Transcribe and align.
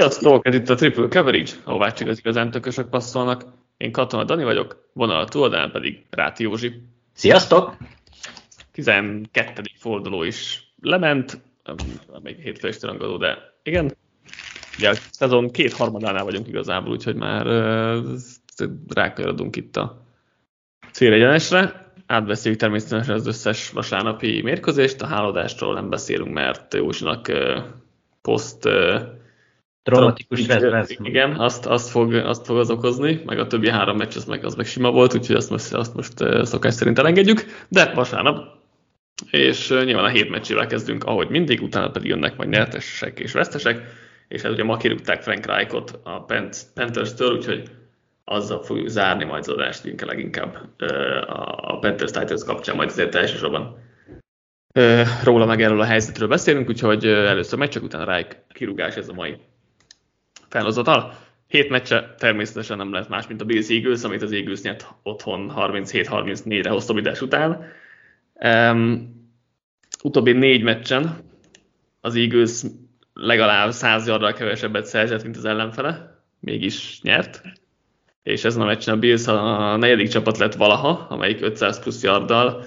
Sziasztok! 0.00 0.46
Ez 0.46 0.54
itt 0.54 0.68
a 0.68 0.74
Triple 0.74 1.08
Coverage, 1.08 1.52
ahová 1.64 1.92
csak 1.92 2.08
az 2.08 2.18
igazán 2.18 2.50
tökösök 2.50 2.88
passzolnak. 2.88 3.44
Én 3.76 3.92
Katona 3.92 4.24
Dani 4.24 4.44
vagyok, 4.44 4.88
vonal 4.92 5.20
a 5.20 5.24
túloldalán 5.24 5.70
pedig 5.70 6.04
Ráti 6.10 6.42
Józsi. 6.42 6.82
Sziasztok! 7.12 7.76
12. 8.72 9.62
forduló 9.78 10.22
is 10.22 10.72
lement, 10.82 11.40
még 12.22 12.36
hétfő 12.36 12.70
rangadó, 12.80 13.16
de 13.16 13.38
igen. 13.62 13.96
Ugye 14.78 14.90
a 14.90 14.94
szezon 15.10 15.50
két 15.50 15.72
harmadánál 15.72 16.24
vagyunk 16.24 16.48
igazából, 16.48 16.92
úgyhogy 16.92 17.16
már 17.16 17.46
rákanyarodunk 18.88 19.56
itt 19.56 19.76
a 19.76 20.04
célegyenesre. 20.92 21.92
Átbeszéljük 22.06 22.60
természetesen 22.60 23.14
az 23.14 23.26
összes 23.26 23.70
vasárnapi 23.70 24.42
mérkőzést, 24.42 25.02
a 25.02 25.06
háladástól 25.06 25.74
nem 25.74 25.88
beszélünk, 25.88 26.32
mert 26.32 26.74
Józsinak 26.74 27.32
poszt 28.22 28.68
Traumatikus 29.82 30.46
Igen, 31.02 31.32
azt, 31.32 31.66
azt, 31.66 31.90
fog, 31.90 32.14
azt 32.14 32.46
fog 32.46 32.58
az 32.58 32.70
okozni, 32.70 33.22
meg 33.24 33.38
a 33.38 33.46
többi 33.46 33.70
három 33.70 33.96
meccs 33.96 34.16
az 34.16 34.24
meg, 34.24 34.44
az 34.44 34.54
meg 34.54 34.66
sima 34.66 34.90
volt, 34.90 35.14
úgyhogy 35.14 35.36
azt 35.36 35.50
most, 35.50 35.72
azt 35.72 35.94
most 35.94 36.12
szokás 36.42 36.74
szerint 36.74 36.98
elengedjük, 36.98 37.44
de 37.68 37.92
vasárnap, 37.94 38.58
és 39.30 39.68
nyilván 39.68 40.04
a 40.04 40.08
hét 40.08 40.30
meccsével 40.30 40.66
kezdünk, 40.66 41.04
ahogy 41.04 41.28
mindig, 41.28 41.62
utána 41.62 41.90
pedig 41.90 42.08
jönnek 42.08 42.36
majd 42.36 42.48
nyertesek 42.48 43.18
és 43.18 43.32
vesztesek, 43.32 43.82
és 44.28 44.42
hát 44.42 44.52
ugye 44.52 44.64
ma 44.64 44.76
kirúgták 44.76 45.22
Frank 45.22 45.46
Reichot 45.46 46.00
a 46.02 46.24
Panthers-től, 46.74 47.36
úgyhogy 47.36 47.70
azzal 48.24 48.62
fogjuk 48.62 48.88
zárni 48.88 49.24
majd 49.24 49.42
az 49.42 49.54
adást 49.54 49.84
inkább 49.84 50.08
leginkább 50.08 50.58
a 51.56 51.78
Panthers 51.78 52.10
Titans 52.10 52.44
kapcsán, 52.44 52.76
majd 52.76 52.88
azért 52.88 53.14
elsősorban 53.14 53.78
róla 55.24 55.46
meg 55.46 55.62
erről 55.62 55.80
a 55.80 55.84
helyzetről 55.84 56.28
beszélünk, 56.28 56.68
úgyhogy 56.68 57.06
először 57.06 57.58
meccs, 57.58 57.72
csak 57.72 57.82
utána 57.82 58.04
Reich 58.04 58.36
kirúgás 58.52 58.96
ez 58.96 59.08
a 59.08 59.12
mai 59.12 59.36
felhozatal. 60.50 61.14
Hét 61.46 61.68
meccse 61.68 62.14
természetesen 62.18 62.76
nem 62.76 62.92
lehet 62.92 63.08
más, 63.08 63.26
mint 63.26 63.40
a 63.40 63.44
Bills 63.44 63.68
Eagles, 63.68 64.02
amit 64.02 64.22
az 64.22 64.32
Eagles 64.32 64.62
nyert 64.62 64.86
otthon 65.02 65.52
37-34-re 65.56 66.70
hosszabbítás 66.70 67.20
után. 67.20 67.64
Um, 68.34 69.18
utóbbi 70.02 70.32
négy 70.32 70.62
meccsen 70.62 71.18
az 72.00 72.14
Eagles 72.14 72.62
legalább 73.12 73.70
100 73.70 74.06
yardral 74.06 74.32
kevesebbet 74.32 74.86
szerzett, 74.86 75.22
mint 75.22 75.36
az 75.36 75.44
ellenfele, 75.44 76.22
mégis 76.40 77.00
nyert. 77.02 77.42
És 78.22 78.44
ezen 78.44 78.62
a 78.62 78.66
meccsen 78.66 78.94
a 78.94 78.98
Bills 78.98 79.26
a 79.26 79.76
negyedik 79.76 80.08
csapat 80.08 80.38
lett 80.38 80.54
valaha, 80.54 81.06
amelyik 81.08 81.42
500 81.42 81.80
plusz 81.80 82.02
yarddal 82.02 82.64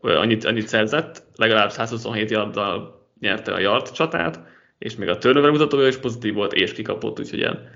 annyit, 0.00 0.44
annyit 0.44 0.68
szerzett, 0.68 1.24
legalább 1.36 1.70
127 1.70 2.30
yarddal 2.30 3.06
nyerte 3.20 3.52
a 3.52 3.58
yard 3.58 3.90
csatát, 3.90 4.40
és 4.82 4.96
még 4.96 5.08
a 5.08 5.18
turnover 5.18 5.50
mutatója 5.50 5.86
is 5.86 5.96
pozitív 5.96 6.34
volt, 6.34 6.52
és 6.52 6.72
kikapott, 6.72 7.20
úgyhogy 7.20 7.38
ilyen 7.38 7.68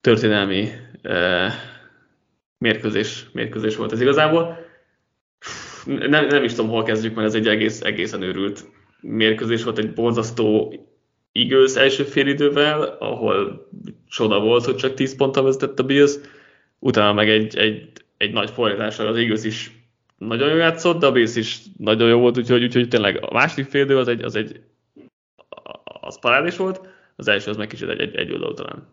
történelmi 0.00 0.68
eh, 1.02 1.52
mérkőzés, 2.58 3.26
mérkőzés 3.32 3.76
volt 3.76 3.92
ez 3.92 4.00
igazából. 4.00 4.58
Nem, 5.84 6.26
nem 6.26 6.44
is 6.44 6.52
tudom, 6.52 6.70
hol 6.70 6.82
kezdjük, 6.82 7.14
mert 7.14 7.26
ez 7.26 7.34
egy 7.34 7.48
egész, 7.48 7.80
egészen 7.80 8.22
őrült 8.22 8.64
mérkőzés 9.00 9.62
volt, 9.62 9.78
egy 9.78 9.92
borzasztó 9.92 10.74
igaz 11.32 11.76
első 11.76 12.02
félidővel, 12.02 12.96
ahol 12.98 13.68
csoda 14.08 14.40
volt, 14.40 14.64
hogy 14.64 14.76
csak 14.76 14.94
10 14.94 15.16
ponttal 15.16 15.42
vezetett 15.42 15.78
a 15.78 15.84
Bills, 15.84 16.14
utána 16.78 17.12
meg 17.12 17.28
egy, 17.28 17.56
egy, 17.56 17.90
egy 18.16 18.32
nagy 18.32 18.50
fordítással 18.50 19.06
az 19.06 19.18
igaz 19.18 19.44
is 19.44 19.70
nagyon 20.18 20.48
jó 20.48 20.56
játszott, 20.56 21.00
de 21.00 21.06
a 21.06 21.12
Bills 21.12 21.36
is 21.36 21.58
nagyon 21.76 22.08
jó 22.08 22.18
volt, 22.18 22.38
úgyhogy, 22.38 22.62
úgyhogy 22.62 22.88
tényleg 22.88 23.24
a 23.24 23.32
második 23.32 23.66
félidő 23.66 23.98
az 23.98 24.08
egy, 24.08 24.22
az 24.22 24.36
egy 24.36 24.60
az 26.00 26.18
parádés 26.18 26.56
volt, 26.56 26.80
az 27.16 27.28
első 27.28 27.50
az 27.50 27.56
meg 27.56 27.66
kicsit 27.66 27.88
egy, 27.88 28.00
egy, 28.00 28.14
egy 28.14 28.32
oldalú 28.32 28.54
talán. 28.54 28.88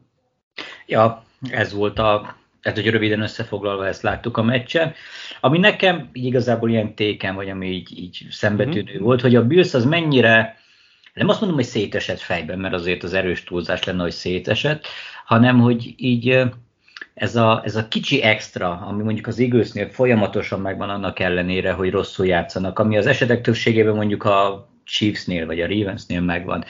Ja, 0.85 1.23
ez 1.49 1.73
volt 1.73 1.99
a, 1.99 2.35
tehát 2.61 2.77
hogy 2.77 2.89
röviden 2.89 3.21
összefoglalva 3.21 3.87
ezt 3.87 4.01
láttuk 4.01 4.37
a 4.37 4.43
meccsen. 4.43 4.93
Ami 5.39 5.57
nekem 5.57 6.09
így 6.13 6.25
igazából 6.25 6.69
ilyen 6.69 6.95
téken, 6.95 7.35
vagy 7.35 7.49
ami 7.49 7.67
így, 7.67 7.99
így 7.99 8.27
szembetűnő 8.29 8.91
mm-hmm. 8.91 9.03
volt, 9.03 9.21
hogy 9.21 9.35
a 9.35 9.45
Bills 9.45 9.73
az 9.73 9.85
mennyire, 9.85 10.59
nem 11.13 11.29
azt 11.29 11.39
mondom, 11.39 11.57
hogy 11.57 11.67
szétesett 11.67 12.19
fejben, 12.19 12.59
mert 12.59 12.73
azért 12.73 13.03
az 13.03 13.13
erős 13.13 13.43
túlzás 13.43 13.83
lenne, 13.83 14.01
hogy 14.01 14.11
szétesett, 14.11 14.85
hanem 15.25 15.59
hogy 15.59 15.93
így 15.97 16.41
ez 17.13 17.35
a, 17.35 17.61
ez 17.65 17.75
a 17.75 17.87
kicsi 17.87 18.21
extra, 18.21 18.69
ami 18.69 19.03
mondjuk 19.03 19.27
az 19.27 19.39
Eaglesnél 19.39 19.89
folyamatosan 19.89 20.61
megvan 20.61 20.89
annak 20.89 21.19
ellenére, 21.19 21.71
hogy 21.71 21.91
rosszul 21.91 22.25
játszanak, 22.25 22.79
ami 22.79 22.97
az 22.97 23.05
esetek 23.05 23.41
többségében 23.41 23.95
mondjuk 23.95 24.23
a 24.23 24.69
Chiefsnél 24.87 25.45
vagy 25.45 25.61
a 25.61 25.67
Ravensnél 25.67 26.21
megvan, 26.21 26.65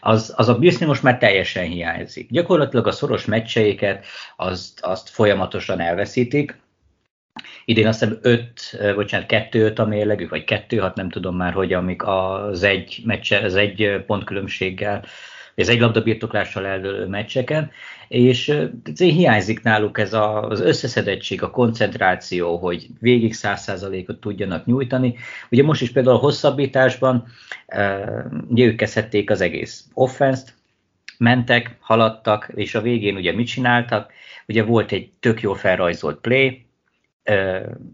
az, 0.00 0.32
az 0.36 0.48
a 0.48 0.58
Billsnél 0.58 0.88
most 0.88 1.02
már 1.02 1.18
teljesen 1.18 1.64
hiányzik. 1.64 2.30
Gyakorlatilag 2.30 2.86
a 2.86 2.92
szoros 2.92 3.24
meccseiket 3.24 4.06
azt, 4.36 4.80
azt 4.80 5.08
folyamatosan 5.08 5.80
elveszítik, 5.80 6.58
Idén 7.64 7.86
azt 7.86 8.00
hiszem 8.00 8.18
5, 8.22 8.94
bocsánat, 8.94 9.26
2-5 9.28 9.78
a 9.78 9.84
mérlegük, 9.84 10.30
vagy 10.30 10.44
2-6, 10.46 10.94
nem 10.94 11.10
tudom 11.10 11.36
már, 11.36 11.52
hogy 11.52 11.72
amik 11.72 12.02
az 12.06 12.62
egy, 12.62 13.02
meccse, 13.04 13.38
az 13.38 13.54
egy 13.54 14.02
pontkülönbséggel 14.06 15.04
ez 15.54 15.68
egy 15.68 15.80
labdabirtoklással 15.80 16.66
eldőlő 16.66 17.06
meccseken, 17.06 17.70
és 18.08 18.58
hiányzik 18.96 19.62
náluk 19.62 19.98
ez 19.98 20.12
a, 20.12 20.48
az 20.48 20.60
összeszedettség, 20.60 21.42
a 21.42 21.50
koncentráció, 21.50 22.56
hogy 22.56 22.86
végig 23.00 23.34
száz 23.34 23.62
százalékot 23.62 24.20
tudjanak 24.20 24.66
nyújtani. 24.66 25.14
Ugye 25.50 25.62
most 25.62 25.82
is 25.82 25.92
például 25.92 26.16
a 26.16 26.18
hosszabbításban 26.18 27.26
ugye 28.48 28.64
ők 28.64 28.76
kezdhették 28.76 29.30
az 29.30 29.40
egész 29.40 29.84
offenszt, 29.94 30.54
mentek, 31.18 31.76
haladtak, 31.80 32.50
és 32.54 32.74
a 32.74 32.80
végén 32.80 33.16
ugye 33.16 33.32
mit 33.32 33.46
csináltak? 33.46 34.12
Ugye 34.46 34.62
volt 34.62 34.92
egy 34.92 35.10
tök 35.20 35.40
jól 35.40 35.54
felrajzolt 35.54 36.18
play, 36.20 36.69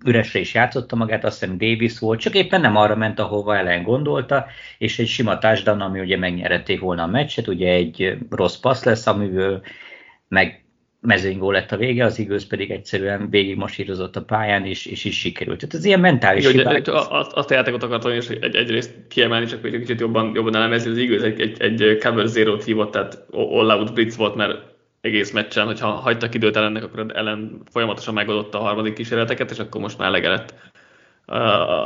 üresre 0.05 0.39
is 0.39 0.55
játszotta 0.55 0.97
magát, 0.97 1.25
azt 1.25 1.41
hiszem 1.41 1.59
Davis 1.59 1.99
volt, 1.99 2.21
csak 2.21 2.35
éppen 2.35 2.61
nem 2.61 2.77
arra 2.77 2.97
ment, 2.97 3.19
ahova 3.19 3.57
ellen 3.57 3.83
gondolta, 3.83 4.47
és 4.79 4.99
egy 4.99 5.07
sima 5.07 5.39
touchdown, 5.39 5.81
ami 5.81 6.01
ugye 6.01 6.17
megnyerették 6.17 6.81
volna 6.81 7.03
a 7.03 7.07
meccset, 7.07 7.49
ugye 7.49 7.71
egy 7.71 8.19
rossz 8.31 8.57
passz 8.57 8.85
lesz, 8.85 9.07
amiből 9.07 9.63
meg 10.29 10.65
mezőnygól 11.01 11.53
lett 11.53 11.73
a 11.73 11.77
vége, 11.77 12.05
az 12.05 12.19
igaz 12.19 12.47
pedig 12.47 12.71
egyszerűen 12.71 13.31
végig 13.31 13.57
masírozott 13.57 14.17
a 14.17 14.23
pályán, 14.23 14.65
és, 14.65 14.87
és 14.87 15.05
is 15.05 15.19
sikerült. 15.19 15.59
Tehát 15.59 15.75
ez 15.75 15.85
ilyen 15.85 16.01
mentális 16.01 16.45
Jó, 16.45 16.51
hibák. 16.51 16.87
Azt, 16.87 17.33
azt 17.33 17.51
a 17.51 17.55
játékot 17.55 17.83
akartam 17.83 18.13
is 18.13 18.29
egy, 18.29 18.55
egyrészt 18.55 18.95
kiemelni, 19.09 19.47
csak 19.47 19.65
egy 19.65 19.79
kicsit 19.79 20.01
jobban, 20.01 20.31
jobban 20.35 20.57
elemezni, 20.57 20.91
az 20.91 20.97
igaz, 20.97 21.23
egy, 21.23 21.41
egy, 21.41 21.83
egy 21.83 21.99
cover 22.03 22.27
zero-t 22.27 22.65
hívott, 22.65 22.91
tehát 22.91 23.25
all-out 23.31 23.95
blitz 23.95 24.17
volt, 24.17 24.35
mert 24.35 24.76
egész 25.07 25.31
meccsen, 25.31 25.67
hogyha 25.67 25.89
hagytak 25.89 26.35
időt 26.35 26.57
ellennek, 26.57 26.85
akkor 26.85 27.07
ellen 27.15 27.61
folyamatosan 27.71 28.15
megoldotta 28.15 28.61
a 28.61 28.63
harmadik 28.63 28.95
kísérleteket, 28.95 29.51
és 29.51 29.59
akkor 29.59 29.81
most 29.81 29.99
már 29.99 30.09
elege 30.09 30.29
lett 30.29 30.55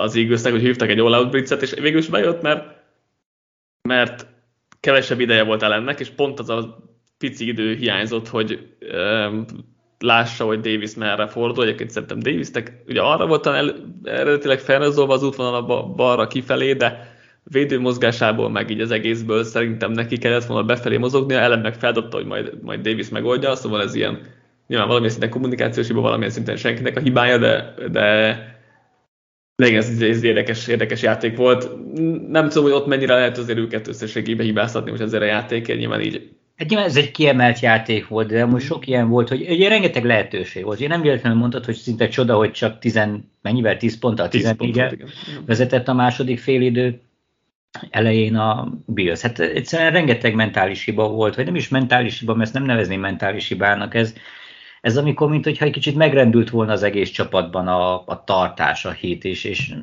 az 0.01 0.17
eagles 0.17 0.43
hogy 0.43 0.61
hívtak 0.61 0.89
egy 0.89 0.99
all-out 0.99 1.31
blitzet, 1.31 1.63
és 1.63 1.73
végül 1.73 1.99
is 1.99 2.09
bejött, 2.09 2.43
mert, 2.43 2.75
mert 3.89 4.27
kevesebb 4.81 5.21
ideje 5.21 5.43
volt 5.43 5.63
ellennek, 5.63 6.01
és 6.01 6.09
pont 6.09 6.39
az 6.39 6.49
a 6.49 6.79
pici 7.19 7.47
idő 7.47 7.75
hiányzott, 7.75 8.29
hogy 8.29 8.77
um, 8.93 9.45
lássa, 9.99 10.45
hogy 10.45 10.61
Davis 10.61 10.95
merre 10.95 11.27
fordul. 11.27 11.65
Egyébként 11.65 11.91
szerintem 11.91 12.19
Davisnek 12.19 12.83
ugye 12.87 13.01
arra 13.01 13.27
volt 13.27 13.47
el, 13.47 13.75
eredetileg 14.05 14.59
felrajzolva 14.59 15.13
az 15.13 15.23
útvonal 15.23 15.63
balra 15.97 16.27
kifelé, 16.27 16.73
de 16.73 17.10
védő 17.51 17.81
mozgásából, 17.81 18.51
meg 18.51 18.71
így 18.71 18.81
az 18.81 18.91
egészből 18.91 19.45
szerintem 19.45 19.93
neki 19.93 20.19
kellett 20.19 20.45
volna 20.45 20.67
befelé 20.67 20.97
mozogni, 20.97 21.35
ellen 21.35 21.61
meg 21.61 21.75
feldobta, 21.75 22.17
hogy 22.17 22.27
majd, 22.27 22.63
majd 22.63 22.81
Davis 22.81 23.09
megoldja, 23.09 23.55
szóval 23.55 23.83
ez 23.83 23.95
ilyen 23.95 24.19
nyilván 24.67 24.87
valamilyen 24.87 25.13
szinten 25.13 25.31
kommunikációs 25.31 25.87
hiba, 25.87 26.01
valamilyen 26.01 26.33
szinten 26.33 26.57
senkinek 26.57 26.97
a 26.97 27.01
hibája, 27.01 27.39
de, 27.39 27.75
de 27.91 28.49
de 29.57 29.67
igen, 29.67 29.79
ez, 29.79 30.03
ez 30.03 30.23
érdekes, 30.23 30.67
érdekes 30.67 31.03
játék 31.03 31.37
volt. 31.37 31.71
Nem 32.29 32.49
tudom, 32.49 32.65
hogy 32.65 32.73
ott 32.73 32.87
mennyire 32.87 33.15
lehet 33.15 33.39
azért 33.39 33.59
őket 33.59 33.89
összességében 33.89 34.47
hibáztatni 34.47 34.91
most 34.91 35.03
ezzel 35.03 35.23
a 35.23 35.25
játékért, 35.25 35.79
nyilván 35.79 36.01
így 36.01 36.31
Hát 36.57 36.69
nyilván 36.69 36.89
ez 36.89 36.97
egy 36.97 37.11
kiemelt 37.11 37.61
játék 37.61 38.09
volt, 38.09 38.29
de 38.29 38.45
most 38.45 38.67
sok 38.67 38.87
ilyen 38.87 39.09
volt, 39.09 39.29
hogy 39.29 39.47
ugye 39.51 39.69
rengeteg 39.69 40.05
lehetőség 40.05 40.65
volt. 40.65 40.81
Én 40.81 40.89
nem 40.89 41.01
véletlenül 41.01 41.39
mondtad, 41.39 41.65
hogy 41.65 41.75
szinte 41.75 42.09
csoda, 42.09 42.37
hogy 42.37 42.51
csak 42.51 42.79
10, 42.79 43.01
mennyivel 43.43 43.77
10 43.77 43.99
ponttal, 43.99 44.29
14 44.29 45.05
vezetett 45.47 45.89
a 45.89 45.95
második 45.95 46.39
félidő 46.39 47.01
elején 47.91 48.37
a 48.37 48.69
Bills. 48.87 49.21
Hát 49.21 49.39
egyszerűen 49.41 49.93
rengeteg 49.93 50.35
mentális 50.35 50.85
hiba 50.85 51.09
volt, 51.09 51.35
vagy 51.35 51.45
nem 51.45 51.55
is 51.55 51.69
mentális 51.69 52.19
hiba, 52.19 52.33
mert 52.33 52.45
ezt 52.45 52.55
nem 52.55 52.65
nevezném 52.65 53.01
mentális 53.01 53.49
hibának, 53.49 53.95
ez, 53.95 54.15
ez 54.81 54.97
amikor, 54.97 55.29
mint 55.29 55.45
hogyha 55.45 55.65
egy 55.65 55.73
kicsit 55.73 55.97
megrendült 55.97 56.51
volna 56.51 56.73
az 56.73 56.83
egész 56.83 57.11
csapatban 57.11 57.69
a, 57.69 58.03
a 58.07 58.25
tartás, 58.25 58.85
a 58.85 58.91
hét 58.91 59.25
is, 59.25 59.45
és 59.45 59.75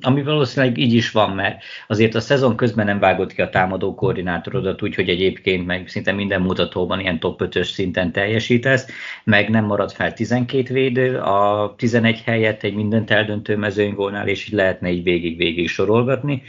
ami 0.00 0.22
valószínűleg 0.22 0.78
így 0.78 0.92
is 0.92 1.10
van, 1.10 1.30
mert 1.30 1.62
azért 1.88 2.14
a 2.14 2.20
szezon 2.20 2.56
közben 2.56 2.86
nem 2.86 2.98
vágott 2.98 3.32
ki 3.32 3.42
a 3.42 3.50
támadó 3.50 3.94
koordinátorodat, 3.94 4.82
úgyhogy 4.82 5.08
egyébként 5.08 5.66
meg 5.66 5.88
szinte 5.88 6.12
minden 6.12 6.40
mutatóban 6.40 7.00
ilyen 7.00 7.20
top 7.20 7.40
5-ös 7.44 7.72
szinten 7.72 8.12
teljesítesz, 8.12 8.86
meg 9.24 9.50
nem 9.50 9.64
marad 9.64 9.92
fel 9.92 10.12
12 10.12 10.74
védő, 10.74 11.18
a 11.18 11.74
11 11.76 12.22
helyett 12.24 12.62
egy 12.62 12.74
mindent 12.74 13.10
eldöntő 13.10 13.56
mezőnygólnál, 13.56 14.28
és 14.28 14.46
így 14.46 14.54
lehetne 14.54 14.90
így 14.90 15.02
végig-végig 15.02 15.68
sorolgatni. 15.68 16.42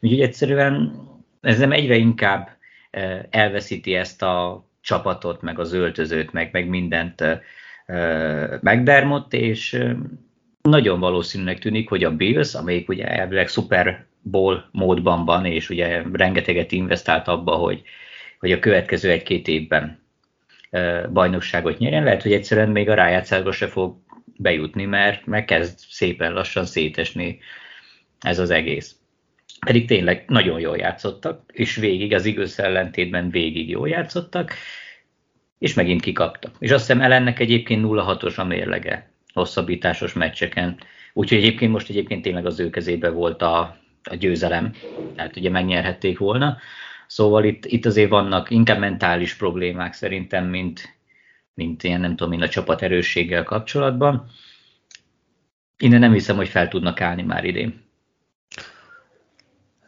Úgyhogy 0.00 0.20
egyszerűen 0.20 1.02
ez 1.40 1.58
nem 1.58 1.72
egyre 1.72 1.96
inkább 1.96 2.56
elveszíti 3.30 3.94
ezt 3.94 4.22
a 4.22 4.66
csapatot, 4.80 5.42
meg 5.42 5.58
az 5.58 5.72
öltözőt, 5.72 6.32
meg, 6.32 6.48
meg 6.52 6.68
mindent 6.68 7.24
megdermott, 8.60 9.32
és 9.32 9.84
nagyon 10.62 11.00
valószínűnek 11.00 11.58
tűnik, 11.58 11.88
hogy 11.88 12.04
a 12.04 12.16
Bills, 12.16 12.54
amelyik 12.54 12.88
ugye 12.88 13.06
elvileg 13.06 13.48
Super 13.48 14.06
Bowl 14.22 14.68
módban 14.72 15.24
van, 15.24 15.44
és 15.44 15.70
ugye 15.70 16.02
rengeteget 16.12 16.72
investált 16.72 17.28
abba, 17.28 17.54
hogy, 17.54 17.82
hogy 18.38 18.52
a 18.52 18.58
következő 18.58 19.10
egy-két 19.10 19.48
évben 19.48 20.06
bajnokságot 21.12 21.78
nyerjen, 21.78 22.04
lehet, 22.04 22.22
hogy 22.22 22.32
egyszerűen 22.32 22.70
még 22.70 22.88
a 22.88 22.94
rájátszásba 22.94 23.52
se 23.52 23.66
fog 23.66 23.96
bejutni, 24.36 24.84
mert 24.84 25.26
megkezd 25.26 25.78
szépen 25.78 26.32
lassan 26.32 26.64
szétesni 26.64 27.38
ez 28.20 28.38
az 28.38 28.50
egész. 28.50 28.96
Pedig 29.66 29.86
tényleg 29.86 30.24
nagyon 30.26 30.60
jól 30.60 30.76
játszottak, 30.76 31.42
és 31.52 31.76
végig, 31.76 32.14
az 32.14 32.24
igaz 32.24 32.60
ellentétben 32.60 33.30
végig 33.30 33.68
jól 33.68 33.88
játszottak, 33.88 34.54
és 35.58 35.74
megint 35.74 36.00
kikaptak. 36.00 36.54
És 36.58 36.70
azt 36.70 36.86
hiszem 36.86 37.02
ellennek 37.02 37.38
egyébként 37.38 37.84
0-6-os 37.86 38.38
a 38.38 38.44
mérlege 38.44 39.10
hosszabbításos 39.32 40.12
meccseken. 40.12 40.78
Úgyhogy 41.12 41.38
egyébként 41.38 41.72
most 41.72 41.88
egyébként 41.88 42.22
tényleg 42.22 42.46
az 42.46 42.60
ő 42.60 42.70
kezébe 42.70 43.10
volt 43.10 43.42
a, 43.42 43.58
a 44.02 44.14
győzelem, 44.14 44.72
tehát 45.16 45.36
ugye 45.36 45.50
megnyerhették 45.50 46.18
volna. 46.18 46.58
Szóval 47.06 47.44
itt, 47.44 47.64
itt 47.64 47.86
azért 47.86 48.10
vannak 48.10 48.50
inkább 48.50 48.78
mentális 48.78 49.34
problémák 49.34 49.92
szerintem, 49.92 50.46
mint, 50.46 50.98
mint 51.54 51.82
ilyen, 51.82 52.00
nem 52.00 52.10
tudom, 52.16 52.30
mint 52.30 52.42
a 52.42 52.48
csapat 52.48 52.82
erősséggel 52.82 53.44
kapcsolatban. 53.44 54.30
Innen 55.78 56.00
nem 56.00 56.12
hiszem, 56.12 56.36
hogy 56.36 56.48
fel 56.48 56.68
tudnak 56.68 57.00
állni 57.00 57.22
már 57.22 57.44
idén. 57.44 57.87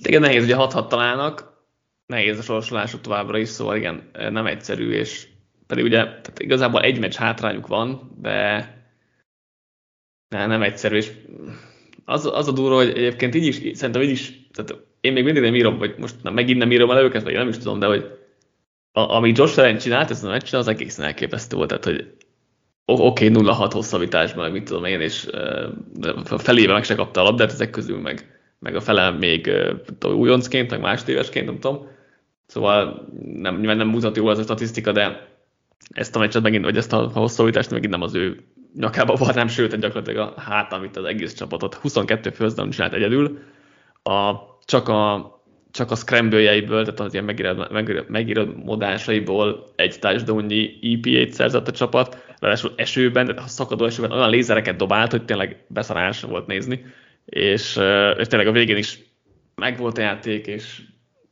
Hát 0.00 0.08
igen, 0.08 0.20
nehéz, 0.20 0.44
ugye 0.44 0.54
6 0.54 0.88
találnak, 0.88 1.64
nehéz 2.06 2.38
a 2.38 2.42
sorsolásuk 2.42 3.00
továbbra 3.00 3.38
is, 3.38 3.48
szóval 3.48 3.76
igen, 3.76 4.10
nem 4.12 4.46
egyszerű, 4.46 4.90
és 4.90 5.26
pedig 5.66 5.84
ugye 5.84 5.98
tehát 5.98 6.38
igazából 6.38 6.82
egy 6.82 6.98
meccs 6.98 7.14
hátrányuk 7.14 7.66
van, 7.66 8.16
de 8.20 8.68
ne, 10.28 10.46
nem 10.46 10.62
egyszerű, 10.62 10.96
és 10.96 11.12
az, 12.04 12.26
az 12.26 12.48
a 12.48 12.52
durva, 12.52 12.76
hogy 12.76 12.88
egyébként 12.88 13.34
így 13.34 13.46
is, 13.46 13.76
szerintem 13.76 14.02
így 14.02 14.10
is, 14.10 14.48
tehát 14.52 14.84
én 15.00 15.12
még 15.12 15.24
mindig 15.24 15.42
nem 15.42 15.54
írom, 15.54 15.78
vagy 15.78 15.94
most 15.98 16.22
nem, 16.22 16.34
megint 16.34 16.58
nem 16.58 16.72
írom 16.72 16.90
el 16.90 17.02
őket, 17.02 17.22
vagy 17.22 17.32
nem 17.32 17.48
is 17.48 17.58
tudom, 17.58 17.78
de 17.78 17.86
hogy 17.86 18.18
a, 18.92 19.00
amit 19.00 19.38
Josh 19.38 19.58
Allen 19.58 19.78
csinált, 19.78 20.10
ez 20.10 20.24
a 20.24 20.30
meccsen, 20.30 20.60
az 20.60 20.68
egészen 20.68 21.04
elképesztő 21.04 21.56
volt, 21.56 21.68
tehát 21.68 21.84
hogy 21.84 22.14
oké, 22.84 23.28
okay, 23.28 23.44
0-6 23.44 23.70
hosszabbításban, 23.72 24.50
mit 24.50 24.64
tudom 24.64 24.84
én, 24.84 25.00
és 25.00 25.26
uh, 26.02 26.38
felébe 26.38 26.72
meg 26.72 26.84
se 26.84 26.94
kapta 26.94 27.20
a 27.20 27.24
labdát, 27.24 27.52
ezek 27.52 27.70
közül 27.70 28.00
meg, 28.00 28.39
meg 28.60 28.74
a 28.74 28.80
fele 28.80 29.10
még 29.10 29.52
uh, 30.04 30.14
újoncként, 30.14 30.70
meg 30.70 30.80
másodévesként, 30.80 31.46
nem 31.46 31.58
tudom. 31.58 31.88
Szóval 32.46 33.08
nem, 33.22 33.60
nem 33.60 33.88
mutat 33.88 34.16
jól 34.16 34.30
az 34.30 34.38
a 34.38 34.42
statisztika, 34.42 34.92
de 34.92 35.28
ezt 35.90 36.16
a 36.16 36.18
meccset 36.18 36.42
megint, 36.42 36.64
vagy 36.64 36.76
ezt 36.76 36.92
a 36.92 37.10
hosszabbítást 37.12 37.70
megint 37.70 37.92
nem 37.92 38.02
az 38.02 38.14
ő 38.14 38.40
nyakába 38.74 39.14
van, 39.14 39.34
nem 39.34 39.48
sőt, 39.48 39.76
gyakorlatilag 39.76 40.32
a 40.36 40.40
hát, 40.40 40.72
amit 40.72 40.96
az 40.96 41.04
egész 41.04 41.34
csapatot. 41.34 41.74
22 41.74 42.30
főzdelem 42.30 42.70
csinált 42.70 42.92
egyedül. 42.92 43.38
A, 44.02 44.34
csak 44.64 44.88
a 44.88 45.38
csak 45.72 45.90
a 45.90 45.94
scramble 45.94 46.60
tehát 46.60 47.00
az 47.00 47.12
ilyen 47.12 48.04
megíródásaiból 48.08 49.72
egy 49.76 49.98
touchdown-nyi 49.98 50.78
EP-t 50.82 51.32
szerzett 51.32 51.68
a 51.68 51.72
csapat, 51.72 52.24
ráadásul 52.38 52.72
esőben, 52.76 53.26
tehát 53.26 53.42
a 53.42 53.48
szakadó 53.48 53.84
esőben 53.84 54.12
olyan 54.12 54.30
lézereket 54.30 54.76
dobált, 54.76 55.10
hogy 55.10 55.24
tényleg 55.24 55.64
beszarás 55.66 56.20
volt 56.20 56.46
nézni, 56.46 56.84
és, 57.30 57.80
és 58.18 58.26
tényleg 58.26 58.46
a 58.46 58.52
végén 58.52 58.76
is 58.76 58.98
megvolt 59.54 59.98
a 59.98 60.00
játék, 60.00 60.46
és 60.46 60.82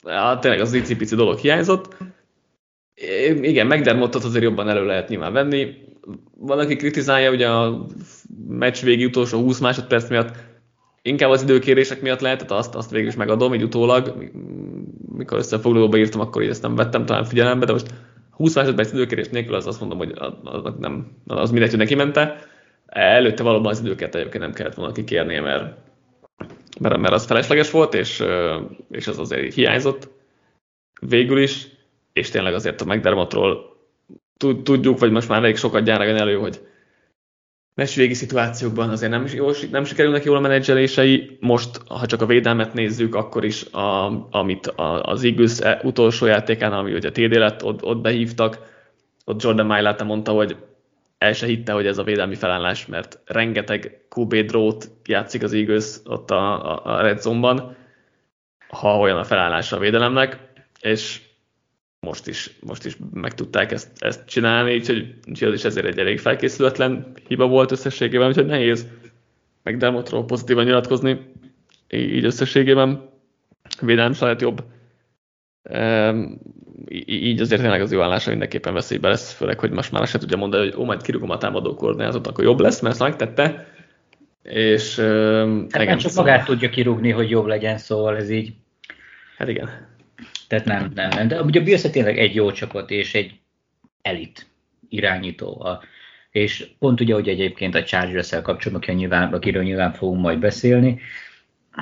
ja, 0.03 0.39
tényleg 0.41 0.61
az 0.61 0.73
icipici 0.73 1.15
dolog 1.15 1.39
hiányzott. 1.39 1.97
Igen, 3.41 3.67
McDermottot 3.67 4.25
azért 4.25 4.45
jobban 4.45 4.69
elő 4.69 4.87
lehet 4.87 5.09
nyilván 5.09 5.33
venni. 5.33 5.75
Van, 6.37 6.59
aki 6.59 6.77
kritizálja 6.77 7.31
ugye 7.31 7.49
a 7.49 7.87
meccs 8.49 8.83
végi 8.83 9.05
utolsó 9.05 9.41
20 9.41 9.59
másodperc 9.59 10.09
miatt, 10.09 10.37
inkább 11.03 11.31
az 11.31 11.43
időkérések 11.43 12.01
miatt 12.01 12.21
lehet, 12.21 12.39
tehát 12.39 12.53
azt, 12.53 12.75
azt 12.75 12.91
végül 12.91 13.09
is 13.09 13.17
megadom, 13.17 13.55
így 13.55 13.63
utólag, 13.63 14.31
mikor 15.17 15.39
összefoglalóba 15.39 15.97
írtam, 15.97 16.21
akkor 16.21 16.43
így 16.43 16.49
ezt 16.49 16.63
nem 16.63 16.75
vettem 16.75 17.05
talán 17.05 17.25
figyelembe, 17.25 17.67
de 17.67 17.73
most 17.73 17.95
20 18.31 18.55
másodperc 18.55 18.93
időkérés 18.93 19.29
nélkül 19.29 19.55
az 19.55 19.67
azt 19.67 19.81
mondom, 19.81 19.99
hogy 19.99 20.13
az, 20.45 20.73
nem, 20.79 21.07
az 21.27 21.51
mindegy, 21.51 21.71
hogy 21.71 21.79
neki 21.79 21.95
mente. 21.95 22.47
Előtte 22.87 23.43
valóban 23.43 23.71
az 23.71 23.81
időket 23.81 24.15
egyébként 24.15 24.43
nem 24.43 24.53
kellett 24.53 24.75
volna 24.75 24.93
kikérnie, 24.93 25.41
mert, 25.41 25.77
mert, 26.79 26.97
mert 26.97 27.15
az 27.15 27.27
felesleges 27.27 27.71
volt, 27.71 27.95
és, 27.95 28.25
és 28.91 29.07
az 29.07 29.19
azért 29.19 29.55
hiányzott 29.55 30.09
végül 31.01 31.43
is, 31.43 31.67
és 32.13 32.31
tényleg 32.31 32.55
azért 32.55 32.81
a 32.81 32.85
McDermottról 32.85 33.77
tudjuk, 34.63 34.99
vagy 34.99 35.11
most 35.11 35.29
már 35.29 35.39
elég 35.43 35.57
sokat 35.57 35.85
gyáragan 35.85 36.17
elő, 36.17 36.37
hogy 36.37 36.61
meccsvégi 37.75 38.15
szituációkban 38.15 38.89
azért 38.89 39.11
nem, 39.11 39.27
jól, 39.35 39.55
nem 39.71 39.85
sikerülnek 39.85 40.25
jól 40.25 40.37
a 40.37 40.41
menedzselései. 40.41 41.37
Most, 41.41 41.81
ha 41.87 42.07
csak 42.07 42.23
a 42.23 42.27
védelmet 42.27 42.75
nézzük, 42.75 43.15
akkor 43.15 43.45
is, 43.45 43.65
a, 43.65 44.07
amit 44.31 44.67
a, 44.67 45.03
az 45.03 45.25
Eagles 45.25 45.61
e, 45.61 45.81
utolsó 45.83 46.27
játékán, 46.27 46.73
ami 46.73 46.93
ugye 46.93 47.11
TD 47.11 47.35
lett, 47.37 47.65
ott, 47.65 47.83
ott 47.83 48.01
behívtak, 48.01 48.59
ott 49.25 49.43
Jordan 49.43 49.67
Mailata 49.67 50.05
mondta, 50.05 50.33
hogy 50.33 50.57
el 51.19 51.33
se 51.33 51.47
hitte, 51.47 51.73
hogy 51.73 51.87
ez 51.87 51.99
a 51.99 52.03
védelmi 52.03 52.35
felállás, 52.35 52.87
mert 52.87 53.21
rengeteg 53.25 54.07
QB 54.17 54.35
drót 54.35 54.91
játszik 55.07 55.43
az 55.43 55.53
Eagles 55.53 55.97
ott 56.05 56.31
a, 56.31 56.73
a, 56.73 56.97
a 56.97 57.03
Red 57.03 57.21
Zone-ban, 57.21 57.77
ha 58.69 58.99
olyan 58.99 59.19
a 59.19 59.25
felállása 59.25 59.77
a 59.77 59.81
védelemnek, 59.81 60.39
és 60.81 61.21
most 62.01 62.27
is, 62.27 62.51
most 62.61 62.85
is 62.85 62.97
meg 63.13 63.35
tudták 63.35 63.73
ezt, 63.73 64.03
ezt 64.03 64.27
csinálni, 64.27 64.75
úgyhogy, 64.75 65.15
úgyhogy 65.29 65.49
az 65.49 65.55
is 65.55 65.65
ezért 65.65 65.87
egy 65.87 65.99
elég 65.99 66.19
felkészületlen 66.19 67.13
hiba 67.27 67.47
volt 67.47 67.71
összességében, 67.71 68.29
úgyhogy 68.29 68.47
nehéz 68.47 68.89
meg 69.63 69.77
Delmotról 69.77 70.25
pozitívan 70.25 70.65
nyilatkozni, 70.65 71.33
így 71.89 72.25
összességében 72.25 73.11
védelem 73.81 74.15
lehet 74.21 74.41
jobb. 74.41 74.65
Így 77.07 77.41
azért 77.41 77.61
tényleg 77.61 77.81
az 77.81 77.93
jó 77.93 78.01
állása 78.01 78.31
mindenképpen 78.31 78.75
veszélybe 78.75 79.09
lesz, 79.09 79.33
főleg, 79.33 79.59
hogy 79.59 79.71
most 79.71 79.93
már 79.93 80.07
se 80.07 80.19
tudja 80.19 80.37
mondani, 80.37 80.71
hogy 80.71 80.81
ó, 80.81 80.85
majd 80.85 81.03
kirúgom 81.03 81.31
a 81.31 81.39
támadó 81.39 81.75
koordinátot, 81.75 82.27
akkor 82.27 82.45
jobb 82.45 82.61
lesz, 82.61 82.81
mert 82.81 82.95
ezt 82.95 83.03
megtette. 83.03 83.67
És, 84.43 84.99
hát 85.71 85.85
nem 85.85 85.99
csak 85.99 86.13
magát 86.13 86.45
tudja 86.45 86.69
kirúgni, 86.69 87.11
hogy 87.11 87.31
jobb 87.31 87.47
legyen, 87.47 87.79
szóval 87.79 88.17
ez 88.17 88.31
így. 88.31 88.53
Hát 89.37 89.49
igen. 89.49 89.69
Tehát 90.49 90.65
nem, 90.65 90.91
nem, 90.95 91.09
nem. 91.09 91.29
De 91.29 91.43
ugye 91.43 91.61
a 91.61 91.63
Bills 91.63 91.83
tényleg 91.83 92.19
egy 92.19 92.35
jó 92.35 92.53
csapat 92.53 92.91
és 92.91 93.15
egy 93.15 93.33
elit 94.03 94.47
irányító. 94.89 95.61
A, 95.61 95.83
és 96.31 96.69
pont 96.79 97.01
ugye, 97.01 97.15
hogy 97.15 97.29
egyébként 97.29 97.75
a 97.75 97.83
Chargers-el 97.83 98.43
kapcsolatban, 98.43 98.95
nyilván, 98.95 99.33
akiről 99.33 99.63
nyilván 99.63 99.93
fogunk 99.93 100.21
majd 100.21 100.39
beszélni, 100.39 101.01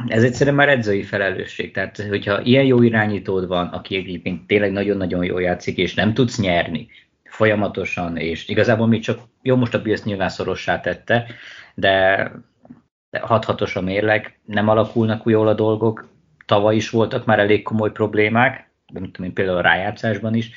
ez 0.06 0.22
egyszerűen 0.22 0.56
már 0.56 0.68
edzői 0.68 1.02
felelősség. 1.02 1.72
Tehát, 1.72 1.96
hogyha 2.08 2.40
ilyen 2.40 2.64
jó 2.64 2.82
irányítód 2.82 3.46
van, 3.46 3.66
aki 3.66 3.96
egyébként 3.96 4.46
tényleg 4.46 4.72
nagyon-nagyon 4.72 5.24
jól 5.24 5.42
játszik, 5.42 5.76
és 5.76 5.94
nem 5.94 6.14
tudsz 6.14 6.38
nyerni 6.38 6.88
folyamatosan, 7.24 8.16
és 8.16 8.48
igazából 8.48 8.86
még 8.86 9.02
csak, 9.02 9.20
jó, 9.42 9.56
most 9.56 9.74
a 9.74 9.82
Bills 9.82 10.02
nyilván 10.02 10.28
szorossá 10.28 10.80
tette, 10.80 11.26
de, 11.74 12.30
de 13.10 13.20
6 13.20 13.44
a 13.74 13.80
mérleg, 13.80 14.38
nem 14.44 14.68
alakulnak 14.68 15.22
jól 15.24 15.48
a 15.48 15.54
dolgok, 15.54 16.08
tavaly 16.46 16.76
is 16.76 16.90
voltak 16.90 17.24
már 17.24 17.38
elég 17.38 17.62
komoly 17.62 17.92
problémák, 17.92 18.70
én, 19.22 19.32
például 19.32 19.58
a 19.58 19.60
rájátszásban 19.60 20.34
is, 20.34 20.50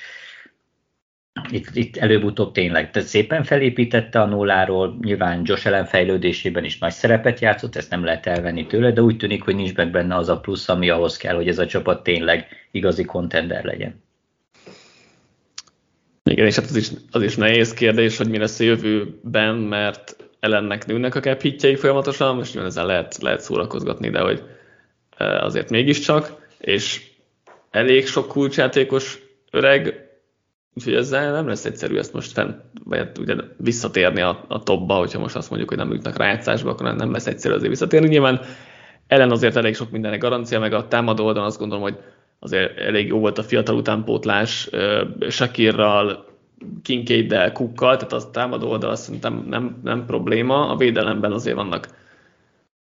itt, 1.50 1.68
itt 1.74 1.98
előbb-utóbb 1.98 2.52
tényleg 2.52 2.92
tehát 2.92 3.08
szépen 3.08 3.44
felépítette 3.44 4.22
a 4.22 4.26
nulláról, 4.26 4.98
nyilván 5.02 5.42
Josh 5.44 5.68
ellen 5.68 5.86
fejlődésében 5.86 6.64
is 6.64 6.78
nagy 6.78 6.92
szerepet 6.92 7.40
játszott, 7.40 7.76
ezt 7.76 7.90
nem 7.90 8.04
lehet 8.04 8.26
elvenni 8.26 8.66
tőle, 8.66 8.92
de 8.92 9.02
úgy 9.02 9.18
tűnik, 9.18 9.44
hogy 9.44 9.56
nincs 9.56 9.76
meg 9.76 9.92
benne 9.92 10.16
az 10.16 10.30
a 10.30 10.40
plusz, 10.40 10.70
ami 10.70 10.90
ahhoz 10.90 11.18
kell, 11.18 11.36
hogy 11.36 11.48
ez 11.48 11.60
a 11.60 11.66
csapat 11.66 12.04
tényleg 12.04 12.48
igazi 12.72 13.04
kontender 13.04 13.64
legyen. 13.64 14.04
Igen, 16.24 16.46
és 16.46 16.56
hát 16.56 16.66
az 16.66 16.76
is, 16.76 16.90
az 17.12 17.22
is 17.22 17.36
nehéz 17.36 17.74
kérdés, 17.74 18.18
hogy 18.18 18.30
mi 18.30 18.38
lesz 18.38 18.60
a 18.60 18.64
jövőben, 18.64 19.56
mert 19.56 20.16
ellennek 20.40 20.86
nőnek 20.86 21.16
a 21.16 21.20
cap 21.20 21.42
folyamatosan, 21.78 22.36
most 22.36 22.56
ezzel 22.56 22.86
lehet, 22.86 23.18
lehet 23.22 23.42
szórakozgatni, 23.42 24.10
de 24.10 24.20
hogy 24.20 24.44
azért 25.18 25.70
mégiscsak, 25.70 26.48
és 26.58 27.08
elég 27.72 28.08
sok 28.08 28.28
kulcsjátékos 28.28 29.20
öreg, 29.52 30.09
úgyhogy 30.74 30.94
ezzel 30.94 31.32
nem 31.32 31.48
lesz 31.48 31.66
egyszerű 31.66 31.98
ezt 31.98 32.14
most 32.14 32.32
fent, 32.32 32.62
vagy 32.84 32.98
hát 32.98 33.18
ugye 33.18 33.36
visszatérni 33.58 34.22
a, 34.22 34.46
a 34.48 34.64
topba, 34.64 34.94
hogyha 34.94 35.20
most 35.20 35.36
azt 35.36 35.50
mondjuk, 35.50 35.70
hogy 35.70 35.80
nem 35.80 35.92
jutnak 35.92 36.18
rájátszásba, 36.18 36.70
akkor 36.70 36.96
nem 36.96 37.12
lesz 37.12 37.28
egyszerű 37.28 37.54
azért 37.54 37.70
visszatérni. 37.70 38.08
Nyilván 38.08 38.42
ellen 39.08 39.32
azért 39.32 39.56
elég 39.56 39.76
sok 39.76 39.92
mindenek 39.92 40.20
garancia, 40.20 40.60
meg 40.60 40.74
a 40.74 40.88
támadó 40.88 41.26
oldalon 41.26 41.48
azt 41.48 41.60
gondolom, 41.60 41.84
hogy 41.84 41.98
azért 42.40 42.78
elég 42.78 43.08
jó 43.08 43.20
volt 43.20 43.38
a 43.38 43.44
fiatal 43.44 43.76
utánpótlás 43.76 44.70
Shakirral, 45.30 46.28
Kinkaiddel, 46.84 47.52
Kukkal, 47.52 47.96
tehát 47.96 48.14
az 48.14 48.28
támadó 48.32 48.70
oldal 48.70 48.96
szerintem 48.96 49.46
nem, 49.50 49.80
nem 49.84 50.06
probléma. 50.06 50.70
A 50.70 50.76
védelemben 50.76 51.32
azért 51.32 51.56
vannak 51.56 51.88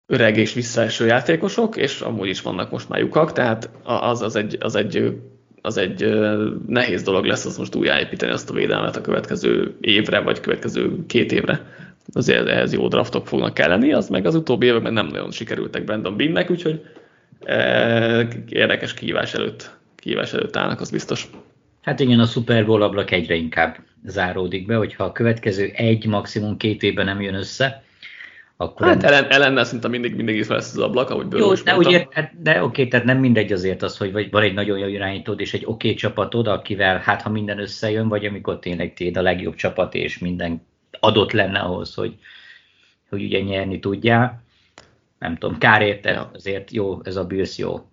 öreg 0.06 0.36
és 0.36 0.52
visszaeső 0.52 1.06
játékosok, 1.06 1.76
és 1.76 2.00
amúgy 2.00 2.28
is 2.28 2.42
vannak 2.42 2.70
most 2.70 2.88
már 2.88 3.00
lyukak, 3.00 3.32
tehát 3.32 3.70
az, 3.82 4.22
az, 4.22 4.36
egy, 4.36 4.56
az 4.60 4.74
egy 4.74 5.20
az 5.62 5.76
egy 5.76 6.18
nehéz 6.66 7.02
dolog 7.02 7.24
lesz 7.24 7.44
az 7.44 7.58
most 7.58 7.74
újjáépíteni 7.74 8.32
azt 8.32 8.50
a 8.50 8.54
védelmet 8.54 8.96
a 8.96 9.00
következő 9.00 9.74
évre, 9.80 10.20
vagy 10.20 10.40
következő 10.40 11.06
két 11.06 11.32
évre. 11.32 11.66
Azért 12.12 12.48
ehhez 12.48 12.72
jó 12.72 12.88
draftok 12.88 13.26
fognak 13.26 13.54
kelleni, 13.54 13.92
az 13.92 14.08
meg 14.08 14.26
az 14.26 14.34
utóbbi 14.34 14.66
években 14.66 14.92
nem 14.92 15.06
nagyon 15.06 15.30
sikerültek 15.30 15.84
Brandon 15.84 16.16
Beannek, 16.16 16.50
úgyhogy 16.50 16.82
érdekes 18.48 18.94
kihívás 18.94 19.34
előtt, 19.34 19.70
kihívás 19.96 20.32
előtt 20.32 20.56
állnak, 20.56 20.80
az 20.80 20.90
biztos. 20.90 21.28
Hát 21.80 22.00
igen, 22.00 22.20
a 22.20 22.24
Super 22.24 22.66
Bowl 22.66 22.82
ablak 22.82 23.10
egyre 23.10 23.34
inkább 23.34 23.76
záródik 24.04 24.66
be, 24.66 24.74
hogyha 24.74 25.04
a 25.04 25.12
következő 25.12 25.70
egy, 25.74 26.06
maximum 26.06 26.56
két 26.56 26.82
évben 26.82 27.04
nem 27.04 27.20
jön 27.20 27.34
össze, 27.34 27.82
akkor 28.60 28.86
hát 28.86 29.02
ellen, 29.02 29.30
ellennel 29.30 29.64
szinte 29.64 29.88
mindig, 29.88 30.14
mindig 30.14 30.36
is 30.36 30.46
lesz 30.46 30.72
az 30.72 30.78
ablak, 30.78 31.10
ahogy 31.10 31.26
Jó, 31.32 31.52
de, 31.52 31.76
ugye, 31.76 32.06
hát, 32.10 32.42
de 32.42 32.62
oké, 32.62 32.86
tehát 32.86 33.06
nem 33.06 33.18
mindegy 33.18 33.52
azért 33.52 33.82
az, 33.82 33.96
hogy 33.96 34.12
vagy 34.12 34.30
van 34.30 34.42
egy 34.42 34.54
nagyon 34.54 34.78
jó 34.78 34.86
irányítód 34.86 35.40
és 35.40 35.54
egy 35.54 35.62
oké 35.66 35.94
csapatod, 35.94 36.46
akivel 36.46 36.98
hát 36.98 37.22
ha 37.22 37.30
minden 37.30 37.58
összejön, 37.58 38.08
vagy 38.08 38.26
amikor 38.26 38.58
tényleg 38.58 38.94
téd 38.94 39.16
a 39.16 39.22
legjobb 39.22 39.54
csapat, 39.54 39.94
és 39.94 40.18
minden 40.18 40.66
adott 41.00 41.32
lenne 41.32 41.58
ahhoz, 41.58 41.94
hogy, 41.94 42.14
hogy 43.08 43.22
ugye 43.22 43.40
nyerni 43.40 43.78
tudjál. 43.78 44.42
Nem 45.18 45.36
tudom, 45.36 45.58
kár 45.58 45.82
érte, 45.82 46.10
ja. 46.10 46.30
azért 46.34 46.70
jó, 46.70 47.00
ez 47.02 47.16
a 47.16 47.24
Bills 47.24 47.58
jó. 47.58 47.88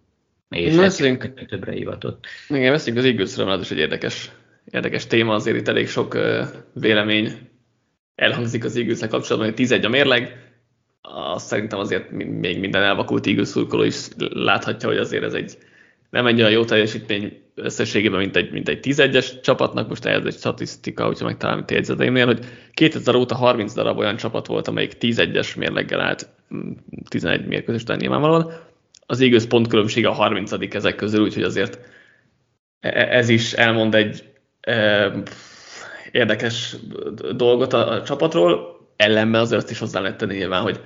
És 0.50 0.76
beszélünk, 0.76 1.46
többre 1.48 1.72
hivatott. 1.72 2.26
Igen, 2.50 2.72
beszélünk 2.72 3.04
az 3.04 3.10
Eaglesről, 3.10 3.46
mert 3.46 3.58
az 3.58 3.64
is 3.64 3.72
egy 3.72 3.78
érdekes, 3.78 4.32
érdekes 4.72 5.08
téma, 5.08 5.34
azért 5.34 5.58
itt 5.58 5.68
elég 5.68 5.88
sok 5.88 6.14
uh, 6.14 6.48
vélemény 6.74 7.32
elhangzik 8.16 8.64
az 8.64 8.76
eagles 8.76 9.00
kapcsolatban, 9.00 9.46
hogy 9.46 9.54
11 9.54 9.86
a 9.86 9.90
mérleg, 9.90 10.47
azt 11.14 11.48
szerintem 11.48 11.80
azért 11.80 12.12
még 12.12 12.60
minden 12.60 12.84
elvakult 12.84 13.28
Eagles 13.28 13.48
szurkoló 13.48 13.84
is 13.84 14.08
láthatja, 14.18 14.88
hogy 14.90 14.98
azért 14.98 15.24
ez 15.24 15.34
egy 15.34 15.58
nem 16.10 16.26
egy 16.26 16.40
olyan 16.40 16.52
jó 16.52 16.66
teljesítmény 16.66 17.42
összességében, 17.56 18.20
mint 18.20 18.36
egy, 18.36 18.52
mint 18.52 18.70
egy 18.70 18.80
11-es 18.82 19.42
csapatnak, 19.42 19.88
most 19.88 20.06
ez 20.06 20.26
egy 20.26 20.38
statisztika, 20.38 21.06
hogyha 21.06 21.26
megtalálom 21.26 21.62
itt 21.62 21.72
jegyzeteimnél, 21.72 22.26
hogy 22.26 22.46
2000 22.74 23.16
óta 23.16 23.36
30 23.36 23.74
darab 23.74 23.98
olyan 23.98 24.16
csapat 24.16 24.48
volt, 24.48 24.68
amelyik 24.68 24.98
11-es 25.00 25.58
mérleggel 25.58 26.02
állt 26.02 26.30
11 27.10 27.42
mm, 27.42 27.48
mérkőzés 27.48 27.82
után 27.82 27.98
nyilvánvalóan. 27.98 28.54
Az 29.06 29.22
Eagles 29.22 29.48
különbség 29.70 30.06
a 30.06 30.12
30 30.12 30.52
ezek 30.76 30.96
közül, 30.96 31.24
úgyhogy 31.24 31.44
azért 31.44 31.80
e, 32.80 32.90
e, 32.90 33.18
ez 33.18 33.30
is 33.30 33.54
elmond 33.54 33.96
egy 33.96 34.24
e, 34.62 35.12
érdekes 36.12 36.76
dolgot 37.36 37.74
a, 37.74 37.92
a 37.92 38.04
csapatról, 38.04 38.78
ellenben 38.96 39.42
azért 39.42 39.62
azt 39.62 39.72
is 39.72 39.80
hozzá 39.80 40.00
lehet 40.00 40.18
tenni 40.18 40.36
nyilván, 40.36 40.62
hogy 40.62 40.80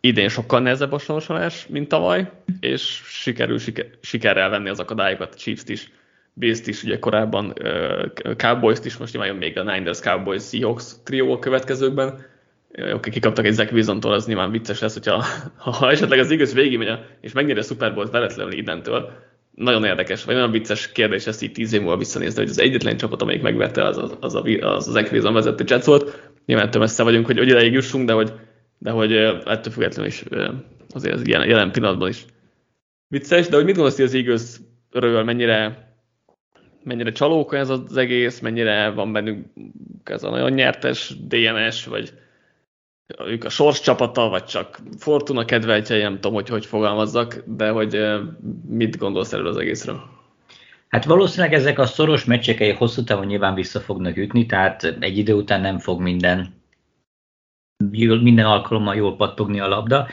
idén 0.00 0.28
sokkal 0.28 0.60
nehezebb 0.60 0.92
a 0.92 0.98
sorsolás, 0.98 1.66
mint 1.68 1.88
tavaly, 1.88 2.30
és 2.60 3.02
sikerül 3.04 3.58
siker, 3.58 3.86
sikerrel 4.00 4.50
venni 4.50 4.68
az 4.68 4.80
akadályokat, 4.80 5.34
Chiefs-t 5.34 5.68
is, 5.68 5.90
Bills-t 6.32 6.66
is, 6.66 6.82
ugye 6.82 6.98
korábban 6.98 7.54
Cowboys-t 8.36 8.84
is, 8.84 8.96
most 8.96 9.12
nyilván 9.12 9.36
még 9.36 9.58
a 9.58 9.62
Niners, 9.62 10.00
Cowboys, 10.00 10.48
Seahawks 10.48 10.84
trió 11.04 11.32
a 11.32 11.38
következőkben. 11.38 12.08
Oké, 12.72 12.92
okay, 12.92 13.10
kikaptak 13.10 13.46
egy 13.46 13.52
Zach 13.52 13.72
Wilson-tól, 13.72 14.12
az 14.12 14.26
nyilván 14.26 14.50
vicces 14.50 14.80
lesz, 14.80 14.92
hogyha 14.92 15.24
ha 15.56 15.90
esetleg 15.90 16.18
az 16.18 16.30
igaz 16.30 16.54
végig 16.54 16.88
és 17.20 17.32
megnyeri 17.32 17.58
a 17.58 17.62
Super 17.62 17.94
Bowl-t 17.94 18.10
veretlenül 18.10 18.52
identől, 18.52 19.12
nagyon 19.54 19.84
érdekes, 19.84 20.24
vagy 20.24 20.34
nagyon 20.34 20.50
vicces 20.50 20.92
kérdés 20.92 21.26
ezt 21.26 21.42
így 21.42 21.52
tíz 21.52 21.72
év 21.72 21.80
múlva 21.80 21.96
visszanézni, 21.96 22.40
hogy 22.40 22.50
az 22.50 22.60
egyetlen 22.60 22.96
csapat, 22.96 23.22
amelyik 23.22 23.42
megverte, 23.42 23.84
az 23.84 23.98
az, 23.98 24.16
az, 24.20 24.34
a, 24.34 24.42
az, 24.60 24.88
az 24.88 24.92
Zach 24.92 25.12
Wilson 25.12 25.32
vezető 25.32 25.64
Jets 25.66 25.84
volt. 25.84 26.30
Nyilván 26.46 26.70
messze 26.78 27.02
vagyunk, 27.02 27.26
hogy, 27.26 27.38
hogy 27.38 27.48
ideig 27.48 27.72
jussunk, 27.72 28.06
de 28.06 28.12
hogy 28.12 28.32
de 28.80 28.90
hogy 28.90 29.12
ettől 29.12 29.72
függetlenül 29.72 30.10
is 30.10 30.24
azért 30.90 31.14
ez 31.14 31.26
jelen, 31.26 31.48
jelen 31.48 31.72
pillanatban 31.72 32.08
is 32.08 32.24
vicces, 33.08 33.48
de 33.48 33.56
hogy 33.56 33.64
mit 33.64 33.74
gondolsz, 33.74 33.96
hogy 33.96 34.04
az 34.04 34.14
Eagles-ről 34.14 35.24
mennyire, 35.24 35.88
mennyire 36.82 37.12
csalóka 37.12 37.56
ez 37.56 37.68
az 37.68 37.96
egész, 37.96 38.40
mennyire 38.40 38.90
van 38.90 39.12
bennük 39.12 39.46
ez 40.04 40.22
a 40.22 40.30
nagyon 40.30 40.50
nyertes 40.50 41.14
DNS, 41.26 41.84
vagy 41.84 42.12
ők 43.26 43.44
a 43.44 43.48
sors 43.48 43.80
csapata, 43.80 44.28
vagy 44.28 44.44
csak 44.44 44.80
Fortuna 44.98 45.44
kedveltjei, 45.44 46.02
nem 46.02 46.14
tudom, 46.14 46.32
hogy 46.32 46.48
hogy 46.48 46.66
fogalmazzak, 46.66 47.42
de 47.46 47.68
hogy 47.68 47.98
mit 48.68 48.98
gondolsz 48.98 49.32
erről 49.32 49.46
az 49.46 49.56
egészről? 49.56 50.00
Hát 50.88 51.04
valószínűleg 51.04 51.54
ezek 51.54 51.78
a 51.78 51.86
szoros 51.86 52.24
meccsek 52.24 52.76
hosszú 52.76 53.04
távon 53.04 53.26
nyilván 53.26 53.54
vissza 53.54 53.80
fognak 53.80 54.16
ütni, 54.16 54.46
tehát 54.46 54.96
egy 55.00 55.18
idő 55.18 55.32
után 55.32 55.60
nem 55.60 55.78
fog 55.78 56.00
minden 56.00 56.59
minden 58.22 58.46
alkalommal 58.46 58.96
jól 58.96 59.16
pattogni 59.16 59.60
a 59.60 59.68
labda, 59.68 60.08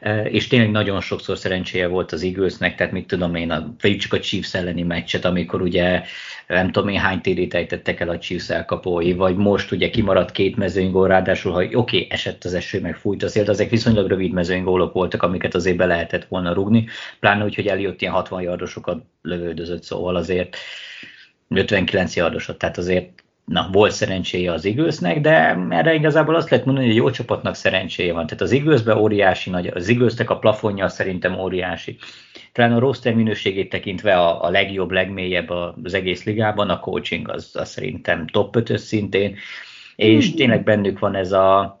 e, 0.00 0.24
és 0.24 0.46
tényleg 0.46 0.70
nagyon 0.70 1.00
sokszor 1.00 1.38
szerencséje 1.38 1.86
volt 1.86 2.12
az 2.12 2.22
Eaglesnek, 2.22 2.76
tehát 2.76 2.92
mit 2.92 3.06
tudom 3.06 3.34
én, 3.34 3.50
a, 3.50 3.74
csak 3.98 4.12
a 4.12 4.20
Chiefs 4.20 4.54
elleni 4.54 4.82
meccset, 4.82 5.24
amikor 5.24 5.62
ugye 5.62 6.02
nem 6.46 6.70
tudom 6.70 6.88
én 6.88 6.98
hány 6.98 7.20
TD-t 7.20 7.54
ejtettek 7.54 8.00
el 8.00 8.08
a 8.08 8.18
Chiefs 8.18 8.50
elkapói, 8.50 9.12
vagy 9.12 9.36
most 9.36 9.72
ugye 9.72 9.90
kimaradt 9.90 10.30
két 10.30 10.56
mezőnygól, 10.56 11.08
ráadásul, 11.08 11.52
hogy 11.52 11.74
oké, 11.74 11.76
okay, 11.76 12.06
esett 12.10 12.44
az 12.44 12.54
eső, 12.54 12.80
meg 12.80 12.96
fújt 12.96 13.22
azért, 13.22 13.48
ezek 13.48 13.70
viszonylag 13.70 14.08
rövid 14.08 14.32
mezőnygólok 14.32 14.92
voltak, 14.92 15.22
amiket 15.22 15.54
azért 15.54 15.76
be 15.76 15.86
lehetett 15.86 16.24
volna 16.24 16.52
rugni, 16.52 16.86
pláne 17.20 17.44
úgy, 17.44 17.54
hogy 17.54 17.66
eljött 17.66 18.00
ilyen 18.00 18.12
60 18.12 18.42
yardosokat 18.42 19.02
lövöldözött, 19.22 19.82
szóval 19.82 20.16
azért 20.16 20.56
59 21.48 22.16
yardosot, 22.16 22.58
tehát 22.58 22.78
azért 22.78 23.15
na, 23.46 23.68
volt 23.72 23.92
szerencséje 23.92 24.52
az 24.52 24.64
Eaglesnek, 24.64 25.20
de 25.20 25.58
erre 25.68 25.94
igazából 25.94 26.34
azt 26.34 26.50
lehet 26.50 26.66
mondani, 26.66 26.86
hogy 26.86 26.96
jó 26.96 27.10
csapatnak 27.10 27.54
szerencséje 27.54 28.12
van. 28.12 28.26
Tehát 28.26 28.40
az 28.40 28.52
Eaglesbe 28.52 28.96
óriási 28.96 29.50
nagy, 29.50 29.66
az 29.66 29.88
Eaglesnek 29.88 30.30
a 30.30 30.38
plafonja 30.38 30.88
szerintem 30.88 31.38
óriási. 31.38 31.98
Talán 32.52 32.72
a 32.72 32.78
roster 32.78 33.14
minőségét 33.14 33.68
tekintve 33.68 34.18
a, 34.18 34.44
a 34.44 34.50
legjobb, 34.50 34.90
legmélyebb 34.90 35.50
az 35.82 35.94
egész 35.94 36.24
ligában, 36.24 36.70
a 36.70 36.80
coaching 36.80 37.28
az, 37.28 37.50
az 37.54 37.68
szerintem 37.68 38.26
top 38.26 38.56
5 38.56 38.78
szintén, 38.78 39.36
és 39.96 40.32
mm. 40.32 40.34
tényleg 40.34 40.64
bennük 40.64 40.98
van 40.98 41.14
ez 41.14 41.32
a, 41.32 41.80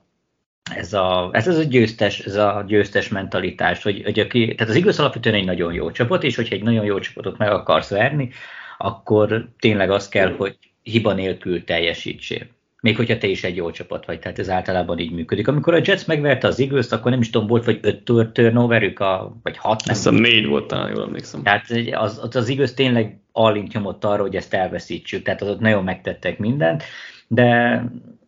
ez 0.74 0.92
a, 0.92 1.30
ez, 1.32 1.48
ez 1.48 1.58
a 1.58 1.62
győztes, 1.62 2.18
ez 2.18 2.34
a 2.34 2.64
győztes 2.66 3.08
mentalitás, 3.08 3.82
hogy, 3.82 4.02
hogy 4.04 4.18
aki, 4.18 4.54
tehát 4.54 4.72
az 4.72 4.78
igaz 4.78 4.98
alapvetően 4.98 5.34
egy 5.34 5.44
nagyon 5.44 5.72
jó 5.72 5.90
csapat, 5.90 6.22
és 6.22 6.36
hogyha 6.36 6.54
egy 6.54 6.62
nagyon 6.62 6.84
jó 6.84 6.98
csapatot 6.98 7.38
meg 7.38 7.50
akarsz 7.50 7.90
verni, 7.90 8.30
akkor 8.78 9.48
tényleg 9.58 9.90
az 9.90 10.08
kell, 10.08 10.34
hogy 10.36 10.58
hiba 10.90 11.12
nélkül 11.12 11.64
teljesítsél. 11.64 12.46
Még 12.80 12.96
hogyha 12.96 13.18
te 13.18 13.26
is 13.26 13.44
egy 13.44 13.56
jó 13.56 13.70
csapat 13.70 14.06
vagy, 14.06 14.18
tehát 14.18 14.38
ez 14.38 14.50
általában 14.50 14.98
így 14.98 15.10
működik. 15.10 15.48
Amikor 15.48 15.74
a 15.74 15.80
Jets 15.84 16.06
megverte 16.06 16.46
az 16.46 16.60
eagles 16.60 16.90
akkor 16.90 17.10
nem 17.10 17.20
is 17.20 17.30
tudom, 17.30 17.46
volt 17.46 17.64
vagy 17.64 17.78
öt 17.82 18.32
turnoverük, 18.32 19.00
a, 19.00 19.36
vagy 19.42 19.56
hat, 19.56 19.84
nem 19.84 19.94
Azt 19.94 20.10
négy 20.10 20.46
volt 20.46 20.66
talán, 20.66 20.90
jól 20.94 21.02
emlékszem. 21.02 21.42
Tehát 21.42 21.70
az, 21.92 22.18
az, 22.22 22.36
az 22.36 22.48
Eagles 22.48 22.74
tényleg 22.74 23.18
allint 23.32 23.72
nyomott 23.72 24.04
arra, 24.04 24.22
hogy 24.22 24.36
ezt 24.36 24.54
elveszítsük, 24.54 25.22
tehát 25.22 25.42
az 25.42 25.48
ott 25.48 25.60
nagyon 25.60 25.84
megtettek 25.84 26.38
mindent, 26.38 26.82
de 27.26 27.82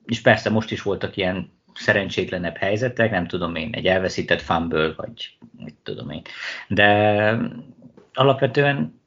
és 0.07 0.21
persze 0.21 0.51
most 0.51 0.71
is 0.71 0.83
voltak 0.83 1.17
ilyen 1.17 1.51
szerencsétlenebb 1.75 2.57
helyzetek, 2.57 3.11
nem 3.11 3.27
tudom 3.27 3.55
én, 3.55 3.71
egy 3.73 3.87
elveszített 3.87 4.41
fumble, 4.41 4.93
vagy 4.97 5.37
mit 5.59 5.77
tudom 5.83 6.11
én. 6.11 6.23
De 6.69 7.39
alapvetően 8.15 8.98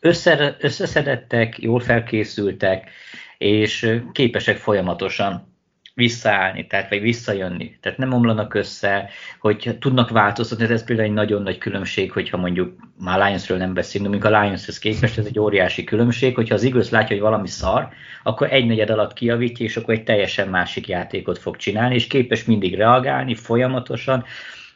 össze, 0.00 0.56
összeszedettek, 0.60 1.58
jól 1.58 1.80
felkészültek, 1.80 2.90
és 3.38 4.00
képesek 4.12 4.56
folyamatosan 4.56 5.50
visszaállni, 5.94 6.66
tehát 6.66 6.88
vagy 6.88 7.00
visszajönni. 7.00 7.78
Tehát 7.80 7.98
nem 7.98 8.12
omlanak 8.12 8.54
össze, 8.54 9.08
hogy 9.40 9.76
tudnak 9.80 10.10
változtatni, 10.10 10.64
ez 10.64 10.84
például 10.84 11.08
egy 11.08 11.14
nagyon 11.14 11.42
nagy 11.42 11.58
különbség, 11.58 12.12
hogyha 12.12 12.36
mondjuk 12.36 12.76
már 12.98 13.18
Lionsről 13.18 13.58
nem 13.58 13.74
beszélünk, 13.74 14.10
amikor 14.10 14.32
a 14.32 14.40
Lionshez 14.40 14.78
képest 14.78 15.18
ez 15.18 15.26
egy 15.26 15.38
óriási 15.38 15.84
különbség, 15.84 16.34
hogyha 16.34 16.54
az 16.54 16.64
Eagles 16.64 16.90
látja, 16.90 17.16
hogy 17.16 17.24
valami 17.24 17.48
szar, 17.48 17.88
akkor 18.22 18.52
egy 18.52 18.66
negyed 18.66 18.90
alatt 18.90 19.12
kiavítja, 19.12 19.64
és 19.66 19.76
akkor 19.76 19.94
egy 19.94 20.04
teljesen 20.04 20.48
másik 20.48 20.88
játékot 20.88 21.38
fog 21.38 21.56
csinálni, 21.56 21.94
és 21.94 22.06
képes 22.06 22.44
mindig 22.44 22.74
reagálni 22.74 23.34
folyamatosan, 23.34 24.24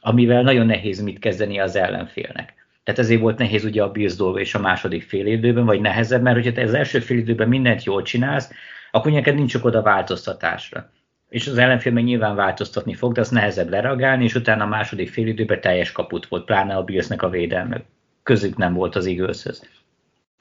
amivel 0.00 0.42
nagyon 0.42 0.66
nehéz 0.66 1.02
mit 1.02 1.18
kezdeni 1.18 1.58
az 1.60 1.76
ellenfélnek. 1.76 2.63
Tehát 2.84 3.00
ezért 3.00 3.20
volt 3.20 3.38
nehéz 3.38 3.64
ugye 3.64 3.82
a 3.82 3.90
Bills 3.90 4.14
dolga 4.16 4.40
és 4.40 4.54
a 4.54 4.60
második 4.60 5.02
fél 5.02 5.26
időben, 5.26 5.64
vagy 5.64 5.80
nehezebb, 5.80 6.22
mert 6.22 6.36
hogyha 6.36 6.52
te 6.52 6.62
az 6.62 6.74
első 6.74 6.98
fél 6.98 7.18
időben 7.18 7.48
mindent 7.48 7.84
jól 7.84 8.02
csinálsz, 8.02 8.50
akkor 8.90 9.12
neked 9.12 9.34
nincs 9.34 9.54
oda 9.54 9.82
változtatásra. 9.82 10.90
És 11.28 11.46
az 11.46 11.58
ellenfél 11.58 11.92
meg 11.92 12.04
nyilván 12.04 12.34
változtatni 12.34 12.94
fog, 12.94 13.12
de 13.12 13.20
az 13.20 13.28
nehezebb 13.28 13.68
lereagálni, 13.68 14.24
és 14.24 14.34
utána 14.34 14.64
a 14.64 14.68
második 14.68 15.08
fél 15.08 15.26
időben 15.26 15.60
teljes 15.60 15.92
kaput 15.92 16.26
volt, 16.26 16.44
pláne 16.44 16.74
a 16.74 16.84
Billsnek 16.84 17.22
a 17.22 17.28
védelme. 17.28 17.82
Közük 18.22 18.56
nem 18.56 18.74
volt 18.74 18.96
az 18.96 19.06
Eagleshöz. 19.06 19.68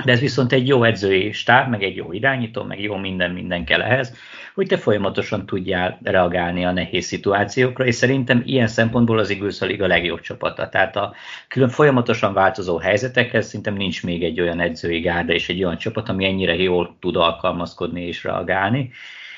De 0.06 0.12
ez 0.12 0.20
viszont 0.20 0.52
egy 0.52 0.68
jó 0.68 0.84
edzői 0.84 1.32
stáb, 1.32 1.70
meg 1.70 1.84
egy 1.84 1.96
jó 1.96 2.12
irányító, 2.12 2.64
meg 2.64 2.82
jó 2.82 2.96
minden 2.96 3.32
minden 3.32 3.66
kell 3.66 3.82
ehhez, 3.82 4.18
hogy 4.54 4.68
te 4.68 4.78
folyamatosan 4.78 5.46
tudjál 5.46 6.00
reagálni 6.04 6.66
a 6.66 6.72
nehéz 6.72 7.06
szituációkra, 7.06 7.86
és 7.86 7.96
szerintem 7.96 8.42
ilyen 8.46 8.68
szempontból 8.68 9.20
az 9.20 9.30
Eagles 9.30 9.62
a 9.62 9.66
liga 9.66 9.88
legjobb 9.88 10.20
csapata. 10.20 10.70
Tehát 10.70 10.96
a 10.96 11.14
külön 11.48 11.70
folyamatosan 11.70 12.34
változó 12.34 12.78
helyzetekhez 12.78 13.46
szerintem 13.46 13.74
nincs 13.74 14.04
még 14.04 14.24
egy 14.24 14.42
olyan 14.42 14.60
edzői 14.60 15.00
gárda 15.00 15.34
és 15.34 15.50
egy 15.50 15.64
olyan 15.64 15.78
csapat, 15.78 16.10
ami 16.10 16.26
ennyire 16.26 16.56
jól 16.56 16.98
tud 17.00 17.16
alkalmazkodni 17.16 18.02
és 18.02 18.24
reagálni. 18.24 18.92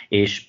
És 0.10 0.43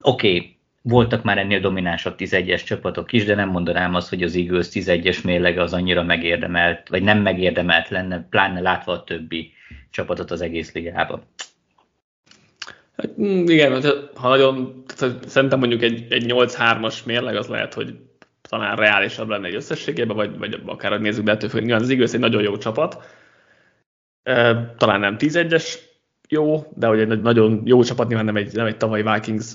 oké, 0.00 0.36
okay, 0.36 0.56
voltak 0.82 1.22
már 1.22 1.38
ennél 1.38 1.60
dominánsabb 1.60 2.14
11-es 2.18 2.64
csapatok 2.64 3.12
is, 3.12 3.24
de 3.24 3.34
nem 3.34 3.48
mondanám 3.48 3.94
azt, 3.94 4.08
hogy 4.08 4.22
az 4.22 4.36
Eagles 4.36 4.68
11-es 4.72 5.24
mérlege 5.24 5.62
az 5.62 5.72
annyira 5.72 6.02
megérdemelt, 6.02 6.88
vagy 6.88 7.02
nem 7.02 7.18
megérdemelt 7.18 7.88
lenne, 7.88 8.26
pláne 8.30 8.60
látva 8.60 8.92
a 8.92 9.04
többi 9.04 9.52
csapatot 9.90 10.30
az 10.30 10.40
egész 10.40 10.72
ligában. 10.72 11.22
Hát, 13.02 13.20
mm, 13.20 13.46
igen, 13.46 13.82
ha 14.14 14.28
nagyon, 14.28 14.82
szerintem 15.26 15.58
mondjuk 15.58 15.82
egy, 15.82 16.06
egy 16.12 16.24
8-3-as 16.28 17.04
mérleg 17.04 17.36
az 17.36 17.46
lehet, 17.46 17.74
hogy 17.74 17.94
talán 18.48 18.76
reálisabb 18.76 19.28
lenne 19.28 19.46
egy 19.46 19.54
összességében, 19.54 20.16
vagy, 20.16 20.38
vagy 20.38 20.62
akár 20.66 21.00
nézzük, 21.00 21.24
de 21.24 21.32
ettől 21.32 21.50
függ, 21.50 21.70
az 21.70 21.90
Eagles 21.90 22.12
egy 22.12 22.20
nagyon 22.20 22.42
jó 22.42 22.56
csapat. 22.56 23.04
Talán 24.76 25.00
nem 25.00 25.16
11-es 25.18 25.78
jó, 26.28 26.66
de 26.76 26.86
hogy 26.86 27.00
egy 27.00 27.20
nagyon 27.20 27.62
jó 27.64 27.82
csapat 27.82 28.06
nyilván 28.06 28.24
nem 28.24 28.36
egy, 28.36 28.54
nem 28.54 28.66
egy 28.66 28.76
tavalyi 28.76 29.02
Vikings 29.02 29.52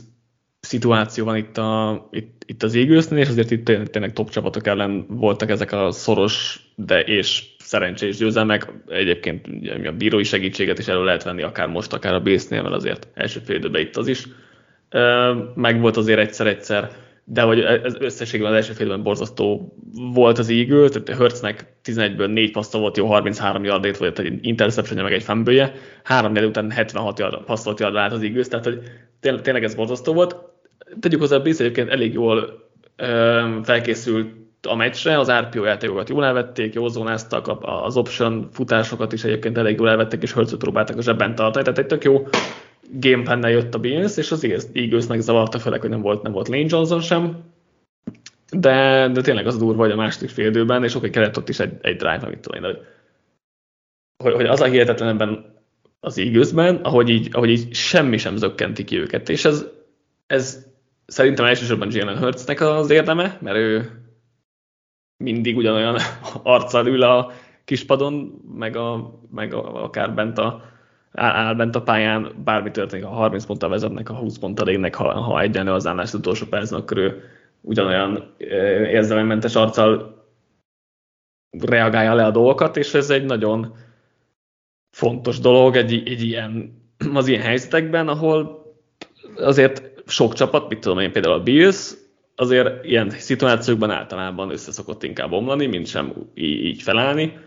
szituáció 0.60 1.25
van 1.25 1.36
itt, 1.36 1.58
a, 1.58 2.08
itt, 2.12 2.44
itt 2.46 2.63
az 2.63 2.75
Eaglesnél, 2.75 3.20
és 3.20 3.27
azért 3.27 3.51
itt 3.51 3.66
tényleg 3.66 4.13
top 4.13 4.30
csapatok 4.30 4.68
ellen 4.68 5.06
voltak 5.10 5.50
ezek 5.50 5.72
a 5.72 5.92
szoros, 5.92 6.60
de 6.75 7.01
és 7.01 7.56
szerencsés 7.67 8.17
győzelmek. 8.17 8.71
Egyébként 8.88 9.47
a 9.86 9.91
bírói 9.91 10.24
segítséget 10.24 10.79
is 10.79 10.88
elő 10.88 11.03
lehet 11.03 11.24
venni, 11.24 11.41
akár 11.41 11.67
most, 11.67 11.93
akár 11.93 12.13
a 12.13 12.19
Bésznél, 12.19 12.62
mert 12.62 12.75
azért 12.75 13.07
első 13.13 13.39
fél 13.45 13.55
időben 13.55 13.81
itt 13.81 13.97
az 13.97 14.07
is. 14.07 14.27
Meg 15.55 15.81
volt 15.81 15.97
azért 15.97 16.19
egyszer-egyszer, 16.19 16.91
de 17.24 17.41
hogy 17.41 17.59
ez 17.59 17.95
összességében 18.00 18.51
az 18.51 18.57
első 18.57 18.74
fél 18.74 18.86
időben 18.86 19.03
borzasztó 19.03 19.77
volt 20.13 20.38
az 20.38 20.50
Eagle, 20.50 20.89
tehát 20.89 21.19
Hertznek 21.19 21.65
11-ből 21.86 22.33
4 22.33 22.51
passzol 22.51 22.81
volt, 22.81 22.97
jó 22.97 23.05
33 23.05 23.63
yardét 23.63 23.97
volt 23.97 24.19
egy 24.19 24.39
interception 24.41 25.03
meg 25.03 25.13
egy 25.13 25.24
fumble 25.24 25.74
3 26.03 26.36
után 26.36 26.71
76 26.71 27.19
yard, 27.19 27.43
passzolt 27.43 27.79
yard 27.79 27.95
állt 27.95 28.13
az 28.13 28.21
Eagles, 28.21 28.47
tehát 28.47 28.65
hogy 28.65 28.79
tényleg 29.19 29.63
ez 29.63 29.75
borzasztó 29.75 30.13
volt 30.13 30.36
tegyük 31.00 31.19
hozzá, 31.19 31.38
Brice 31.38 31.63
egyébként 31.63 31.89
elég 31.89 32.13
jól 32.13 32.69
felkészült 33.63 34.47
a 34.67 34.75
meccsre, 34.75 35.19
az 35.19 35.31
RPO 35.31 35.63
játékokat 35.63 36.09
jól 36.09 36.25
elvették, 36.25 36.74
jól 36.74 36.89
zónáztak, 36.89 37.57
az 37.62 37.97
option 37.97 38.47
futásokat 38.51 39.13
is 39.13 39.24
egyébként 39.24 39.57
elég 39.57 39.77
jól 39.77 39.89
elvették, 39.89 40.21
és 40.21 40.33
hölcöt 40.33 40.59
próbáltak 40.59 40.97
a 40.97 41.01
zsebben 41.01 41.36
tartani, 41.36 41.63
tehát 41.63 41.79
egy 41.79 41.86
tök 41.86 42.03
jó 42.03 42.27
gameplan 42.91 43.50
jött 43.50 43.74
a 43.74 43.79
Bills, 43.79 44.17
és 44.17 44.31
az 44.31 44.67
Eagles 44.74 45.07
megzavarta, 45.07 45.59
főleg, 45.59 45.81
hogy 45.81 45.89
nem 45.89 46.01
volt, 46.01 46.21
nem 46.21 46.31
volt 46.31 46.47
Lane 46.47 46.65
Johnson 46.67 47.01
sem, 47.01 47.38
de, 48.51 49.07
de 49.13 49.21
tényleg 49.21 49.47
az 49.47 49.57
durva, 49.57 49.81
hogy 49.81 49.91
a 49.91 49.95
második 49.95 50.29
fél 50.29 50.47
időben, 50.47 50.83
és 50.83 50.95
oké, 50.95 51.09
kellett 51.09 51.38
ott 51.38 51.50
is 51.50 51.59
egy, 51.59 51.74
egy 51.81 51.95
drive, 51.95 52.21
amit 52.25 52.39
tudom 52.39 52.63
én, 52.63 52.77
hogy, 54.24 54.33
hogy 54.33 54.45
az 54.45 54.62
a 54.62 54.65
hihetetlen 54.65 55.09
ebben 55.09 55.55
az 56.00 56.17
Eaglesben, 56.17 56.75
ahogy 56.75 57.09
így, 57.09 57.29
ahogy 57.31 57.50
így 57.50 57.74
semmi 57.74 58.17
sem 58.17 58.36
zökkenti 58.36 58.83
ki 58.83 59.00
őket, 59.00 59.29
és 59.29 59.45
ez, 59.45 59.65
ez 60.27 60.65
szerintem 61.05 61.45
elsősorban 61.45 61.91
Jalen 61.91 62.17
Hurtsnek 62.17 62.62
az 62.62 62.89
érdeme, 62.89 63.38
mert 63.41 63.57
ő 63.57 63.91
mindig 65.17 65.57
ugyanolyan 65.57 65.97
arccal 66.43 66.88
ül 66.88 67.03
a 67.03 67.31
kispadon, 67.65 68.41
meg, 68.53 68.75
a, 68.75 69.19
meg 69.31 69.53
a, 69.53 69.83
akár 69.83 70.13
bent 70.13 70.38
a, 70.38 70.62
áll 71.12 71.53
bent 71.53 71.75
a 71.75 71.81
pályán, 71.81 72.33
bármi 72.43 72.71
történik, 72.71 73.05
ha 73.05 73.12
30 73.12 73.45
ponttal 73.45 73.69
vezetnek, 73.69 74.07
ha 74.07 74.15
20 74.15 74.38
ponttal 74.38 74.67
égnek, 74.67 74.95
ha, 74.95 75.19
ha 75.19 75.41
egyenlő 75.41 75.71
az 75.71 75.88
állás 75.88 76.13
utolsó 76.13 76.45
percben, 76.45 76.79
akkor 76.79 76.97
ő 76.97 77.24
ugyanolyan 77.62 78.33
érzelemmentes 78.88 79.55
arccal 79.55 80.25
reagálja 81.59 82.13
le 82.13 82.25
a 82.25 82.31
dolgokat, 82.31 82.77
és 82.77 82.93
ez 82.93 83.09
egy 83.09 83.25
nagyon 83.25 83.75
fontos 84.91 85.39
dolog 85.39 85.75
egy, 85.75 85.93
egy 85.93 86.21
ilyen, 86.21 86.81
az 87.13 87.27
ilyen 87.27 87.41
helyzetekben, 87.41 88.07
ahol 88.07 88.65
azért 89.36 90.01
sok 90.05 90.33
csapat, 90.33 90.69
mit 90.69 90.79
tudom 90.79 91.00
én, 91.00 91.12
például 91.12 91.33
a 91.33 91.43
Bills, 91.43 91.93
azért 92.39 92.86
ilyen 92.86 93.10
szituációkban 93.10 93.92
általában 93.92 94.51
össze 94.51 94.72
szokott 94.72 95.03
inkább 95.03 95.31
omlani, 95.31 95.66
mint 95.66 95.88
sem 95.88 96.14
így, 96.33 96.81
felállni. 96.81 97.38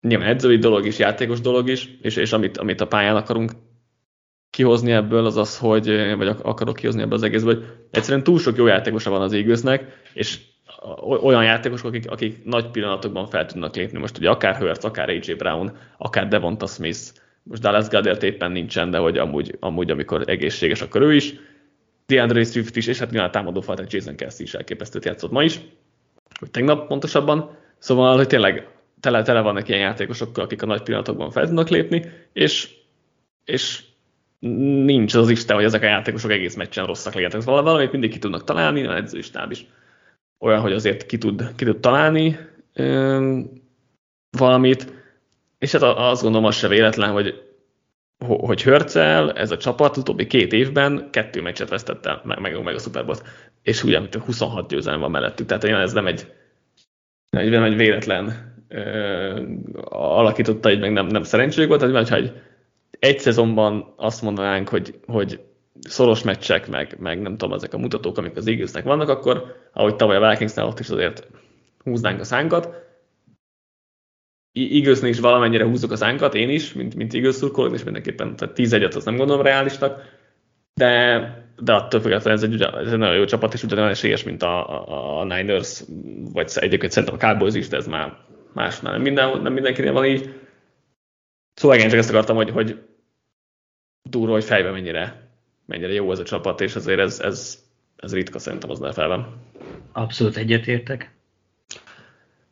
Nyilván 0.00 0.28
edzői 0.28 0.56
dolog 0.56 0.86
is, 0.86 0.98
játékos 0.98 1.40
dolog 1.40 1.68
is, 1.68 1.88
és, 2.02 2.16
és 2.16 2.32
amit, 2.32 2.58
amit 2.58 2.80
a 2.80 2.86
pályán 2.86 3.16
akarunk 3.16 3.52
kihozni 4.50 4.92
ebből, 4.92 5.26
az 5.26 5.36
az, 5.36 5.58
hogy, 5.58 6.16
vagy 6.16 6.28
akarok 6.42 6.76
kihozni 6.76 7.02
ebből 7.02 7.14
az 7.14 7.22
egészből, 7.22 7.54
hogy 7.54 7.64
egyszerűen 7.90 8.22
túl 8.22 8.38
sok 8.38 8.56
jó 8.56 8.66
játékosa 8.66 9.10
van 9.10 9.22
az 9.22 9.32
Eaglesnek, 9.32 10.02
és 10.12 10.38
olyan 11.22 11.44
játékosok, 11.44 11.86
akik, 11.86 12.10
akik 12.10 12.44
nagy 12.44 12.70
pillanatokban 12.70 13.26
fel 13.26 13.46
tudnak 13.46 13.76
lépni. 13.76 13.98
Most 13.98 14.18
ugye 14.18 14.30
akár 14.30 14.56
Hurts, 14.56 14.84
akár 14.84 15.08
AJ 15.08 15.34
Brown, 15.36 15.76
akár 15.98 16.28
Devonta 16.28 16.66
Smith, 16.66 17.00
most 17.42 17.62
Dallas 17.62 17.88
Goddard 17.88 18.22
éppen 18.22 18.52
nincsen, 18.52 18.90
de 18.90 18.98
hogy 18.98 19.18
amúgy, 19.18 19.56
amúgy 19.60 19.90
amikor 19.90 20.22
egészséges, 20.26 20.82
akkor 20.82 21.02
ő 21.02 21.14
is, 21.14 21.34
DeAndre 22.06 22.44
Swift 22.44 22.76
is, 22.76 22.86
és 22.86 22.98
hát 22.98 23.10
nyilván 23.10 23.28
a 23.28 23.32
támadó 23.32 23.60
falták 23.60 23.92
Jason 23.92 24.16
Kelsey 24.16 24.44
is 24.44 24.54
elképesztőt 24.54 25.04
játszott 25.04 25.30
ma 25.30 25.42
is, 25.42 25.60
vagy 26.40 26.50
tegnap 26.50 26.86
pontosabban. 26.86 27.56
Szóval, 27.78 28.16
hogy 28.16 28.26
tényleg 28.26 28.68
tele, 29.00 29.22
tele 29.22 29.40
vannak 29.40 29.68
ilyen 29.68 29.80
játékosokkal, 29.80 30.44
akik 30.44 30.62
a 30.62 30.66
nagy 30.66 30.82
pillanatokban 30.82 31.30
fel 31.30 31.46
tudnak 31.46 31.68
lépni, 31.68 32.04
és, 32.32 32.74
és 33.44 33.82
nincs 34.84 35.14
az 35.14 35.30
Isten, 35.30 35.56
hogy 35.56 35.64
ezek 35.64 35.82
a 35.82 35.86
játékosok 35.86 36.30
egész 36.30 36.54
meccsen 36.54 36.86
rosszak 36.86 37.14
legyenek. 37.14 37.40
Szóval 37.40 37.62
valamit 37.62 37.92
mindig 37.92 38.10
ki 38.10 38.18
tudnak 38.18 38.44
találni, 38.44 38.86
az 38.86 38.94
edzőistáb 38.94 39.50
is 39.50 39.66
olyan, 40.38 40.60
hogy 40.60 40.72
azért 40.72 41.06
ki 41.06 41.18
tud, 41.18 41.54
ki 41.56 41.64
tud 41.64 41.80
találni 41.80 42.38
öm, 42.72 43.50
valamit, 44.30 44.92
és 45.58 45.72
hát 45.72 45.82
azt 45.82 46.22
gondolom, 46.22 46.46
az 46.46 46.56
se 46.56 46.68
véletlen, 46.68 47.10
hogy 47.10 47.53
hogy 48.18 48.62
Hörcel, 48.62 49.32
ez 49.32 49.50
a 49.50 49.56
csapat 49.56 49.96
utóbbi 49.96 50.26
két 50.26 50.52
évben 50.52 51.08
kettő 51.10 51.42
meccset 51.42 51.68
vesztett 51.68 52.24
meg, 52.24 52.38
meg, 52.38 52.62
meg 52.62 52.74
a 52.74 52.78
Super 52.78 53.04
Bowl-t, 53.04 53.22
és 53.62 53.84
ugye, 53.84 54.00
mint 54.00 54.14
26 54.14 54.68
győzelem 54.68 55.00
van 55.00 55.10
mellettük, 55.10 55.46
tehát 55.46 55.64
ez 55.64 55.92
nem 55.92 56.06
egy, 56.06 56.32
nem 57.30 57.62
egy 57.62 57.76
véletlen 57.76 58.52
ö, 58.68 59.42
alakította, 59.90 60.70
így 60.70 60.80
meg 60.80 60.92
nem, 60.92 61.06
nem 61.06 61.22
szerencséjük 61.22 61.68
volt, 61.68 61.80
tehát 61.80 62.08
ha 62.08 62.16
egy, 62.16 62.32
egy 62.98 63.18
szezonban 63.18 63.94
azt 63.96 64.22
mondanánk, 64.22 64.68
hogy, 64.68 64.98
hogy 65.06 65.40
szoros 65.80 66.22
meccsek, 66.22 66.68
meg, 66.68 66.96
meg 66.98 67.20
nem 67.20 67.36
tudom, 67.36 67.54
ezek 67.54 67.74
a 67.74 67.78
mutatók, 67.78 68.18
amik 68.18 68.36
az 68.36 68.46
Eaglesnek 68.46 68.84
vannak, 68.84 69.08
akkor 69.08 69.56
ahogy 69.72 69.96
tavaly 69.96 70.16
a 70.16 70.28
Vikingsnál 70.30 70.66
ott 70.66 70.80
is 70.80 70.88
azért 70.88 71.26
húznánk 71.84 72.20
a 72.20 72.24
szánkat, 72.24 72.83
Eaglesnél 74.54 75.10
is 75.10 75.20
valamennyire 75.20 75.64
húzzuk 75.64 75.90
az 75.90 76.02
ánkat, 76.02 76.34
én 76.34 76.50
is, 76.50 76.72
mint, 76.72 76.94
mint 76.94 77.14
Eagles 77.14 77.34
szurkoló, 77.34 77.74
és 77.74 77.84
mindenképpen 77.84 78.36
tehát 78.36 78.54
10 78.54 78.72
egyet 78.72 78.94
az 78.94 79.04
nem 79.04 79.16
gondolom 79.16 79.42
reálisnak, 79.42 80.02
de, 80.74 81.18
de 81.60 81.72
attól 81.72 82.00
függetlenül 82.00 82.38
ez 82.38 82.50
egy, 82.50 82.62
ez 82.62 82.92
egy 82.92 82.98
nagyon 82.98 83.16
jó 83.16 83.24
csapat, 83.24 83.54
és 83.54 83.62
ugyanolyan 83.62 83.90
esélyes, 83.90 84.22
mint 84.22 84.42
a, 84.42 84.70
a, 84.88 85.20
a 85.20 85.24
Niners, 85.24 85.82
vagy 86.32 86.52
egyébként 86.54 86.92
szerintem 86.92 87.18
a 87.18 87.26
Cowboys 87.26 87.54
is, 87.54 87.68
de 87.68 87.76
ez 87.76 87.86
már 87.86 88.18
más, 88.52 88.80
nem, 88.80 89.00
minden, 89.00 89.42
nem 89.42 89.52
mindenkinél 89.52 89.92
van 89.92 90.04
így. 90.04 90.34
Szóval 91.54 91.78
én 91.78 91.88
csak 91.88 91.98
ezt 91.98 92.10
akartam, 92.10 92.36
hogy, 92.36 92.50
hogy 92.50 92.82
durva, 94.10 94.32
hogy 94.32 94.44
fejben 94.44 94.72
mennyire, 94.72 95.30
mennyire 95.66 95.92
jó 95.92 96.12
ez 96.12 96.18
a 96.18 96.24
csapat, 96.24 96.60
és 96.60 96.74
azért 96.74 96.98
ez, 96.98 97.20
ez, 97.20 97.64
ez 97.96 98.14
ritka 98.14 98.38
szerintem 98.38 98.70
az 98.70 98.78
NFL-ben. 98.78 99.26
Abszolút 99.92 100.36
egyetértek. 100.36 101.14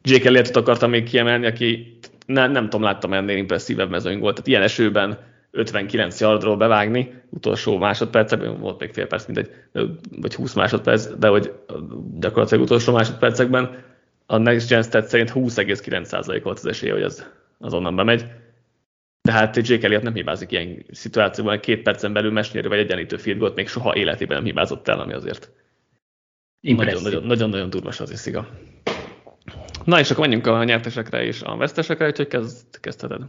Jake 0.02 0.28
Elliotot 0.28 0.56
akartam 0.56 0.90
még 0.90 1.04
kiemelni, 1.04 1.46
aki 1.46 1.98
ne, 2.26 2.46
nem 2.46 2.64
tudom, 2.64 2.82
láttam 2.82 3.12
ennél 3.12 3.36
impresszívebb 3.36 3.90
mezőny 3.90 4.18
volt. 4.18 4.34
Tehát 4.34 4.48
ilyen 4.48 4.62
esőben 4.62 5.18
59 5.50 6.20
yardról 6.20 6.56
bevágni, 6.56 7.22
utolsó 7.30 7.78
másodpercekben, 7.78 8.60
volt 8.60 8.80
még 8.80 8.92
fél 8.92 9.06
perc, 9.06 9.26
mindegy, 9.26 9.50
vagy 10.20 10.34
20 10.34 10.52
másodperc, 10.52 11.18
de 11.18 11.28
hogy 11.28 11.52
gyakorlatilag 12.18 12.64
utolsó 12.64 12.92
másodpercekben 12.92 13.84
a 14.26 14.36
Next 14.36 14.68
Gen 14.68 14.82
Stat 14.82 15.08
szerint 15.08 15.32
20,9% 15.34 16.40
volt 16.42 16.58
az 16.58 16.66
esélye, 16.66 16.92
hogy 16.92 17.02
az, 17.02 17.30
az 17.58 17.74
onnan 17.74 17.96
bemegy. 17.96 18.24
Tehát 19.20 19.56
Jake 19.56 19.84
Elliott 19.84 20.02
nem 20.02 20.14
hibázik 20.14 20.52
ilyen 20.52 20.84
szituációban, 20.90 21.60
két 21.60 21.82
percen 21.82 22.12
belül 22.12 22.32
mesnyerő 22.32 22.68
vagy 22.68 22.78
egyenlítő 22.78 23.16
field 23.16 23.54
még 23.54 23.68
soha 23.68 23.96
életében 23.96 24.36
nem 24.36 24.46
hibázott 24.46 24.88
el, 24.88 25.00
ami 25.00 25.12
azért 25.12 25.50
nagyon-nagyon 26.60 27.70
durva 27.70 27.88
az 27.98 28.10
isziga. 28.10 28.48
Na 29.84 29.98
és 29.98 30.10
akkor 30.10 30.22
menjünk 30.22 30.46
a 30.46 30.64
nyertesekre 30.64 31.24
és 31.24 31.42
a 31.42 31.56
vesztesekre, 31.56 32.06
úgyhogy 32.06 32.28
kezd, 32.28 32.80
kezdheted. 32.80 33.22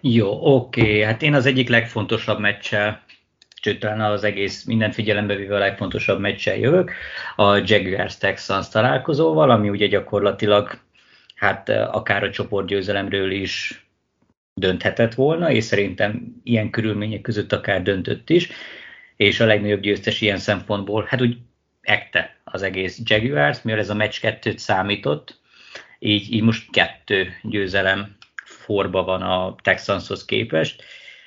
Jó, 0.00 0.54
oké. 0.54 1.02
Hát 1.02 1.22
én 1.22 1.34
az 1.34 1.46
egyik 1.46 1.68
legfontosabb 1.68 2.38
meccsel, 2.38 3.04
sőt 3.62 3.78
talán 3.78 4.00
az 4.00 4.24
egész 4.24 4.64
minden 4.64 4.92
figyelembe 4.92 5.34
véve 5.34 5.54
a 5.56 5.58
legfontosabb 5.58 6.20
meccsel 6.20 6.56
jövök, 6.56 6.92
a 7.36 7.56
Jaguars 7.56 8.18
Texans 8.18 8.68
találkozóval, 8.68 9.50
ami 9.50 9.68
ugye 9.68 9.86
gyakorlatilag 9.86 10.78
hát 11.34 11.68
akár 11.68 12.22
a 12.22 12.30
csoportgyőzelemről 12.30 13.30
is 13.30 13.84
dönthetett 14.54 15.14
volna, 15.14 15.50
és 15.50 15.64
szerintem 15.64 16.40
ilyen 16.42 16.70
körülmények 16.70 17.20
között 17.20 17.52
akár 17.52 17.82
döntött 17.82 18.30
is, 18.30 18.48
és 19.16 19.40
a 19.40 19.46
legnagyobb 19.46 19.80
győztes 19.80 20.20
ilyen 20.20 20.38
szempontból, 20.38 21.04
hát 21.08 21.20
úgy 21.20 21.36
ekte 21.80 22.36
az 22.44 22.62
egész 22.62 23.00
Jaguars, 23.04 23.62
mivel 23.62 23.80
ez 23.80 23.90
a 23.90 23.94
meccs 23.94 24.20
kettőt 24.20 24.58
számított, 24.58 25.42
így, 26.04 26.32
így 26.32 26.42
most 26.42 26.70
kettő 26.70 27.28
győzelem 27.42 28.16
forba 28.44 29.04
van 29.04 29.22
a 29.22 29.54
Texanshoz 29.62 30.24
képest. 30.24 30.82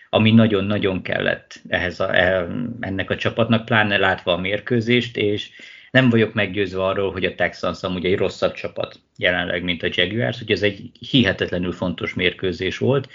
ami 0.09 0.31
nagyon-nagyon 0.31 1.01
kellett 1.01 1.61
ehhez 1.67 1.99
a, 1.99 2.15
e, 2.15 2.47
ennek 2.79 3.09
a 3.09 3.15
csapatnak, 3.15 3.65
pláne 3.65 3.97
látva 3.97 4.33
a 4.33 4.37
mérkőzést, 4.37 5.17
és 5.17 5.49
nem 5.91 6.09
vagyok 6.09 6.33
meggyőzve 6.33 6.83
arról, 6.83 7.11
hogy 7.11 7.25
a 7.25 7.35
Texans 7.35 7.83
amúgy 7.83 8.05
egy 8.05 8.17
rosszabb 8.17 8.53
csapat 8.53 8.99
jelenleg, 9.17 9.63
mint 9.63 9.83
a 9.83 9.89
Jaguars, 9.91 10.37
hogy 10.37 10.51
ez 10.51 10.63
egy 10.63 10.91
hihetetlenül 11.09 11.71
fontos 11.71 12.13
mérkőzés 12.13 12.77
volt. 12.77 13.09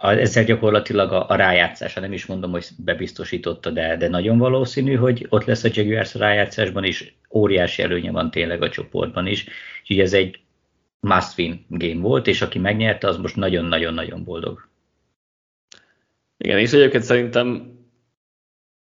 Ezzel 0.00 0.44
gyakorlatilag 0.44 1.12
a, 1.12 1.28
a 1.28 1.34
rájátszása, 1.34 2.00
nem 2.00 2.12
is 2.12 2.26
mondom, 2.26 2.50
hogy 2.50 2.66
bebiztosította, 2.76 3.70
de, 3.70 3.96
de 3.96 4.08
nagyon 4.08 4.38
valószínű, 4.38 4.94
hogy 4.94 5.26
ott 5.28 5.44
lesz 5.44 5.64
a 5.64 5.68
Jaguars 5.72 6.14
rájátszásban, 6.14 6.84
és 6.84 7.12
óriási 7.30 7.82
előnye 7.82 8.10
van 8.10 8.30
tényleg 8.30 8.62
a 8.62 8.68
csoportban 8.68 9.26
is. 9.26 9.46
Úgyhogy 9.80 10.00
ez 10.00 10.12
egy 10.12 10.40
must 11.00 11.38
win 11.38 11.64
game 11.68 12.00
volt, 12.00 12.26
és 12.26 12.42
aki 12.42 12.58
megnyerte, 12.58 13.08
az 13.08 13.16
most 13.16 13.36
nagyon-nagyon-nagyon 13.36 14.24
boldog. 14.24 14.68
Igen, 16.36 16.58
és 16.58 16.72
egyébként 16.72 17.04
szerintem 17.04 17.78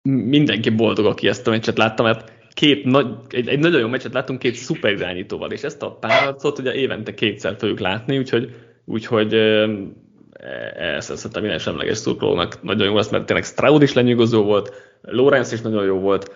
mindenki 0.03 0.71
boldog, 0.71 1.07
aki 1.07 1.29
ezt 1.29 1.47
a 1.47 1.51
meccset 1.51 1.79
látta, 1.79 2.03
mert 2.03 2.33
két 2.53 2.85
nagy, 2.85 3.07
egy, 3.29 3.49
egy 3.49 3.59
nagyon 3.59 3.81
jó 3.81 3.89
meccset 3.89 4.13
láttunk 4.13 4.39
két 4.39 4.55
szuper 4.55 4.93
irányítóval, 4.93 5.51
és 5.51 5.63
ezt 5.63 5.83
a 5.83 5.93
párharcot 5.93 6.59
ugye 6.59 6.75
évente 6.75 7.15
kétszer 7.15 7.57
fogjuk 7.59 7.79
látni, 7.79 8.19
úgyhogy, 8.19 8.55
úgyhogy 8.85 9.35
a 11.33 11.41
minden 11.41 11.59
semleges 11.59 11.99
szurkolónak. 11.99 12.63
Nagyon 12.63 12.87
jó 12.87 12.95
lesz, 12.95 13.11
mert 13.11 13.27
tényleg 13.27 13.45
Stroud 13.45 13.83
is 13.83 13.93
lenyűgöző 13.93 14.39
volt, 14.39 14.73
Lorenz 15.03 15.53
is 15.53 15.61
nagyon 15.61 15.85
jó 15.85 15.99
volt, 15.99 16.31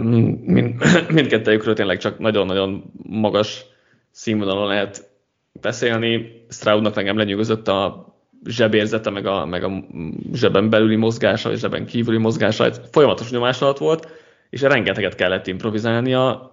mind, 0.00 0.82
mindkettőjükről 1.08 1.74
tényleg 1.74 1.98
csak 1.98 2.18
nagyon-nagyon 2.18 2.92
magas 3.02 3.64
színvonalon 4.10 4.66
lehet 4.66 5.10
beszélni. 5.52 6.44
Stroudnak 6.48 6.94
nekem 6.94 7.16
lenyűgözött 7.16 7.68
a 7.68 8.06
zsebérzete, 8.44 9.10
meg 9.10 9.26
a, 9.26 9.46
meg 9.46 9.64
a 9.64 9.84
zseben 10.32 10.70
belüli 10.70 10.96
mozgása, 10.96 11.50
és 11.50 11.58
zseben 11.58 11.86
kívüli 11.86 12.18
mozgása, 12.18 12.64
egy 12.64 12.76
folyamatos 12.92 13.30
nyomás 13.30 13.60
alatt 13.60 13.78
volt, 13.78 14.08
és 14.50 14.60
rengeteget 14.60 15.14
kellett 15.14 15.46
improvizálnia, 15.46 16.52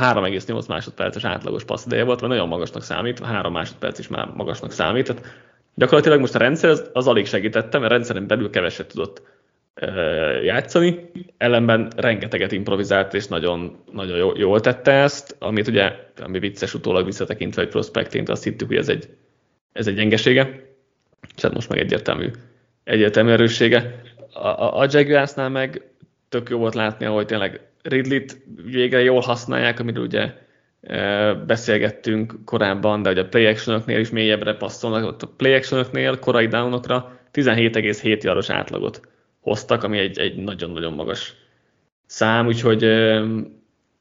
3,8 0.00 0.68
másodperces 0.68 1.24
átlagos 1.24 1.64
passzideje 1.64 2.04
volt, 2.04 2.20
mert 2.20 2.32
nagyon 2.32 2.48
magasnak 2.48 2.82
számít, 2.82 3.18
3 3.18 3.52
másodperc 3.52 3.98
is 3.98 4.08
már 4.08 4.28
magasnak 4.34 4.72
számít, 4.72 5.06
tehát 5.06 5.49
gyakorlatilag 5.74 6.20
most 6.20 6.34
a 6.34 6.38
rendszer 6.38 6.70
az, 6.70 6.90
az 6.92 7.06
alig 7.06 7.26
segítette, 7.26 7.78
mert 7.78 7.90
rendszeren 7.92 8.26
belül 8.26 8.50
keveset 8.50 8.88
tudott 8.88 9.22
játszani, 10.42 11.10
ellenben 11.36 11.92
rengeteget 11.96 12.52
improvizált, 12.52 13.14
és 13.14 13.26
nagyon, 13.26 13.76
nagyon 13.92 14.36
jól 14.36 14.60
tette 14.60 14.92
ezt, 14.92 15.36
amit 15.38 15.68
ugye, 15.68 15.92
ami 16.22 16.38
vicces 16.38 16.74
utólag 16.74 17.04
visszatekintve 17.04 17.62
egy 17.62 17.68
prospektint, 17.68 18.28
azt 18.28 18.44
hittük, 18.44 18.68
hogy 18.68 18.76
ez 18.76 18.88
egy, 18.88 19.08
ez 19.72 19.86
egy 19.86 19.94
gyengesége, 19.94 20.72
és 21.36 21.42
hát 21.42 21.54
most 21.54 21.68
meg 21.68 21.78
egyértelmű, 21.78 22.30
egyértelmű 22.84 23.30
erőssége. 23.30 24.02
A, 24.32 24.46
a, 24.46 24.78
a 24.78 24.86
Jaguarsnál 24.90 25.48
meg 25.48 25.82
tök 26.28 26.48
jó 26.48 26.58
volt 26.58 26.74
látni, 26.74 27.06
ahogy 27.06 27.26
tényleg 27.26 27.60
Ridley-t 27.82 28.38
végre 28.64 29.02
jól 29.02 29.20
használják, 29.20 29.80
amiről 29.80 30.04
ugye 30.04 30.32
beszélgettünk 31.46 32.34
korábban, 32.44 33.02
de 33.02 33.08
hogy 33.08 33.18
a 33.18 33.28
play 33.28 33.46
action 33.46 33.82
is 33.86 34.10
mélyebbre 34.10 34.54
passzolnak, 34.54 35.04
ott 35.04 35.22
a 35.22 35.32
play 35.36 35.54
action 35.54 36.18
korai 36.20 36.46
downokra 36.46 37.18
17,7 37.32 38.22
yardos 38.22 38.50
átlagot 38.50 39.00
hoztak, 39.40 39.82
ami 39.82 39.98
egy, 39.98 40.18
egy 40.18 40.36
nagyon-nagyon 40.36 40.92
magas 40.92 41.34
szám, 42.06 42.46
úgyhogy 42.46 42.84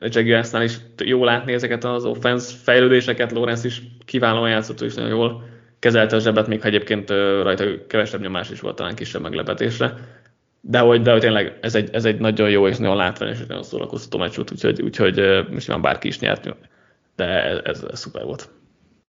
a 0.01 0.07
Jaguarsnál 0.09 0.63
is 0.63 0.77
jó 0.97 1.23
látni 1.23 1.53
ezeket 1.53 1.83
az 1.83 2.05
offense 2.05 2.55
fejlődéseket, 2.63 3.31
Lorenz 3.31 3.65
is 3.65 3.81
kiválóan 4.05 4.49
játszott, 4.49 4.81
és 4.81 4.93
nagyon 4.93 5.09
jól 5.09 5.43
kezelte 5.79 6.15
a 6.15 6.19
zsebet, 6.19 6.47
még 6.47 6.61
ha 6.61 6.67
egyébként 6.67 7.09
rajta 7.41 7.65
kevesebb 7.87 8.21
nyomás 8.21 8.49
is 8.49 8.59
volt, 8.59 8.75
talán 8.75 8.95
kisebb 8.95 9.21
meglepetésre. 9.21 9.93
De 10.61 10.79
hogy, 10.79 11.01
de 11.01 11.11
hogy 11.11 11.19
tényleg 11.19 11.57
ez 11.61 11.75
egy, 11.75 11.89
ez 11.91 12.05
egy 12.05 12.19
nagyon 12.19 12.49
jó 12.49 12.67
és 12.67 12.77
nagyon 12.77 12.95
látványos 12.95 13.39
és 13.39 13.45
nagyon 13.45 13.63
szórakoztató 13.63 14.17
meccs 14.17 14.35
volt, 14.35 14.51
úgyhogy, 14.51 14.81
úgyhogy 14.81 15.45
most 15.51 15.67
már 15.67 15.81
bárki 15.81 16.07
is 16.07 16.19
nyert, 16.19 16.55
de 17.19 17.62
ez, 17.63 17.84
ez, 17.91 17.99
szuper 17.99 18.23
volt. 18.23 18.49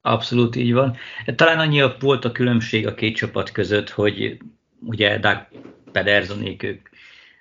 Abszolút 0.00 0.56
így 0.56 0.72
van. 0.72 0.96
Talán 1.34 1.58
annyi 1.58 1.82
volt 2.00 2.24
a 2.24 2.32
különbség 2.32 2.86
a 2.86 2.94
két 2.94 3.16
csapat 3.16 3.50
között, 3.50 3.90
hogy 3.90 4.38
ugye 4.80 5.18
Doug 5.18 5.46
Pedersonék, 5.92 6.62
ők 6.62 6.88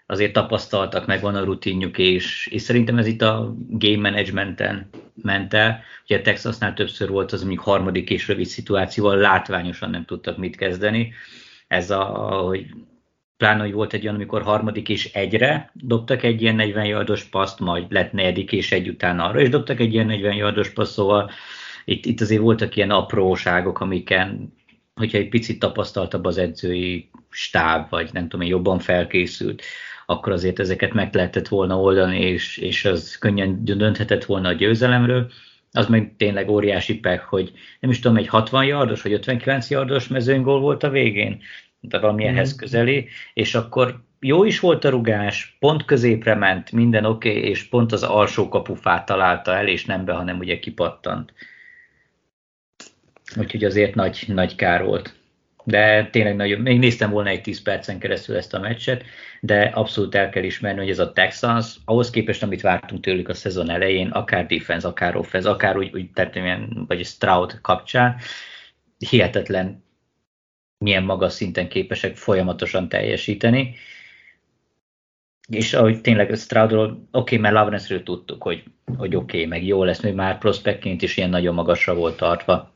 azért 0.06 0.34
tapasztaltak, 0.34 1.06
meg 1.06 1.22
van 1.22 1.36
a 1.36 1.44
rutinjuk, 1.44 1.98
és, 1.98 2.48
és 2.52 2.62
szerintem 2.62 2.98
ez 2.98 3.08
itt 3.08 3.22
a 3.22 3.56
game 3.70 4.10
managementen 4.10 4.90
ment 5.22 5.54
el. 5.54 5.84
Ugye 6.04 6.22
Texasnál 6.22 6.74
többször 6.74 7.10
volt 7.10 7.32
az, 7.32 7.40
mondjuk 7.42 7.64
harmadik 7.64 8.10
és 8.10 8.28
rövid 8.28 8.46
szituációval 8.46 9.18
látványosan 9.18 9.90
nem 9.90 10.06
tudtak 10.06 10.38
mit 10.38 10.56
kezdeni. 10.56 11.14
Ez 11.68 11.90
a, 11.92 12.04
hogy 12.48 12.66
pláne, 13.38 13.62
hogy 13.62 13.74
volt 13.74 13.94
egy 13.94 14.04
olyan, 14.04 14.16
amikor 14.16 14.42
harmadik 14.42 14.90
és 14.90 15.14
egyre 15.14 15.72
dobtak 15.74 16.24
egy 16.24 16.42
ilyen 16.42 16.56
40 16.56 16.86
yardos 16.86 17.24
paszt, 17.24 17.60
majd 17.60 17.92
lett 17.92 18.12
negyedik 18.12 18.52
és 18.52 18.72
egy 18.72 18.90
után 18.90 19.20
arra, 19.20 19.40
és 19.40 19.50
dobtak 19.50 19.80
egy 19.80 19.94
ilyen 19.94 20.06
40 20.06 20.34
yardos 20.36 20.70
paszt, 20.70 20.92
szóval 20.92 21.32
itt, 21.86 22.06
itt 22.06 22.22
azért 22.22 22.42
voltak 22.42 22.76
ilyen 22.76 22.92
apróságok, 22.92 23.80
amiken, 23.80 24.54
hogyha 24.96 25.18
egy 25.18 25.30
picit 25.30 25.60
tapasztaltabb 25.60 26.26
az 26.26 26.38
edzői 26.38 27.10
stáb, 27.30 27.90
vagy 27.90 28.10
nem 28.14 28.28
tudom 28.28 28.48
jobban 28.48 28.80
felkészült, 28.80 29.64
akkor 30.06 30.34
azért 30.34 30.60
ezeket 30.60 30.94
meg 30.94 31.16
lehetett 31.16 31.48
volna 31.48 31.80
oldani, 31.80 32.20
és, 32.20 32.58
és 32.58 32.86
az 32.86 33.18
könnyen 33.18 33.66
dönthetett 33.66 34.26
volna 34.26 34.48
a 34.48 34.54
győzelemről. 34.54 35.32
Az 35.72 35.88
meg 35.88 36.14
tényleg 36.18 36.50
óriási 36.50 37.00
pek, 37.00 37.24
hogy 37.24 37.52
nem 37.80 37.92
is 37.92 38.00
tudom, 38.00 38.18
egy 38.18 38.28
60 38.28 38.66
yardos 38.66 39.02
vagy 39.02 39.14
59 39.14 39.70
yardos 39.70 40.08
mezőnygól 40.08 40.60
volt 40.60 40.84
a 40.84 40.90
végén, 40.90 41.42
de 41.90 42.00
valami 42.00 42.24
mm. 42.24 42.28
ehhez 42.28 42.56
közeli, 42.56 43.08
és 43.34 43.56
akkor 43.56 44.04
jó 44.20 44.44
is 44.44 44.60
volt 44.60 44.84
a 44.84 44.90
rugás, 44.90 45.56
pont 45.60 45.86
középre 45.86 46.36
ment, 46.36 46.72
minden 46.72 47.06
oké, 47.06 47.30
okay, 47.30 47.50
és 47.50 47.64
pont 47.64 47.92
az 47.92 48.04
alsó 48.04 48.50
kapufát 48.50 49.06
találta 49.06 49.56
el, 49.56 49.68
és 49.68 49.86
nem 49.86 50.06
be, 50.06 50.14
hanem 50.14 50.38
ugye 50.38 50.60
kipattant. 50.60 51.34
Úgyhogy 53.36 53.64
azért 53.64 53.96
nagy, 53.96 54.24
nagy 54.28 54.56
kár 54.56 54.84
volt 54.84 55.16
de 55.66 56.08
tényleg 56.12 56.36
nagyon, 56.36 56.62
még 56.62 56.80
néztem 56.80 57.10
volna 57.10 57.30
egy 57.30 57.42
10 57.42 57.62
percen 57.62 58.00
keresztül 58.00 58.36
ezt 58.36 58.54
a 58.54 58.60
meccset, 58.60 59.04
de 59.42 59.62
abszolút 59.62 60.16
el 60.16 60.30
kell 60.30 60.44
ismerni, 60.44 60.80
hogy 60.80 60.90
ez 60.90 61.00
a 61.00 61.14
Texans, 61.14 61.76
ahhoz 61.86 62.10
képest, 62.10 62.44
amit 62.44 62.62
vártunk 62.62 63.04
tőlük 63.04 63.30
a 63.30 63.34
szezon 63.34 63.70
elején, 63.70 64.10
akár 64.10 64.46
defense, 64.46 64.88
akár 64.88 65.16
offense, 65.16 65.50
akár 65.50 65.78
úgy, 65.78 65.94
úgy 65.94 66.12
tettem, 66.12 66.86
vagy 66.88 67.06
Stroud 67.06 67.62
kapcsán, 67.62 68.16
hihetetlen 69.10 69.84
milyen 70.86 71.04
magas 71.04 71.34
szinten 71.34 71.68
képesek 71.68 72.16
folyamatosan 72.16 72.90
teljesíteni. 72.90 73.76
És 75.48 75.74
ahogy 75.74 76.02
tényleg 76.02 76.36
Stroudról, 76.36 76.86
oké, 76.86 77.08
okay, 77.12 77.38
mert 77.38 77.54
Lawrence-ről 77.54 78.04
tudtuk, 78.04 78.44
hogy, 78.44 78.64
hogy 78.98 79.16
oké, 79.16 79.38
okay, 79.38 79.50
meg 79.50 79.66
jó 79.66 79.84
lesz, 79.84 80.02
még 80.02 80.14
már 80.14 80.38
prospektként 80.38 81.02
is 81.02 81.18
ilyen 81.18 81.30
nagyon 81.30 81.54
magasra 81.54 81.96
volt 81.96 82.18
tartva 82.18 82.76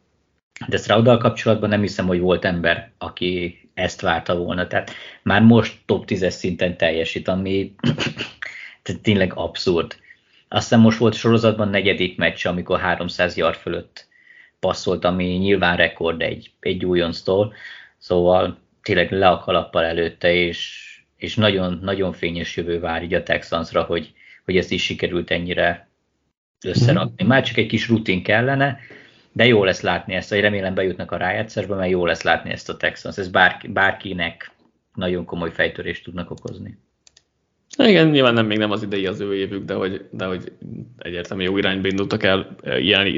de 0.68 0.78
Strouddal 0.78 1.18
kapcsolatban 1.18 1.70
nem 1.70 1.82
hiszem, 1.82 2.08
hogy 2.08 2.20
volt 2.20 2.46
ember, 2.46 2.92
aki 2.98 3.60
ezt 3.74 4.02
várta 4.02 4.38
volna. 4.38 4.68
Tehát 4.68 4.92
már 5.24 5.42
most 5.42 5.78
top 5.86 6.04
10-es 6.08 6.30
szinten 6.30 6.78
teljesít, 6.78 7.28
ami 7.28 7.76
tényleg 9.02 9.34
abszurd. 9.36 9.96
Aztán 10.48 10.80
most 10.80 10.98
volt 10.98 11.14
sorozatban 11.14 11.70
negyedik 11.70 12.18
meccs, 12.18 12.46
amikor 12.46 12.80
300 12.80 13.38
yard 13.38 13.56
fölött 13.56 14.08
passzolt, 14.60 15.06
ami 15.06 15.26
nyilván 15.26 15.78
rekord 15.78 16.22
egy, 16.22 16.52
egy 16.60 16.86
újonctól. 16.86 17.54
Szóval 18.00 18.58
tényleg 18.82 19.12
le 19.12 19.28
a 19.28 19.40
kalappal 19.40 19.84
előtte, 19.86 20.34
és, 20.34 20.88
és 21.16 21.36
nagyon, 21.36 21.80
nagyon 21.82 22.14
fényes 22.14 22.58
jövő 22.58 22.80
vár 22.80 23.04
így 23.04 23.14
a 23.14 23.24
Texansra, 23.24 23.84
hogy, 23.84 24.14
hogy 24.46 24.58
ezt 24.58 24.72
is 24.72 24.84
sikerült 24.84 25.32
ennyire 25.32 25.90
összerakni. 26.66 27.26
Már 27.26 27.44
csak 27.44 27.58
egy 27.58 27.68
kis 27.68 27.88
rutin 27.88 28.24
kellene, 28.24 28.80
de 29.32 29.46
jó 29.46 29.64
lesz 29.64 29.82
látni 29.82 30.14
ezt, 30.14 30.30
hogy 30.30 30.40
remélem 30.40 30.74
bejutnak 30.74 31.12
a 31.12 31.18
rájátszásba, 31.18 31.76
mert 31.76 31.92
jó 31.92 32.06
lesz 32.06 32.22
látni 32.22 32.52
ezt 32.52 32.70
a 32.70 32.78
Texans, 32.78 33.18
ez 33.18 33.30
bárki, 33.30 33.68
bárkinek 33.68 34.52
nagyon 34.94 35.26
komoly 35.26 35.52
fejtörést 35.52 36.04
tudnak 36.04 36.32
okozni. 36.32 36.78
Igen, 37.78 38.08
nyilván 38.10 38.34
nem, 38.34 38.46
még 38.46 38.58
nem 38.58 38.72
az 38.72 38.84
idei 38.84 39.06
az 39.06 39.20
ő 39.20 39.36
évük, 39.36 39.66
de 39.66 39.74
hogy, 39.74 40.06
de 40.12 40.26
hogy 40.26 40.52
egyértelműen 40.98 41.50
jó 41.50 41.58
irányba 41.58 41.88
indultak 41.88 42.24
el, 42.24 42.56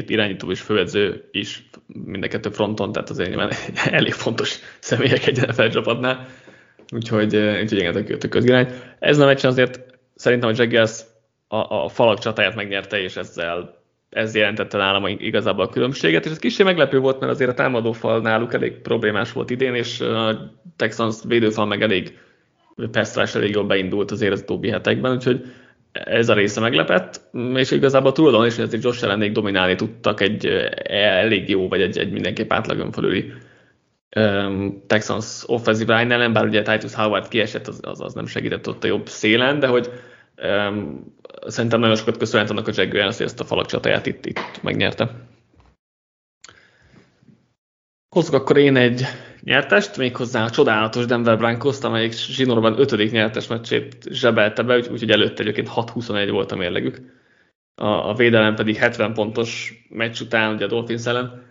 irányító 0.07 0.51
és 0.51 0.61
főedző 0.61 1.29
is 1.31 1.69
mind 1.87 2.23
a 2.23 2.27
kettő 2.27 2.49
fronton, 2.49 2.91
tehát 2.91 3.09
azért 3.09 3.29
nyilván 3.29 3.51
elég 3.99 4.13
fontos 4.13 4.59
személyek 4.79 5.27
egy 5.27 5.47
NFL 5.47 5.67
csapatnál, 5.67 6.27
úgyhogy, 6.93 7.35
úgyhogy 7.35 7.79
igen, 7.79 7.93
tök, 7.93 8.17
tök 8.17 8.29
közgirány. 8.29 8.67
Ez 8.99 9.19
a 9.19 9.25
meccsen 9.25 9.51
azért 9.51 9.85
szerintem 10.15 10.49
a 10.49 10.53
Jaguars 10.55 11.01
a, 11.47 11.83
a 11.83 11.89
falak 11.89 12.19
csatáját 12.19 12.55
megnyerte, 12.55 13.01
és 13.01 13.15
ezzel 13.15 13.79
ez 14.09 14.35
jelentette 14.35 14.77
nálam 14.77 15.07
igazából 15.07 15.65
a 15.65 15.69
különbséget, 15.69 16.25
és 16.25 16.31
ez 16.31 16.39
kicsi 16.39 16.63
meglepő 16.63 16.99
volt, 16.99 17.19
mert 17.19 17.31
azért 17.31 17.49
a 17.49 17.53
támadófal 17.53 18.21
náluk 18.21 18.53
elég 18.53 18.73
problémás 18.73 19.31
volt 19.31 19.49
idén, 19.49 19.75
és 19.75 19.99
a 19.99 20.51
Texans 20.75 21.15
védőfal 21.27 21.65
meg 21.65 21.81
elég 21.81 22.17
Pestrás 22.91 23.36
elég 23.36 23.53
jól 23.53 23.63
beindult 23.63 24.12
azért 24.12 24.34
az 24.34 24.41
utóbbi 24.41 24.69
hetekben, 24.69 25.12
úgyhogy 25.12 25.45
ez 25.91 26.29
a 26.29 26.34
része 26.34 26.60
meglepett, 26.60 27.21
és 27.53 27.71
igazából 27.71 28.12
túlodon 28.12 28.45
is, 28.45 28.55
hogy 28.55 28.63
azért 28.63 28.84
Josh 28.84 29.03
ellenék 29.03 29.31
dominálni 29.31 29.75
tudtak 29.75 30.21
egy 30.21 30.45
elég 30.86 31.49
jó, 31.49 31.67
vagy 31.67 31.81
egy, 31.81 31.97
egy 31.97 32.12
mindenképp 32.12 32.51
átlagon 32.51 32.91
felüli 32.91 33.31
Texans 34.88 35.43
offensive 35.45 35.99
line 35.99 36.13
ellen, 36.13 36.34
bár 36.34 36.45
ugye 36.45 36.62
Titus 36.62 36.93
Howard 36.93 37.27
kiesett, 37.27 37.67
az, 37.67 37.79
az, 37.81 38.01
az 38.01 38.13
nem 38.13 38.25
segített 38.25 38.67
ott 38.67 38.84
a 38.84 38.88
jobb 38.88 39.07
szélen, 39.07 39.60
de 39.60 39.67
hogy 39.67 39.89
um, 40.43 41.13
szerintem 41.47 41.79
nagyon 41.79 41.95
sokat 41.95 42.17
köszönhet 42.17 42.49
annak 42.49 42.67
a 42.67 42.71
Grant, 42.71 43.15
hogy 43.15 43.25
ezt 43.25 43.39
a 43.39 43.43
falak 43.45 43.65
csatáját 43.65 44.05
itt, 44.05 44.25
itt 44.25 44.62
megnyerte. 44.62 45.12
Hozzuk 48.15 48.34
akkor 48.34 48.57
én 48.57 48.75
egy 48.75 49.05
nyertest, 49.43 49.97
méghozzá 49.97 50.43
a 50.43 50.49
csodálatos 50.49 51.06
Denver 51.06 51.38
broncos 51.38 51.80
amelyik 51.80 52.13
zsinórban 52.13 52.80
ötödik 52.80 53.12
nyertes 53.12 53.47
meccsét 53.47 53.97
zsebelte 54.10 54.63
be, 54.63 54.75
úgyhogy 54.75 55.12
előtte 55.12 55.41
egyébként 55.41 55.69
6-21 55.75 56.27
volt 56.32 56.51
a 56.51 56.56
mérlegük. 56.56 57.01
A, 57.75 58.10
a 58.10 58.13
védelem 58.13 58.56
pedig 58.56 58.75
70 58.75 59.13
pontos 59.13 59.73
meccs 59.89 60.21
után, 60.21 60.54
ugye 60.54 60.65
a 60.65 60.67
Dolphins 60.67 61.06
ellen, 61.06 61.49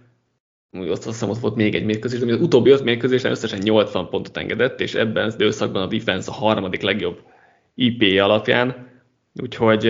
úgy 0.78 0.88
azt 0.88 1.04
hiszem, 1.04 1.28
ott 1.28 1.38
volt 1.38 1.54
még 1.54 1.74
egy 1.74 1.84
mérkőzés, 1.84 2.20
de 2.20 2.32
az 2.32 2.40
utóbbi 2.40 2.70
öt 2.70 2.84
mérkőzésen 2.84 3.30
összesen 3.30 3.58
80 3.58 4.08
pontot 4.08 4.36
engedett, 4.36 4.80
és 4.80 4.94
ebben 4.94 5.24
az 5.24 5.34
időszakban 5.34 5.82
a 5.82 5.86
defense 5.86 6.30
a 6.30 6.34
harmadik 6.34 6.82
legjobb 6.82 7.22
IP 7.74 8.20
alapján, 8.20 8.88
úgyhogy 9.42 9.86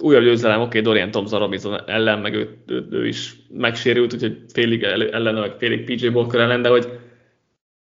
újabb 0.00 0.22
győzelem, 0.22 0.60
oké, 0.60 0.66
okay, 0.66 0.80
Dorian 0.80 1.10
Thompson 1.10 1.38
Robinson 1.38 1.88
ellen, 1.88 2.18
meg 2.18 2.34
ő, 2.34 2.62
ő, 2.66 2.86
ő 2.90 3.06
is 3.06 3.36
megsérült, 3.48 4.12
úgyhogy 4.12 4.42
félig 4.52 4.82
ellen, 4.82 5.34
meg 5.34 5.54
félig 5.58 5.84
PJ 5.84 6.06
Walker 6.06 6.40
ellen, 6.40 6.62
de 6.62 6.68
hogy 6.68 7.00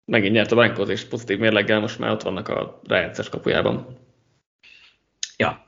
megint 0.05 0.33
nyert 0.33 0.51
a 0.51 0.55
Broncos, 0.55 0.89
és 0.89 1.03
pozitív 1.03 1.37
mérleggel 1.37 1.79
most 1.79 1.99
már 1.99 2.11
ott 2.11 2.21
vannak 2.21 2.47
a 2.47 2.81
rájátszás 2.87 3.29
kapujában. 3.29 3.97
Ja, 5.37 5.65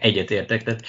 egyetértek. 0.00 0.62
Tehát, 0.62 0.84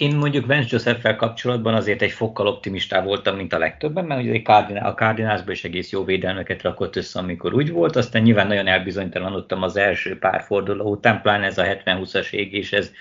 én 0.00 0.16
mondjuk 0.16 0.46
Vance 0.46 0.68
Joseph-fel 0.70 1.16
kapcsolatban 1.16 1.74
azért 1.74 2.02
egy 2.02 2.10
fokkal 2.10 2.46
optimistább 2.46 3.04
voltam, 3.04 3.36
mint 3.36 3.52
a 3.52 3.58
legtöbben, 3.58 4.04
mert 4.04 4.22
ugye 4.22 4.40
a 4.80 4.94
Cardinalsban 4.94 5.52
is 5.52 5.64
egész 5.64 5.90
jó 5.90 6.04
védelmeket 6.04 6.62
rakott 6.62 6.96
össze, 6.96 7.18
amikor 7.18 7.54
úgy 7.54 7.70
volt, 7.70 7.96
aztán 7.96 8.22
nyilván 8.22 8.46
nagyon 8.46 8.66
elbizonytalanodtam 8.66 9.62
az 9.62 9.76
első 9.76 10.18
pár 10.18 10.42
forduló 10.42 10.90
után, 10.90 11.20
pláne 11.22 11.46
ez 11.46 11.58
a 11.58 11.64
70-20-as 11.64 12.32
égés, 12.32 12.72
ez, 12.72 12.92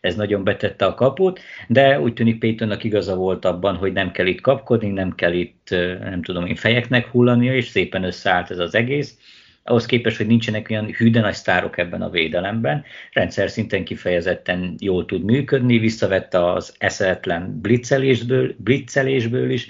ez 0.00 0.14
nagyon 0.14 0.44
betette 0.44 0.84
a 0.84 0.94
kaput, 0.94 1.40
de 1.68 2.00
úgy 2.00 2.12
tűnik 2.12 2.38
Paytonnak 2.38 2.84
igaza 2.84 3.14
volt 3.14 3.44
abban, 3.44 3.76
hogy 3.76 3.92
nem 3.92 4.10
kell 4.10 4.26
itt 4.26 4.40
kapkodni, 4.40 4.88
nem 4.88 5.14
kell 5.14 5.32
itt, 5.32 5.68
nem 6.00 6.22
tudom 6.22 6.46
én, 6.46 6.56
fejeknek 6.56 7.06
hullania, 7.06 7.54
és 7.54 7.66
szépen 7.66 8.04
összeállt 8.04 8.50
ez 8.50 8.58
az 8.58 8.74
egész 8.74 9.18
ahhoz 9.64 9.86
képest, 9.86 10.16
hogy 10.16 10.26
nincsenek 10.26 10.66
olyan 10.70 10.92
hűde 10.92 11.20
nagy 11.20 11.34
sztárok 11.34 11.78
ebben 11.78 12.02
a 12.02 12.10
védelemben, 12.10 12.84
rendszer 13.12 13.50
szinten 13.50 13.84
kifejezetten 13.84 14.74
jól 14.78 15.04
tud 15.04 15.24
működni, 15.24 15.78
visszavette 15.78 16.52
az 16.52 16.74
eszetlen 16.78 17.60
blitzelésből, 17.60 18.54
blitzelésből 18.58 19.50
is, 19.50 19.68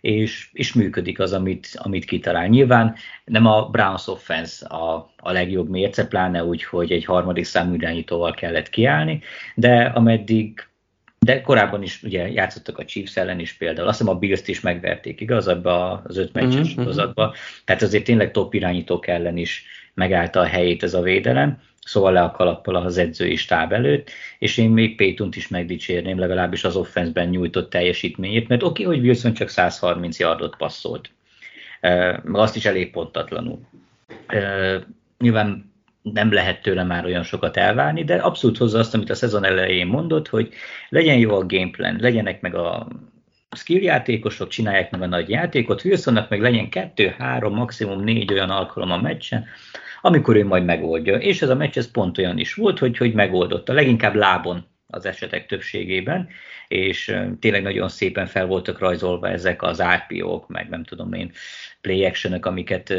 és, 0.00 0.48
és 0.52 0.72
működik 0.72 1.18
az, 1.18 1.32
amit, 1.32 1.68
amit 1.74 2.04
kitalál. 2.04 2.46
Nyilván 2.46 2.94
nem 3.24 3.46
a 3.46 3.68
Browns 3.68 4.06
offense 4.06 4.66
a, 4.66 5.10
a 5.16 5.32
legjobb 5.32 5.68
mérce, 5.68 6.06
pláne 6.06 6.44
úgy, 6.44 6.64
hogy 6.64 6.92
egy 6.92 7.04
harmadik 7.04 7.44
számú 7.44 7.74
irányítóval 7.74 8.34
kellett 8.34 8.68
kiállni, 8.68 9.20
de 9.54 9.82
ameddig 9.82 10.66
de 11.18 11.40
korábban 11.40 11.82
is 11.82 12.02
ugye 12.02 12.28
játszottak 12.28 12.78
a 12.78 12.84
Chiefs 12.84 13.16
ellen 13.16 13.38
is 13.38 13.52
például, 13.52 13.88
azt 13.88 13.98
hiszem 13.98 14.14
a 14.14 14.18
Bills-t 14.18 14.48
is 14.48 14.60
megverték, 14.60 15.20
igaz, 15.20 15.48
abba 15.48 16.02
az 16.04 16.16
öt 16.16 16.32
meccses 16.32 16.54
uh-huh. 16.54 16.74
sorozatba, 16.74 17.34
tehát 17.64 17.82
azért 17.82 18.04
tényleg 18.04 18.30
top 18.30 18.54
irányítók 18.54 19.06
ellen 19.06 19.36
is 19.36 19.64
megállta 19.94 20.40
a 20.40 20.46
helyét 20.46 20.82
ez 20.82 20.94
a 20.94 21.00
védelem, 21.00 21.60
szóval 21.84 22.12
le 22.12 22.22
a 22.22 22.30
kalappal 22.30 22.76
az 22.76 22.98
edzői 22.98 23.36
stáb 23.36 23.72
előtt, 23.72 24.10
és 24.38 24.56
én 24.56 24.70
még 24.70 24.96
Paytont 24.96 25.36
is 25.36 25.48
megdicsérném, 25.48 26.18
legalábbis 26.18 26.64
az 26.64 26.76
offenszben 26.76 27.28
nyújtott 27.28 27.70
teljesítményét, 27.70 28.48
mert 28.48 28.62
oké, 28.62 28.84
okay, 28.84 28.96
hogy 28.96 29.06
Wilson 29.06 29.32
csak 29.32 29.48
130 29.48 30.18
yardot 30.18 30.56
passzolt, 30.56 31.10
meg 32.22 32.34
azt 32.34 32.56
is 32.56 32.64
elég 32.64 32.90
pontatlanul. 32.90 33.60
Nyilván 35.18 35.72
nem 36.12 36.32
lehet 36.32 36.62
tőle 36.62 36.82
már 36.82 37.04
olyan 37.04 37.22
sokat 37.22 37.56
elvárni, 37.56 38.04
de 38.04 38.14
abszolút 38.14 38.56
hozza 38.56 38.78
azt, 38.78 38.94
amit 38.94 39.10
a 39.10 39.14
szezon 39.14 39.44
elején 39.44 39.86
mondott, 39.86 40.28
hogy 40.28 40.52
legyen 40.88 41.18
jó 41.18 41.34
a 41.34 41.46
gameplan, 41.46 41.96
legyenek 42.00 42.40
meg 42.40 42.54
a 42.54 42.88
skill 43.56 43.82
játékosok, 43.82 44.48
csinálják 44.48 44.90
meg 44.90 45.02
a 45.02 45.06
nagy 45.06 45.28
játékot, 45.28 45.84
Wilsonnak 45.84 46.28
meg 46.28 46.40
legyen 46.40 46.68
kettő, 46.68 47.14
három, 47.18 47.54
maximum 47.54 48.04
négy 48.04 48.32
olyan 48.32 48.50
alkalom 48.50 48.90
a 48.90 49.00
meccsen, 49.00 49.44
amikor 50.00 50.36
ő 50.36 50.44
majd 50.44 50.64
megoldja. 50.64 51.16
És 51.16 51.42
ez 51.42 51.48
a 51.48 51.54
meccs 51.54 51.76
ez 51.76 51.90
pont 51.90 52.18
olyan 52.18 52.38
is 52.38 52.54
volt, 52.54 52.78
hogy, 52.78 52.96
hogy 52.96 53.12
megoldotta, 53.12 53.72
leginkább 53.72 54.14
lábon 54.14 54.66
az 54.86 55.06
esetek 55.06 55.46
többségében, 55.46 56.28
és 56.68 57.16
tényleg 57.40 57.62
nagyon 57.62 57.88
szépen 57.88 58.26
fel 58.26 58.46
voltak 58.46 58.78
rajzolva 58.78 59.28
ezek 59.28 59.62
az 59.62 59.82
RPO-k, 59.82 60.48
meg 60.48 60.68
nem 60.68 60.84
tudom 60.84 61.12
én, 61.12 61.32
play 61.80 62.04
action 62.04 62.32
amiket 62.32 62.94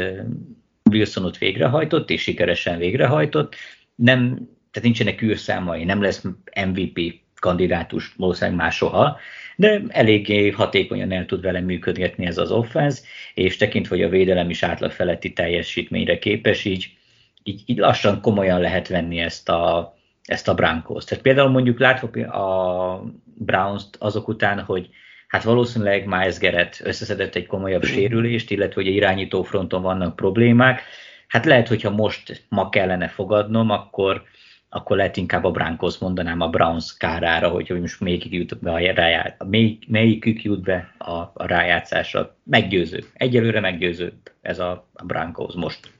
Wilson 0.92 1.24
ott 1.24 1.38
végrehajtott, 1.38 2.10
és 2.10 2.22
sikeresen 2.22 2.78
végrehajtott. 2.78 3.54
Nem, 3.94 4.26
tehát 4.70 4.82
nincsenek 4.82 5.22
űrszámai, 5.22 5.84
nem 5.84 6.02
lesz 6.02 6.24
MVP 6.66 7.20
kandidátus 7.34 8.14
valószínűleg 8.16 8.58
már 8.58 8.72
soha, 8.72 9.18
de 9.56 9.82
eléggé 9.88 10.50
hatékonyan 10.50 11.12
el 11.12 11.26
tud 11.26 11.42
vele 11.42 11.60
működgetni 11.60 12.26
ez 12.26 12.38
az 12.38 12.50
offense, 12.50 13.02
és 13.34 13.56
tekintve, 13.56 13.96
hogy 13.96 14.04
a 14.04 14.08
védelem 14.08 14.50
is 14.50 14.62
átlag 14.62 14.90
feletti 14.90 15.32
teljesítményre 15.32 16.18
képes, 16.18 16.64
így, 16.64 16.96
így, 17.42 17.62
így 17.66 17.78
lassan 17.78 18.20
komolyan 18.20 18.60
lehet 18.60 18.88
venni 18.88 19.18
ezt 19.18 19.48
a, 19.48 19.94
ezt 20.24 20.48
a 20.48 20.54
Broncos. 20.54 21.04
Tehát 21.04 21.24
például 21.24 21.50
mondjuk 21.50 21.78
látva 21.78 22.22
a 22.26 23.02
Browns-t 23.34 23.96
azok 23.98 24.28
után, 24.28 24.60
hogy 24.60 24.88
hát 25.28 25.42
valószínűleg 25.42 26.06
Miles 26.06 26.38
Garrett 26.38 26.80
összeszedett 26.82 27.34
egy 27.34 27.46
komolyabb 27.46 27.84
sérülést, 27.84 28.50
illetve 28.50 28.82
hogy 28.82 28.90
a 28.90 28.94
irányító 28.94 29.42
fronton 29.42 29.82
vannak 29.82 30.16
problémák. 30.16 30.82
Hát 31.26 31.44
lehet, 31.44 31.68
hogyha 31.68 31.90
most 31.90 32.44
ma 32.48 32.68
kellene 32.68 33.08
fogadnom, 33.08 33.70
akkor, 33.70 34.22
akkor 34.68 34.96
lehet 34.96 35.16
inkább 35.16 35.44
a 35.44 35.50
Broncos 35.50 35.98
mondanám 35.98 36.40
a 36.40 36.48
Browns 36.48 36.96
kárára, 36.96 37.48
hogy 37.48 37.76
most 37.80 38.00
melyikük 38.00 38.32
jut 38.32 38.58
be 38.58 38.72
a, 38.72 38.78
rájá, 38.78 39.36
melyik, 39.50 39.88
melyikük 39.88 40.42
jut 40.42 40.62
be 40.62 40.94
a, 40.98 41.12
a 41.12 41.46
rájátszásra. 41.46 42.36
Meggyőző. 42.44 43.04
Egyelőre 43.14 43.60
meggyőző 43.60 44.12
ez 44.42 44.58
a, 44.58 44.88
a 44.92 45.04
Broncos 45.04 45.54
most. 45.54 45.90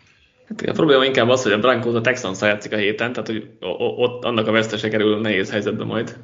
Hát 0.48 0.62
a 0.62 0.72
probléma 0.72 1.04
inkább 1.04 1.28
az, 1.28 1.42
hogy 1.42 1.52
a 1.52 1.58
Broncos 1.58 1.94
a 1.94 2.00
texans 2.00 2.40
játszik 2.40 2.72
a 2.72 2.76
héten, 2.76 3.12
tehát 3.12 3.28
hogy 3.28 3.50
ott 3.96 4.24
annak 4.24 4.46
a 4.46 4.52
vesztese 4.52 4.88
kerül 4.88 5.20
nehéz 5.20 5.50
helyzetbe 5.50 5.84
majd 5.84 6.16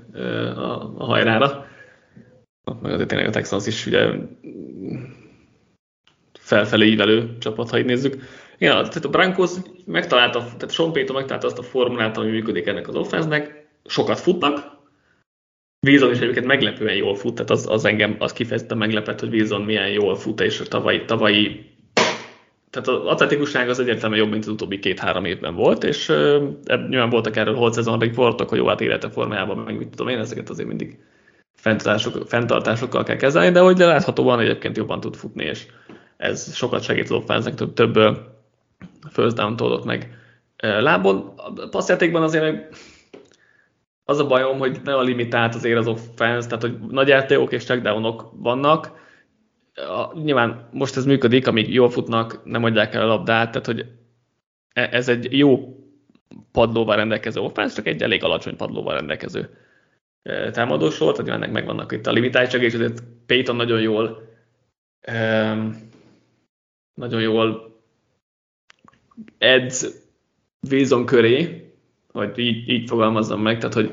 a, 0.56 0.92
a 0.98 1.04
hajrára 1.04 1.72
meg 2.82 2.92
azért 2.92 3.08
tényleg 3.08 3.28
a 3.28 3.30
Texans 3.30 3.66
is 3.66 3.86
ugye 3.86 4.10
felfelé 6.38 6.86
ívelő 6.86 7.38
csapat, 7.38 7.70
ha 7.70 7.78
így 7.78 7.84
nézzük. 7.84 8.22
Igen, 8.58 8.74
tehát 8.74 9.04
a 9.04 9.08
Broncos 9.08 9.50
megtalálta, 9.84 10.38
tehát 10.38 10.70
Sean 10.70 10.92
Payton 10.92 11.16
megtalálta 11.16 11.46
azt 11.46 11.58
a 11.58 11.62
formulát, 11.62 12.16
ami 12.16 12.30
működik 12.30 12.66
ennek 12.66 12.88
az 12.88 12.94
offensznek, 12.94 13.66
sokat 13.84 14.20
futnak, 14.20 14.74
Wilson 15.84 16.10
is 16.10 16.18
egyébként 16.18 16.46
meglepően 16.46 16.94
jól 16.94 17.14
fut, 17.14 17.34
tehát 17.34 17.50
az, 17.50 17.66
az 17.68 17.84
engem 17.84 18.16
az 18.18 18.32
kifejezetten 18.32 18.78
meglepett, 18.78 19.20
hogy 19.20 19.34
Wilson 19.34 19.62
milyen 19.62 19.88
jól 19.88 20.16
fut, 20.16 20.40
és 20.40 20.60
a 20.60 20.64
tavalyi, 20.64 21.04
tavalyi 21.04 21.72
tehát 22.70 22.88
az 22.88 23.06
atletikusság 23.06 23.68
az 23.68 23.78
egyértelműen 23.78 24.20
jobb, 24.22 24.30
mint 24.30 24.44
az 24.44 24.52
utóbbi 24.52 24.78
két-három 24.78 25.24
évben 25.24 25.54
volt, 25.54 25.84
és 25.84 26.08
uh, 26.08 26.42
nyilván 26.88 27.10
voltak 27.10 27.36
erről 27.36 27.54
holt 27.54 27.72
szezon 27.72 27.98
riportok, 27.98 28.48
hogy 28.48 28.58
jó, 28.58 28.66
hát 28.66 28.80
élete 28.80 29.10
formájában, 29.10 29.58
meg 29.58 29.78
mit 29.78 29.88
tudom 29.88 30.08
én, 30.08 30.18
ezeket 30.18 30.50
azért 30.50 30.68
mindig 30.68 30.98
fenntartásokkal 32.26 33.02
kell 33.02 33.16
kezelni, 33.16 33.50
de 33.50 33.60
hogy 33.60 33.78
láthatóan 33.78 34.40
egyébként 34.40 34.76
jobban 34.76 35.00
tud 35.00 35.14
futni, 35.14 35.44
és 35.44 35.66
ez 36.16 36.54
sokat 36.54 36.82
segít 36.82 37.10
offense 37.10 37.54
több, 37.54 37.72
több 37.72 38.18
first 39.10 39.36
down 39.36 39.56
toldott 39.56 39.84
meg 39.84 40.18
lábon. 40.56 41.32
A 41.36 41.68
passzjátékban 41.70 42.22
azért 42.22 42.76
az 44.04 44.18
a 44.18 44.26
bajom, 44.26 44.58
hogy 44.58 44.80
ne 44.84 44.94
a 44.94 45.02
limitált 45.02 45.54
azért 45.54 45.78
az 45.78 45.86
offense, 45.86 46.48
tehát 46.48 46.62
hogy 46.62 46.78
nagy 46.78 47.08
játékok 47.08 47.52
és 47.52 47.64
checkdownok 47.64 48.30
vannak. 48.36 49.02
A, 49.74 50.18
nyilván 50.18 50.68
most 50.72 50.96
ez 50.96 51.04
működik, 51.04 51.46
amíg 51.46 51.72
jól 51.72 51.90
futnak, 51.90 52.40
nem 52.44 52.64
adják 52.64 52.94
el 52.94 53.02
a 53.02 53.06
labdát, 53.06 53.50
tehát 53.50 53.66
hogy 53.66 53.86
e, 54.72 54.88
ez 54.92 55.08
egy 55.08 55.38
jó 55.38 55.78
padlóval 56.52 56.96
rendelkező 56.96 57.40
offense, 57.40 57.74
csak 57.74 57.86
egy 57.86 58.02
elég 58.02 58.24
alacsony 58.24 58.56
padlóval 58.56 58.94
rendelkező 58.94 59.50
támadósor, 60.52 61.12
tehát 61.12 61.30
ennek 61.30 61.52
megvannak 61.52 61.92
itt 61.92 62.06
a 62.06 62.12
limitáltság, 62.12 62.62
és 62.62 62.74
azért 62.74 63.02
Payton 63.26 63.56
nagyon 63.56 63.80
jól 63.80 64.28
nagyon 66.94 67.20
jól 67.20 67.74
edz 69.38 70.02
Wilson 70.70 71.06
köré, 71.06 71.64
hogy 72.12 72.38
így, 72.38 72.68
így 72.68 72.88
fogalmazzam 72.88 73.40
meg, 73.40 73.58
tehát 73.58 73.74
hogy 73.74 73.90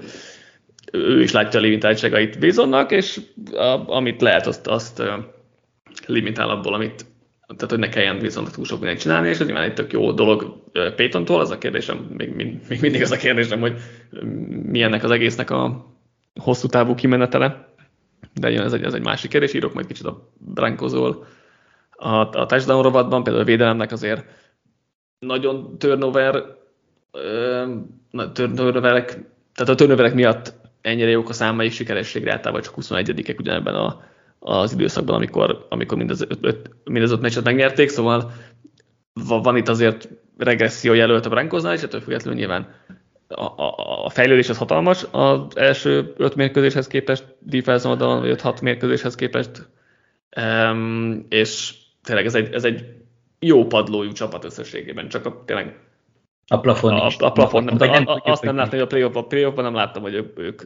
ő 0.91 1.21
is 1.21 1.31
látja 1.31 1.59
a 1.59 1.63
limitáltságait 1.63 2.37
Wilsonnak, 2.41 2.91
és 2.91 3.21
a, 3.51 3.89
amit 3.89 4.21
lehet, 4.21 4.47
azt, 4.47 4.67
azt 4.67 5.03
limitál 6.05 6.49
abból, 6.49 6.73
amit, 6.73 7.05
tehát 7.47 7.69
hogy 7.69 7.79
ne 7.79 7.89
kelljen 7.89 8.19
Wilsonnak 8.19 8.51
túl 8.51 8.65
sok 8.65 8.79
mindent 8.79 8.99
csinálni, 8.99 9.29
és 9.29 9.39
ez 9.39 9.45
nyilván 9.45 9.63
egy 9.63 9.73
tök 9.73 9.91
jó 9.91 10.11
dolog 10.11 10.63
Paytontól, 10.95 11.39
az 11.39 11.51
a 11.51 11.57
kérdésem, 11.57 11.97
még, 12.17 12.33
még 12.69 12.81
mindig 12.81 13.01
az 13.01 13.11
a 13.11 13.17
kérdésem, 13.17 13.59
hogy 13.59 13.77
mi 14.63 14.81
ennek 14.81 15.03
az 15.03 15.11
egésznek 15.11 15.49
a, 15.49 15.90
hosszú 16.41 16.67
távú 16.67 16.95
kimenetele. 16.95 17.69
de 18.33 18.49
jön 18.49 18.63
ez 18.63 18.73
egy, 18.73 18.83
ez 18.83 18.93
egy 18.93 19.03
másik 19.03 19.29
kérdés, 19.29 19.53
írok 19.53 19.73
majd 19.73 19.87
kicsit 19.87 20.05
a 20.05 20.29
Brankozól. 20.37 21.25
A, 21.91 22.15
a 22.15 22.45
touchdown 22.45 22.83
rovatban 22.83 23.23
például 23.23 23.43
a 23.43 23.47
védelemnek 23.47 23.91
azért 23.91 24.25
nagyon 25.19 25.77
turnover, 25.77 26.43
turnoverek, 28.33 29.05
tehát 29.53 29.69
a 29.69 29.75
turnoverek 29.75 30.13
miatt 30.13 30.53
ennyire 30.81 31.09
jók 31.09 31.29
a 31.29 31.33
számaik 31.33 31.71
sikerességre 31.71 32.31
általában 32.31 32.61
csak 32.61 32.73
21-ek 32.77 33.39
ugyanebben 33.39 33.75
a, 33.75 34.01
az 34.39 34.73
időszakban, 34.73 35.15
amikor, 35.15 35.65
amikor 35.69 35.97
mindez 35.97 36.21
öt, 36.21 36.69
mindez 36.83 37.11
öt 37.11 37.21
meccset 37.21 37.43
megnyerték, 37.43 37.89
szóval 37.89 38.31
van 39.13 39.57
itt 39.57 39.67
azért 39.67 40.09
regresszió 40.37 40.93
jelölt 40.93 41.25
a 41.25 41.29
Brankoznál, 41.29 41.73
és 41.73 41.81
ettől 41.81 42.01
függetlenül 42.01 42.39
nyilván 42.39 42.67
a, 43.35 43.53
a, 43.57 44.05
a 44.05 44.09
fejlődés 44.09 44.49
az 44.49 44.57
hatalmas 44.57 45.05
az 45.11 45.57
első 45.57 46.13
öt 46.17 46.35
mérkőzéshez 46.35 46.87
képest, 46.87 47.35
defense 47.39 47.87
oldalon, 47.87 48.19
vagy 48.19 48.41
hat 48.41 48.61
mérkőzéshez 48.61 49.15
képest, 49.15 49.69
um, 50.41 51.25
és 51.29 51.73
tényleg 52.03 52.25
ez 52.25 52.35
egy, 52.35 52.53
ez 52.53 52.63
egy 52.63 52.85
jó 53.39 53.65
padlójú 53.65 54.11
csapat 54.11 54.43
összességében, 54.43 55.07
csak 55.07 55.25
a, 55.25 55.43
tényleg 55.45 55.79
a 56.47 56.59
plafon 56.59 56.93
a, 56.93 57.07
is. 57.07 57.17
A, 57.17 57.31
plafon 57.31 57.63
nem, 57.63 57.75
nem, 57.77 58.07
a, 58.07 58.21
azt 58.23 58.43
nem 58.43 58.55
láttam, 58.55 58.71
hogy 58.71 58.81
a 58.81 58.87
playoff, 58.87 59.15
a 59.15 59.25
playoff 59.25 59.55
nem 59.55 59.73
láttam, 59.73 60.01
hogy 60.01 60.13
ők, 60.13 60.39
ők 60.39 60.61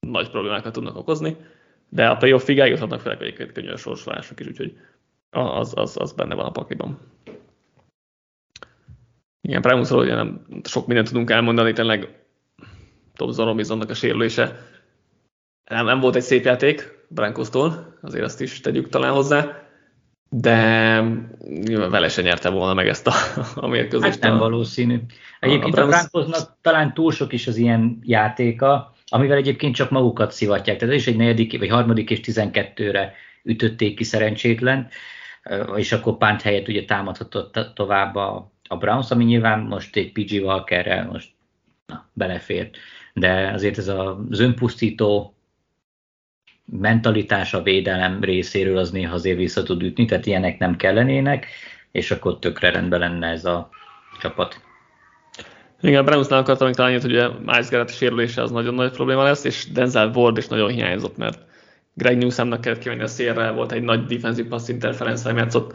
nagy 0.00 0.30
problémákat 0.30 0.72
tudnak 0.72 0.96
okozni, 0.96 1.36
de 1.88 2.08
a 2.08 2.16
playoff-ig 2.16 2.58
eljuthatnak 2.58 3.00
főleg 3.00 3.22
egyébként 3.22 3.52
könnyű 3.52 3.70
a 3.70 3.76
sorsolások 3.76 4.40
is, 4.40 4.46
úgyhogy 4.46 4.76
az, 5.30 5.72
az, 5.76 5.96
az 6.00 6.12
benne 6.12 6.34
van 6.34 6.46
a 6.46 6.50
pakliban. 6.50 6.98
Igen, 9.46 9.62
Primusról 9.62 10.02
ugye 10.02 10.14
nem 10.14 10.46
sok 10.64 10.86
mindent 10.86 11.08
tudunk 11.08 11.30
elmondani, 11.30 11.72
tényleg 11.72 12.08
Tom 13.14 13.30
Zoromizonnak 13.30 13.90
a 13.90 13.94
sérülése 13.94 14.58
nem, 15.64 15.84
nem 15.84 16.00
volt 16.00 16.16
egy 16.16 16.22
szép 16.22 16.44
játék 16.44 17.04
Brankosztól, 17.08 17.98
azért 18.02 18.24
azt 18.24 18.40
is 18.40 18.60
tegyük 18.60 18.88
talán 18.88 19.12
hozzá, 19.12 19.62
de 20.28 20.56
nyilván 21.48 21.90
vele 21.90 22.08
se 22.08 22.22
nyerte 22.22 22.48
volna 22.48 22.74
meg 22.74 22.88
ezt 22.88 23.06
a, 23.06 23.12
a 23.64 23.66
mérkőzést. 23.66 24.12
Hát 24.12 24.30
nem 24.30 24.38
valószínű. 24.38 24.98
Egyébként 25.40 25.78
a, 25.78 25.82
a 25.82 25.86
Brankoznak 25.86 26.56
talán 26.60 26.94
túl 26.94 27.12
sok 27.12 27.32
is 27.32 27.46
az 27.46 27.56
ilyen 27.56 27.98
játéka, 28.02 28.94
amivel 29.06 29.36
egyébként 29.36 29.74
csak 29.74 29.90
magukat 29.90 30.32
szivatják. 30.32 30.78
Tehát 30.78 30.94
ez 30.94 31.00
is 31.00 31.06
egy 31.06 31.16
negyedik, 31.16 31.58
vagy 31.58 31.68
harmadik 31.68 32.10
és 32.10 32.20
tizenkettőre 32.20 33.12
ütötték 33.42 33.96
ki 33.96 34.04
szerencsétlen, 34.04 34.88
és 35.76 35.92
akkor 35.92 36.16
pánt 36.16 36.42
helyett 36.42 36.68
ugye 36.68 36.84
támadhatott 36.84 37.58
tovább 37.74 38.14
a, 38.14 38.52
a 38.68 38.76
Browns, 38.76 39.10
ami 39.10 39.24
nyilván 39.24 39.60
most 39.60 39.96
egy 39.96 40.12
PG 40.12 40.44
Walkerrel 40.44 41.06
most 41.06 41.30
na, 41.86 42.08
belefért. 42.12 42.76
De 43.12 43.50
azért 43.52 43.78
ez 43.78 43.88
az 43.88 44.40
önpusztító 44.40 45.34
mentalitás 46.64 47.54
a 47.54 47.62
védelem 47.62 48.20
részéről 48.20 48.78
az 48.78 48.90
néha 48.90 49.14
azért 49.14 49.36
vissza 49.36 49.62
tud 49.62 49.82
ütni, 49.82 50.04
tehát 50.04 50.26
ilyenek 50.26 50.58
nem 50.58 50.76
kellenének, 50.76 51.46
és 51.90 52.10
akkor 52.10 52.38
tökre 52.38 52.70
rendben 52.70 53.00
lenne 53.00 53.28
ez 53.28 53.44
a 53.44 53.68
csapat. 54.20 54.60
Igen, 55.80 56.04
Brownsnál 56.04 56.38
akartam 56.38 56.66
még 56.66 56.76
találni, 56.76 57.00
hogy 57.00 57.10
ugye 57.10 57.28
Miles 57.28 57.68
Garrett 57.68 57.90
sérülése 57.90 58.42
az 58.42 58.50
nagyon 58.50 58.74
nagy 58.74 58.90
probléma 58.90 59.22
lesz, 59.22 59.44
és 59.44 59.72
Denzel 59.72 60.10
Ward 60.14 60.36
is 60.36 60.48
nagyon 60.48 60.70
hiányzott, 60.70 61.16
mert 61.16 61.38
Greg 61.94 62.18
Newsomnak 62.18 62.60
kellett 62.60 62.78
kivenni 62.78 63.02
a 63.02 63.06
szélre, 63.06 63.50
volt 63.50 63.72
egy 63.72 63.82
nagy 63.82 64.04
defensive 64.04 64.48
pass 64.48 64.68
interference 64.68 65.32
játszott 65.32 65.74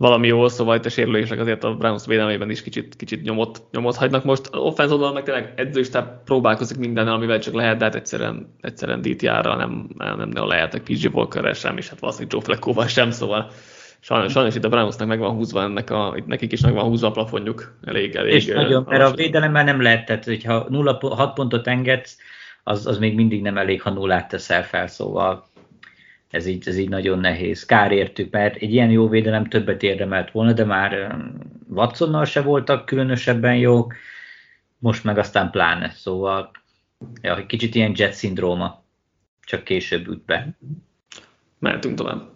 valami 0.00 0.26
jól, 0.26 0.48
szóval 0.48 0.76
itt 0.76 0.84
a 0.84 0.88
sérülések 0.88 1.40
azért 1.40 1.64
a 1.64 1.74
Browns 1.74 2.06
védelmében 2.06 2.50
is 2.50 2.62
kicsit, 2.62 2.96
kicsit 2.96 3.22
nyomot, 3.22 3.62
nyomot 3.72 3.96
hagynak 3.96 4.24
most. 4.24 4.48
Offense 4.52 4.92
oldalon 4.92 5.14
meg 5.14 5.22
tényleg 5.22 5.52
edzőstáb 5.56 6.08
próbálkozik 6.24 6.78
minden, 6.78 7.08
amivel 7.08 7.38
csak 7.38 7.54
lehet, 7.54 7.78
de 7.78 7.84
hát 7.84 7.94
egyszerűen, 7.94 8.54
egyszerűen 8.60 9.00
DTR-ra 9.00 9.56
nem, 9.56 9.88
nem, 9.96 10.16
nem, 10.16 10.28
nem 10.28 10.46
lehetnek 10.46 10.82
PG 10.82 11.14
Walkerrel 11.14 11.52
sem, 11.52 11.76
és 11.76 11.88
hát 11.88 12.00
valószínűleg 12.00 12.32
Joe 12.32 12.42
Flacco-val 12.42 12.86
sem, 12.86 13.10
szóval 13.10 13.50
sajnos, 14.00 14.32
sajnos 14.32 14.54
itt 14.54 14.64
a 14.64 14.68
Brownsnak 14.68 15.08
meg 15.08 15.18
van 15.18 15.34
húzva 15.34 15.62
ennek 15.62 15.90
a, 15.90 16.14
itt 16.16 16.26
nekik 16.26 16.52
is 16.52 16.60
meg 16.60 16.74
van 16.74 16.84
húzva 16.84 17.06
a 17.06 17.10
plafonjuk. 17.10 17.78
Elég, 17.84 18.14
elég. 18.14 18.32
És 18.32 18.46
nagyon, 18.46 18.84
mert 18.88 19.02
a 19.02 19.14
védelemmel 19.14 19.64
nem 19.64 19.82
lehet, 19.82 20.04
tehát 20.04 20.24
hogyha 20.24 20.66
0, 20.68 20.98
6 21.00 21.34
pontot 21.34 21.66
engedsz, 21.66 22.16
az, 22.62 22.86
az 22.86 22.98
még 22.98 23.14
mindig 23.14 23.42
nem 23.42 23.56
elég, 23.56 23.82
ha 23.82 23.90
nullát 23.90 24.28
teszel 24.28 24.64
fel, 24.64 24.86
szóval 24.86 25.49
ez 26.30 26.46
így, 26.46 26.68
ez 26.68 26.76
így 26.76 26.88
nagyon 26.88 27.18
nehéz. 27.18 27.64
Kár 27.64 27.92
értük, 27.92 28.30
mert 28.32 28.56
egy 28.56 28.72
ilyen 28.72 28.90
jó 28.90 29.08
védelem 29.08 29.48
többet 29.48 29.82
érdemelt 29.82 30.30
volna, 30.30 30.52
de 30.52 30.64
már 30.64 31.16
Watsonnal 31.68 32.24
se 32.24 32.42
voltak 32.42 32.84
különösebben 32.84 33.56
jók, 33.56 33.94
most 34.78 35.04
meg 35.04 35.18
aztán 35.18 35.50
pláne, 35.50 35.90
szóval 35.90 36.50
ja, 37.22 37.46
kicsit 37.46 37.74
ilyen 37.74 37.92
jet 37.94 38.12
szindróma, 38.12 38.82
csak 39.44 39.64
később 39.64 40.08
üt 40.08 40.24
be. 40.24 40.56
Mehetünk 41.58 41.96
tovább. 41.96 42.28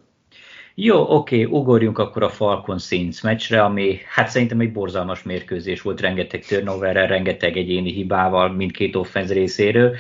Jó, 0.75 1.17
oké, 1.17 1.45
ugorjunk 1.45 1.99
akkor 1.99 2.23
a 2.23 2.29
Falcon 2.29 2.79
Saints 2.79 3.23
meccsre, 3.23 3.63
ami 3.63 4.01
hát 4.09 4.29
szerintem 4.29 4.61
egy 4.61 4.73
borzalmas 4.73 5.23
mérkőzés 5.23 5.83
volt, 5.83 6.01
rengeteg 6.01 6.45
turnoverrel, 6.45 7.07
rengeteg 7.07 7.57
egyéni 7.57 7.93
hibával 7.93 8.53
mindkét 8.53 8.97
offenz 8.97 9.33
részéről 9.33 9.97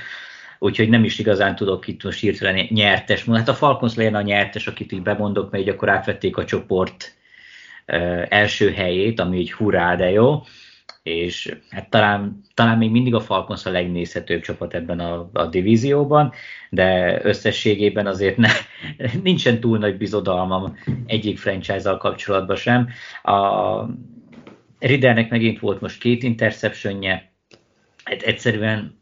úgyhogy 0.64 0.88
nem 0.88 1.04
is 1.04 1.18
igazán 1.18 1.54
tudok 1.54 1.86
itt 1.86 2.04
most 2.04 2.20
hirtelen 2.20 2.66
nyertes. 2.70 3.24
Hát 3.24 3.48
a 3.48 3.54
Falcons 3.54 3.94
lenne 3.94 4.18
a 4.18 4.22
nyertes, 4.22 4.66
akit 4.66 4.92
így 4.92 5.02
bemondok, 5.02 5.50
mert 5.50 5.64
így 5.64 5.70
akkor 5.70 5.88
átvették 5.88 6.36
a 6.36 6.44
csoport 6.44 7.16
első 8.28 8.72
helyét, 8.72 9.20
ami 9.20 9.38
így 9.38 9.52
hurrá, 9.52 9.96
de 9.96 10.10
jó 10.10 10.42
és 11.04 11.56
hát 11.70 11.90
talán, 11.90 12.40
talán 12.54 12.78
még 12.78 12.90
mindig 12.90 13.14
a 13.14 13.20
Falcons 13.20 13.66
a 13.66 13.70
legnézhetőbb 13.70 14.40
csapat 14.40 14.74
ebben 14.74 15.00
a, 15.00 15.30
a 15.32 15.46
divízióban, 15.46 16.32
de 16.70 17.18
összességében 17.24 18.06
azért 18.06 18.36
ne, 18.36 18.48
nincsen 19.22 19.60
túl 19.60 19.78
nagy 19.78 19.96
bizodalmam 19.96 20.76
egyik 21.06 21.38
franchise-al 21.38 21.96
kapcsolatban 21.96 22.56
sem. 22.56 22.88
A 23.22 23.80
Ridernek 24.78 25.30
megint 25.30 25.58
volt 25.58 25.80
most 25.80 26.00
két 26.00 26.22
interceptionje, 26.22 27.32
hát 28.04 28.22
egyszerűen 28.22 28.98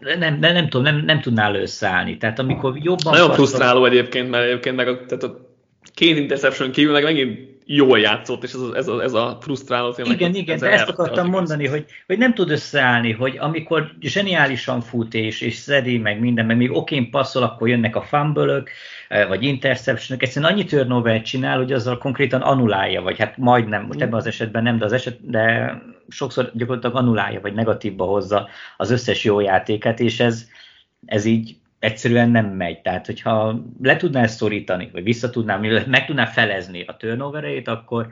nem, 0.00 0.38
nem, 0.38 0.52
nem, 0.52 0.68
tudom, 0.68 0.82
nem, 0.82 1.04
nem 1.04 1.20
tudnál 1.20 1.54
összeállni. 1.54 2.16
Tehát 2.16 2.38
amikor 2.38 2.76
jobban... 2.76 3.12
Nagyon 3.12 3.32
frusztráló 3.32 3.84
egyébként, 3.84 4.30
mert 4.30 4.44
egyébként 4.44 4.76
meg 4.76 4.88
a, 4.88 5.04
tehát 5.04 5.22
a 5.22 5.54
két 5.94 6.16
interception 6.16 6.70
kívül 6.70 6.92
meg 6.92 7.02
megint 7.02 7.55
jól 7.68 7.98
játszott, 7.98 8.42
és 8.42 8.52
ez 8.52 8.60
a, 8.60 8.76
ez 8.76 8.88
a, 8.88 9.02
ez 9.02 9.12
a 9.12 9.38
frusztráló 9.40 9.92
tényleg. 9.92 10.20
Igen, 10.20 10.34
igen, 10.34 10.58
de 10.58 10.70
ezt 10.70 10.88
akartam 10.88 11.28
mondani, 11.28 11.66
hogy, 11.66 11.84
hogy 12.06 12.18
nem 12.18 12.34
tud 12.34 12.50
összeállni, 12.50 13.12
hogy 13.12 13.36
amikor 13.38 13.92
zseniálisan 14.00 14.80
fut 14.80 15.14
és, 15.14 15.40
és 15.40 15.54
szedi 15.54 15.98
meg 15.98 16.20
minden, 16.20 16.46
meg 16.46 16.56
még 16.56 16.72
okén 16.72 17.10
passzol, 17.10 17.42
akkor 17.42 17.68
jönnek 17.68 17.96
a 17.96 18.02
fumble 18.02 18.62
eh, 19.08 19.28
vagy 19.28 19.42
interception 19.42 20.18
egyszerűen 20.18 20.52
annyi 20.52 20.64
turnover 20.64 21.22
csinál, 21.22 21.56
hogy 21.56 21.72
azzal 21.72 21.98
konkrétan 21.98 22.40
anulálja, 22.40 23.02
vagy 23.02 23.18
hát 23.18 23.36
majdnem, 23.36 23.84
most 23.86 24.00
ebben 24.00 24.18
az 24.18 24.26
esetben 24.26 24.62
nem, 24.62 24.78
de 24.78 24.84
az 24.84 24.92
eset, 24.92 25.30
de 25.30 25.74
sokszor 26.08 26.50
gyakorlatilag 26.54 26.96
anulálja, 26.96 27.40
vagy 27.40 27.54
negatívba 27.54 28.04
hozza 28.04 28.48
az 28.76 28.90
összes 28.90 29.24
jó 29.24 29.40
játékát, 29.40 30.00
és 30.00 30.20
ez, 30.20 30.46
ez 31.06 31.24
így 31.24 31.56
egyszerűen 31.86 32.30
nem 32.30 32.46
megy. 32.46 32.80
Tehát, 32.80 33.06
hogyha 33.06 33.62
le 33.82 33.96
tudná 33.96 34.22
ezt 34.22 34.36
szorítani, 34.36 34.88
vagy 34.92 35.02
vissza 35.02 35.30
tudná, 35.30 35.56
meg 35.86 36.06
tudná 36.06 36.24
felezni 36.24 36.84
a 36.84 36.96
turnovereit, 36.96 37.68
akkor, 37.68 38.08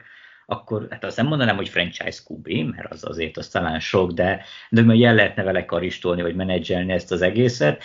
akkor 0.47 0.87
hát 0.91 1.05
azt 1.05 1.17
nem 1.17 1.27
mondanám, 1.27 1.57
hogy 1.57 1.69
franchise 1.69 2.21
QB, 2.29 2.49
mert 2.49 2.93
az 2.93 3.09
azért 3.09 3.37
az 3.37 3.49
talán 3.49 3.81
sok, 3.81 4.13
de, 4.13 4.45
de 4.71 4.83
hogy 4.83 5.03
el 5.03 5.15
lehetne 5.15 5.43
vele 5.43 5.65
karistolni, 5.65 6.23
vagy 6.23 6.35
menedzselni 6.35 6.93
ezt 6.93 7.13
az 7.13 7.23
egészet. 7.23 7.83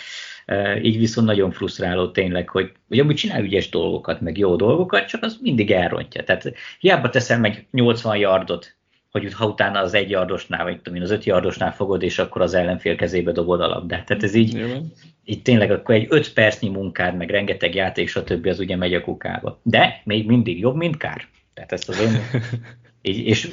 Így 0.82 0.98
viszont 0.98 1.26
nagyon 1.26 1.50
frusztráló 1.50 2.10
tényleg, 2.10 2.48
hogy, 2.48 2.72
hogy 2.88 2.98
amúgy 2.98 3.14
csinál 3.14 3.42
ügyes 3.42 3.68
dolgokat, 3.68 4.20
meg 4.20 4.38
jó 4.38 4.56
dolgokat, 4.56 5.08
csak 5.08 5.22
az 5.22 5.38
mindig 5.40 5.70
elrontja. 5.70 6.24
Tehát 6.24 6.52
hiába 6.78 7.08
teszel 7.08 7.38
meg 7.38 7.66
80 7.70 8.16
yardot 8.16 8.76
hogy 9.10 9.32
ha 9.32 9.46
utána 9.46 9.80
az 9.80 9.94
egy 9.94 10.10
yardosnál, 10.10 10.64
vagy 10.64 10.76
tudom 10.76 10.94
én, 10.94 11.02
az 11.02 11.10
öt 11.10 11.24
yardosnál 11.24 11.74
fogod, 11.74 12.02
és 12.02 12.18
akkor 12.18 12.42
az 12.42 12.54
ellenfél 12.54 12.96
kezébe 12.96 13.32
dobod 13.32 13.60
a 13.60 13.66
labdát. 13.66 14.06
Tehát 14.06 14.22
ez 14.22 14.34
így, 14.34 14.80
így 15.24 15.42
tényleg 15.42 15.70
akkor 15.70 15.94
egy 15.94 16.06
öt 16.08 16.32
percnyi 16.32 16.68
munkád, 16.68 17.16
meg 17.16 17.30
rengeteg 17.30 17.74
játék, 17.74 18.08
stb. 18.08 18.46
az 18.46 18.58
ugye 18.58 18.76
megy 18.76 18.94
a 18.94 19.00
kukába. 19.00 19.60
De 19.62 20.00
még 20.04 20.26
mindig 20.26 20.58
jobb, 20.58 20.76
mint 20.76 20.96
kár. 20.96 21.26
Tehát 21.54 21.72
ezt 21.72 21.88
az 21.88 22.00
én, 22.00 22.40
így, 23.12 23.26
és 23.26 23.50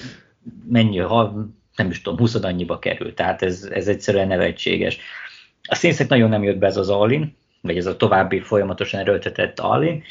mennyi, 0.70 0.97
ha 0.97 1.34
nem 1.76 1.89
is 1.89 2.01
tudom, 2.01 2.20
20 2.20 2.36
annyiba 2.36 2.80
kerül. 2.80 3.14
Tehát 3.14 3.41
ez, 3.41 3.70
ez 3.72 3.88
egyszerűen 3.88 4.28
nevetséges. 4.28 4.97
A 5.70 5.76
szénszek 5.76 6.08
nagyon 6.08 6.30
nem 6.30 6.43
jött 6.43 6.58
be 6.58 6.68
ez 6.68 6.78
az 6.78 6.89
Alin, 6.89 7.36
vagy 7.62 7.78
ez 7.78 7.86
a 7.86 7.97
további 7.97 8.39
folyamatosan 8.39 8.99
erőltetett 8.99 9.60
Alin. 9.60 10.03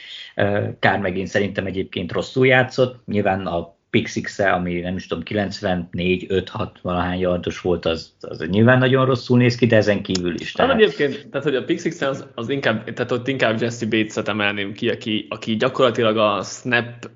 Kár 0.78 0.98
megint 0.98 1.28
szerintem 1.28 1.66
egyébként 1.66 2.12
rosszul 2.12 2.46
játszott. 2.46 3.06
Nyilván 3.06 3.46
a 3.46 3.75
pick 4.02 4.38
ami 4.38 4.80
nem 4.80 4.96
is 4.96 5.06
tudom, 5.06 5.22
94, 5.22 6.24
5, 6.28 6.48
6 6.48 6.78
valahány 6.82 7.18
yardos 7.18 7.60
volt, 7.60 7.84
az, 7.84 8.12
az 8.20 8.46
nyilván 8.48 8.78
nagyon 8.78 9.06
rosszul 9.06 9.38
néz 9.38 9.54
ki, 9.54 9.66
de 9.66 9.76
ezen 9.76 10.02
kívül 10.02 10.40
is. 10.40 10.52
Tehát... 10.52 10.72
Hát 10.72 10.80
egyébként, 10.80 11.28
tehát 11.28 11.46
hogy 11.46 11.56
a 11.56 11.64
pick 11.64 12.02
az, 12.02 12.26
az 12.34 12.48
inkább, 12.48 12.92
tehát 12.92 13.12
ott 13.12 13.28
inkább 13.28 13.60
Jesse 13.60 13.86
Bates-et 13.86 14.28
emelném 14.28 14.72
ki, 14.72 14.88
aki, 14.88 15.26
aki 15.30 15.56
gyakorlatilag 15.56 16.16
a 16.16 16.42
snap 16.42 17.10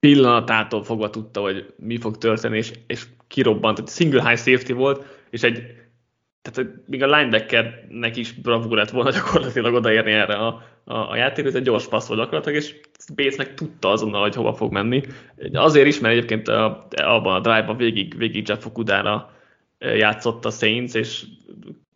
pillanatától 0.00 0.84
fogva 0.84 1.10
tudta, 1.10 1.40
hogy 1.40 1.72
mi 1.76 1.98
fog 1.98 2.18
történni, 2.18 2.56
és, 2.56 2.72
és 2.86 3.06
kirobbant, 3.26 3.78
hogy 3.78 3.88
single 3.88 4.28
high 4.28 4.38
safety 4.38 4.72
volt, 4.72 5.04
és 5.30 5.42
egy 5.42 5.77
tehát 6.42 6.70
még 6.86 7.02
a 7.02 7.06
linebackernek 7.06 8.16
is 8.16 8.32
bravúr 8.32 8.76
lett 8.76 8.90
volna 8.90 9.10
gyakorlatilag 9.10 9.74
odaérni 9.74 10.12
erre 10.12 10.34
a, 10.34 10.62
a, 10.84 11.10
a 11.10 11.16
játékot, 11.16 11.54
egy 11.54 11.62
gyors 11.62 11.88
passz 11.88 12.06
volt 12.06 12.20
gyakorlatilag, 12.20 12.58
és 12.58 12.74
Bates 13.14 13.36
meg 13.36 13.54
tudta 13.54 13.90
azonnal, 13.90 14.20
hogy 14.20 14.34
hova 14.34 14.52
fog 14.52 14.72
menni. 14.72 15.02
Azért 15.52 15.86
is, 15.86 15.98
mert 15.98 16.14
egyébként 16.14 16.48
a, 16.48 16.86
abban 16.90 17.34
a 17.34 17.40
drive-ban 17.40 17.76
végig, 17.76 18.16
végig 18.16 18.48
Jeff 18.48 18.66
Okudára 18.66 19.30
játszott 19.78 20.44
a 20.44 20.50
Saints, 20.50 20.94
és 20.94 21.24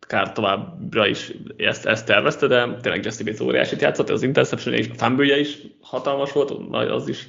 kár 0.01 0.33
továbbra 0.33 1.07
is 1.07 1.33
ezt, 1.57 1.87
ezt 1.87 2.07
tervezte, 2.07 2.47
de 2.47 2.77
tényleg 2.81 3.05
Jesse 3.05 3.25
Bates 3.25 3.41
óriásit 3.41 3.81
játszott, 3.81 4.11
az 4.11 4.23
interception 4.23 4.75
és 4.75 4.89
a 4.89 4.95
fumble 4.95 5.39
is 5.39 5.59
hatalmas 5.81 6.33
volt, 6.33 6.51
az 6.71 7.09
is 7.09 7.29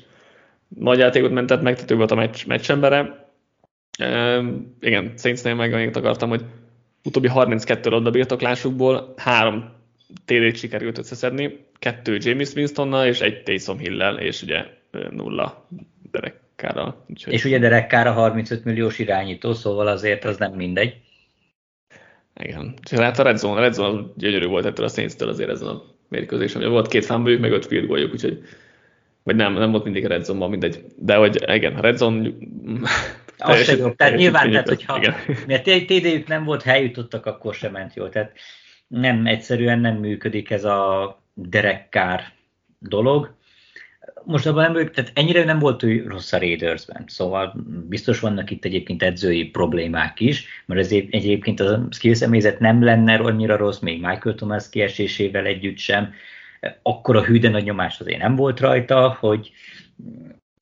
nagy 0.67 0.97
játékot 0.97 1.31
mentett 1.31 1.61
meg, 1.61 1.75
tehát 1.75 1.91
ő 1.91 1.95
volt 1.95 2.11
a 2.11 2.15
meccs, 2.15 2.45
meccsembere. 2.45 3.29
E, 3.97 4.41
igen, 4.79 5.13
Saintsnél 5.17 5.55
meg 5.55 5.73
annyit 5.73 5.95
akartam, 5.95 6.29
hogy 6.29 6.43
utóbbi 7.03 7.27
32 7.27 7.89
labda 7.89 8.09
birtoklásukból 8.09 9.13
három 9.17 9.71
TD-t 10.25 10.57
sikerült 10.57 10.97
összeszedni, 10.97 11.65
kettő 11.79 12.17
James 12.21 12.53
Winstonnal 12.53 13.07
és 13.07 13.19
egy 13.19 13.43
Taysom 13.43 13.77
Hill-lel, 13.77 14.19
és 14.19 14.41
ugye 14.41 14.65
nulla 15.11 15.67
Derek 16.11 16.39
Carra. 16.55 17.05
Úgyhogy... 17.09 17.33
És 17.33 17.45
ugye 17.45 17.59
Derek 17.59 17.89
Carra 17.89 18.11
35 18.11 18.63
milliós 18.63 18.99
irányító, 18.99 19.53
szóval 19.53 19.87
azért 19.87 20.25
az 20.25 20.37
nem 20.37 20.53
mindegy. 20.53 20.95
Igen. 22.35 22.73
És 22.91 22.97
hát 22.97 23.19
a 23.19 23.23
Red 23.23 23.37
Zone, 23.37 23.57
a 23.57 23.61
Red 23.61 23.73
Zone 23.73 24.03
gyönyörű 24.15 24.45
volt 24.45 24.65
ettől 24.65 24.85
a 24.85 24.89
Saints-től 24.89 25.29
azért 25.29 25.49
ezen 25.49 25.67
a 25.67 25.83
mérkőzésen. 26.07 26.61
Ugye 26.61 26.69
volt 26.69 26.87
két 26.87 27.05
fumble 27.05 27.37
meg 27.37 27.51
öt 27.51 27.65
field 27.65 27.85
goaljuk, 27.85 28.11
úgyhogy 28.11 28.43
vagy 29.23 29.35
nem, 29.35 29.53
nem 29.53 29.71
volt 29.71 29.83
mindig 29.83 30.05
a 30.05 30.07
Red 30.07 30.23
Zone-ban, 30.23 30.49
mindegy. 30.49 30.85
De 30.95 31.15
hogy 31.15 31.43
igen, 31.47 31.75
a 31.75 31.81
Red 31.81 31.97
Zone 31.97 32.29
az 33.37 33.63
se 33.63 33.75
jobb. 33.75 33.95
Tehát 33.95 34.15
nyilván, 34.15 34.51
tehát, 34.51 34.67
hogyha, 34.67 34.97
igen. 34.97 35.15
mert 35.47 35.63
TD-jük 35.63 36.27
nem 36.27 36.43
volt, 36.43 36.67
eljutottak, 36.67 37.25
akkor 37.25 37.53
sem 37.53 37.71
ment 37.71 37.95
jól. 37.95 38.09
Tehát 38.09 38.31
nem, 38.87 39.25
egyszerűen 39.25 39.79
nem 39.79 39.95
működik 39.95 40.49
ez 40.49 40.63
a 40.63 41.21
derekkár 41.33 42.33
dolog. 42.79 43.35
Most 44.25 44.47
abban 44.47 44.71
nem, 44.71 44.91
tehát 44.91 45.11
ennyire 45.13 45.43
nem 45.43 45.59
volt 45.59 45.83
ő 45.83 46.07
rossz 46.07 46.33
a 46.33 46.37
Raidersben, 46.37 47.03
szóval 47.07 47.53
biztos 47.89 48.19
vannak 48.19 48.51
itt 48.51 48.65
egyébként 48.65 49.03
edzői 49.03 49.45
problémák 49.45 50.19
is, 50.19 50.45
mert 50.65 50.79
ez 50.79 50.91
egyébként 50.91 51.59
a 51.59 51.87
skill 51.91 52.13
személyzet 52.13 52.59
nem 52.59 52.83
lenne 52.83 53.15
annyira 53.15 53.57
rossz, 53.57 53.79
még 53.79 54.01
Michael 54.01 54.35
Thomas 54.35 54.69
kiesésével 54.69 55.45
együtt 55.45 55.77
sem, 55.77 56.13
akkor 56.81 57.15
a 57.15 57.23
hűde 57.23 57.49
nagy 57.49 57.63
nyomás 57.63 57.99
azért 57.99 58.21
nem 58.21 58.35
volt 58.35 58.59
rajta, 58.59 59.17
hogy 59.19 59.51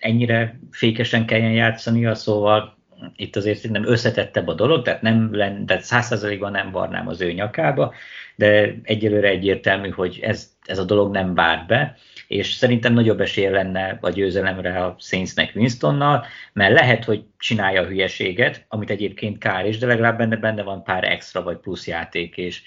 ennyire 0.01 0.59
fékesen 0.71 1.25
kelljen 1.25 1.51
játszania, 1.51 2.15
szóval 2.15 2.77
itt 3.15 3.35
azért 3.35 3.57
szerintem 3.57 3.87
összetettebb 3.87 4.47
a 4.47 4.53
dolog, 4.53 4.83
tehát 4.83 5.01
nem 5.01 5.31
tehát 5.65 5.83
százszerzalékban 5.83 6.51
nem 6.51 6.71
varnám 6.71 7.07
az 7.07 7.21
ő 7.21 7.31
nyakába, 7.31 7.93
de 8.35 8.75
egyelőre 8.83 9.27
egyértelmű, 9.27 9.89
hogy 9.89 10.19
ez, 10.21 10.51
ez 10.65 10.79
a 10.79 10.83
dolog 10.83 11.11
nem 11.11 11.33
várt 11.33 11.67
be, 11.67 11.97
és 12.27 12.51
szerintem 12.51 12.93
nagyobb 12.93 13.21
esély 13.21 13.49
lenne 13.49 13.97
a 14.01 14.09
győzelemre 14.09 14.83
a 14.83 14.95
Saintsnek 14.99 15.51
Winstonnal, 15.55 16.25
mert 16.53 16.73
lehet, 16.73 17.03
hogy 17.03 17.23
csinálja 17.37 17.81
a 17.81 17.85
hülyeséget, 17.85 18.65
amit 18.67 18.89
egyébként 18.89 19.37
kár 19.37 19.65
is, 19.65 19.77
de 19.77 19.85
legalább 19.85 20.17
benne, 20.17 20.35
benne 20.35 20.63
van 20.63 20.83
pár 20.83 21.03
extra 21.03 21.43
vagy 21.43 21.57
plusz 21.57 21.87
játék, 21.87 22.37
és 22.37 22.61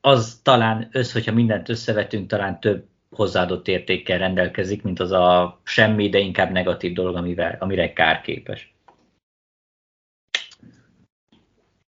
az 0.00 0.40
talán 0.42 0.88
össz, 0.92 1.12
hogyha 1.12 1.32
mindent 1.32 1.68
összevetünk, 1.68 2.28
talán 2.28 2.60
több 2.60 2.84
hozzáadott 3.12 3.68
értékkel 3.68 4.18
rendelkezik, 4.18 4.82
mint 4.82 5.00
az 5.00 5.10
a 5.10 5.60
semmi, 5.62 6.08
de 6.08 6.18
inkább 6.18 6.50
negatív 6.50 6.92
dolog, 6.92 7.16
amivel, 7.16 7.56
amire 7.60 7.92
kár 7.92 8.20
képes. 8.20 8.74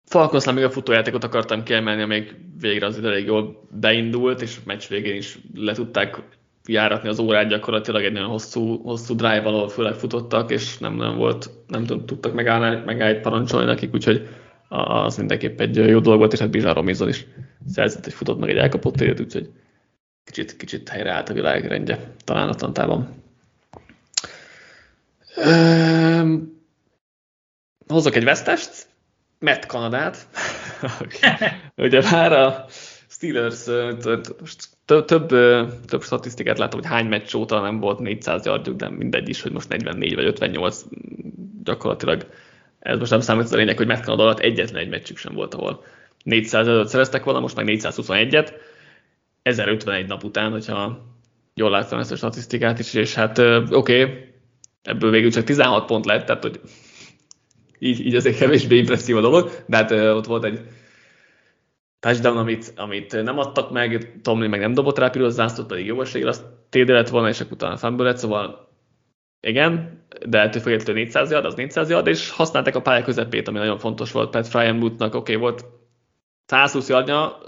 Falkosznál 0.05 0.55
még 0.55 0.65
a 0.65 0.71
futójátékot 0.71 1.25
akartam 1.25 1.63
kiemelni, 1.63 2.03
amíg 2.03 2.37
végre 2.61 2.87
az 2.87 3.05
elég 3.05 3.27
jól 3.27 3.69
beindult, 3.71 4.43
és 4.43 4.57
a 4.57 4.63
meccs 4.65 4.89
végén 4.89 5.17
is 5.17 5.39
le 5.55 5.73
tudták 5.73 6.23
járatni 6.67 7.09
az 7.09 7.19
órát 7.19 7.49
gyakorlatilag 7.49 8.05
egy 8.05 8.13
nagyon 8.13 8.29
hosszú, 8.29 8.83
hosszú 8.83 9.15
drive 9.15 9.43
ahol 9.43 9.69
főleg 9.69 9.95
futottak, 9.95 10.51
és 10.51 10.79
nem, 10.79 10.95
nem 10.95 11.17
volt, 11.17 11.51
nem 11.67 11.85
tudtak 11.85 12.35
megállni, 12.35 12.83
megállni 12.85 13.19
parancsolni 13.19 13.67
nekik, 13.67 13.95
úgyhogy 13.95 14.29
az 14.69 15.17
mindenképp 15.17 15.61
egy 15.61 15.77
jó 15.77 15.99
dolog 15.99 16.19
volt, 16.19 16.33
és 16.33 16.39
hát 16.39 16.51
Bizsár 16.51 16.75
Romizon 16.75 17.09
is 17.09 17.27
szerzett 17.69 18.07
egy 18.07 18.13
futott 18.13 18.39
meg 18.39 18.51
egy 18.51 18.57
elkapott 18.57 19.01
élet, 19.01 19.21
úgyhogy 19.21 19.51
kicsit, 20.25 20.57
kicsit 20.57 20.89
helyreállt 20.89 21.29
a 21.29 21.33
világrendje 21.33 22.15
talán 22.25 22.49
Atlantában. 22.49 23.23
Üm, 25.47 26.61
hozok 27.87 28.15
egy 28.15 28.25
vesztest, 28.25 28.87
Matt 29.39 29.67
Kanadát. 29.67 30.27
Ugye 31.77 32.11
már 32.11 32.33
a 32.33 32.67
Steelers 33.09 33.65
több, 34.85 35.05
több, 35.05 35.29
több 35.87 36.03
statisztikát 36.03 36.59
látom, 36.59 36.81
hogy 36.81 36.89
hány 36.89 37.07
meccs 37.07 37.35
óta 37.35 37.61
nem 37.61 37.81
volt 37.81 37.99
400 37.99 38.45
yardjuk, 38.45 38.77
de 38.77 38.91
mindegy 38.91 39.29
is, 39.29 39.43
hogy 39.43 39.53
most 39.53 39.69
44 39.69 40.15
vagy 40.15 40.25
58 40.25 40.85
gyakorlatilag. 41.63 42.27
Ez 42.79 42.99
most 42.99 43.11
nem 43.11 43.21
számít 43.21 43.53
a 43.53 43.57
lényeg, 43.57 43.77
hogy 43.77 43.87
Matt 43.87 44.03
Canada 44.03 44.23
alatt 44.23 44.39
egyetlen 44.39 44.83
egy 44.83 44.89
meccsük 44.89 45.17
sem 45.17 45.35
volt, 45.35 45.55
ahol 45.55 45.85
400 46.25 46.69
előtt 46.69 46.89
szereztek 46.89 47.25
volna, 47.25 47.41
most 47.41 47.57
meg 47.57 47.67
421-et. 47.69 48.53
1051 49.43 50.07
nap 50.07 50.25
után, 50.25 50.51
hogyha 50.51 51.11
jól 51.55 51.71
láttam 51.71 51.99
ezt 51.99 52.13
a 52.13 52.17
statisztikát 52.17 52.79
is, 52.79 52.95
és 52.95 53.15
hát 53.15 53.39
oké, 53.39 53.73
okay, 54.03 54.33
ebből 54.83 55.11
végül 55.11 55.31
csak 55.31 55.45
16 55.45 55.87
pont 55.87 56.05
lett, 56.05 56.27
tehát 56.27 56.43
hogy 56.43 56.61
így, 57.79 58.07
így 58.07 58.15
azért 58.15 58.39
kevésbé 58.39 58.77
impresszív 58.77 59.17
a 59.17 59.21
dolog, 59.21 59.51
de 59.67 59.77
hát 59.77 59.91
ott 59.91 60.27
volt 60.27 60.45
egy 60.45 60.61
touchdown, 62.01 62.37
amit, 62.37 62.73
amit 62.77 63.23
nem 63.23 63.39
adtak 63.39 63.71
meg, 63.71 64.21
Tomlin 64.23 64.51
meg 64.51 64.61
nem 64.61 64.75
dobott 64.75 64.99
rá 64.99 65.09
piros 65.09 65.33
zászlót, 65.33 65.67
pedig 65.67 65.87
jó 65.87 66.01
esélye, 66.01 66.29
azt 66.29 66.45
TD 66.69 66.89
lett 66.89 67.09
volna, 67.09 67.29
és 67.29 67.41
akkor 67.41 67.53
utána 67.53 67.77
fumble 67.77 68.07
lett, 68.07 68.17
szóval 68.17 68.71
igen, 69.41 70.03
de 70.27 70.41
ettől 70.41 70.63
függetlenül 70.63 71.03
400 71.03 71.31
yard, 71.31 71.45
az 71.45 71.55
400 71.55 71.91
yard, 71.91 72.07
és 72.07 72.31
használták 72.31 72.77
a 72.77 72.83
pálya 72.83 73.05
közepét, 73.05 73.49
ami 73.49 73.59
nagyon 73.59 73.79
fontos 73.79 74.13
volt 74.13 74.31
Pat 74.31 74.49
Fryermuthnak, 74.49 75.15
oké, 75.15 75.35
okay, 75.35 75.51
volt 75.51 75.65
120 76.47 76.89
yardja, 76.89 77.39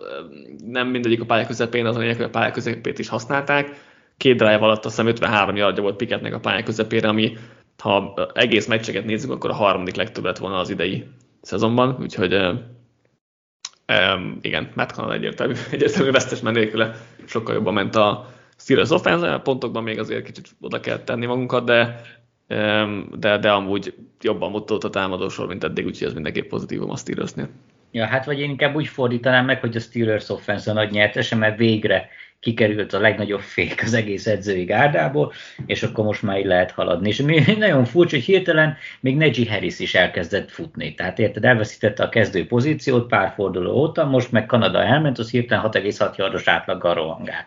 nem 0.64 0.88
mindegyik 0.88 1.20
a 1.20 1.24
pálya 1.24 1.46
közepén, 1.46 1.86
az 1.86 1.96
a 1.96 1.98
lényeg, 1.98 2.16
hogy 2.16 2.24
a 2.24 2.30
pálya 2.30 2.50
közepét 2.50 2.98
is 2.98 3.08
használták. 3.08 3.92
Két 4.16 4.36
drive 4.36 4.54
alatt 4.54 4.84
azt 4.84 4.96
hiszem 4.96 5.06
53 5.06 5.56
yardja 5.56 5.82
volt 5.82 5.96
Piketnek 5.96 6.34
a 6.34 6.40
pálya 6.40 6.62
közepére, 6.62 7.08
ami 7.08 7.36
ha 7.82 8.14
egész 8.34 8.66
meccseket 8.66 9.04
nézzük, 9.04 9.30
akkor 9.30 9.50
a 9.50 9.54
harmadik 9.54 9.94
legtöbb 9.94 10.24
lett 10.24 10.38
volna 10.38 10.58
az 10.58 10.70
idei 10.70 11.06
szezonban, 11.40 11.96
úgyhogy 12.00 12.34
um, 12.34 14.38
igen, 14.40 14.70
Matt 14.74 14.92
Conner 14.92 15.14
egyértelmű, 15.14 15.54
egyértelmű 15.70 16.10
vesztes 16.10 16.40
menélküle 16.40 16.94
sokkal 17.24 17.54
jobban 17.54 17.74
ment 17.74 17.96
a 17.96 18.28
Steelers 18.56 18.90
offense 18.90 19.38
pontokban 19.38 19.82
még 19.82 19.98
azért 19.98 20.24
kicsit 20.24 20.56
oda 20.60 20.80
kell 20.80 20.98
tenni 20.98 21.26
magunkat, 21.26 21.64
de, 21.64 22.00
um, 22.48 23.08
de, 23.18 23.38
de 23.38 23.50
amúgy 23.50 23.94
jobban 24.20 24.50
mutatott 24.50 24.84
a 24.84 24.90
támadósor, 24.90 25.46
mint 25.46 25.64
eddig, 25.64 25.86
úgyhogy 25.86 26.06
ez 26.06 26.14
mindenképp 26.14 26.48
pozitívum 26.48 26.90
a 26.90 26.96
Steelersnél. 26.96 27.48
Ja, 27.94 28.06
hát 28.06 28.24
vagy 28.24 28.40
én 28.40 28.50
inkább 28.50 28.74
úgy 28.74 28.86
fordítanám 28.86 29.44
meg, 29.44 29.60
hogy 29.60 29.76
a 29.76 29.80
Steelers 29.80 30.28
offense 30.28 30.70
a 30.70 30.74
nagy 30.74 30.90
nyertese, 30.90 31.36
mert 31.36 31.58
végre 31.58 32.08
kikerült 32.40 32.92
a 32.92 33.00
legnagyobb 33.00 33.40
fék 33.40 33.82
az 33.82 33.94
egész 33.94 34.26
edzői 34.26 34.64
gárdából, 34.64 35.32
és 35.66 35.82
akkor 35.82 36.04
most 36.04 36.22
már 36.22 36.38
így 36.38 36.44
lehet 36.44 36.70
haladni. 36.70 37.08
És 37.08 37.22
mi 37.22 37.40
nagyon 37.58 37.84
furcsa, 37.84 38.16
hogy 38.16 38.24
hirtelen 38.24 38.76
még 39.00 39.16
Neji 39.16 39.46
Harris 39.46 39.78
is 39.78 39.94
elkezdett 39.94 40.50
futni. 40.50 40.94
Tehát 40.94 41.18
érted, 41.18 41.44
elveszítette 41.44 42.02
a 42.02 42.08
kezdő 42.08 42.46
pozíciót 42.46 43.08
pár 43.08 43.32
forduló 43.34 43.72
óta, 43.72 44.04
most 44.04 44.32
meg 44.32 44.46
Kanada 44.46 44.82
elment, 44.82 45.18
az 45.18 45.30
hirtelen 45.30 45.70
6,6 45.70 46.16
yardos 46.16 46.48
átlaggal 46.48 46.94
rohangál. 46.94 47.44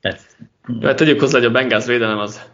Tehát, 0.00 0.20
hát 0.82 0.96
tegyük 0.96 1.20
hozzá, 1.20 1.38
hogy 1.38 1.46
a 1.46 1.50
Bengals 1.50 1.86
védelem 1.86 2.18
az 2.18 2.48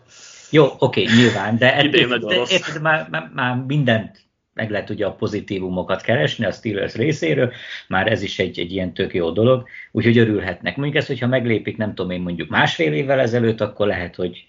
jó, 0.51 0.67
oké, 0.79 1.03
nyilván, 1.03 1.59
de, 1.59 1.83
de, 1.91 2.07
de, 2.07 2.19
de 2.19 2.81
már, 2.83 3.07
már, 3.11 3.31
már 3.35 3.57
mindent 3.67 4.26
meg 4.57 4.71
lehet 4.71 4.91
ugye 4.91 5.07
a 5.07 5.15
pozitívumokat 5.15 6.03
keresni 6.03 6.45
a 6.45 6.51
Steelers 6.51 6.95
részéről, 6.95 7.53
már 7.89 8.13
ez 8.13 8.23
is 8.23 8.39
egy, 8.39 8.59
egy 8.59 8.73
ilyen 8.73 8.93
tök 8.93 9.15
jó 9.15 9.31
dolog, 9.31 9.69
úgyhogy 9.93 10.19
örülhetnek. 10.19 10.77
Mondjuk 10.77 10.97
ezt, 10.97 11.07
hogyha 11.07 11.27
meglépik, 11.27 11.77
nem 11.77 11.95
tudom 11.95 12.11
én 12.11 12.21
mondjuk 12.21 12.49
másfél 12.49 12.93
évvel 12.93 13.21
ezelőtt, 13.21 13.61
akkor 13.61 13.87
lehet, 13.87 14.15
hogy 14.15 14.47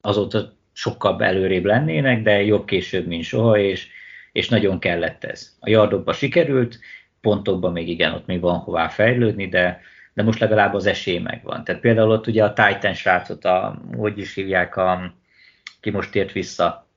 azóta 0.00 0.52
sokkal 0.72 1.24
előrébb 1.24 1.64
lennének, 1.64 2.22
de 2.22 2.42
jobb 2.42 2.64
később, 2.64 3.06
mint 3.06 3.24
soha, 3.24 3.58
és, 3.58 3.88
és 4.32 4.48
nagyon 4.48 4.78
kellett 4.78 5.24
ez. 5.24 5.56
A 5.60 5.68
yardokba 5.68 6.12
sikerült, 6.12 6.78
pontokban 7.20 7.72
még 7.72 7.88
igen, 7.88 8.12
ott 8.12 8.26
még 8.26 8.40
van 8.40 8.58
hová 8.58 8.88
fejlődni, 8.88 9.48
de, 9.48 9.80
de 10.14 10.22
most 10.22 10.38
legalább 10.38 10.74
az 10.74 10.86
esély 10.86 11.18
megvan. 11.18 11.64
Tehát 11.64 11.80
például 11.80 12.10
ott 12.10 12.26
ugye 12.26 12.44
a 12.44 12.52
Titan 12.52 12.94
srácot, 12.94 13.44
a, 13.44 13.82
hogy 13.96 14.18
is 14.18 14.34
hívják, 14.34 14.76
a, 14.76 15.14
ki 15.80 15.90
most 15.90 16.14
ért 16.14 16.32
vissza, 16.32 16.89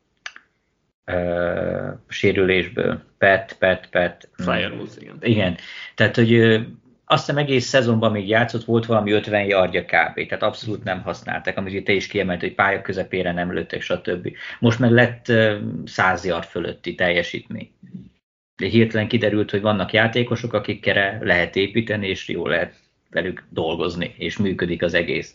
uh, 1.05 1.93
sérülésből. 2.07 3.01
Pet, 3.17 3.55
pet, 3.59 3.87
pet. 3.89 4.29
Firewoods, 4.35 4.97
igen. 4.97 5.17
Igen. 5.21 5.57
Tehát, 5.95 6.15
hogy 6.15 6.63
azt 7.05 7.25
hiszem 7.25 7.41
egész 7.43 7.65
szezonban 7.65 8.11
még 8.11 8.27
játszott, 8.27 8.63
volt 8.63 8.85
valami 8.85 9.11
50 9.11 9.45
yardja 9.45 9.83
kb. 9.83 10.27
Tehát 10.27 10.43
abszolút 10.43 10.83
nem 10.83 11.01
használták, 11.01 11.57
amit 11.57 11.83
te 11.83 11.91
is 11.91 12.07
kiemelt, 12.07 12.39
hogy 12.39 12.55
pálya 12.55 12.81
közepére 12.81 13.31
nem 13.31 13.53
lőttek, 13.53 13.81
stb. 13.81 14.31
Most 14.59 14.79
meg 14.79 14.91
lett 14.91 15.31
100 15.85 16.25
yard 16.25 16.45
fölötti 16.45 16.95
teljesítmény. 16.95 17.71
hirtelen 18.55 19.07
kiderült, 19.07 19.51
hogy 19.51 19.61
vannak 19.61 19.93
játékosok, 19.93 20.53
akikre 20.53 21.19
lehet 21.21 21.55
építeni, 21.55 22.07
és 22.07 22.27
jól 22.27 22.49
lehet 22.49 22.73
velük 23.09 23.43
dolgozni, 23.49 24.13
és 24.17 24.37
működik 24.37 24.81
az 24.81 24.93
egész. 24.93 25.33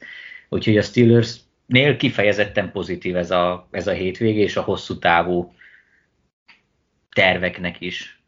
Úgyhogy 0.48 0.76
a 0.76 0.82
Steelersnél 0.82 1.96
kifejezetten 1.96 2.70
pozitív 2.72 3.16
ez 3.16 3.30
a, 3.30 3.68
ez 3.70 3.86
a 3.86 3.92
hétvége, 3.92 4.40
és 4.40 4.56
a 4.56 4.62
hosszú 4.62 4.98
távú 4.98 5.54
terveknek 7.18 7.80
is 7.80 8.20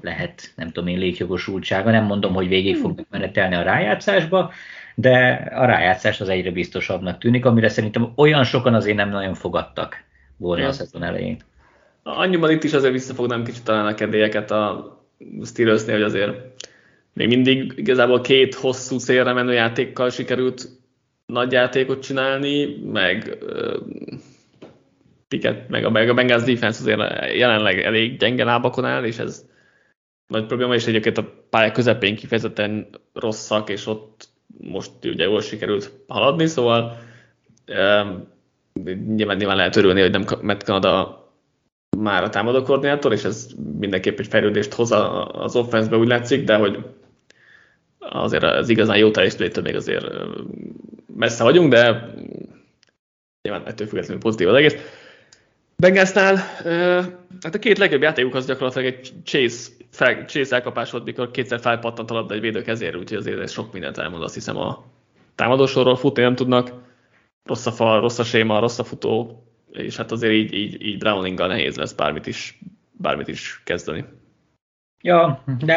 lehet, 0.00 0.52
nem 0.56 0.70
tudom 0.70 0.88
én, 0.88 0.98
létjogosultsága. 0.98 1.90
Nem 1.90 2.04
mondom, 2.04 2.34
hogy 2.34 2.48
végig 2.48 2.72
hmm. 2.72 2.82
fognak 2.82 3.06
menetelni 3.10 3.54
a 3.54 3.62
rájátszásba, 3.62 4.52
de 4.94 5.18
a 5.54 5.64
rájátszás 5.64 6.20
az 6.20 6.28
egyre 6.28 6.50
biztosabbnak 6.50 7.18
tűnik, 7.18 7.44
amire 7.44 7.68
szerintem 7.68 8.12
olyan 8.16 8.44
sokan 8.44 8.74
azért 8.74 8.96
nem 8.96 9.08
nagyon 9.08 9.34
fogadtak 9.34 10.04
volna 10.36 10.62
ja. 10.62 10.68
a 10.68 10.72
szezon 10.72 11.02
elején. 11.02 11.36
Annyiban 12.02 12.50
itt 12.50 12.64
is 12.64 12.72
azért 12.72 12.92
visszafognám 12.92 13.44
kicsit 13.44 13.64
talán 13.64 13.86
a 13.86 13.94
kedélyeket 13.94 14.50
a 14.50 14.94
Steelersnél, 15.44 15.94
hogy 15.94 16.04
azért 16.04 16.32
még 17.12 17.28
mindig 17.28 17.72
igazából 17.76 18.20
két 18.20 18.54
hosszú 18.54 18.98
szélre 18.98 19.32
menő 19.32 19.52
játékkal 19.52 20.10
sikerült 20.10 20.68
nagy 21.26 21.52
játékot 21.52 22.02
csinálni, 22.02 22.76
meg 22.92 23.38
Piket, 25.28 25.68
meg 25.68 25.84
a, 25.84 25.90
meg 25.90 26.08
a 26.08 26.14
Bengals 26.14 26.42
defense 26.42 26.80
azért 26.80 27.34
jelenleg 27.34 27.80
elég 27.80 28.16
gyenge 28.18 28.44
lábakon 28.44 28.84
áll, 28.84 29.04
és 29.04 29.18
ez 29.18 29.44
nagy 30.26 30.46
probléma, 30.46 30.74
és 30.74 30.86
egyébként 30.86 31.18
a 31.18 31.46
pálya 31.50 31.72
közepén 31.72 32.16
kifejezetten 32.16 32.88
rosszak, 33.12 33.68
és 33.68 33.86
ott 33.86 34.28
most 34.58 34.90
ugye 35.04 35.24
jól 35.24 35.40
sikerült 35.40 35.92
haladni, 36.06 36.46
szóval 36.46 36.98
um, 37.68 38.28
nyilván, 39.16 39.36
nyilván 39.36 39.56
lehet 39.56 39.76
örülni, 39.76 40.00
hogy 40.00 40.10
nem 40.10 40.24
Matt 40.42 40.62
Canada 40.62 41.24
már 41.98 42.22
a 42.22 42.28
támadó 42.28 42.62
koordinátor, 42.62 43.12
és 43.12 43.24
ez 43.24 43.48
mindenképp 43.78 44.18
egy 44.18 44.26
fejlődést 44.26 44.72
hoz 44.72 44.92
az 45.28 45.56
offenszbe, 45.56 45.96
úgy 45.96 46.08
látszik, 46.08 46.44
de 46.44 46.56
hogy 46.56 46.78
azért 47.98 48.42
az 48.42 48.68
igazán 48.68 48.96
jó 48.96 49.10
teljesítőtől 49.10 49.62
még 49.62 49.76
azért 49.76 50.06
messze 51.16 51.42
vagyunk, 51.42 51.70
de 51.70 52.10
nyilván 53.42 53.66
ettől 53.66 53.86
függetlenül 53.86 54.22
pozitív 54.22 54.48
az 54.48 54.54
egész. 54.54 54.76
Bengalsnál 55.76 56.36
hát 57.42 57.54
a 57.54 57.58
két 57.58 57.78
legjobb 57.78 58.02
játékuk 58.02 58.34
az 58.34 58.46
gyakorlatilag 58.46 58.86
egy 58.86 59.12
chase, 59.24 59.70
fel, 59.90 60.24
chase 60.24 60.54
elkapás 60.54 60.90
volt, 60.90 61.04
mikor 61.04 61.30
kétszer 61.30 61.60
felpattant 61.60 62.10
a 62.10 62.14
labda 62.14 62.34
egy 62.34 62.40
védő 62.40 62.62
kezéről, 62.62 63.00
úgyhogy 63.00 63.18
azért 63.18 63.40
ez 63.40 63.52
sok 63.52 63.72
mindent 63.72 63.98
elmond, 63.98 64.22
azt 64.22 64.34
hiszem 64.34 64.56
a 64.56 64.84
támadósorról 65.34 65.96
futni 65.96 66.22
nem 66.22 66.34
tudnak. 66.34 66.72
Rossz 67.44 67.66
a 67.66 67.72
fal, 67.72 68.00
rossz 68.00 68.18
a 68.18 68.24
séma, 68.24 68.58
rossz 68.58 68.78
a 68.78 68.84
futó, 68.84 69.44
és 69.72 69.96
hát 69.96 70.12
azért 70.12 70.32
így, 70.32 70.52
így, 70.52 70.82
így 70.82 70.98
Browninggal 70.98 71.48
nehéz 71.48 71.76
lesz 71.76 71.92
bármit 71.92 72.26
is, 72.26 72.58
bármit 72.92 73.28
is 73.28 73.60
kezdeni. 73.64 74.04
Ja, 75.02 75.42
de 75.58 75.74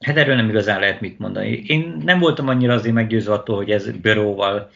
hát 0.00 0.16
erről 0.16 0.34
nem 0.34 0.48
igazán 0.48 0.80
lehet 0.80 1.00
mit 1.00 1.18
mondani. 1.18 1.62
Én 1.66 2.02
nem 2.04 2.18
voltam 2.18 2.48
annyira 2.48 2.74
azért 2.74 2.94
meggyőzve 2.94 3.32
attól, 3.32 3.56
hogy 3.56 3.70
ez 3.70 3.90
Böróval 3.90 4.70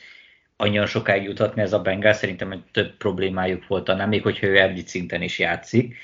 annyian 0.60 0.86
sokáig 0.86 1.22
juthatni 1.22 1.62
ez 1.62 1.72
a 1.72 1.80
Bengal, 1.80 2.12
szerintem 2.12 2.50
egy 2.50 2.62
több 2.72 2.96
problémájuk 2.96 3.66
volt 3.66 3.86
nem 3.86 4.08
még 4.08 4.22
hogyha 4.22 4.46
ő 4.46 4.56
elvitt 4.56 4.86
szinten 4.86 5.22
is 5.22 5.38
játszik, 5.38 5.96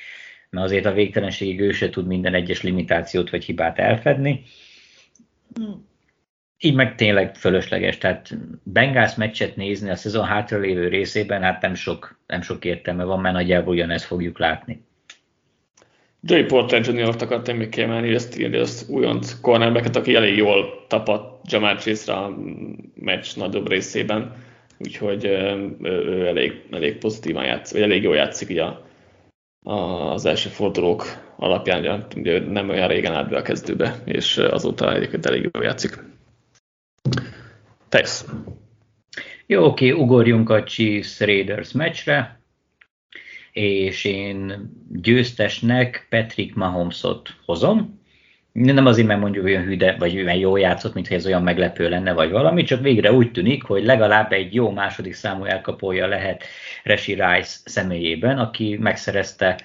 mert 0.51 0.67
azért 0.67 0.87
a 0.87 0.93
végtelenségig 0.93 1.61
ő 1.61 1.71
se 1.71 1.91
tud 1.91 2.07
minden 2.07 2.35
egyes 2.35 2.63
limitációt 2.63 3.31
vagy 3.31 3.45
hibát 3.45 3.79
elfedni. 3.79 4.43
Így 6.59 6.75
meg 6.75 6.95
tényleg 6.95 7.35
fölösleges, 7.35 7.99
tehát 7.99 8.37
Bengals 8.63 9.15
meccset 9.15 9.57
nézni 9.57 9.91
a 9.91 9.97
szezon 9.97 10.25
hátralévő 10.25 10.89
részében, 10.89 11.43
hát 11.43 11.63
nem 11.63 11.75
sok, 11.75 12.21
nem 12.27 12.41
sok 12.41 12.65
értelme 12.65 13.05
van, 13.05 13.21
mert 13.21 13.35
nagyjából 13.35 13.75
ugyanezt 13.75 14.05
fogjuk 14.05 14.39
látni. 14.39 14.86
Joey 16.29 16.45
Porter 16.45 16.81
Jr.-t 16.81 17.23
akartam 17.23 17.57
még 17.57 17.69
kiemelni, 17.69 18.15
ezt, 18.15 18.41
ezt 18.41 18.91
újonc 18.91 19.41
cornerbacket, 19.41 19.97
aki 19.97 20.15
elég 20.15 20.37
jól 20.37 20.85
tapadt 20.89 21.53
Jamar 21.53 21.77
chase 21.77 22.13
a 22.13 22.37
meccs 22.95 23.37
nagyobb 23.37 23.69
részében, 23.69 24.35
úgyhogy 24.79 25.25
ő 25.83 26.27
elég, 26.27 26.63
elég 26.71 26.97
pozitívan 26.97 27.45
játszik, 27.45 27.75
vagy 27.75 27.91
elég 27.91 28.03
jól 28.03 28.17
játszik 28.17 28.49
ugye 28.51 28.65
az 29.63 30.25
első 30.25 30.49
fordulók 30.49 31.05
alapján, 31.37 32.07
ugye 32.17 32.41
nem 32.41 32.69
olyan 32.69 32.89
régen 32.89 33.13
állt 33.13 33.29
be 33.29 33.37
a 33.37 33.43
kezdőbe, 33.43 34.03
és 34.05 34.39
azóta 34.39 34.95
egyébként 34.95 35.27
elég 35.27 35.49
jól 35.53 35.65
játszik. 35.65 35.99
Te 37.89 38.07
Jó, 39.47 39.65
oké, 39.65 39.91
ugorjunk 39.91 40.51
a 40.51 40.65
Chiefs 40.65 41.21
Raiders 41.21 41.73
meccsre 41.73 42.41
és 43.57 44.05
én 44.05 44.71
győztesnek 44.93 46.07
Patrick 46.11 46.55
Mahomesot 46.55 47.35
hozom. 47.45 48.01
Nem 48.53 48.87
azért, 48.87 49.07
mert 49.07 49.21
mondjuk 49.21 49.45
olyan 49.45 49.63
hüde, 49.63 49.97
vagy 49.99 50.17
olyan 50.17 50.37
jó 50.37 50.57
játszott, 50.57 50.95
mintha 50.95 51.15
ez 51.15 51.27
olyan 51.27 51.43
meglepő 51.43 51.89
lenne, 51.89 52.13
vagy 52.13 52.31
valami, 52.31 52.63
csak 52.63 52.83
végre 52.83 53.13
úgy 53.13 53.31
tűnik, 53.31 53.63
hogy 53.63 53.85
legalább 53.85 54.33
egy 54.33 54.55
jó 54.55 54.71
második 54.71 55.15
számú 55.15 55.45
elkapója 55.45 56.07
lehet 56.07 56.45
Reshi 56.83 57.13
Rice 57.13 57.57
személyében, 57.65 58.39
aki 58.39 58.77
megszerezte 58.81 59.47
eh, 59.47 59.59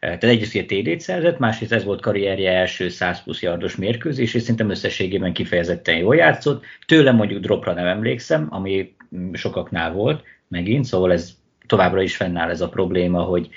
tehát 0.00 0.24
egyrészt 0.24 0.54
ugye 0.54 0.64
TD-t 0.64 1.00
szerzett, 1.00 1.38
másrészt 1.38 1.72
ez 1.72 1.84
volt 1.84 2.00
karrierje 2.00 2.52
első 2.52 2.88
100 2.88 3.22
plusz 3.22 3.42
yardos 3.42 3.76
mérkőzés, 3.76 4.34
és 4.34 4.40
szerintem 4.40 4.70
összességében 4.70 5.32
kifejezetten 5.32 5.96
jól 5.96 6.16
játszott. 6.16 6.64
Tőle 6.86 7.12
mondjuk 7.12 7.42
dropra 7.42 7.72
nem 7.72 7.86
emlékszem, 7.86 8.46
ami 8.50 8.94
sokaknál 9.32 9.92
volt 9.92 10.22
megint, 10.48 10.84
szóval 10.84 11.12
ez 11.12 11.36
továbbra 11.66 12.02
is 12.02 12.16
fennáll 12.16 12.50
ez 12.50 12.60
a 12.60 12.68
probléma, 12.68 13.20
hogy 13.20 13.48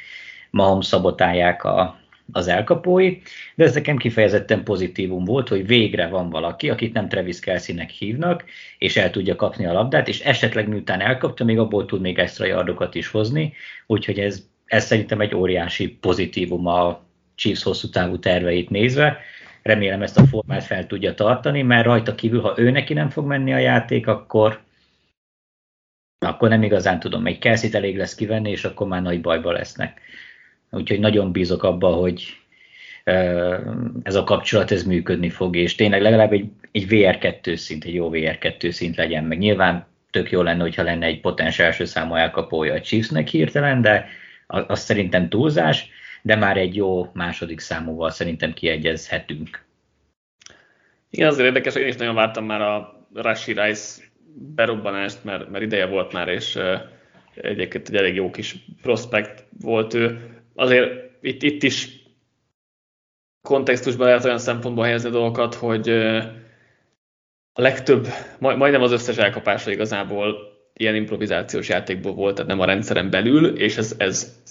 Mahomes 0.49 0.86
szabotálják 0.86 1.64
a, 1.64 1.99
az 2.32 2.47
elkapói, 2.47 3.18
de 3.55 3.64
ez 3.64 3.74
nekem 3.74 3.97
kifejezetten 3.97 4.64
pozitívum 4.64 5.24
volt, 5.26 5.47
hogy 5.47 5.68
végre 5.68 6.07
van 6.07 6.30
valaki, 6.30 6.70
akit 6.70 6.93
nem 6.93 7.10
Travis 7.10 7.39
Kelsey-nek 7.39 7.89
hívnak, 7.89 8.43
és 8.78 8.97
el 8.97 9.12
tudja 9.12 9.36
kapni 9.36 9.66
a 9.66 9.74
labdát, 9.74 10.07
és 10.07 10.20
esetleg 10.20 10.68
miután 10.68 11.01
elkapta, 11.01 11.43
még 11.43 11.60
abból 11.60 11.86
tud 11.86 12.01
még 12.01 12.18
extra 12.20 12.45
yardokat 12.45 12.95
is 12.95 13.07
hozni, 13.07 13.53
úgyhogy 13.88 14.20
ez, 14.20 14.43
ez 14.66 14.86
szerintem 14.86 15.22
egy 15.22 15.36
óriási 15.36 15.88
pozitívum 15.88 16.68
a 16.68 17.01
Chiefs 17.36 17.64
hosszú 17.64 17.89
távú 17.89 18.20
terveit 18.20 18.70
nézve. 18.70 19.18
Remélem 19.62 20.01
ezt 20.01 20.18
a 20.18 20.26
formát 20.26 20.64
fel 20.64 20.88
tudja 20.88 21.14
tartani, 21.14 21.62
mert 21.62 21.86
rajta 21.86 22.16
kívül, 22.16 22.41
ha 22.41 22.53
ő 22.57 22.72
neki 22.72 22.93
nem 22.93 23.10
fog 23.10 23.26
menni 23.26 23.53
a 23.53 23.57
játék, 23.57 24.07
akkor 24.07 24.60
akkor 26.20 26.49
nem 26.49 26.63
igazán 26.63 26.99
tudom, 26.99 27.26
egy 27.26 27.39
Kelsit 27.39 27.76
elég 27.76 27.97
lesz 27.97 28.15
kivenni, 28.15 28.49
és 28.49 28.63
akkor 28.63 28.88
már 28.88 29.01
nagy 29.01 29.22
bajba 29.22 29.51
lesznek. 29.51 30.01
Úgyhogy 30.70 30.99
nagyon 30.99 31.32
bízok 31.32 31.63
abba, 31.63 31.88
hogy 31.89 32.38
ez 34.03 34.15
a 34.15 34.24
kapcsolat 34.24 34.72
ez 34.72 34.84
működni 34.84 35.30
fog, 35.30 35.55
és 35.55 35.76
tényleg 35.76 36.01
legalább 36.01 36.32
egy, 36.32 36.49
egy 36.72 36.86
VR2 36.89 37.55
szint, 37.55 37.84
egy 37.84 37.93
jó 37.93 38.09
VR2 38.11 38.70
szint 38.70 38.95
legyen 38.95 39.24
meg. 39.24 39.38
Nyilván 39.38 39.88
tök 40.11 40.32
jó 40.32 40.41
lenne, 40.41 40.61
hogyha 40.61 40.84
lenne 40.84 41.05
egy 41.05 41.20
potens 41.20 41.59
első 41.59 41.86
számú 41.86 42.15
elkapója 42.15 42.74
a 42.74 42.82
Chiefsnek 42.82 43.28
hirtelen, 43.28 43.82
de 43.82 44.07
az 44.47 44.80
szerintem 44.80 45.30
túlzás, 45.30 45.89
de 46.22 46.36
már 46.36 46.57
egy 46.57 46.76
jó 46.76 47.09
második 47.13 47.59
számúval 47.59 48.09
szerintem 48.09 48.53
kiegyezhetünk. 48.53 49.63
Igen, 51.09 51.28
azért 51.28 51.47
érdekes, 51.47 51.76
én 51.76 51.88
is 51.88 51.95
nagyon 51.95 52.15
vártam 52.15 52.45
már 52.45 52.61
a 52.61 53.05
Rashi 53.13 53.53
Rice 53.53 54.01
berobbanást, 54.36 55.23
mert, 55.23 55.49
mert 55.49 55.63
ideje 55.63 55.86
volt 55.86 56.13
már, 56.13 56.27
és 56.27 56.59
egyébként 57.36 57.89
egy 57.89 57.95
elég 57.95 58.15
jó 58.15 58.30
kis 58.30 58.55
prospekt 58.82 59.45
volt 59.61 59.93
ő. 59.93 60.30
Azért 60.55 60.91
itt, 61.21 61.43
itt 61.43 61.63
is 61.63 61.89
kontextusban 63.41 64.07
lehet 64.07 64.25
olyan 64.25 64.38
szempontból 64.38 64.84
helyezni 64.84 65.09
dolgokat, 65.09 65.53
hogy 65.53 65.89
a 67.53 67.61
legtöbb, 67.61 68.07
majdnem 68.39 68.82
az 68.82 68.91
összes 68.91 69.17
elkapása 69.17 69.71
igazából 69.71 70.36
ilyen 70.73 70.95
improvizációs 70.95 71.69
játékból 71.69 72.13
volt, 72.13 72.36
tehát 72.36 72.49
nem 72.49 72.59
a 72.59 72.65
rendszeren 72.65 73.09
belül, 73.09 73.45
és 73.57 73.77
ez, 73.77 73.95
ez 73.97 74.41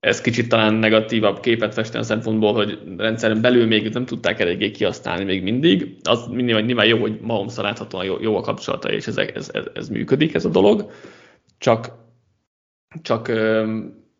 ez 0.00 0.20
kicsit 0.20 0.48
talán 0.48 0.74
negatívabb 0.74 1.40
képet 1.40 1.74
festeni 1.74 2.04
a 2.04 2.06
szempontból, 2.06 2.52
hogy 2.52 2.78
rendszeren 2.96 3.40
belül 3.40 3.66
még 3.66 3.88
nem 3.88 4.04
tudták 4.04 4.40
eléggé 4.40 4.70
kihasználni 4.70 5.24
még 5.24 5.42
mindig. 5.42 5.96
Az 6.02 6.26
nyilván, 6.28 6.64
nyilván 6.64 6.86
jó, 6.86 6.98
hogy 6.98 7.18
mahomes 7.20 7.56
láthatóan 7.56 8.04
jó, 8.04 8.16
jó 8.20 8.36
a 8.36 8.40
kapcsolata, 8.40 8.92
és 8.92 9.06
ez, 9.06 9.16
ez, 9.16 9.50
ez, 9.52 9.64
ez, 9.74 9.88
működik, 9.88 10.34
ez 10.34 10.44
a 10.44 10.48
dolog. 10.48 10.90
Csak, 11.58 11.92
csak 13.02 13.28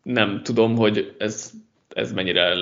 nem 0.03 0.41
tudom, 0.43 0.75
hogy 0.75 1.15
ez, 1.17 1.51
ez 1.93 2.13
mennyire 2.13 2.53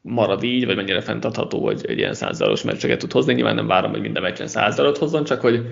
marad 0.00 0.42
így, 0.42 0.66
vagy 0.66 0.76
mennyire 0.76 1.00
fenntartható, 1.00 1.64
hogy 1.64 1.84
egy 1.88 1.98
ilyen 1.98 2.14
százalékos 2.14 2.62
meccseket 2.62 2.98
tud 2.98 3.12
hozni. 3.12 3.34
Nyilván 3.34 3.54
nem 3.54 3.66
várom, 3.66 3.90
hogy 3.90 4.00
minden 4.00 4.22
meccsen 4.22 4.46
százalékot 4.46 4.98
hozzon, 4.98 5.24
csak 5.24 5.40
hogy 5.40 5.64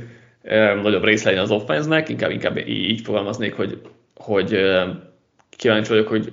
nagyobb 0.83 1.05
rész 1.05 1.25
legyen 1.25 1.43
az 1.43 1.51
offense 1.51 2.05
inkább, 2.09 2.31
inkább 2.31 2.69
így 2.69 3.01
fogalmaznék, 3.01 3.55
hogy, 3.55 3.81
hogy 4.15 4.59
kíváncsi 5.51 5.89
vagyok, 5.89 6.09
hogy 6.09 6.33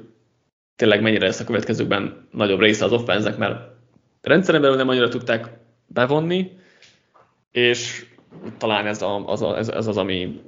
tényleg 0.76 1.02
mennyire 1.02 1.26
lesz 1.26 1.40
a 1.40 1.44
következőkben 1.44 2.28
nagyobb 2.32 2.60
része 2.60 2.86
az 2.86 2.92
offenzek, 2.92 3.38
mert 3.38 3.72
rendszeren 4.22 4.62
belül 4.62 4.76
nem 4.76 4.90
annyira 4.90 5.08
tudták 5.08 5.58
bevonni, 5.88 6.52
és 7.52 8.06
talán 8.58 8.88
ez, 8.88 9.02
a, 9.02 9.28
az, 9.28 9.42
a, 9.42 9.58
ez, 9.58 9.70
ez 9.70 9.88
az, 9.88 9.98
ami 9.98 10.42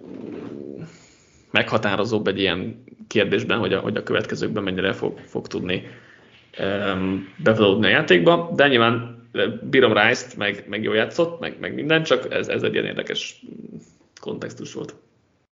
meghatározóbb 1.52 2.28
egy 2.28 2.40
ilyen 2.40 2.84
kérdésben, 3.08 3.60
hogy 3.60 3.74
a, 3.74 3.80
hogy 3.80 3.96
a 3.96 4.04
következőkben 4.04 4.64
mennyire 4.64 4.94
fog, 4.94 5.20
fog 5.26 5.48
tudni 5.48 5.84
bevalódni 7.38 7.86
a 7.86 7.90
játékba, 7.90 8.52
de 8.56 8.68
nyilván 8.68 9.28
bírom 9.62 9.94
Rice-t, 9.94 10.38
meg, 10.38 10.66
meg 10.68 10.84
jó 10.84 10.94
játszott, 10.94 11.40
meg, 11.40 11.60
meg 11.60 11.74
minden, 11.74 12.04
csak 12.04 12.34
ez, 12.34 12.48
ez 12.48 12.64
egy 12.64 12.74
ilyen 12.74 12.86
érdekes 12.86 13.42
kontextus 14.20 14.74
volt. 14.74 14.96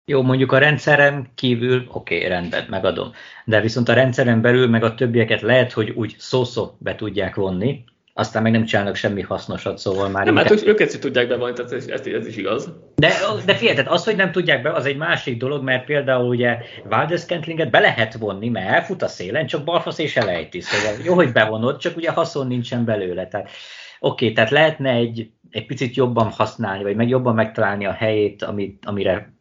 Jó, 0.08 0.22
mondjuk 0.22 0.52
a 0.52 0.58
rendszeren 0.58 1.32
kívül, 1.36 1.86
oké, 1.92 2.16
okay, 2.16 2.28
rendben, 2.28 2.66
megadom. 2.70 3.12
De 3.46 3.62
viszont 3.62 3.90
a 3.90 3.94
rendszeren 3.94 4.42
belül 4.42 4.68
meg 4.68 4.84
a 4.84 4.96
többieket 4.96 5.42
lehet, 5.42 5.72
hogy 5.72 5.90
úgy 5.90 6.16
szószó 6.18 6.76
be 6.78 6.96
tudják 6.96 7.36
vonni, 7.36 7.84
aztán 8.14 8.42
meg 8.42 8.52
nem 8.52 8.66
csinálnak 8.66 8.96
semmi 8.96 9.22
hasznosat, 9.22 9.78
szóval 9.78 10.10
már... 10.10 10.26
Nem, 10.26 10.36
hát 10.36 10.52
ők, 10.52 10.68
őket 10.68 10.94
is 10.94 11.00
tudják 11.00 11.28
bevonni, 11.28 11.54
tehát 11.54 11.72
ez, 11.72 11.88
ez, 11.88 12.06
ez 12.06 12.28
is 12.28 12.36
igaz. 12.36 12.70
De, 12.96 13.12
de 13.46 13.56
figyelj, 13.56 13.76
tehát 13.76 13.92
az, 13.92 14.04
hogy 14.04 14.16
nem 14.16 14.32
tudják 14.32 14.62
be, 14.62 14.72
az 14.72 14.86
egy 14.86 14.98
másik 14.98 15.38
dolog, 15.38 15.64
mert 15.64 15.86
például 15.86 16.28
ugye 16.28 16.58
Valdez 16.90 17.26
Kentlinget 17.26 17.70
be 17.70 17.80
lehet 17.80 18.14
vonni, 18.14 18.50
mert 18.50 18.70
elfut 18.70 19.02
a 19.02 19.08
szélen, 19.08 19.46
csak 19.46 19.64
balfasz 19.64 19.98
és 19.98 20.16
elejti. 20.16 20.62
Szóval 20.62 21.06
jó, 21.06 21.14
hogy 21.14 21.32
bevonod, 21.32 21.78
csak 21.78 21.98
ugye 21.98 22.12
haszon 22.12 22.48
nincsen 22.48 22.86
belőle. 22.86 23.28
Tehát 23.28 23.50
oké, 24.00 24.24
okay, 24.24 24.34
tehát 24.34 24.50
lehetne 24.50 24.92
egy, 24.92 25.30
egy 25.52 25.66
picit 25.66 25.96
jobban 25.96 26.30
használni, 26.30 26.84
vagy 26.84 26.96
meg 26.96 27.10
jobban 27.10 27.36
megtalálni 27.36 27.86
a 27.86 27.92
helyét, 27.92 28.44
amit, 28.44 28.86
amire 28.86 29.35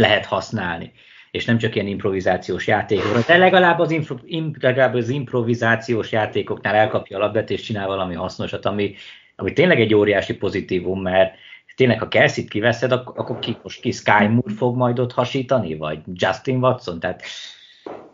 lehet 0.00 0.26
használni. 0.26 0.92
És 1.30 1.44
nem 1.44 1.58
csak 1.58 1.74
ilyen 1.74 1.86
improvizációs 1.86 2.66
játékokra, 2.66 3.20
de 3.26 3.36
legalább 3.36 3.78
az, 3.78 3.90
infro, 3.90 4.16
im, 4.24 4.54
legalább 4.60 4.94
az 4.94 5.08
improvizációs 5.08 6.12
játékoknál 6.12 6.74
elkapja 6.74 7.16
a 7.16 7.20
labdát 7.20 7.50
és 7.50 7.60
csinál 7.60 7.86
valami 7.86 8.14
hasznosat, 8.14 8.66
ami, 8.66 8.94
ami 9.36 9.52
tényleg 9.52 9.80
egy 9.80 9.94
óriási 9.94 10.34
pozitívum, 10.34 11.02
mert 11.02 11.34
tényleg, 11.76 11.98
ha 11.98 12.08
Kelsey-t 12.08 12.48
kiveszed, 12.48 12.92
akkor, 12.92 13.18
akkor 13.18 13.38
ki, 13.38 13.56
most 13.62 13.80
ki 13.80 13.90
Sky 13.90 14.26
Moore 14.26 14.54
fog 14.56 14.76
majd 14.76 14.98
ott 14.98 15.12
hasítani, 15.12 15.76
vagy 15.76 15.98
Justin 16.14 16.56
Watson, 16.56 17.00
tehát 17.00 17.22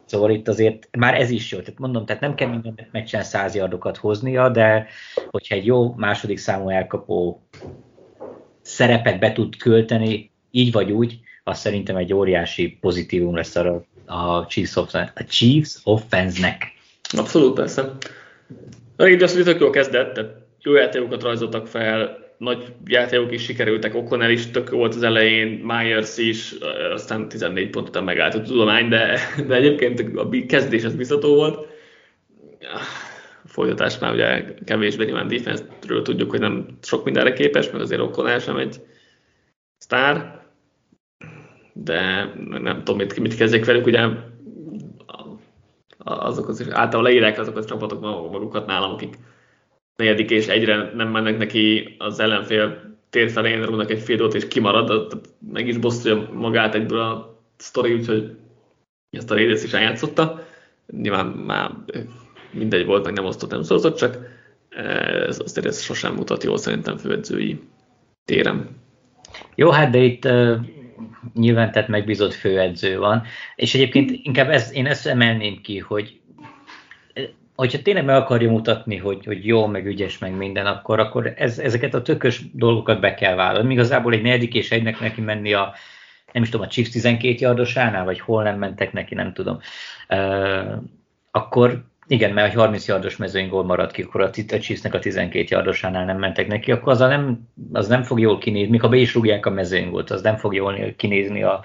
Szóval 0.05 0.30
itt 0.30 0.49
azért 0.49 0.89
már 0.99 1.14
ez 1.14 1.30
is 1.30 1.53
jó. 1.53 1.59
Tehát 1.59 1.78
mondom, 1.78 2.07
tehát 2.07 2.22
nem 2.22 2.34
kell 2.34 2.49
minden 2.49 2.89
meccsen 2.93 3.22
száz 3.22 3.55
yardokat 3.55 3.97
hoznia, 3.97 4.49
de 4.49 4.87
hogyha 5.30 5.55
egy 5.55 5.66
jó 5.66 5.95
második 5.95 6.39
számú 6.39 6.68
elkapó 6.68 7.43
szerepet 8.62 9.18
be 9.18 9.32
tud 9.32 9.57
költeni, 9.57 10.30
így 10.51 10.72
vagy 10.72 10.93
úgy, 10.93 11.20
az 11.49 11.59
szerintem 11.59 11.97
egy 11.97 12.12
óriási 12.12 12.78
pozitívum 12.80 13.34
lesz 13.34 13.57
a, 13.57 13.84
a 14.07 14.47
Chiefs, 14.47 14.76
offense, 14.76 15.12
a 15.14 15.24
Chiefs 15.24 15.78
offense-nek. 15.84 16.72
Abszolút, 17.16 17.55
persze. 17.55 17.82
A 18.97 19.03
Raiders 19.03 19.32
tök 19.32 19.61
jól 19.61 19.70
kezdett, 19.70 20.14
tehát 20.14 20.34
jó 20.62 20.74
játékokat 20.74 21.22
rajzoltak 21.22 21.66
fel, 21.66 22.18
nagy 22.38 22.72
játékok 22.84 23.32
is 23.32 23.42
sikerültek, 23.42 23.92
O'Connell 23.94 24.30
is 24.30 24.51
tök 24.51 24.70
volt 24.70 24.94
az 24.94 25.03
elején, 25.03 25.49
Myers 25.49 26.18
is, 26.18 26.55
aztán 26.92 27.28
14 27.28 27.70
pont 27.70 27.88
után 27.88 28.05
megállt 28.05 28.34
a 28.34 28.42
tudomány, 28.42 28.88
de, 28.88 29.18
de 29.47 29.55
egyébként 29.55 30.18
a 30.18 30.28
kezdés 30.47 30.84
az 30.84 30.94
biztató 30.94 31.34
volt. 31.34 31.66
A 32.61 32.80
folytatás 33.44 33.99
már 33.99 34.12
ugye 34.12 34.44
kevésbé 34.64 35.05
nyilván 35.05 35.28
defense-ről 35.28 36.03
tudjuk, 36.03 36.30
hogy 36.30 36.40
nem 36.40 36.66
sok 36.82 37.05
mindenre 37.05 37.32
képes, 37.32 37.70
meg 37.70 37.80
azért 37.80 38.03
O'Connell 38.05 38.42
sem 38.42 38.57
egy 38.57 38.80
sztár, 39.78 40.44
de 41.85 42.33
nem 42.49 42.77
tudom, 42.79 42.97
mit, 42.97 43.20
mit 43.20 43.37
kezdjek 43.37 43.64
velük, 43.64 43.87
ugye 43.87 44.09
azok 45.99 46.49
az, 46.49 46.61
általában 46.70 47.03
leírják 47.03 47.39
azok 47.39 47.57
a 47.57 47.64
csapatok 47.64 48.01
magukat 48.01 48.66
nálam, 48.66 48.93
akik 48.93 49.18
negyedik 49.97 50.31
és 50.31 50.47
egyre 50.47 50.93
nem 50.95 51.09
mennek 51.09 51.39
neki 51.39 51.95
az 51.99 52.20
ellenfél 52.20 52.97
tér 53.11 53.31
felén, 53.31 53.64
rúgnak 53.64 53.91
egy 53.91 54.03
fél 54.03 54.27
és 54.27 54.49
kimarad, 54.49 55.20
meg 55.53 55.68
is 55.68 55.77
bosszulja 55.77 56.29
magát 56.33 56.74
egyből 56.74 57.01
a 57.01 57.41
sztori, 57.57 57.95
úgyhogy 57.95 58.37
ezt 59.11 59.31
a 59.31 59.35
Raiders 59.35 59.62
is 59.62 59.72
eljátszotta. 59.72 60.47
Nyilván 60.87 61.27
már 61.27 61.70
mindegy 62.51 62.87
volt, 62.87 63.05
meg 63.05 63.14
nem 63.14 63.24
osztott, 63.24 63.51
nem 63.51 63.62
szorozott, 63.62 63.97
csak 63.97 64.18
ez, 65.27 65.41
azért 65.41 65.66
ez 65.66 65.83
sosem 65.83 66.14
mutat 66.14 66.45
jól 66.45 66.57
szerintem 66.57 66.97
főedzői 66.97 67.61
téren. 68.24 68.68
Jó, 69.55 69.70
hát 69.70 69.91
de 69.91 69.99
itt 69.99 70.29
nyilván 71.35 71.72
tehát 71.72 71.89
megbízott 71.89 72.35
főedző 72.35 72.99
van, 72.99 73.22
és 73.57 73.74
egyébként 73.74 74.11
inkább 74.22 74.51
ez, 74.51 74.72
én 74.72 74.87
ezt 74.87 75.07
emelném 75.07 75.61
ki, 75.61 75.79
hogy 75.79 76.20
hogyha 77.57 77.83
tényleg 77.83 78.05
meg 78.05 78.16
akarja 78.16 78.51
mutatni, 78.51 78.97
hogy, 78.97 79.24
hogy 79.24 79.47
jó, 79.47 79.66
meg 79.66 79.87
ügyes, 79.87 80.18
meg 80.18 80.37
minden, 80.37 80.66
akkor, 80.66 81.01
akkor 81.01 81.33
ez, 81.37 81.59
ezeket 81.59 81.95
a 81.95 82.03
tökös 82.03 82.43
dolgokat 82.53 83.01
be 83.01 83.14
kell 83.14 83.35
vállalni. 83.35 83.72
Igazából 83.72 84.12
egy 84.12 84.22
negyedik 84.22 84.55
és 84.55 84.70
egynek 84.70 85.01
neki 85.01 85.20
menni 85.20 85.53
a, 85.53 85.74
nem 86.33 86.43
is 86.43 86.49
tudom, 86.49 86.66
a 86.66 86.70
Chiefs 86.70 86.91
12 86.91 87.35
yardosánál, 87.39 88.05
vagy 88.05 88.20
hol 88.20 88.43
nem 88.43 88.59
mentek 88.59 88.93
neki, 88.93 89.14
nem 89.14 89.33
tudom. 89.33 89.59
Uh, 90.09 90.83
akkor 91.31 91.85
igen, 92.09 92.33
mert 92.33 92.49
egy 92.49 92.55
30 92.55 92.89
yardos 92.89 93.17
mezőny 93.17 93.49
gól 93.49 93.65
maradt 93.65 93.93
ki, 93.93 94.03
akkor 94.03 94.21
a, 94.21 94.31
a 94.49 94.59
Chiefsnek 94.59 94.95
a 94.95 94.99
12 94.99 95.47
yardosánál 95.49 96.05
nem 96.05 96.19
mentek 96.19 96.47
neki, 96.47 96.73
akkor 96.73 96.93
az, 96.93 96.99
nem, 96.99 97.49
az 97.73 97.89
nem 97.89 98.03
fog 98.03 98.21
jól 98.21 98.39
kinézni, 98.39 98.71
mikor 98.71 98.91
be 98.91 98.97
is 98.97 99.15
rúgják 99.15 99.47
a 99.47 99.51
mezőny 99.51 99.91
gólt, 99.91 100.11
az 100.11 100.23
nem 100.23 100.37
fog 100.37 100.55
jól 100.55 100.95
kinézni 100.97 101.43
a, 101.43 101.65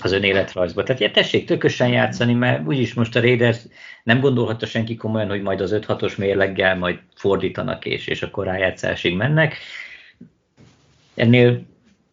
az 0.00 0.12
önéletrajzba. 0.12 0.82
Tehát 0.82 1.02
ja, 1.02 1.10
tessék 1.10 1.46
tökösen 1.46 1.88
játszani, 1.88 2.34
mert 2.34 2.66
úgyis 2.66 2.94
most 2.94 3.16
a 3.16 3.20
Raiders 3.20 3.58
nem 4.02 4.20
gondolhatta 4.20 4.66
senki 4.66 4.96
komolyan, 4.96 5.28
hogy 5.28 5.42
majd 5.42 5.60
az 5.60 5.78
5-6-os 5.80 6.16
mérleggel 6.18 6.76
majd 6.76 6.98
fordítanak 7.14 7.84
és, 7.84 8.06
és 8.06 8.22
akkor 8.22 8.44
rájátszásig 8.44 9.16
mennek. 9.16 9.56
Ennél 11.14 11.62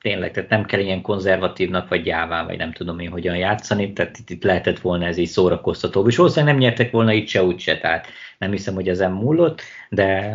tényleg, 0.02 0.32
tehát 0.32 0.49
nem 0.49 0.66
kell 0.66 0.80
ilyen 0.80 1.02
konzervatívnak, 1.02 1.89
vagy 1.89 2.04
gyáván, 2.04 2.45
vagy 2.45 2.58
nem 2.58 2.72
tudom 2.72 2.99
én 2.99 3.10
hogyan 3.10 3.36
játszani, 3.36 3.93
tehát 3.93 4.18
itt, 4.18 4.30
itt 4.30 4.43
lehetett 4.43 4.80
volna 4.80 5.06
ez 5.06 5.18
így 5.18 5.28
szórakoztatóbb, 5.28 6.08
és 6.08 6.16
valószínűleg 6.16 6.54
nem 6.54 6.64
nyertek 6.64 6.91
volna 6.91 7.12
itt 7.12 7.28
se 7.28 7.43
úgy 7.43 7.60
se, 7.60 7.78
tehát 7.78 8.08
nem 8.38 8.52
hiszem, 8.52 8.74
hogy 8.74 8.88
ezen 8.88 9.12
múlott, 9.12 9.62
de 9.89 10.34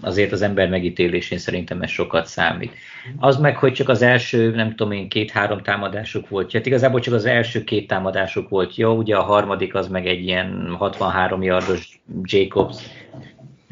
azért 0.00 0.32
az 0.32 0.42
ember 0.42 0.68
megítélésén 0.68 1.38
szerintem 1.38 1.82
ez 1.82 1.90
sokat 1.90 2.26
számít. 2.26 2.74
Az 3.18 3.36
meg, 3.36 3.56
hogy 3.56 3.72
csak 3.72 3.88
az 3.88 4.02
első, 4.02 4.54
nem 4.54 4.74
tudom 4.74 4.92
én, 4.92 5.08
két-három 5.08 5.62
támadásuk 5.62 6.28
volt, 6.28 6.52
hát 6.52 6.66
igazából 6.66 7.00
csak 7.00 7.14
az 7.14 7.24
első 7.24 7.64
két 7.64 7.86
támadásuk 7.86 8.48
volt 8.48 8.76
jó, 8.76 8.96
ugye 8.96 9.16
a 9.16 9.22
harmadik 9.22 9.74
az 9.74 9.88
meg 9.88 10.06
egy 10.06 10.24
ilyen 10.24 10.74
63 10.78 11.42
yardos 11.42 12.00
Jacobs 12.22 12.76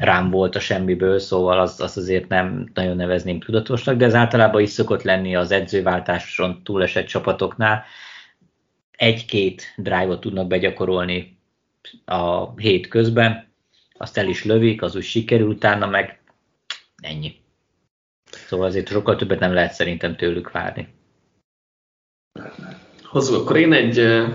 rám 0.01 0.29
volt 0.29 0.55
a 0.55 0.59
semmiből, 0.59 1.19
szóval 1.19 1.59
azt, 1.59 1.81
azt 1.81 1.97
azért 1.97 2.27
nem 2.27 2.71
nagyon 2.73 2.95
nevezném 2.95 3.39
tudatosnak, 3.39 3.97
de 3.97 4.05
ez 4.05 4.15
általában 4.15 4.61
is 4.61 4.69
szokott 4.69 5.01
lenni 5.01 5.35
az 5.35 5.51
edzőváltáson 5.51 6.63
túlesett 6.63 7.05
csapatoknál. 7.05 7.83
Egy-két 8.91 9.73
drive-ot 9.77 10.19
tudnak 10.19 10.47
begyakorolni 10.47 11.37
a 12.05 12.53
hét 12.59 12.87
közben, 12.87 13.47
azt 13.97 14.17
el 14.17 14.27
is 14.27 14.43
lövik, 14.43 14.81
az 14.81 14.95
úgy 14.95 15.03
sikerül, 15.03 15.47
utána 15.47 15.87
meg 15.87 16.21
ennyi. 17.01 17.35
Szóval 18.31 18.65
azért 18.65 18.87
sokkal 18.87 19.15
többet 19.15 19.39
nem 19.39 19.53
lehet 19.53 19.73
szerintem 19.73 20.15
tőlük 20.15 20.51
várni. 20.51 20.87
Hozzuk 23.03 23.41
akkor 23.41 23.57
én 23.57 23.73
egy 23.73 24.25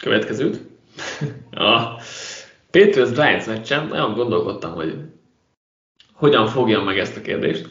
következőt. 0.00 0.60
a 1.50 2.00
Patriots 2.72 3.12
Giants 3.12 3.46
meccsen 3.46 3.86
nagyon 3.86 4.14
gondolkodtam, 4.14 4.72
hogy 4.72 4.94
hogyan 6.12 6.46
fogjam 6.46 6.84
meg 6.84 6.98
ezt 6.98 7.16
a 7.16 7.20
kérdést. 7.20 7.68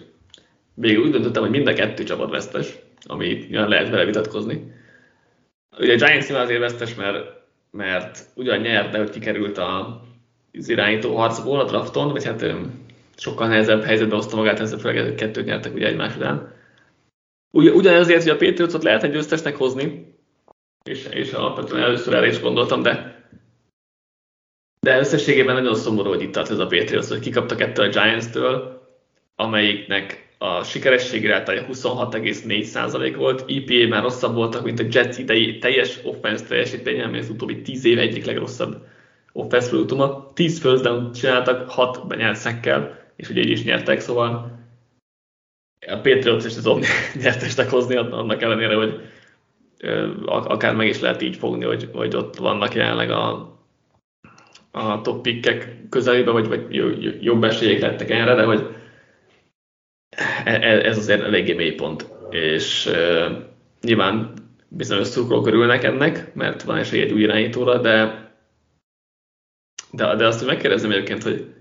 Végül 0.74 1.04
úgy 1.04 1.12
döntöttem, 1.12 1.42
hogy 1.42 1.52
mind 1.52 1.68
a 1.68 1.74
kettő 1.74 2.04
csapat 2.04 2.30
vesztes, 2.30 2.76
ami 3.06 3.48
lehet 3.50 3.90
vele 3.90 4.06
vitatkozni. 4.06 4.74
Ugye 5.80 5.94
a 5.94 5.96
Giants 5.96 6.28
nyilván 6.28 6.46
azért 6.46 6.60
vesztes, 6.60 6.96
mert, 6.96 7.42
mert 7.72 8.20
ugyan 8.36 8.60
nyert, 8.60 8.92
de 8.92 8.98
hogy 8.98 9.10
kikerült 9.10 9.58
a, 9.58 10.02
az 10.54 10.70
irányító 10.70 11.16
harcból 11.16 11.60
a 11.60 11.66
drafton, 11.66 12.12
vagy 12.12 12.26
hát 12.26 12.46
sokkal 13.16 13.48
nehezebb 13.48 13.84
helyzetbe 13.84 14.16
hozta 14.16 14.36
magát, 14.36 14.60
ezzel 14.60 14.80
főleg 14.80 15.04
hogy 15.04 15.16
kettőt 15.16 15.46
nyertek 15.46 15.74
ugye 15.74 15.88
egymás 15.88 16.16
után. 16.16 16.54
Ugyanezért, 17.52 18.24
hogy 18.24 18.32
a 18.32 18.38
Patriotsot 18.38 18.84
lehet 18.84 19.04
egy 19.04 19.12
győztesnek 19.12 19.56
hozni, 19.56 20.16
és, 20.84 21.08
és 21.12 21.32
alapvetően 21.32 21.84
először 21.84 22.14
el 22.14 22.26
is 22.26 22.42
gondoltam, 22.42 22.82
de 22.82 23.11
de 24.86 25.00
összességében 25.00 25.56
nagyon 25.56 25.76
szomorú, 25.76 26.10
hogy 26.10 26.22
itt 26.22 26.32
tart 26.32 26.50
ez 26.50 26.60
a 26.60 26.68
Patriots, 26.68 27.08
hogy 27.08 27.20
kikaptak 27.20 27.62
ettől 27.62 27.86
a 27.86 27.90
Giants-től, 27.90 28.82
amelyiknek 29.36 30.30
a 30.38 30.64
sikerességi 30.64 31.28
rátája 31.28 31.66
26,4% 31.72 33.14
volt, 33.18 33.46
EPA 33.48 33.88
már 33.88 34.02
rosszabb 34.02 34.36
voltak, 34.36 34.64
mint 34.64 34.80
a 34.80 34.86
Jets 34.92 35.18
idei 35.18 35.58
teljes 35.58 36.00
offense 36.04 36.46
teljesítménye, 36.46 37.04
ami 37.04 37.18
az 37.18 37.30
utóbbi 37.30 37.62
10 37.62 37.86
év 37.86 38.00
egyik 38.00 38.26
legrosszabb 38.26 38.86
offense 39.32 39.70
produktuma. 39.70 40.32
10 40.34 40.60
first 40.60 40.84
down 40.84 41.12
csináltak, 41.12 41.70
6 41.70 42.08
benyelt 42.08 42.36
szekkel, 42.36 43.00
és 43.16 43.30
ugye 43.30 43.42
így 43.42 43.50
is 43.50 43.64
nyertek, 43.64 44.00
szóval 44.00 44.60
a 45.88 45.96
Patriots 45.96 46.46
az 46.46 46.68
Omni 46.68 46.86
nyertesnek 47.22 47.70
hozni 47.70 47.96
annak 47.96 48.42
ellenére, 48.42 48.76
hogy 48.76 49.00
akár 50.26 50.76
meg 50.76 50.88
is 50.88 51.00
lehet 51.00 51.22
így 51.22 51.36
fogni, 51.36 51.66
hogy, 51.66 51.90
hogy 51.94 52.16
ott 52.16 52.36
vannak 52.36 52.74
jelenleg 52.74 53.12
a 53.12 53.52
a 54.72 55.02
top 55.02 55.22
pickek 55.22 55.90
közelébe, 55.90 56.32
vagy, 56.32 56.48
vagy 56.48 56.66
jobb 57.24 57.44
esélyek 57.44 57.82
lettek 57.82 58.10
erre, 58.10 58.36
de 58.36 58.44
hogy 58.44 58.76
e, 60.46 60.52
e, 60.52 60.86
ez 60.86 60.98
azért 60.98 61.22
eléggé 61.22 61.54
mély 61.54 61.72
pont. 61.72 62.10
És 62.30 62.86
uh, 62.86 63.32
nyilván 63.82 64.34
bizonyos 64.68 65.08
szurkolók 65.08 65.48
örülnek 65.48 65.84
ennek, 65.84 66.34
mert 66.34 66.64
van 66.64 66.78
esély 66.78 67.02
egy 67.02 67.12
új 67.12 67.22
irányítóra, 67.22 67.78
de 67.78 68.20
De, 69.92 70.16
de 70.16 70.26
azt 70.26 70.46
megkérdezem 70.46 70.92
egyébként, 70.92 71.24
hogy 71.24 71.54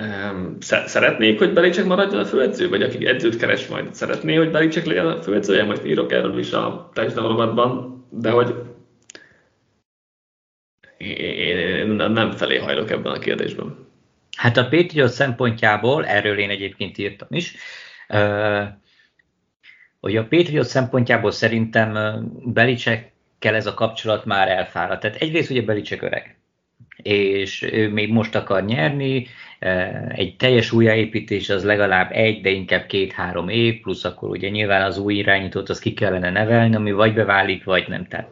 um, 0.00 0.56
szeretnék, 0.60 1.38
hogy 1.38 1.52
Belicek 1.52 1.84
maradjon 1.84 2.20
a 2.20 2.24
főedző, 2.24 2.68
vagy 2.68 2.82
aki 2.82 3.06
edzőt 3.06 3.36
keres 3.36 3.66
majd, 3.68 3.94
szeretné, 3.94 4.34
hogy 4.34 4.50
Belicek 4.50 4.86
legyen 4.86 5.06
a 5.06 5.22
főedzője, 5.22 5.64
majd 5.64 5.86
írok 5.86 6.12
erről 6.12 6.38
is 6.38 6.52
a 6.52 6.90
touchdown 6.94 7.28
rovatban, 7.28 8.04
de 8.10 8.30
hogy 8.30 8.54
én 11.02 11.88
nem 11.88 12.30
felé 12.30 12.58
hajlok 12.58 12.90
ebben 12.90 13.12
a 13.12 13.18
kérdésben. 13.18 13.90
Hát 14.36 14.56
a 14.56 14.68
Patriot 14.68 15.10
szempontjából, 15.10 16.06
erről 16.06 16.38
én 16.38 16.50
egyébként 16.50 16.98
írtam 16.98 17.28
is, 17.30 17.54
hogy 20.00 20.16
a 20.16 20.26
Patriot 20.26 20.66
szempontjából 20.66 21.30
szerintem 21.30 22.20
Belicsekkel 22.44 23.54
ez 23.54 23.66
a 23.66 23.74
kapcsolat 23.74 24.24
már 24.24 24.48
elfáradt. 24.48 25.00
Tehát 25.00 25.16
egyrészt 25.16 25.50
ugye 25.50 25.62
Belicek 25.62 26.02
öreg, 26.02 26.36
és 27.02 27.62
ő 27.72 27.88
még 27.88 28.12
most 28.12 28.34
akar 28.34 28.64
nyerni, 28.64 29.26
egy 30.08 30.36
teljes 30.36 30.72
újjáépítés 30.72 31.50
az 31.50 31.64
legalább 31.64 32.10
egy, 32.12 32.40
de 32.40 32.50
inkább 32.50 32.86
két-három 32.86 33.48
év, 33.48 33.80
plusz 33.80 34.04
akkor 34.04 34.28
ugye 34.28 34.48
nyilván 34.48 34.82
az 34.82 34.98
új 34.98 35.14
irányítót 35.14 35.68
az 35.68 35.78
ki 35.78 35.92
kellene 35.92 36.30
nevelni, 36.30 36.74
ami 36.74 36.92
vagy 36.92 37.14
beválik, 37.14 37.64
vagy 37.64 37.88
nem. 37.88 38.06
Tehát 38.06 38.28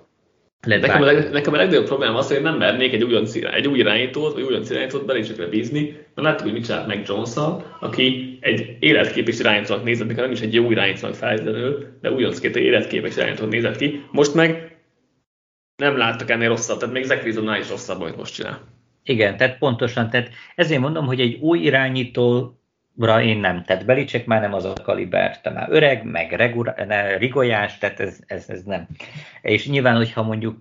nekem, 0.67 1.03
a 1.03 1.05
leg, 1.05 1.31
nekem 1.31 1.53
a 1.53 1.57
legnagyobb 1.57 1.87
probléma 1.87 2.19
az, 2.19 2.29
hogy 2.29 2.43
nem 2.43 2.57
mernék 2.57 2.93
egy, 2.93 3.05
új, 3.05 3.23
egy 3.53 3.69
új 3.69 3.79
irányítót, 3.79 4.33
vagy 4.33 4.43
új 4.43 4.61
irányítót 4.71 5.07
belésekre 5.07 5.47
bízni, 5.47 5.81
mert 5.81 6.29
láttuk, 6.29 6.43
hogy 6.43 6.53
mit 6.53 6.65
csinált 6.65 6.87
meg 6.87 7.05
jones 7.07 7.35
aki 7.81 8.39
egy 8.41 8.77
életképes 8.81 9.39
irányítónak 9.39 9.85
nézett, 9.85 10.07
mikor 10.07 10.23
nem 10.23 10.33
is 10.33 10.41
egy 10.41 10.55
jó 10.55 10.71
irányítónak 10.71 11.17
feltétlenül, 11.17 11.87
de 12.01 12.11
újoncként 12.11 12.57
egy 12.57 12.63
életképes 12.63 13.17
irányítónak 13.17 13.53
nézett 13.53 13.77
ki. 13.77 14.05
Most 14.11 14.35
meg 14.35 14.79
nem 15.77 15.97
láttak 15.97 16.31
ennél 16.31 16.49
rosszabb, 16.49 16.79
tehát 16.79 16.95
még 16.95 17.05
Zach 17.05 17.25
Wilsonnál 17.25 17.61
is 17.61 17.69
rosszabb, 17.69 18.01
amit 18.01 18.17
most 18.17 18.35
csinál. 18.35 18.61
Igen, 19.03 19.37
tehát 19.37 19.59
pontosan, 19.59 20.11
tehát 20.11 20.31
ezért 20.55 20.81
mondom, 20.81 21.07
hogy 21.07 21.21
egy 21.21 21.39
új 21.41 21.59
irányító 21.59 22.60
Ra 23.01 23.23
én 23.23 23.39
nem, 23.39 23.65
tehát 23.65 23.85
Belicek 23.85 24.27
már 24.27 24.41
nem 24.41 24.55
az 24.55 24.65
a 24.65 24.73
kaliber, 24.83 25.41
te 25.41 25.51
már 25.51 25.67
öreg, 25.71 26.05
meg 26.05 26.33
regura, 26.33 26.75
ne, 26.87 27.17
rigolyás, 27.17 27.79
tehát 27.79 28.01
ez, 28.01 28.19
ez, 28.27 28.49
ez 28.49 28.63
nem. 28.63 28.87
És 29.43 29.69
nyilván, 29.69 29.97
hogyha 29.97 30.23
mondjuk 30.23 30.59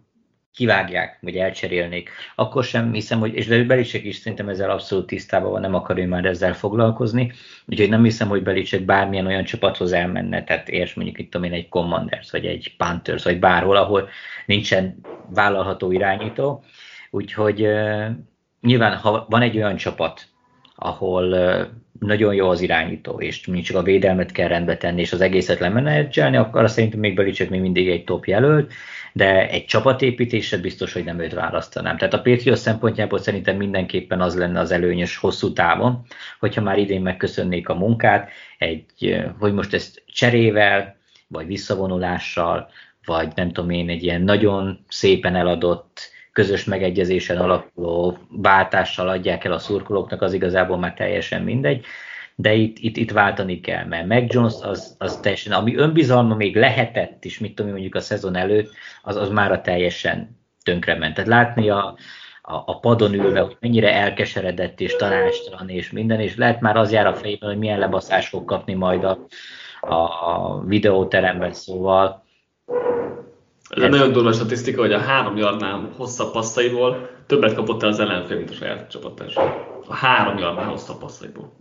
kivágják, 0.53 1.17
vagy 1.21 1.35
elcserélnék, 1.35 2.09
akkor 2.35 2.63
sem 2.63 2.93
hiszem, 2.93 3.19
hogy, 3.19 3.33
és 3.33 3.47
de 3.47 3.63
Belicek 3.63 4.03
is 4.03 4.15
szerintem 4.15 4.49
ezzel 4.49 4.69
abszolút 4.69 5.07
tisztában 5.07 5.51
van, 5.51 5.61
nem 5.61 5.75
akar 5.75 5.97
ő 5.97 6.07
már 6.07 6.25
ezzel 6.25 6.53
foglalkozni, 6.53 7.31
úgyhogy 7.65 7.89
nem 7.89 8.03
hiszem, 8.03 8.27
hogy 8.27 8.43
Belicek 8.43 8.81
bármilyen 8.81 9.25
olyan 9.25 9.43
csapathoz 9.43 9.91
elmenne, 9.91 10.43
tehát 10.43 10.69
érts 10.69 10.95
mondjuk 10.95 11.19
itt 11.19 11.35
én 11.35 11.53
egy 11.53 11.69
Commanders, 11.69 12.31
vagy 12.31 12.45
egy 12.45 12.75
Panthers, 12.77 13.23
vagy 13.23 13.39
bárhol, 13.39 13.75
ahol 13.75 14.09
nincsen 14.45 14.99
vállalható 15.29 15.91
irányító, 15.91 16.63
úgyhogy 17.09 17.61
uh, 17.61 18.05
nyilván, 18.61 18.97
ha 18.97 19.25
van 19.29 19.41
egy 19.41 19.57
olyan 19.57 19.75
csapat, 19.75 20.27
ahol 20.75 21.31
uh, 21.31 21.67
nagyon 21.99 22.33
jó 22.33 22.49
az 22.49 22.61
irányító, 22.61 23.21
és 23.21 23.45
mindig 23.45 23.65
csak 23.65 23.77
a 23.77 23.83
védelmet 23.83 24.31
kell 24.31 24.47
rendbe 24.47 24.77
tenni, 24.77 25.01
és 25.01 25.11
az 25.11 25.21
egészet 25.21 25.59
lemenedzselni, 25.59 26.37
akkor 26.37 26.69
szerintem 26.69 26.99
még 26.99 27.15
Belicek 27.15 27.49
még 27.49 27.61
mindig 27.61 27.89
egy 27.89 28.03
top 28.03 28.25
jelölt, 28.25 28.73
de 29.13 29.49
egy 29.49 29.65
csapatépítésre 29.65 30.57
biztos, 30.57 30.93
hogy 30.93 31.03
nem 31.03 31.19
őt 31.19 31.33
választanám. 31.33 31.97
Tehát 31.97 32.13
a 32.13 32.21
Patriot 32.21 32.57
szempontjából 32.57 33.19
szerintem 33.19 33.57
mindenképpen 33.57 34.21
az 34.21 34.37
lenne 34.37 34.59
az 34.59 34.71
előnyös 34.71 35.17
hosszú 35.17 35.53
távon, 35.53 36.05
hogyha 36.39 36.61
már 36.61 36.77
idén 36.77 37.01
megköszönnék 37.01 37.69
a 37.69 37.75
munkát, 37.75 38.29
egy, 38.57 38.85
hogy 39.39 39.53
most 39.53 39.73
ezt 39.73 40.03
cserével, 40.05 40.95
vagy 41.27 41.47
visszavonulással, 41.47 42.69
vagy 43.05 43.31
nem 43.35 43.51
tudom 43.51 43.69
én, 43.69 43.89
egy 43.89 44.03
ilyen 44.03 44.21
nagyon 44.21 44.85
szépen 44.87 45.35
eladott, 45.35 46.09
közös 46.39 46.63
megegyezésen 46.63 47.37
alapuló 47.37 48.17
váltással 48.29 49.09
adják 49.09 49.43
el 49.43 49.51
a 49.51 49.59
szurkolóknak, 49.59 50.21
az 50.21 50.33
igazából 50.33 50.77
már 50.77 50.93
teljesen 50.93 51.41
mindegy, 51.41 51.85
de 52.35 52.53
itt, 52.53 52.77
itt, 52.79 52.97
itt 52.97 53.11
váltani 53.11 53.59
kell, 53.59 53.85
mert 53.85 54.07
Meg 54.07 54.31
Jones 54.31 54.53
az, 54.61 54.95
az 54.97 55.17
teljesen, 55.17 55.53
ami 55.53 55.75
önbizalma 55.75 56.35
még 56.35 56.55
lehetett 56.55 57.25
is, 57.25 57.39
mit 57.39 57.55
tudom 57.55 57.71
mondjuk 57.71 57.95
a 57.95 57.99
szezon 57.99 58.35
előtt, 58.35 58.71
az, 59.01 59.15
az 59.15 59.29
a 59.29 59.61
teljesen 59.61 60.39
tönkrement. 60.63 61.13
Tehát 61.13 61.29
látni 61.29 61.69
a, 61.69 61.95
a, 62.41 62.53
a 62.65 62.79
padon 62.79 63.13
ülve, 63.13 63.39
hogy 63.39 63.57
mennyire 63.59 63.93
elkeseredett 63.93 64.79
és 64.79 64.95
tanástalan 64.95 65.69
és 65.69 65.91
minden, 65.91 66.19
és 66.19 66.35
lehet 66.35 66.61
már 66.61 66.77
az 66.77 66.91
jár 66.91 67.07
a 67.07 67.15
fejében, 67.15 67.49
hogy 67.49 67.59
milyen 67.59 67.79
lebaszás 67.79 68.27
fog 68.27 68.45
kapni 68.45 68.73
majd 68.73 69.03
a, 69.03 69.27
a 69.81 70.63
videóteremben, 70.65 71.53
szóval 71.53 72.23
ez 73.69 73.83
egy 73.83 73.89
nagyon 73.89 74.11
durva 74.11 74.31
statisztika, 74.31 74.81
hogy 74.81 74.93
a 74.93 74.99
három 74.99 75.37
yardnál 75.37 75.89
hosszabb 75.95 76.31
passzaiból 76.31 77.09
többet 77.27 77.53
kapott 77.53 77.83
el 77.83 77.89
az 77.89 77.99
ellenfél, 77.99 78.37
mint 78.37 78.49
a 78.49 78.53
saját 78.53 78.91
csapattársa. 78.91 79.41
A 79.87 79.95
három 79.95 80.37
yardnál 80.37 80.65
hosszabb 80.65 80.99
passzaiból. 80.99 81.55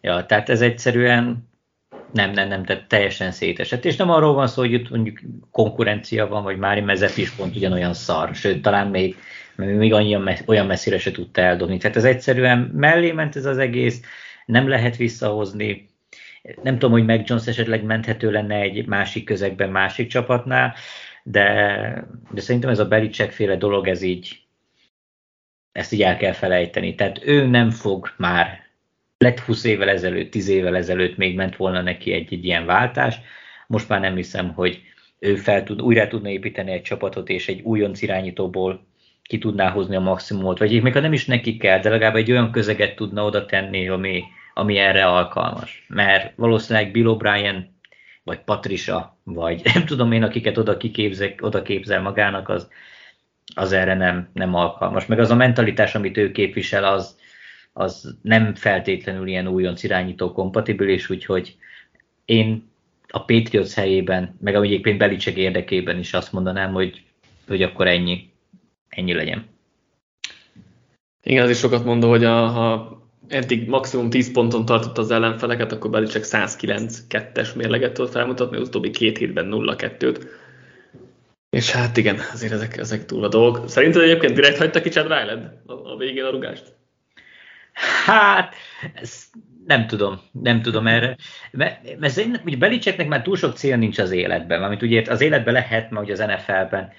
Ja, 0.00 0.26
tehát 0.26 0.48
ez 0.48 0.60
egyszerűen 0.60 1.48
nem, 2.12 2.30
nem, 2.30 2.48
nem, 2.48 2.64
tehát 2.64 2.88
teljesen 2.88 3.30
szétesett. 3.30 3.84
És 3.84 3.96
nem 3.96 4.10
arról 4.10 4.34
van 4.34 4.46
szó, 4.46 4.62
hogy 4.62 4.72
itt 4.72 4.90
mondjuk 4.90 5.20
konkurencia 5.50 6.26
van, 6.26 6.42
vagy 6.42 6.56
Mári 6.56 6.80
Mezep 6.80 7.16
is 7.16 7.30
pont 7.30 7.56
ugyanolyan 7.56 7.94
szar, 7.94 8.34
sőt, 8.34 8.62
talán 8.62 8.86
még, 8.86 9.16
még 9.56 9.92
annyian, 9.92 10.30
olyan 10.46 10.66
messzire 10.66 10.98
se 10.98 11.10
tudta 11.10 11.40
eldobni. 11.40 11.78
Tehát 11.78 11.96
ez 11.96 12.04
egyszerűen 12.04 12.58
mellé 12.58 13.12
ment 13.12 13.36
ez 13.36 13.44
az 13.44 13.58
egész, 13.58 14.00
nem 14.46 14.68
lehet 14.68 14.96
visszahozni. 14.96 15.88
Nem 16.62 16.74
tudom, 16.74 16.90
hogy 16.90 17.04
meg 17.04 17.28
Jones 17.28 17.46
esetleg 17.46 17.82
menthető 17.82 18.30
lenne 18.30 18.54
egy 18.54 18.86
másik 18.86 19.24
közegben, 19.24 19.70
másik 19.70 20.08
csapatnál, 20.08 20.74
de, 21.22 22.08
de 22.30 22.40
szerintem 22.40 22.70
ez 22.70 22.78
a 22.78 22.88
Belicek 22.88 23.30
féle 23.30 23.56
dolog, 23.56 23.88
ez 23.88 24.02
így, 24.02 24.40
ezt 25.72 25.92
így 25.92 26.02
el 26.02 26.16
kell 26.16 26.32
felejteni. 26.32 26.94
Tehát 26.94 27.20
ő 27.24 27.46
nem 27.46 27.70
fog 27.70 28.12
már, 28.16 28.68
lett 29.18 29.40
20 29.40 29.64
évvel 29.64 29.88
ezelőtt, 29.88 30.30
10 30.30 30.48
évvel 30.48 30.76
ezelőtt 30.76 31.16
még 31.16 31.36
ment 31.36 31.56
volna 31.56 31.82
neki 31.82 32.12
egy, 32.12 32.32
egy 32.32 32.44
ilyen 32.44 32.66
váltás, 32.66 33.18
most 33.66 33.88
már 33.88 34.00
nem 34.00 34.16
hiszem, 34.16 34.52
hogy 34.52 34.82
ő 35.18 35.36
fel 35.36 35.62
tud, 35.64 35.82
újra 35.82 36.06
tudna 36.06 36.28
építeni 36.28 36.72
egy 36.72 36.82
csapatot, 36.82 37.28
és 37.28 37.48
egy 37.48 37.60
újonc 37.60 38.02
irányítóból 38.02 38.86
ki 39.22 39.38
tudná 39.38 39.70
hozni 39.70 39.96
a 39.96 40.00
maximumot, 40.00 40.58
vagy 40.58 40.82
még 40.82 40.92
ha 40.92 41.00
nem 41.00 41.12
is 41.12 41.26
neki 41.26 41.56
kell, 41.56 41.80
de 41.80 41.88
legalább 41.88 42.16
egy 42.16 42.30
olyan 42.30 42.50
közeget 42.50 42.96
tudna 42.96 43.24
oda 43.24 43.46
tenni, 43.46 43.88
ami, 43.88 44.22
ami 44.54 44.76
erre 44.76 45.06
alkalmas. 45.06 45.84
Mert 45.88 46.32
valószínűleg 46.36 46.90
Bill 46.90 47.16
O'Brien 47.18 47.62
vagy 48.30 48.44
Patricia, 48.44 49.16
vagy 49.22 49.60
nem 49.74 49.86
tudom 49.86 50.12
én, 50.12 50.22
akiket 50.22 50.58
oda 50.58 50.76
kiképzek, 50.76 51.42
oda 51.42 51.62
képzel 51.62 52.00
magának, 52.00 52.48
az, 52.48 52.68
az 53.54 53.72
erre 53.72 53.94
nem, 53.94 54.28
nem 54.32 54.54
alkalmas. 54.54 55.06
Meg 55.06 55.18
az 55.18 55.30
a 55.30 55.34
mentalitás, 55.34 55.94
amit 55.94 56.16
ő 56.16 56.30
képvisel, 56.30 56.84
az, 56.84 57.18
az 57.72 58.16
nem 58.22 58.54
feltétlenül 58.54 59.26
ilyen 59.28 59.46
újonc 59.46 59.82
irányító 59.82 60.32
kompatibilis, 60.32 61.10
úgyhogy 61.10 61.56
én 62.24 62.70
a 63.08 63.24
Patriots 63.24 63.72
helyében, 63.72 64.36
meg 64.40 64.54
a 64.54 64.60
egyébként 64.60 64.98
Belicek 64.98 65.36
érdekében 65.36 65.98
is 65.98 66.14
azt 66.14 66.32
mondanám, 66.32 66.72
hogy, 66.72 67.02
hogy 67.48 67.62
akkor 67.62 67.86
ennyi, 67.86 68.30
ennyi 68.88 69.12
legyen. 69.12 69.46
Igen, 71.22 71.44
az 71.44 71.50
is 71.50 71.58
sokat 71.58 71.84
mondó, 71.84 72.08
hogy 72.08 72.24
a, 72.24 72.46
ha 72.46 72.99
eddig 73.30 73.68
maximum 73.68 74.10
10 74.10 74.32
ponton 74.32 74.64
tartott 74.64 74.98
az 74.98 75.10
ellenfeleket, 75.10 75.72
akkor 75.72 75.90
belül 75.90 76.08
csak 76.08 76.22
109 76.22 76.98
2-es 77.08 77.54
mérleget 77.54 77.92
tudott 77.92 78.12
felmutatni, 78.12 78.56
az 78.56 78.68
utóbbi 78.68 78.90
két 78.90 79.18
hétben 79.18 79.48
0-2-t. 79.50 80.26
És 81.50 81.70
hát 81.70 81.96
igen, 81.96 82.18
azért 82.32 82.52
ezek, 82.52 82.76
ezek 82.76 83.04
túl 83.04 83.24
a 83.24 83.28
dolgok. 83.28 83.68
Szerinted 83.68 84.02
egyébként 84.02 84.34
direkt 84.34 84.58
hagyta 84.58 84.80
ki 84.80 84.88
Chad 84.88 85.06
Ryland 85.06 85.50
a, 85.66 85.72
a 85.72 85.96
végén 85.96 86.24
a 86.24 86.30
rugást? 86.30 86.64
Hát, 88.04 88.54
ez 88.94 89.24
nem 89.66 89.86
tudom, 89.86 90.20
nem 90.32 90.62
tudom 90.62 90.86
erre. 90.86 91.16
Mert, 91.50 92.08
szerintem, 92.08 92.42
ugye 92.44 92.56
Belicseknek 92.56 93.08
már 93.08 93.22
túl 93.22 93.36
sok 93.36 93.56
cél 93.56 93.76
nincs 93.76 93.98
az 93.98 94.10
életben, 94.10 94.62
amit 94.62 94.82
ugye 94.82 95.02
az 95.08 95.20
életben 95.20 95.54
lehet, 95.54 95.90
mert 95.90 96.04
ugye 96.04 96.12
az 96.12 96.18
NFL-ben. 96.18 96.92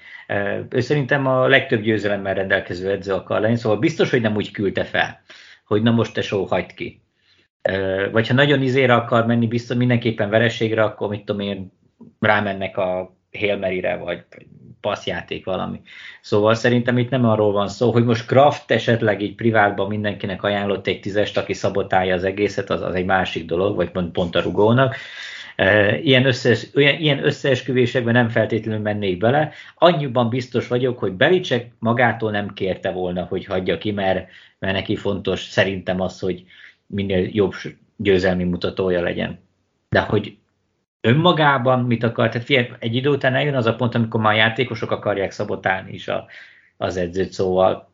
Ő 0.70 0.80
szerintem 0.80 1.26
a 1.26 1.46
legtöbb 1.46 1.82
győzelemmel 1.82 2.34
rendelkező 2.34 2.90
edző 2.90 3.12
akar 3.12 3.40
lenni, 3.40 3.56
szóval 3.56 3.78
biztos, 3.78 4.10
hogy 4.10 4.20
nem 4.20 4.36
úgy 4.36 4.50
küldte 4.50 4.84
fel 4.84 5.21
hogy 5.64 5.82
na 5.82 5.90
most 5.90 6.14
te 6.14 6.22
só 6.22 6.44
hagyd 6.44 6.74
ki. 6.74 7.02
Vagy 8.12 8.28
ha 8.28 8.34
nagyon 8.34 8.62
izére 8.62 8.94
akar 8.94 9.26
menni, 9.26 9.46
biztos 9.46 9.76
mindenképpen 9.76 10.30
verességre, 10.30 10.82
akkor 10.82 11.08
mit 11.08 11.24
tudom 11.24 11.40
én, 11.40 11.72
rámennek 12.20 12.76
a 12.76 13.16
Hail 13.32 13.58
vagy 14.04 14.24
passzjáték 14.80 15.44
valami. 15.44 15.80
Szóval 16.20 16.54
szerintem 16.54 16.98
itt 16.98 17.10
nem 17.10 17.24
arról 17.24 17.52
van 17.52 17.68
szó, 17.68 17.90
hogy 17.92 18.04
most 18.04 18.26
Kraft 18.26 18.70
esetleg 18.70 19.20
így 19.20 19.34
privátban 19.34 19.88
mindenkinek 19.88 20.42
ajánlott 20.42 20.86
egy 20.86 21.00
tízest, 21.00 21.38
aki 21.38 21.52
szabotálja 21.52 22.14
az 22.14 22.24
egészet, 22.24 22.70
az, 22.70 22.82
az 22.82 22.94
egy 22.94 23.04
másik 23.04 23.46
dolog, 23.46 23.76
vagy 23.76 23.90
pont 23.90 24.36
a 24.36 24.40
rugónak. 24.40 24.96
Ilyen, 26.02 26.26
összes, 26.26 26.66
olyan, 26.74 26.98
ilyen 26.98 27.24
összeesküvésekben 27.24 28.12
nem 28.12 28.28
feltétlenül 28.28 28.80
mennék 28.80 29.18
bele. 29.18 29.52
Annyiban 29.74 30.28
biztos 30.28 30.68
vagyok, 30.68 30.98
hogy 30.98 31.12
Belicek 31.12 31.72
magától 31.78 32.30
nem 32.30 32.52
kérte 32.54 32.90
volna, 32.90 33.24
hogy 33.24 33.44
hagyja 33.44 33.78
ki, 33.78 33.90
mert 33.90 34.28
mert 34.62 34.74
neki 34.74 34.96
fontos 34.96 35.40
szerintem 35.40 36.00
az, 36.00 36.20
hogy 36.20 36.44
minél 36.86 37.28
jobb 37.32 37.52
győzelmi 37.96 38.44
mutatója 38.44 39.00
legyen. 39.00 39.38
De 39.88 40.00
hogy 40.00 40.36
önmagában 41.00 41.84
mit 41.84 42.02
akar, 42.02 42.28
tehát 42.28 42.46
figyelj, 42.46 42.68
egy 42.78 42.94
idő 42.94 43.08
után 43.08 43.34
eljön 43.34 43.54
az 43.54 43.66
a 43.66 43.74
pont, 43.74 43.94
amikor 43.94 44.20
már 44.20 44.32
a 44.32 44.36
játékosok 44.36 44.90
akarják 44.90 45.30
szabotálni 45.30 45.92
is 45.92 46.08
a, 46.08 46.26
az 46.76 46.96
edzőt, 46.96 47.32
szóval 47.32 47.90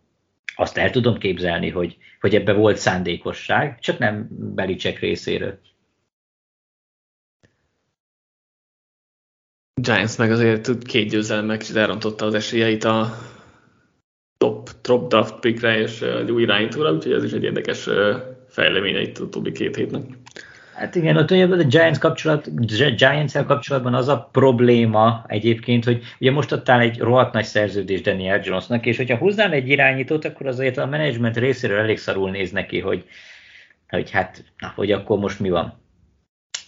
azt 0.57 0.77
el 0.77 0.91
tudom 0.91 1.19
képzelni, 1.19 1.71
hogy, 1.71 1.97
hogy 2.21 2.35
ebbe 2.35 2.53
volt 2.53 2.77
szándékosság, 2.77 3.79
csak 3.79 3.99
nem 3.99 4.27
Belicek 4.31 4.99
részéről. 4.99 5.59
Giants 9.81 10.17
meg 10.17 10.31
azért 10.31 10.83
két 10.83 11.11
győzelmek, 11.11 11.63
és 11.63 11.71
elrontotta 11.71 12.25
az 12.27 12.35
esélyeit 12.35 12.85
a 12.85 13.19
top, 14.39 14.71
top 14.81 15.09
draft 15.09 15.39
pickre 15.39 15.79
és 15.79 16.01
egy 16.01 16.31
új 16.31 16.43
irányítóra, 16.43 16.93
úgyhogy 16.93 17.13
ez 17.13 17.25
is 17.25 17.33
egy 17.33 17.43
érdekes 17.43 17.89
fejlemény 18.49 18.97
itt 18.97 19.19
a 19.19 19.23
utóbbi 19.25 19.53
két 19.53 19.77
hétnek. 19.77 20.03
Hát 20.75 20.95
igen, 20.95 21.17
ott 21.17 21.31
ugye 21.31 21.47
a 21.47 21.57
Giants 21.57 21.99
kapcsolat, 21.99 22.67
giants 22.97 23.33
kapcsolatban 23.33 23.95
az 23.95 24.09
a 24.09 24.29
probléma 24.33 25.25
egyébként, 25.27 25.85
hogy 25.85 26.03
ugye 26.21 26.31
most 26.31 26.53
adtál 26.53 26.81
egy 26.81 26.99
rohadt 26.99 27.33
nagy 27.33 27.45
szerződést 27.45 28.03
Daniel 28.03 28.41
Jonesnak, 28.45 28.87
és 28.87 28.97
hogyha 28.97 29.17
húznál 29.17 29.53
egy 29.53 29.69
irányítót, 29.69 30.25
akkor 30.25 30.47
azért 30.47 30.77
a 30.77 30.87
menedzsment 30.87 31.37
részéről 31.37 31.79
elég 31.79 31.99
szarul 31.99 32.31
néz 32.31 32.51
neki, 32.51 32.81
hogy, 32.81 33.05
hogy 33.89 34.11
hát, 34.11 34.45
na, 34.59 34.73
hogy 34.75 34.93
akkor 34.93 35.19
most 35.19 35.41
mi 35.41 35.51
van. 35.51 35.81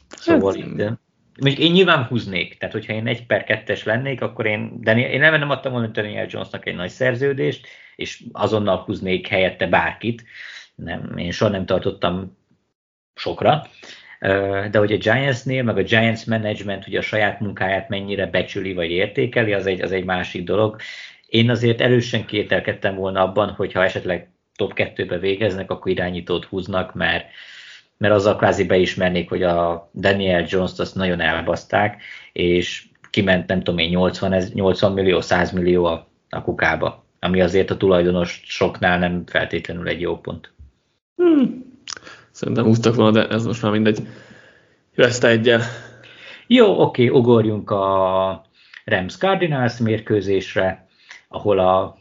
Szóval 0.08 0.54
hát, 0.54 0.64
itt, 0.64 0.98
Mondjuk 1.40 1.64
én 1.64 1.72
nyilván 1.72 2.04
húznék, 2.04 2.58
tehát 2.58 2.74
hogyha 2.74 2.92
én 2.92 3.06
egy 3.06 3.26
per 3.26 3.44
kettes 3.44 3.84
lennék, 3.84 4.20
akkor 4.20 4.46
én, 4.46 4.80
Daniel, 4.80 5.10
én 5.10 5.20
nem, 5.20 5.38
nem 5.38 5.50
adtam 5.50 5.72
volna 5.72 5.86
Daniel 5.86 6.26
Jonesnak 6.28 6.66
egy 6.66 6.74
nagy 6.74 6.90
szerződést, 6.90 7.66
és 7.96 8.22
azonnal 8.32 8.76
húznék 8.76 9.26
helyette 9.26 9.66
bárkit. 9.66 10.24
Nem, 10.74 11.16
én 11.16 11.30
soha 11.30 11.50
nem 11.50 11.66
tartottam 11.66 12.36
sokra. 13.14 13.66
De 14.70 14.78
hogy 14.78 14.92
a 14.92 14.96
Giantsnél, 14.96 15.62
meg 15.62 15.78
a 15.78 15.82
Giants 15.82 16.26
management 16.26 16.86
ugye 16.86 16.98
a 16.98 17.02
saját 17.02 17.40
munkáját 17.40 17.88
mennyire 17.88 18.26
becsüli 18.26 18.72
vagy 18.72 18.90
értékeli, 18.90 19.52
az 19.52 19.66
egy, 19.66 19.80
az 19.80 19.92
egy 19.92 20.04
másik 20.04 20.44
dolog. 20.44 20.80
Én 21.26 21.50
azért 21.50 21.80
erősen 21.80 22.26
kételkedtem 22.26 22.94
volna 22.94 23.22
abban, 23.22 23.50
hogy 23.50 23.72
ha 23.72 23.84
esetleg 23.84 24.30
top 24.56 24.72
2-be 24.76 25.18
végeznek, 25.18 25.70
akkor 25.70 25.90
irányítót 25.90 26.44
húznak, 26.44 26.94
mert 26.94 27.26
mert 28.00 28.14
azzal 28.14 28.36
kvázi 28.36 28.64
beismernék, 28.64 29.28
hogy 29.28 29.42
a 29.42 29.90
Daniel 29.94 30.44
Jones-t 30.48 30.80
azt 30.80 30.94
nagyon 30.94 31.20
elbaszták, 31.20 32.02
és 32.32 32.84
kiment 33.10 33.46
nem 33.46 33.62
tudom 33.62 33.78
én 33.78 33.88
80, 33.88 34.42
80 34.54 34.92
millió, 34.92 35.20
100 35.20 35.52
millió 35.52 35.84
a, 35.84 36.08
a 36.30 36.42
kukába, 36.42 37.04
ami 37.18 37.40
azért 37.40 37.70
a 37.70 37.76
tulajdonos 37.76 38.42
soknál 38.44 38.98
nem 38.98 39.22
feltétlenül 39.26 39.88
egy 39.88 40.00
jó 40.00 40.18
pont. 40.18 40.52
Hmm. 41.16 41.64
Szerintem 42.30 42.64
húztak 42.64 42.94
volna, 42.94 43.10
de 43.10 43.28
ez 43.28 43.46
most 43.46 43.62
már 43.62 43.72
mindegy. 43.72 43.98
Jössz 44.94 45.22
egyel. 45.22 45.60
Jó, 46.46 46.80
oké, 46.80 47.08
ugorjunk 47.08 47.70
a 47.70 48.44
Rams 48.84 49.16
Cardinals 49.16 49.78
mérkőzésre, 49.78 50.86
ahol 51.28 51.58
a, 51.58 51.98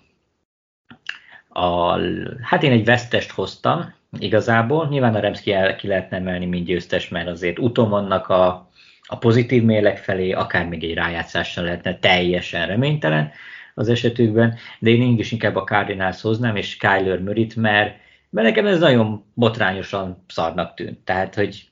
a 1.50 1.97
hát 2.41 2.64
én 2.64 2.72
egy 2.72 2.86
vesztest 2.86 3.32
hoztam, 3.32 3.97
igazából. 4.18 4.88
Nyilván 4.89 5.16
a 5.16 5.20
Rams 5.20 5.41
ki, 5.41 5.51
el, 5.51 5.76
ki 5.76 5.88
lehetne 5.88 6.18
emelni, 6.18 6.45
mint 6.45 6.66
győztes, 6.66 7.10
mert 7.10 7.28
azért 7.28 7.60
úton 7.60 7.89
vannak 7.89 8.28
a, 8.28 8.70
a 9.03 9.18
pozitív 9.18 9.64
mérleg 9.64 9.97
felé, 9.97 10.32
akár 10.32 10.68
még 10.68 10.84
egy 10.84 10.93
rájátszással 10.93 11.64
lehetne 11.64 11.99
teljesen 11.99 12.68
reménytelen 12.68 13.32
az 13.76 13.89
esetükben, 13.89 14.57
de 14.80 14.89
én 14.89 15.18
is 15.18 15.32
inkább 15.32 15.55
a 15.55 15.64
Cardinals 15.64 16.22
hoznám, 16.22 16.55
és 16.55 16.78
Kyler 16.78 17.20
Murray-t, 17.20 17.55
mert, 17.55 17.95
mert 18.30 18.47
nekem 18.47 18.66
ez 18.66 18.80
nagyon 18.80 19.26
botrányosan 19.34 20.24
szarnak 20.28 20.74
tűnt. 20.74 20.99
Tehát, 20.99 21.36
hogy, 21.36 21.70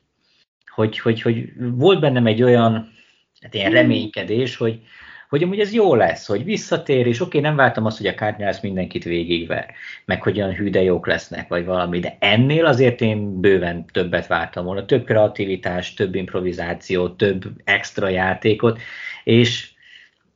hogy, 0.76 1.00
hogy, 1.00 1.22
hogy 1.22 1.50
volt 1.58 2.00
bennem 2.00 2.26
egy 2.26 2.44
olyan 2.44 2.92
hát 3.42 3.54
ilyen 3.54 3.72
reménykedés, 3.72 4.56
hogy, 4.56 4.82
hogy 5.30 5.44
amúgy 5.44 5.60
ez 5.60 5.74
jó 5.74 5.96
lesz, 5.96 6.28
hogy 6.28 6.44
visszatér, 6.44 7.08
és 7.08 7.22
oké, 7.22 7.40
nem 7.40 7.56
vártam 7.56 7.86
azt, 7.86 7.98
hogy 7.98 8.08
a 8.08 8.14
Cardinals 8.14 8.62
mindenkit 8.62 9.04
végigver, 9.04 9.74
meg 10.06 10.24
hogy 10.24 10.38
olyan 10.38 10.54
hű, 10.54 10.70
jók 10.70 11.08
lesznek, 11.08 11.48
vagy 11.48 11.66
valami, 11.66 12.00
de 12.00 12.18
ennél 12.20 12.66
azért 12.66 13.02
én 13.02 13.40
bőven 13.40 13.86
többet 13.92 14.28
vártam 14.28 14.66
volna, 14.66 14.86
több 14.86 15.06
kreativitás, 15.06 15.94
több 15.94 16.16
improvizáció, 16.16 17.10
több 17.10 17.44
extra 17.64 18.08
játékot, 18.08 18.80
és 19.24 19.76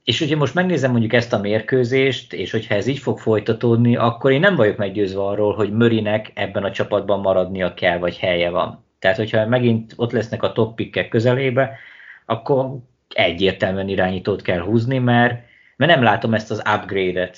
és 0.04 0.20
hogyha 0.20 0.38
most 0.38 0.54
megnézem 0.54 0.92
mondjuk 0.92 1.14
ezt 1.14 1.34
a 1.34 1.40
mérkőzést, 1.40 2.34
és 2.34 2.52
hogyha 2.52 2.76
ez 2.76 2.88
így 2.88 2.98
fog 2.98 3.20
folytatódni, 3.20 3.96
akkor 3.96 4.32
én 4.32 4.40
nem 4.40 4.56
vagyok 4.56 4.78
meggyőzve 4.78 5.22
arról, 5.22 5.54
hogy 5.54 5.72
Mörinek 5.72 6.32
ebben 6.34 6.64
a 6.64 6.72
csapatban 6.72 7.20
maradnia 7.20 7.74
kell, 7.74 7.98
vagy 7.98 8.18
helye 8.18 8.50
van. 8.50 8.86
Tehát, 9.00 9.18
hogyha 9.18 9.48
megint 9.48 9.94
ott 9.96 10.12
lesznek 10.12 10.44
a 10.44 10.52
top 10.52 10.82
közelébe, 11.10 11.78
akkor 12.26 12.78
egyértelműen 13.14 13.90
irányítót 13.90 14.42
kell 14.42 14.60
húzni, 14.60 14.98
mert, 14.98 15.44
mert 15.76 15.92
nem 15.92 16.04
látom 16.04 16.34
ezt 16.34 16.52
az 16.52 16.64
upgrade-et 16.76 17.38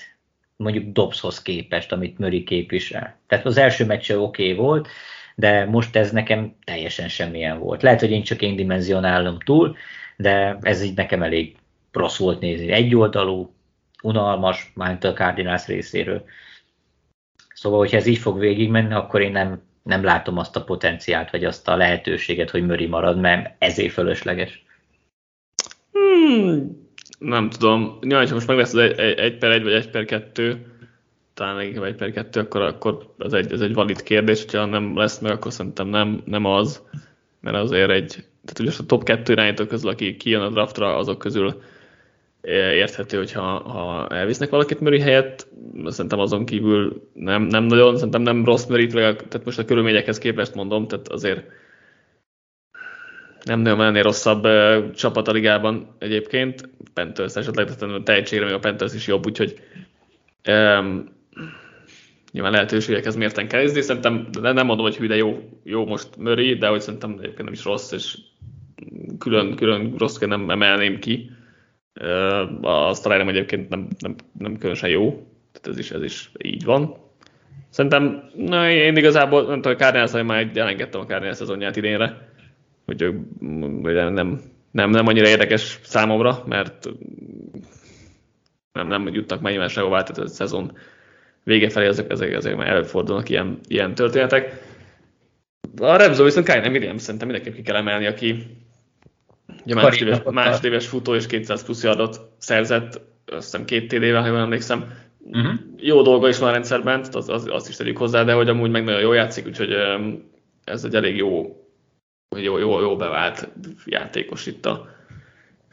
mondjuk 0.56 0.94
Dobbshoz 0.94 1.42
képest, 1.42 1.92
amit 1.92 2.18
Möri 2.18 2.44
képvisel. 2.44 3.20
Tehát 3.28 3.46
az 3.46 3.58
első 3.58 3.86
meccse 3.86 4.20
oké 4.20 4.52
okay 4.52 4.66
volt, 4.66 4.88
de 5.36 5.66
most 5.66 5.96
ez 5.96 6.12
nekem 6.12 6.56
teljesen 6.66 7.08
semmilyen 7.08 7.60
volt. 7.60 7.82
Lehet, 7.82 8.00
hogy 8.00 8.12
én 8.12 8.24
csak 8.24 8.42
én 8.42 8.56
dimenzionálom 8.56 9.40
túl, 9.40 9.76
de 10.18 10.58
ez 10.62 10.84
így 10.84 10.96
nekem 10.96 11.24
elég 11.24 11.56
rossz 11.92 12.18
volt 12.18 12.40
nézni. 12.40 12.72
Egyoldalú, 12.72 13.54
unalmas, 14.02 14.72
mármint 14.76 15.04
a 15.04 15.14
Cardinals 15.14 15.68
részéről. 15.68 16.26
Szóval, 17.54 17.80
hogyha 17.80 17.98
ez 17.98 18.06
így 18.06 18.18
fog 18.18 18.40
végigmenni, 18.40 18.94
akkor 18.94 19.22
én 19.22 19.32
nem, 19.32 19.62
nem 19.84 20.04
látom 20.04 20.38
azt 20.38 20.56
a 20.56 20.64
potenciált, 20.64 21.30
vagy 21.30 21.46
azt 21.46 21.68
a 21.68 21.76
lehetőséget, 21.76 22.50
hogy 22.50 22.66
Möri 22.66 22.86
marad, 22.86 23.20
mert 23.20 23.56
ezért 23.58 23.94
fölösleges. 23.94 24.66
Hmm, 25.94 26.82
nem 27.20 27.50
tudom. 27.50 27.98
Nyilván, 28.02 28.28
ha 28.28 28.34
most 28.34 28.48
meg 28.48 28.58
lesz 28.58 28.74
egy, 28.74 29.00
egy, 29.00 29.18
egy 29.18 29.38
per 29.38 29.52
egy 29.52 29.64
vagy 29.64 29.74
egy 29.74 29.90
per 29.90 30.06
kettő, 30.06 30.66
talán 31.34 31.60
egy, 31.60 31.78
egy 31.78 31.96
per 31.96 32.12
kettő, 32.12 32.40
akkor, 32.40 32.62
akkor 32.62 33.14
ez, 33.18 33.34
egy, 33.34 33.52
ez 33.52 33.62
egy 33.62 33.74
valid 33.74 34.04
kérdés, 34.04 34.42
hogyha 34.42 34.66
nem 34.66 34.98
lesz 34.98 35.20
meg, 35.20 35.32
akkor 35.32 35.54
szerintem 35.54 35.88
nem, 35.88 36.22
nem 36.26 36.46
az, 36.46 36.82
mert 37.40 37.56
azért 37.56 37.90
egy, 37.90 38.12
tehát 38.46 38.60
ugye 38.60 38.72
a 38.80 38.86
top 38.86 39.04
kettő 39.04 39.34
irányító 39.34 39.66
közül, 39.66 39.90
aki 39.90 40.18
kijön 40.18 40.42
a 40.42 40.50
draftra, 40.50 40.98
azok 40.98 41.18
közül 41.18 41.62
érthető, 42.74 43.18
hogyha 43.18 43.42
ha 43.42 44.08
elvisznek 44.08 44.50
valakit 44.50 44.80
Murray 44.80 45.00
helyett, 45.00 45.48
szerintem 45.86 46.20
azon 46.20 46.46
kívül 46.46 47.10
nem, 47.14 47.42
nem 47.42 47.64
nagyon, 47.64 47.96
szerintem 47.96 48.22
nem 48.22 48.46
rossz 48.46 48.66
Murray, 48.66 48.88
tehát 48.88 49.42
most 49.46 49.60
a 49.60 49.66
körülményekhez 49.66 50.18
képest 50.18 50.56
mondom, 50.56 50.88
tehát 50.88 51.08
azért 51.08 51.44
nem 53.44 53.60
nagyon 53.60 53.82
ennél 53.82 54.04
rosszabb 54.04 54.46
uh, 54.46 54.92
csapat 54.92 55.28
a 55.28 55.32
ligában 55.32 55.96
egyébként. 56.00 56.70
Panthers 56.94 57.36
esetleg, 57.36 57.66
tehát 57.66 57.96
a 57.96 58.04
tehetségre 58.04 58.46
még 58.46 58.54
a 58.54 58.60
Panthers 58.60 58.94
is 58.94 59.08
jobb, 59.08 59.26
úgyhogy 59.26 59.60
um, 60.48 61.12
nyilván 62.32 62.52
lehetőségekhez 62.52 63.16
mérten 63.16 63.48
kell 63.48 63.62
nézni. 63.62 63.82
Szerintem 63.82 64.28
nem 64.42 64.66
mondom, 64.66 64.86
hogy 64.86 64.98
hű, 64.98 65.08
de 65.08 65.16
jó, 65.16 65.50
jó 65.64 65.86
most 65.86 66.08
Murray, 66.18 66.54
de 66.54 66.68
hogy 66.68 66.82
szerintem 66.82 67.12
egyébként 67.12 67.44
nem 67.44 67.54
is 67.54 67.64
rossz, 67.64 67.92
és 67.92 68.18
külön, 69.20 69.56
külön 69.56 69.96
rossz 69.98 70.18
nem 70.18 70.50
emelném 70.50 71.00
ki. 71.00 71.32
Uh, 72.02 72.88
azt 72.88 73.04
találom 73.04 73.30
egyébként 73.30 73.70
nem, 73.70 73.88
nem, 74.00 74.16
nem 74.38 74.58
különösen 74.58 74.90
jó, 74.90 75.28
tehát 75.52 75.68
ez 75.68 75.78
is, 75.78 75.92
ez 75.92 76.04
is 76.04 76.32
így 76.44 76.64
van. 76.64 76.96
Szerintem, 77.70 78.30
na, 78.36 78.70
én 78.70 78.98
igazából 78.98 79.46
nem 79.46 79.62
tudom, 79.62 79.78
Cardinals, 79.78 80.12
már 80.12 80.52
elengedtem 80.54 81.02
a 81.02 81.06
Cardinals 81.06 81.38
szezonját 81.38 81.76
idénre 81.76 82.33
hogy 82.86 83.16
nem, 83.94 84.42
nem, 84.72 84.90
nem 84.90 85.08
annyira 85.08 85.28
érdekes 85.28 85.80
számomra, 85.84 86.44
mert 86.46 86.90
nem, 88.72 88.88
nem 88.88 89.08
jutnak 89.14 89.42
már 89.42 89.52
nyilván 89.52 89.70
sehová, 89.70 90.04
tehát 90.04 90.30
a 90.30 90.34
szezon 90.34 90.78
vége 91.44 91.70
felé 91.70 91.88
ezek, 91.88 92.12
ezek, 92.12 92.34
ezek 92.34 92.56
már 92.56 92.68
előfordulnak 92.68 93.30
ilyen, 93.30 93.60
ilyen 93.68 93.96
történetek. 93.96 94.72
A 95.78 95.96
Rebzo 95.96 96.24
viszont 96.24 96.46
Kyle 96.46 96.70
Williams 96.70 97.02
szerintem 97.02 97.28
mindenképp 97.28 97.56
ki 97.56 97.62
kell 97.62 97.76
emelni, 97.76 98.06
aki 98.06 98.46
ugye 99.66 99.76
másodéves, 99.76 100.20
másodéves 100.30 100.88
futó 100.88 101.16
és 101.16 101.26
200 101.26 101.64
plusz 101.64 101.84
yardot 101.84 102.20
szerzett, 102.38 103.02
azt 103.26 103.44
hiszem 103.44 103.66
két 103.66 103.88
TD-vel, 103.88 104.22
ha 104.22 104.28
jól 104.28 104.38
emlékszem. 104.38 104.92
Uh-huh. 105.20 105.54
Jó 105.78 106.02
dolga 106.02 106.28
is 106.28 106.38
van 106.38 106.50
a 106.50 106.52
rendszerben, 106.52 107.06
az, 107.12 107.30
az, 107.30 107.48
azt 107.50 107.70
is 107.70 107.76
tegyük 107.76 107.98
hozzá, 107.98 108.24
de 108.24 108.34
hogy 108.34 108.50
amúgy 108.50 108.72
meg 108.72 108.84
nagyon 108.84 109.02
jól 109.02 109.16
játszik, 109.16 109.46
úgyhogy 109.46 109.76
ez 110.64 110.84
egy 110.84 110.96
elég 110.96 111.16
jó 111.16 111.63
jó, 112.38 112.58
jó, 112.58 112.80
jó 112.80 112.96
bevált 112.96 113.50
játékos 113.86 114.46
itt 114.46 114.66
a 114.66 114.88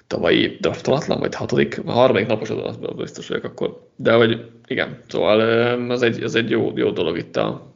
tavalyi 0.06 0.56
draftolatlan, 0.60 1.18
vagy 1.18 1.34
hatodik, 1.34 1.80
a 1.84 1.92
harmadik 1.92 2.26
napos 2.26 2.50
az 2.50 2.78
biztos 2.96 3.28
vagyok 3.28 3.44
akkor. 3.44 3.88
De 3.96 4.12
hogy 4.12 4.50
igen, 4.66 4.98
szóval 5.08 5.42
ez 5.92 6.02
egy, 6.02 6.22
ez 6.22 6.34
egy 6.34 6.50
jó, 6.50 6.72
jó 6.74 6.90
dolog 6.90 7.16
itt 7.16 7.36
a 7.36 7.74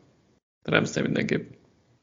Ramsey 0.63 1.03
mindenképp. 1.03 1.51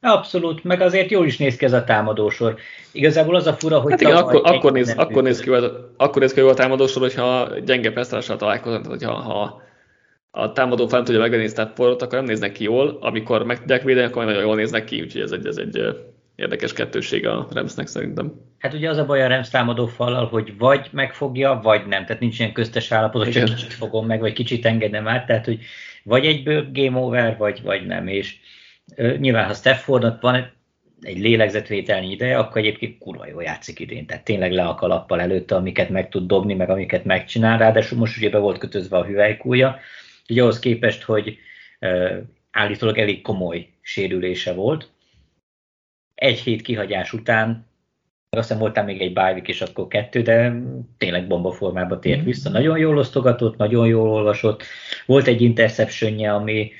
Abszolút, 0.03 0.63
meg 0.63 0.81
azért 0.81 1.09
jól 1.09 1.25
is 1.25 1.37
néz 1.37 1.55
ki 1.55 1.65
ez 1.65 1.73
a 1.73 1.83
támadósor. 1.83 2.55
Igazából 2.91 3.35
az 3.35 3.47
a 3.47 3.53
fura, 3.53 3.79
hogy... 3.79 3.91
Hát 3.91 4.01
igen, 4.01 4.15
akkor, 4.15 4.41
akkor, 4.43 4.71
néz, 4.71 4.93
akkor, 4.97 5.23
néz 5.23 5.39
ki, 5.39 5.49
akkor 5.97 6.21
néz 6.21 6.33
ki 6.33 6.39
a 6.39 6.53
támadósor, 6.53 7.01
hogyha 7.01 7.59
gyenge 7.59 7.91
pesztrással 7.91 8.37
találkoznak, 8.37 8.81
tehát 8.81 8.97
hogyha 8.97 9.13
ha 9.13 9.61
a 10.31 10.51
támadó 10.51 10.87
fel 10.87 11.03
tudja 11.03 11.19
megvenni 11.19 11.47
Staffordot, 11.47 12.01
akkor 12.01 12.17
nem 12.17 12.27
néznek 12.27 12.51
ki 12.51 12.63
jól, 12.63 12.97
amikor 13.01 13.43
meg 13.43 13.59
tudják 13.59 13.83
védeni, 13.83 14.07
akkor 14.07 14.25
nagyon 14.25 14.41
jól 14.41 14.55
néznek 14.55 14.83
ki, 14.83 15.01
úgyhogy 15.01 15.21
ez 15.21 15.31
egy, 15.31 15.45
ez 15.45 15.57
egy 15.57 15.79
érdekes 16.41 16.73
kettőség 16.73 17.27
a 17.27 17.47
Remsnek 17.53 17.87
szerintem. 17.87 18.33
Hát 18.59 18.73
ugye 18.73 18.89
az 18.89 18.97
a 18.97 19.05
baj 19.05 19.23
a 19.23 19.27
Rams 19.27 19.49
támadó 19.49 19.85
fallal, 19.85 20.25
hogy 20.25 20.57
vagy 20.57 20.87
megfogja, 20.91 21.59
vagy 21.63 21.85
nem. 21.87 22.05
Tehát 22.05 22.21
nincs 22.21 22.39
ilyen 22.39 22.53
köztes 22.53 22.91
állapot, 22.91 23.23
hogy 23.23 23.33
csak 23.33 23.55
kicsit 23.55 23.73
fogom 23.73 24.05
meg, 24.05 24.19
vagy 24.19 24.33
kicsit 24.33 24.65
engedem 24.65 25.07
át. 25.07 25.25
Tehát, 25.25 25.45
hogy 25.45 25.59
vagy 26.03 26.25
egyből 26.25 26.71
game 26.71 26.97
over, 26.97 27.37
vagy, 27.37 27.61
vagy 27.63 27.85
nem. 27.85 28.07
És 28.07 28.35
uh, 28.97 29.17
nyilván, 29.17 29.45
ha 29.45 29.53
Staffordnak 29.53 30.21
van 30.21 30.51
egy 31.01 31.19
lélegzetvételnyi 31.19 32.11
ideje, 32.11 32.37
akkor 32.37 32.61
egyébként 32.61 32.97
kurva 32.97 33.27
jól 33.27 33.43
játszik 33.43 33.79
idén. 33.79 34.05
Tehát 34.05 34.23
tényleg 34.23 34.51
le 34.51 34.63
a 34.63 34.75
kalappal 34.75 35.21
előtte, 35.21 35.55
amiket 35.55 35.89
meg 35.89 36.09
tud 36.09 36.27
dobni, 36.27 36.53
meg 36.53 36.69
amiket 36.69 37.05
megcsinál. 37.05 37.57
Ráadásul 37.57 37.97
most 37.97 38.17
ugye 38.17 38.29
be 38.29 38.37
volt 38.37 38.57
kötözve 38.57 38.97
a 38.97 39.05
hüvelykúja. 39.05 39.79
Ugye 40.29 40.41
ahhoz 40.41 40.59
képest, 40.59 41.03
hogy 41.03 41.37
uh, 41.79 42.17
állítólag 42.51 42.97
elég 42.97 43.21
komoly 43.21 43.67
sérülése 43.81 44.53
volt. 44.53 44.89
Egy 46.21 46.39
hét 46.39 46.61
kihagyás 46.61 47.13
után 47.13 47.65
azt 48.29 48.47
hiszem 48.47 48.61
voltál 48.61 48.83
még 48.83 49.01
egy 49.01 49.13
bájvik, 49.13 49.47
és 49.47 49.61
akkor 49.61 49.87
kettő, 49.87 50.21
de 50.21 50.53
tényleg 50.97 51.27
bomba 51.27 51.51
formába 51.51 51.99
tért 51.99 52.21
mm. 52.21 52.23
vissza. 52.23 52.49
Nagyon 52.49 52.77
jól 52.77 52.97
osztogatott, 52.97 53.57
nagyon 53.57 53.87
jól 53.87 54.09
olvasott. 54.09 54.63
Volt 55.05 55.27
egy 55.27 55.41
interceptionje, 55.41 56.33
ami 56.33 56.71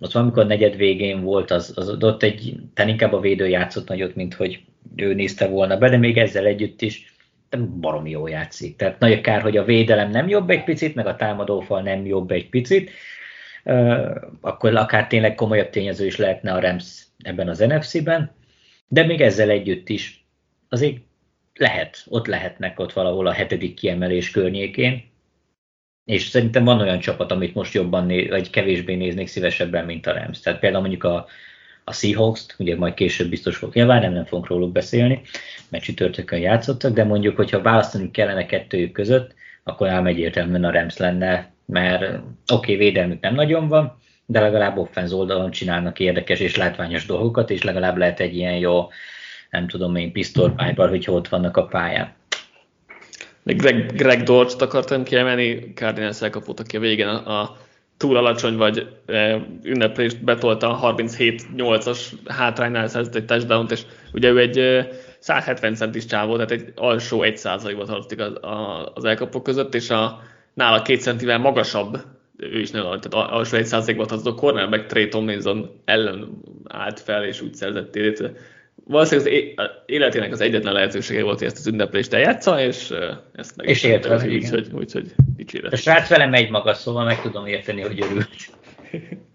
ott 0.00 0.12
valamikor 0.12 0.46
negyed 0.46 0.76
végén 0.76 1.22
volt, 1.22 1.50
az, 1.50 1.72
az 1.76 2.04
ott 2.04 2.22
egy, 2.22 2.56
tehát 2.74 2.90
inkább 2.90 3.12
a 3.12 3.20
védő 3.20 3.48
játszott 3.48 3.88
nagyot, 3.88 4.14
mint 4.14 4.34
hogy 4.34 4.60
ő 4.96 5.14
nézte 5.14 5.48
volna 5.48 5.76
be, 5.76 5.88
de 5.88 5.96
még 5.96 6.18
ezzel 6.18 6.46
együtt 6.46 6.82
is 6.82 7.14
baromi 7.80 8.10
jó 8.10 8.26
játszik. 8.26 8.76
Tehát 8.76 8.98
nagy 8.98 9.20
kár, 9.20 9.42
hogy 9.42 9.56
a 9.56 9.64
védelem 9.64 10.10
nem 10.10 10.28
jobb 10.28 10.50
egy 10.50 10.64
picit, 10.64 10.94
meg 10.94 11.06
a 11.06 11.16
támadófal 11.16 11.82
nem 11.82 12.06
jobb 12.06 12.30
egy 12.30 12.48
picit, 12.48 12.90
akkor 14.40 14.76
akár 14.76 15.06
tényleg 15.06 15.34
komolyabb 15.34 15.70
tényező 15.70 16.06
is 16.06 16.16
lehetne 16.16 16.52
a 16.52 16.60
Rams 16.60 17.06
ebben 17.22 17.48
az 17.48 17.58
NFC-ben, 17.58 18.38
de 18.92 19.04
még 19.04 19.20
ezzel 19.20 19.50
együtt 19.50 19.88
is 19.88 20.24
azért 20.68 20.96
lehet, 21.54 22.04
ott 22.08 22.26
lehetnek 22.26 22.78
ott 22.78 22.92
valahol 22.92 23.26
a 23.26 23.32
hetedik 23.32 23.74
kiemelés 23.74 24.30
környékén, 24.30 25.04
és 26.04 26.26
szerintem 26.26 26.64
van 26.64 26.80
olyan 26.80 26.98
csapat, 26.98 27.32
amit 27.32 27.54
most 27.54 27.74
jobban, 27.74 28.06
né- 28.06 28.28
vagy 28.28 28.50
kevésbé 28.50 28.94
néznék 28.94 29.26
szívesebben, 29.26 29.84
mint 29.84 30.06
a 30.06 30.12
Rams. 30.12 30.40
Tehát 30.40 30.60
például 30.60 30.80
mondjuk 30.80 31.04
a, 31.04 31.26
a 31.84 31.92
Seahawks-t, 31.92 32.56
ugye 32.58 32.76
majd 32.76 32.94
később 32.94 33.28
biztos 33.28 33.56
fog 33.56 33.74
nyilván, 33.74 34.00
nem, 34.00 34.12
nem 34.12 34.24
fogunk 34.24 34.48
róluk 34.48 34.72
beszélni, 34.72 35.22
mert 35.68 35.84
csütörtökön 35.84 36.38
játszottak, 36.38 36.92
de 36.92 37.04
mondjuk, 37.04 37.36
hogyha 37.36 37.62
választani 37.62 38.10
kellene 38.10 38.46
kettőjük 38.46 38.92
között, 38.92 39.34
akkor 39.62 39.88
ám 39.88 40.06
egyértelműen 40.06 40.64
a 40.64 40.72
Rams 40.72 40.96
lenne, 40.96 41.52
mert 41.66 42.02
oké, 42.02 42.22
okay, 42.46 42.76
védelmük 42.76 43.20
nem 43.20 43.34
nagyon 43.34 43.68
van, 43.68 43.98
de 44.30 44.40
legalább 44.40 44.76
offenz 44.76 45.12
oldalon 45.12 45.50
csinálnak 45.50 45.98
érdekes 45.98 46.40
és 46.40 46.56
látványos 46.56 47.06
dolgokat, 47.06 47.50
és 47.50 47.62
legalább 47.62 47.96
lehet 47.96 48.20
egy 48.20 48.36
ilyen 48.36 48.56
jó 48.56 48.88
nem 49.50 49.68
tudom 49.68 49.96
én, 49.96 50.12
pisztolypályban, 50.12 50.88
hogy 50.88 51.04
ott 51.08 51.28
vannak 51.28 51.56
a 51.56 51.64
pályán. 51.66 52.12
Még 53.42 53.56
Greg, 53.56 53.92
Greg 53.96 54.22
Dorch-t 54.22 54.62
akartam 54.62 55.02
kiemelni, 55.02 55.72
Cardinals 55.74 56.22
elkapott, 56.22 56.60
aki 56.60 56.76
a 56.76 56.80
végén 56.80 57.06
a, 57.06 57.40
a 57.40 57.56
túl 57.96 58.16
alacsony 58.16 58.56
vagy 58.56 58.88
e, 59.06 59.46
ünneplést 59.62 60.24
betolta 60.24 60.80
a 60.80 60.94
37-8-as 60.94 61.98
hátránynál 62.26 62.88
szerzett 62.88 63.14
egy 63.14 63.24
touchdown 63.24 63.66
és 63.70 63.82
ugye 64.12 64.28
ő 64.28 64.38
egy 64.38 64.58
e, 64.58 64.88
170 65.18 65.74
centis 65.74 66.04
csávó, 66.04 66.34
tehát 66.34 66.50
egy 66.50 66.72
alsó 66.76 67.22
1 67.22 67.40
ot 67.78 67.86
tartozik 67.86 68.20
az, 68.20 68.34
a, 68.34 68.90
az 68.94 69.04
elkapók 69.04 69.42
között, 69.42 69.74
és 69.74 69.90
a 69.90 70.22
nála 70.54 70.82
két 70.82 71.00
centivel 71.00 71.38
magasabb, 71.38 71.98
ő 72.40 72.60
is 72.60 72.70
nagyon 72.70 73.00
tehát 73.00 73.30
alsó 73.30 73.56
1 73.56 73.64
százalékban 73.64 74.06
tartozó 74.06 74.34
cornerback 74.34 74.86
Trey 74.86 75.08
Tomlinson 75.08 75.80
ellen 75.84 76.40
állt 76.68 77.00
fel, 77.00 77.24
és 77.24 77.40
úgy 77.40 77.54
szerzett 77.54 77.90
térét 77.90 78.32
valószínűleg 78.84 79.52
az 79.56 79.70
életének 79.86 80.32
az 80.32 80.40
egyetlen 80.40 80.72
lehetősége 80.72 81.22
volt, 81.22 81.38
hogy 81.38 81.46
ezt 81.46 81.58
az 81.58 81.66
ünneplést 81.66 82.12
eljátsza, 82.12 82.60
és 82.60 82.94
ezt 83.32 83.56
meg 83.56 83.68
és 83.68 83.82
ért 83.82 84.06
vele, 84.06 84.24
úgyhogy 84.24 84.66
úgy, 84.72 84.90
úgy, 84.94 85.12
dicséret. 85.36 85.72
A 85.72 85.76
srác 85.76 86.08
vele 86.08 86.26
megy 86.26 86.50
maga, 86.50 86.74
szóval 86.74 87.04
meg 87.04 87.22
tudom 87.22 87.46
érteni, 87.46 87.80
hogy 87.80 88.00
örült. 88.00 88.28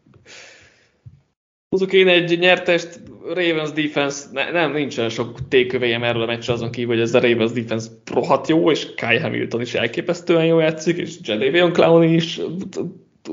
Húzok 1.76 1.93
én 1.93 2.07
egy 2.07 2.39
nyertest, 2.39 2.99
Ravens 3.34 3.71
defense, 3.71 4.26
ne, 4.32 4.51
nem, 4.51 4.71
nincsen 4.71 5.09
sok 5.09 5.47
tékövéjem 5.47 6.03
erről 6.03 6.21
a 6.21 6.26
meccsre 6.26 6.53
azon 6.53 6.71
kívül, 6.71 6.93
hogy 6.93 7.03
ez 7.03 7.13
a 7.13 7.19
Ravens 7.19 7.51
defense 7.51 7.89
rohadt 8.11 8.47
jó, 8.47 8.71
és 8.71 8.93
Kai 8.95 9.17
Hamilton 9.17 9.61
is 9.61 9.73
elképesztően 9.73 10.45
jó 10.45 10.59
játszik, 10.59 10.97
és 10.97 11.15
Jadavion 11.21 11.73
Clown 11.73 12.03
is 12.03 12.39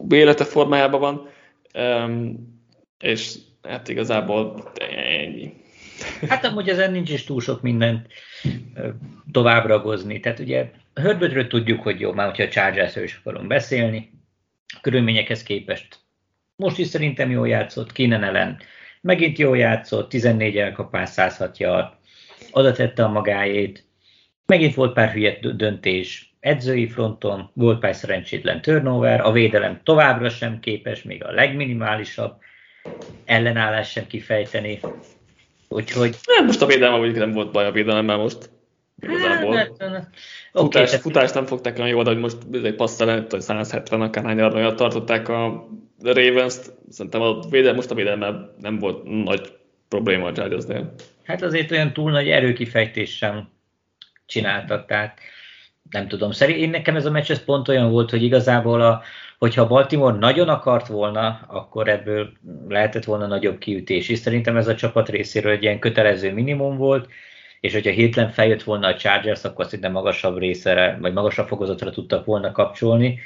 élete 0.09 0.45
formájában 0.45 1.01
van, 1.01 1.29
um, 1.85 2.37
és 2.99 3.35
hát 3.63 3.89
igazából 3.89 4.73
ennyi. 5.07 5.53
Hát 6.29 6.45
amúgy 6.45 6.69
ezen 6.69 6.93
nincs 6.93 7.11
is 7.11 7.25
túl 7.25 7.41
sok 7.41 7.63
mindent 7.63 8.07
tovább 9.33 9.67
ragozni. 9.67 10.21
Tehát 10.21 10.39
ugye 10.39 10.71
Herbertről 10.95 11.47
tudjuk, 11.47 11.83
hogy 11.83 12.01
jó, 12.01 12.13
már 12.13 12.27
hogyha 12.27 12.45
a 12.45 12.49
chargers 12.49 12.97
is 12.97 13.21
akarom 13.25 13.49
beszélni, 13.49 14.11
a 14.75 14.79
körülményekhez 14.81 15.43
képest 15.43 16.02
most 16.57 16.79
is 16.79 16.87
szerintem 16.87 17.31
jól 17.31 17.49
játszott, 17.49 17.93
Kinen 17.93 18.25
ellen 18.25 18.61
megint 19.03 19.39
jól 19.39 19.57
játszott, 19.57 20.09
14 20.09 20.57
elkapás, 20.57 21.09
106 21.09 21.59
yard, 21.59 21.93
oda 22.51 22.73
tette 22.73 23.05
a 23.05 23.09
magáét, 23.09 23.85
megint 24.47 24.75
volt 24.75 24.93
pár 24.93 25.13
hülye 25.13 25.39
döntés, 25.41 26.35
edzői 26.41 26.89
fronton, 26.89 27.51
volt 27.55 27.79
pár 27.79 27.95
szerencsétlen 27.95 28.63
turnover, 28.63 29.21
a 29.21 29.33
védelem 29.33 29.81
továbbra 29.85 30.29
sem 30.29 30.61
képes, 30.61 31.03
még 31.03 31.25
a 31.25 31.33
legminimálisabb 31.33 32.41
ellenállás 33.25 33.91
sem 33.91 34.07
kifejteni. 34.07 34.81
Úgyhogy... 35.69 36.17
Nem, 36.37 36.47
most 36.47 36.63
a 36.63 36.67
védelme 36.67 36.97
mondjuk 36.97 37.19
nem 37.19 37.33
volt 37.33 37.53
baj 37.53 37.67
a 37.67 37.73
védelemmel 37.73 38.17
most. 38.17 38.51
Igazából. 39.03 39.57
Hát, 39.57 39.71
hát, 39.79 40.09
futás, 40.53 40.89
okay, 40.89 41.01
futást 41.01 41.35
nem 41.35 41.47
fogták 41.47 41.77
olyan 41.77 41.89
jól, 41.89 42.03
de 42.03 42.11
hogy 42.11 42.19
most 42.19 42.37
egy 42.53 42.75
passz 42.75 43.01
ellen, 43.01 43.27
hogy 43.31 43.41
170 43.41 44.01
akárhány 44.01 44.41
arra 44.41 44.75
tartották 44.75 45.29
a 45.29 45.69
Ravens-t. 46.03 46.73
Szerintem 46.91 47.21
a 47.21 47.41
védelem, 47.51 47.75
most 47.75 47.91
a 47.91 47.95
védelemmel 47.95 48.55
nem 48.61 48.79
volt 48.79 49.25
nagy 49.25 49.53
probléma 49.89 50.27
a 50.27 50.33
Chargersnél. 50.33 50.95
Hát 51.25 51.43
azért 51.43 51.71
olyan 51.71 51.93
túl 51.93 52.11
nagy 52.11 52.29
erőkifejtés 52.29 53.17
sem 53.17 53.49
csináltak, 54.27 54.87
tehát 54.87 55.19
nem 55.91 56.09
tudom. 56.09 56.31
Szerint 56.31 56.59
én 56.59 56.71
nekem 56.71 56.97
ez 56.97 57.07
a 57.07 57.11
meccs 57.11 57.31
ez 57.31 57.45
pont 57.45 57.69
olyan 57.69 57.91
volt, 57.91 58.11
hogy 58.11 58.23
igazából 58.23 58.81
a, 58.81 59.03
hogyha 59.39 59.67
Baltimore 59.67 60.19
nagyon 60.19 60.49
akart 60.49 60.87
volna, 60.87 61.41
akkor 61.49 61.89
ebből 61.89 62.33
lehetett 62.69 63.05
volna 63.05 63.27
nagyobb 63.27 63.59
kiütés. 63.59 64.09
És 64.09 64.19
szerintem 64.19 64.57
ez 64.57 64.69
a 64.69 64.75
csapat 64.75 65.09
részéről 65.09 65.53
egy 65.53 65.63
ilyen 65.63 65.79
kötelező 65.79 66.33
minimum 66.33 66.77
volt, 66.77 67.09
és 67.63 67.73
hogyha 67.73 67.91
hirtelen 67.91 68.31
feljött 68.31 68.63
volna 68.63 68.87
a 68.87 68.97
Chargers, 68.97 69.45
akkor 69.45 69.65
szerintem 69.65 69.93
magasabb 69.93 70.39
részre, 70.39 70.99
vagy 71.01 71.13
magasabb 71.13 71.47
fokozatra 71.47 71.91
tudtak 71.91 72.25
volna 72.25 72.53
kapcsolni. 72.53 73.19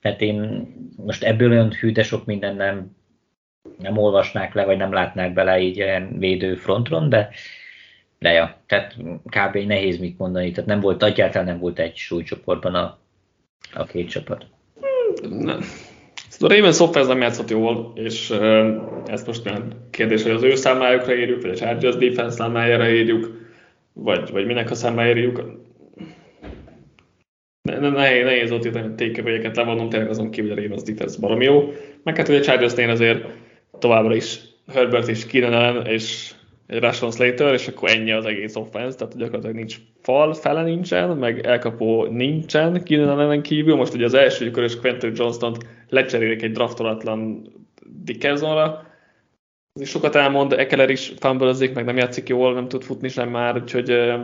Tehát 0.00 0.20
én 0.20 0.66
most 0.96 1.22
ebből 1.22 1.50
olyan 1.50 1.72
hű, 1.72 1.92
de 1.92 2.02
sok 2.02 2.24
minden 2.24 2.56
nem, 2.56 2.96
nem 3.78 3.96
olvasnák 3.96 4.54
le, 4.54 4.64
vagy 4.64 4.76
nem 4.76 4.92
látnák 4.92 5.32
bele 5.32 5.60
így 5.60 5.76
ilyen 5.76 6.18
védő 6.18 6.54
frontron, 6.54 7.08
de, 7.08 7.28
de 8.18 8.32
ja, 8.32 8.56
tehát 8.66 8.96
kb. 9.24 9.56
nehéz 9.56 9.98
mit 9.98 10.18
mondani, 10.18 10.50
tehát 10.50 10.68
nem 10.68 10.80
volt, 10.80 11.02
egyáltalán 11.02 11.46
nem 11.46 11.58
volt 11.58 11.78
egy 11.78 11.96
súlycsoportban 11.96 12.74
a, 12.74 12.98
a 13.74 13.84
két 13.84 14.08
csapat 14.08 14.46
nem. 15.30 15.60
A 16.38 16.48
Ravens 16.48 16.80
offense 16.80 17.08
nem 17.08 17.20
játszott 17.20 17.50
jól, 17.50 17.92
és 17.94 18.30
ezt 19.06 19.26
most 19.26 19.44
nem 19.44 19.72
kérdés, 19.90 20.22
hogy 20.22 20.32
az 20.32 20.42
ő 20.42 20.54
számájukra 20.54 21.16
írjuk, 21.16 21.42
vagy 21.42 21.50
a 21.50 21.54
Chargers 21.54 21.96
defense 21.96 22.36
számájára 22.36 22.90
írjuk, 22.90 23.39
vagy, 23.92 24.30
vagy 24.30 24.46
minek 24.46 24.70
a 24.70 24.74
számájára 24.74 25.18
írjuk. 25.18 25.58
Nehéz, 27.62 28.24
nehéz 28.24 28.52
ott 28.52 28.64
a 28.64 28.94
tékevőjeket 28.94 29.56
levonom, 29.56 29.88
tényleg 29.88 30.08
azon 30.08 30.30
kívül 30.30 30.52
a 30.52 30.54
Ravens 30.54 30.82
defense 30.82 31.20
barom 31.20 31.40
jó. 31.40 31.72
Meg 32.02 32.16
hát, 32.16 32.26
hogy 32.26 32.36
a 32.36 32.40
Chargersnél 32.40 32.90
azért 32.90 33.26
továbbra 33.78 34.14
is 34.14 34.40
Herbert 34.72 35.08
is 35.08 35.26
Keenan 35.26 35.86
és 35.86 36.32
egy 36.66 36.80
Rashon 36.80 37.10
Slater, 37.10 37.52
és 37.52 37.68
akkor 37.68 37.90
ennyi 37.90 38.12
az 38.12 38.24
egész 38.24 38.56
offense, 38.56 38.96
tehát 38.96 39.16
gyakorlatilag 39.16 39.56
nincs 39.56 39.76
fal, 40.02 40.34
fele 40.34 40.62
nincsen, 40.62 41.16
meg 41.16 41.46
elkapó 41.46 42.04
nincsen 42.04 42.82
Keenan 42.84 43.20
ellen 43.20 43.42
kívül. 43.42 43.76
Most 43.76 43.94
ugye 43.94 44.04
az 44.04 44.14
első 44.14 44.50
körös 44.50 44.80
Quentin 44.80 45.12
Johnston 45.14 45.56
lecserélik 45.88 46.42
egy 46.42 46.52
draftolatlan 46.52 47.48
Dickersonra, 48.04 48.89
ez 49.74 49.82
is 49.82 49.88
sokat 49.88 50.14
elmond, 50.14 50.52
Ekeler 50.52 50.90
is 50.90 51.12
fumble 51.18 51.54
meg 51.74 51.84
nem 51.84 51.96
játszik 51.96 52.28
jól, 52.28 52.54
nem 52.54 52.68
tud 52.68 52.82
futni 52.82 53.08
sem 53.08 53.28
már, 53.28 53.56
úgyhogy 53.56 53.90
uh, 53.90 54.20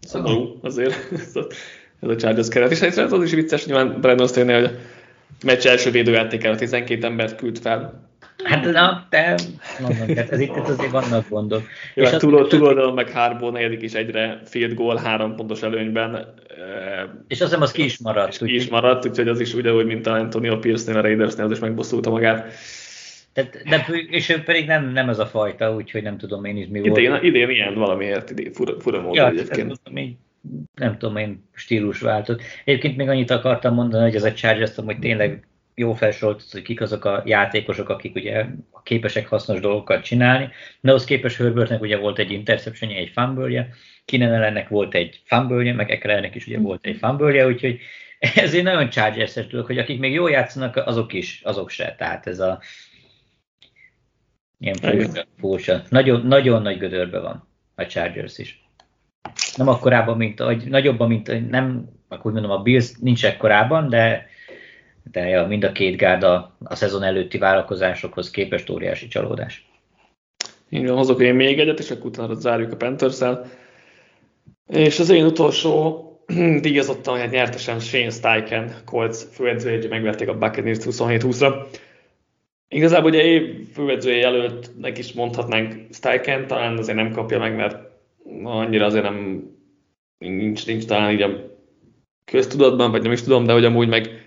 szomorú 0.00 0.58
azért 0.62 1.12
ez 2.00 2.08
a 2.08 2.16
Chargers 2.16 2.48
keret. 2.48 2.70
És 2.70 2.80
egyszerűen 2.80 3.12
az 3.12 3.22
is 3.22 3.32
vicces, 3.32 3.66
nyilván 3.66 4.00
Brandon 4.00 4.26
Staley, 4.26 4.54
hogy 4.54 4.64
a 4.64 4.70
meccs 5.44 5.66
első 5.66 5.90
védőjátékára 5.90 6.56
12 6.56 7.06
embert 7.06 7.36
küld 7.36 7.58
fel, 7.58 8.06
Hát 8.44 8.64
na, 8.64 9.06
te 9.10 9.38
mondom, 9.80 10.06
tehát 10.06 10.30
ez 10.30 10.40
itt 10.40 10.56
azért 10.56 10.90
vannak 10.90 11.28
gondok. 11.28 11.62
Jó, 11.94 12.02
és 12.02 12.10
hát 12.10 12.20
túl, 12.20 12.46
túloldalon 12.46 12.94
meg 12.94 13.10
Harbo 13.10 13.50
negyedik 13.50 13.82
is 13.82 13.92
egyre 13.92 14.40
field 14.44 14.74
goal, 14.74 14.96
három 14.96 15.36
pontos 15.36 15.62
előnyben. 15.62 16.34
És 17.28 17.40
azt 17.40 17.50
hiszem, 17.50 17.62
az 17.62 17.72
ki 17.72 17.84
is 17.84 17.98
maradt. 17.98 18.36
Ki 18.36 18.54
is 18.54 18.68
maradt, 18.68 19.06
úgyhogy 19.06 19.28
az 19.28 19.40
is 19.40 19.54
ugyanúgy, 19.54 19.86
mint 19.86 20.06
a 20.06 20.12
Antonio 20.12 20.58
Pierce-nél 20.58 20.98
a 20.98 21.02
Raidersnél, 21.02 21.44
az 21.44 21.50
is 21.50 21.58
megbosszulta 21.58 22.10
magát. 22.10 22.52
Tehát, 23.36 23.62
de, 23.68 23.86
és 24.10 24.28
ő 24.28 24.42
pedig 24.42 24.66
nem, 24.66 24.92
nem 24.92 25.08
ez 25.08 25.18
a 25.18 25.26
fajta, 25.26 25.74
úgyhogy 25.74 26.02
nem 26.02 26.18
tudom 26.18 26.44
én 26.44 26.56
is 26.56 26.66
mi 26.66 26.80
volt. 26.80 26.96
Idén, 26.96 27.18
idén 27.22 27.50
ilyen 27.50 27.74
valamiért, 27.74 28.30
idén, 28.30 28.52
fura, 28.52 28.80
fura 28.80 29.00
módon 29.00 29.14
ja, 29.14 29.28
egyébként. 29.28 29.70
Ez, 29.70 30.00
nem 30.74 30.98
tudom 30.98 31.16
én, 31.16 31.48
stílusváltott. 31.54 32.42
Egyébként 32.64 32.96
még 32.96 33.08
annyit 33.08 33.30
akartam 33.30 33.74
mondani, 33.74 34.02
hogy 34.02 34.14
ez 34.14 34.24
a 34.24 34.32
chargers 34.32 34.74
hogy 34.74 34.98
tényleg 34.98 35.46
jó 35.74 35.92
felsorolt, 35.92 36.42
hogy 36.52 36.62
kik 36.62 36.80
azok 36.80 37.04
a 37.04 37.22
játékosok, 37.26 37.88
akik 37.88 38.14
ugye 38.14 38.44
képesek 38.82 39.28
hasznos 39.28 39.60
dolgokat 39.60 40.04
csinálni. 40.04 40.48
De 40.80 40.92
az 40.92 41.04
képes 41.04 41.36
Herbertnek 41.36 41.80
ugye 41.80 41.96
volt 41.96 42.18
egy 42.18 42.30
interception 42.30 42.90
egy 42.90 43.10
fumble 43.14 43.68
Kinen 44.04 44.32
ellennek 44.32 44.68
volt 44.68 44.94
egy 44.94 45.20
fumble 45.24 45.72
meg 45.72 45.90
Ekelernek 45.90 46.34
is 46.34 46.46
ugye 46.46 46.58
volt 46.58 46.86
egy 46.86 46.96
fumble 46.96 47.46
úgyhogy 47.46 47.80
ez 48.34 48.54
egy 48.54 48.62
nagyon 48.62 48.90
chargers 48.90 49.34
dolog, 49.34 49.66
hogy 49.66 49.78
akik 49.78 49.98
még 49.98 50.12
jól 50.12 50.30
játszanak, 50.30 50.76
azok 50.76 51.12
is, 51.12 51.40
azok 51.44 51.70
se. 51.70 51.94
Tehát 51.98 52.26
ez 52.26 52.38
a 52.38 52.60
ilyen 54.58 55.10
furcsa. 55.38 55.82
Nagyon, 55.88 56.26
nagyon 56.26 56.62
nagy 56.62 56.78
gödörbe 56.78 57.20
van 57.20 57.48
a 57.74 57.86
Chargers 57.86 58.38
is. 58.38 58.64
Nem 59.56 59.68
akkorában, 59.68 60.16
mint, 60.16 60.38
vagy 60.38 60.68
nagyobban, 60.68 61.08
mint, 61.08 61.50
nem, 61.50 61.88
akkor 62.08 62.26
úgy 62.26 62.40
mondom, 62.40 62.58
a 62.58 62.62
Bills 62.62 62.92
nincs 63.00 63.24
ekkorában, 63.24 63.88
de 63.88 64.26
de 65.10 65.28
ja, 65.28 65.46
mind 65.46 65.64
a 65.64 65.72
két 65.72 65.96
gárda 65.96 66.56
a 66.64 66.74
szezon 66.74 67.02
előtti 67.02 67.38
várakozásokhoz 67.38 68.30
képest 68.30 68.70
óriási 68.70 69.08
csalódás. 69.08 69.68
Én 70.68 70.88
hozok 70.88 71.20
én 71.20 71.34
még 71.34 71.58
egyet, 71.58 71.78
és 71.78 71.90
akkor 71.90 72.06
utána 72.06 72.34
zárjuk 72.34 72.72
a 72.72 72.76
panthers 72.76 73.20
-el. 73.20 73.50
És 74.66 74.98
az 74.98 75.10
én 75.10 75.24
utolsó 75.24 76.02
díjazottan 76.62 77.18
hát 77.18 77.30
nyertesen 77.30 77.78
Shane 77.78 78.10
Steichen, 78.10 78.74
Colts 78.84 79.16
főedzője, 79.16 79.88
megverték 79.88 80.28
a 80.28 80.38
Buccaneers 80.38 80.78
27-20-ra. 80.80 81.66
Igazából 82.68 83.10
ugye 83.10 83.22
év 83.22 83.68
főedzője 83.72 84.16
jelöltnek 84.16 84.98
is 84.98 85.12
mondhatnánk 85.12 85.94
Steichen, 85.94 86.46
talán 86.46 86.78
azért 86.78 86.96
nem 86.96 87.12
kapja 87.12 87.38
meg, 87.38 87.56
mert 87.56 87.78
annyira 88.42 88.84
azért 88.84 89.04
nem 89.04 89.50
nincs, 90.18 90.66
nincs 90.66 90.84
talán 90.84 91.12
így 91.12 91.22
a 91.22 91.56
köztudatban, 92.24 92.90
vagy 92.90 93.02
nem 93.02 93.12
is 93.12 93.22
tudom, 93.22 93.44
de 93.44 93.52
hogy 93.52 93.64
amúgy 93.64 93.88
meg 93.88 94.26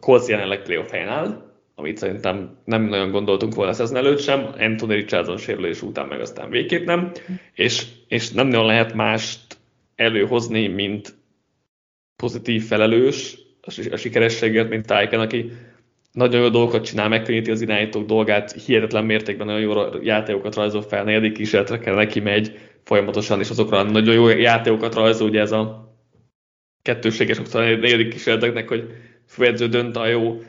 Colts 0.00 0.26
jelenleg 0.26 0.62
playoff 0.62 0.90
helyen 0.90 1.08
áll, 1.08 1.50
amit 1.74 1.96
szerintem 1.96 2.58
nem 2.64 2.82
nagyon 2.82 3.10
gondoltunk 3.10 3.54
volna 3.54 3.72
szezon 3.72 3.96
előtt 3.96 4.20
sem, 4.20 4.54
Anthony 4.58 4.90
Richardson 4.90 5.36
sérülés 5.36 5.82
után 5.82 6.06
meg 6.06 6.20
aztán 6.20 6.50
végképp 6.50 6.86
nem, 6.86 7.12
és, 7.54 7.86
és 8.08 8.30
nem 8.30 8.46
nagyon 8.46 8.66
lehet 8.66 8.94
mást 8.94 9.58
előhozni, 9.94 10.66
mint 10.66 11.14
pozitív 12.16 12.64
felelős 12.64 13.38
a 13.90 13.96
sikerességért, 13.96 14.68
mint 14.68 14.86
Tyken, 14.86 15.20
aki 15.20 15.52
nagyon 16.12 16.40
jó 16.40 16.48
dolgokat 16.48 16.84
csinál, 16.84 17.08
megkönnyíti 17.08 17.50
az 17.50 17.60
irányítók 17.60 18.06
dolgát, 18.06 18.52
hihetetlen 18.52 19.04
mértékben 19.04 19.46
nagyon 19.46 19.60
jó 19.60 20.02
játékokat 20.02 20.54
rajzol 20.54 20.82
fel, 20.82 21.04
negyedik 21.04 21.32
kísérletre 21.32 21.78
kell 21.78 21.94
neki 21.94 22.20
megy 22.20 22.58
folyamatosan, 22.84 23.40
és 23.40 23.50
azokra 23.50 23.82
nagyon 23.82 24.14
jó 24.14 24.28
játékokat 24.28 24.94
rajzol, 24.94 25.28
ugye 25.28 25.40
ez 25.40 25.52
a 25.52 25.94
kettőséges 26.82 27.36
sokszor 27.36 27.60
a 27.60 27.64
negyedik 27.64 28.08
kísérleteknek, 28.08 28.68
hogy 28.68 28.84
főedző 29.26 29.68
dönt 29.68 29.96
a 29.96 30.06
jó 30.06 30.40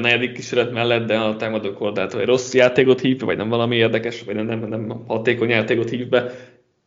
negyedik 0.00 0.32
kísérlet 0.32 0.72
mellett, 0.72 1.06
de 1.06 1.18
a 1.18 1.36
támadó 1.36 1.72
koordinátor 1.72 2.20
egy 2.20 2.26
rossz 2.26 2.54
játékot 2.54 3.00
hív, 3.00 3.20
vagy 3.20 3.36
nem 3.36 3.48
valami 3.48 3.76
érdekes, 3.76 4.22
vagy 4.22 4.34
nem, 4.34 4.46
nem, 4.46 4.68
nem 4.68 5.04
hatékony 5.06 5.48
játékot 5.48 5.90
hív 5.90 6.08
be. 6.08 6.30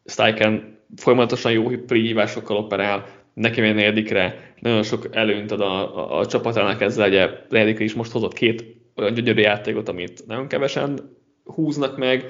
Steichen 0.05 0.79
folyamatosan 0.95 1.51
jó 1.51 1.67
prihívásokkal 1.67 2.57
operál, 2.57 3.05
neki 3.37 3.61
megy 3.61 3.75
negyedikre, 3.75 4.53
nagyon 4.59 4.83
sok 4.83 5.07
előnyt 5.11 5.51
ad 5.51 5.61
a, 5.61 5.97
a, 5.97 6.19
a 6.19 6.25
csapatának 6.25 6.81
ezzel, 6.81 7.07
ugye 7.07 7.29
negyedikre 7.49 7.83
is 7.83 7.93
most 7.93 8.11
hozott 8.11 8.33
két 8.33 8.63
olyan 8.95 9.13
gyönyörű 9.13 9.41
játékot, 9.41 9.89
amit 9.89 10.23
nagyon 10.27 10.47
kevesen 10.47 10.99
húznak 11.43 11.97
meg, 11.97 12.25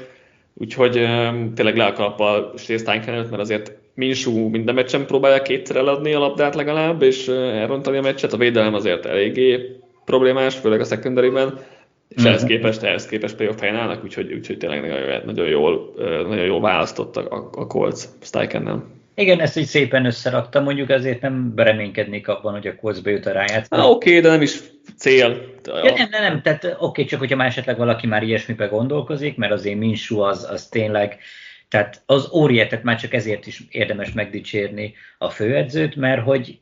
úgyhogy 0.53 0.97
um, 0.97 1.53
tényleg 1.53 1.77
le 1.77 1.85
a 1.85 1.93
kalappal 1.93 2.53
Steinken 2.57 3.13
előtt, 3.13 3.29
mert 3.29 3.41
azért 3.41 3.71
Minsú 3.97 4.47
minden 4.47 4.75
meccsen 4.75 5.05
próbálja 5.05 5.41
kétszer 5.41 5.75
eladni 5.75 6.13
a 6.13 6.19
labdát 6.19 6.55
legalább, 6.55 7.01
és 7.01 7.27
elrontani 7.27 7.97
a 7.97 8.01
meccset. 8.01 8.33
A 8.33 8.37
védelem 8.37 8.73
azért 8.73 9.05
eléggé 9.05 9.75
problémás, 10.05 10.55
főleg 10.55 10.79
a 10.79 10.83
secondary-ben, 10.83 11.59
és 12.07 12.23
ehhez 12.23 12.41
mhm. 12.41 12.51
képest, 12.51 12.83
ehhez 12.83 13.05
képest 13.05 13.35
playoff 13.35 13.59
helyen 13.59 13.75
állnak, 13.75 14.03
úgyhogy, 14.03 14.33
úgyhogy 14.33 14.57
tényleg 14.57 14.81
nagyon, 14.81 15.21
nagyon, 15.25 15.47
jól, 15.47 15.93
nagyon 16.27 16.45
jól 16.45 16.61
választottak 16.61 17.31
a, 17.31 17.49
a 17.51 17.67
Colts 17.67 18.03
Steikennel. 18.21 18.96
Igen, 19.19 19.39
ezt 19.39 19.57
így 19.57 19.65
szépen 19.65 20.05
összeraktam, 20.05 20.63
mondjuk 20.63 20.89
azért 20.89 21.21
nem 21.21 21.53
reménykednék 21.55 22.27
abban, 22.27 22.53
hogy 22.53 22.67
a 22.67 22.75
Colts 22.75 23.01
bejut 23.01 23.25
a 23.25 23.31
ráját. 23.31 23.67
Oké, 23.69 23.85
okay, 23.87 24.19
de 24.19 24.29
nem 24.29 24.41
is 24.41 24.59
cél. 24.97 25.53
Ja, 25.65 25.93
nem, 25.93 26.09
nem, 26.09 26.21
nem, 26.21 26.41
tehát 26.41 26.63
oké, 26.63 26.75
okay, 26.79 27.05
csak 27.05 27.19
hogyha 27.19 27.35
már 27.35 27.47
esetleg 27.47 27.77
valaki 27.77 28.07
már 28.07 28.23
ilyesmibe 28.23 28.65
gondolkozik, 28.65 29.37
mert 29.37 29.51
azért 29.51 29.77
Minsú 29.77 30.19
az, 30.19 30.47
az 30.49 30.67
tényleg 30.67 31.19
tehát 31.67 32.01
az 32.05 32.29
óriátet 32.31 32.83
már 32.83 32.99
csak 32.99 33.13
ezért 33.13 33.47
is 33.47 33.63
érdemes 33.69 34.11
megdicsérni 34.11 34.93
a 35.17 35.29
főedzőt, 35.29 35.95
mert 35.95 36.23
hogy 36.23 36.59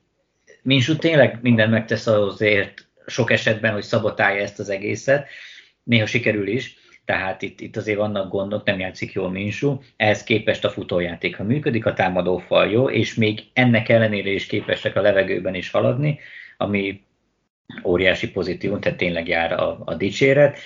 Minsú 0.62 0.96
tényleg 0.96 1.40
minden 1.42 1.70
megtesz 1.70 2.08
azért 2.08 2.88
sok 3.06 3.32
esetben, 3.32 3.74
hogy 3.74 3.84
szabotálja 3.84 4.42
ezt 4.42 4.60
az 4.60 4.70
egészet, 4.70 5.28
néha 5.84 6.06
sikerül 6.06 6.48
is, 6.48 6.78
tehát 7.06 7.42
itt, 7.42 7.62
itt 7.62 7.78
azért 7.78 7.98
vannak 7.98 8.32
gondok, 8.32 8.66
nem 8.66 8.80
játszik 8.80 9.14
jól 9.14 9.30
Minsú, 9.30 9.82
ehhez 9.96 10.24
képest 10.24 10.66
a 10.66 10.70
futójáték, 10.70 11.38
ha 11.38 11.44
működik, 11.44 11.86
a 11.86 11.94
támadó 11.94 12.38
fal 12.38 12.72
jó, 12.72 12.90
és 12.90 13.16
még 13.16 13.44
ennek 13.54 13.90
ellenére 13.90 14.30
is 14.30 14.46
képesek 14.46 14.96
a 14.96 15.02
levegőben 15.02 15.56
is 15.56 15.72
haladni, 15.72 16.20
ami 16.58 17.04
óriási 17.84 18.32
pozitívum, 18.32 18.80
tehát 18.80 18.98
tényleg 18.98 19.28
jár 19.28 19.52
a, 19.52 19.82
a 19.86 19.96
dicséret. 19.96 20.58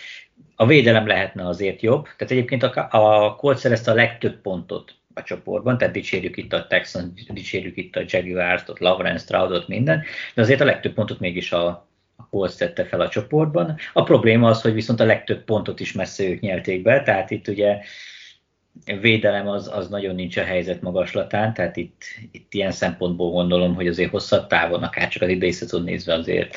A 0.55 0.65
védelem 0.65 1.07
lehetne 1.07 1.47
azért 1.47 1.81
jobb, 1.81 2.03
tehát 2.03 2.31
egyébként 2.31 2.63
a, 2.63 2.87
a 2.91 3.35
Colts 3.35 3.59
szerezte 3.59 3.91
a 3.91 3.95
legtöbb 3.95 4.41
pontot 4.41 4.95
a 5.13 5.23
csoportban, 5.23 5.77
tehát 5.77 5.93
dicsérjük 5.93 6.37
itt 6.37 6.53
a 6.53 6.67
Texans, 6.67 7.23
dicsérjük 7.29 7.77
itt 7.77 7.95
a 7.95 8.03
Jaguars-ot, 8.07 8.79
Lawrence 8.79 9.23
Stroudot, 9.23 9.67
minden, 9.67 10.03
de 10.35 10.41
azért 10.41 10.61
a 10.61 10.65
legtöbb 10.65 10.93
pontot 10.93 11.19
mégis 11.19 11.51
a, 11.51 11.88
a 12.19 12.27
Colts 12.29 12.55
tette 12.55 12.85
fel 12.85 13.01
a 13.01 13.09
csoportban. 13.09 13.77
A 13.93 14.03
probléma 14.03 14.49
az, 14.49 14.61
hogy 14.61 14.73
viszont 14.73 14.99
a 14.99 15.05
legtöbb 15.05 15.43
pontot 15.43 15.79
is 15.79 15.93
messze 15.93 16.23
ők 16.23 16.39
nyerték 16.39 16.81
be, 16.81 17.03
tehát 17.03 17.31
itt 17.31 17.47
ugye 17.47 17.77
védelem 19.01 19.47
az, 19.47 19.69
az 19.73 19.89
nagyon 19.89 20.15
nincs 20.15 20.37
a 20.37 20.43
helyzet 20.43 20.81
magaslatán, 20.81 21.53
tehát 21.53 21.77
itt, 21.77 22.03
itt 22.31 22.53
ilyen 22.53 22.71
szempontból 22.71 23.31
gondolom, 23.31 23.75
hogy 23.75 23.87
azért 23.87 24.11
hosszabb 24.11 24.47
távon, 24.47 24.83
akár 24.83 25.07
csak 25.07 25.21
az 25.21 25.29
idei 25.29 25.51
szezon 25.51 25.83
nézve 25.83 26.13
azért 26.13 26.55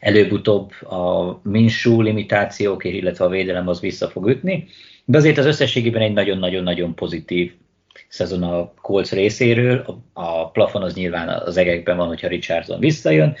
előbb-utóbb 0.00 0.82
a 0.82 1.40
minsú 1.42 2.00
limitációk, 2.00 2.84
illetve 2.84 3.24
a 3.24 3.28
védelem 3.28 3.68
az 3.68 3.80
vissza 3.80 4.08
fog 4.08 4.28
ütni, 4.28 4.68
de 5.04 5.18
azért 5.18 5.38
az 5.38 5.46
összességében 5.46 6.02
egy 6.02 6.12
nagyon-nagyon-nagyon 6.12 6.94
pozitív 6.94 7.52
szezon 8.08 8.42
a 8.42 8.72
Colts 8.80 9.10
részéről, 9.10 10.00
a 10.12 10.50
plafon 10.50 10.82
az 10.82 10.94
nyilván 10.94 11.28
az 11.28 11.56
egekben 11.56 11.96
van, 11.96 12.08
hogyha 12.08 12.28
Richardson 12.28 12.80
visszajön, 12.80 13.36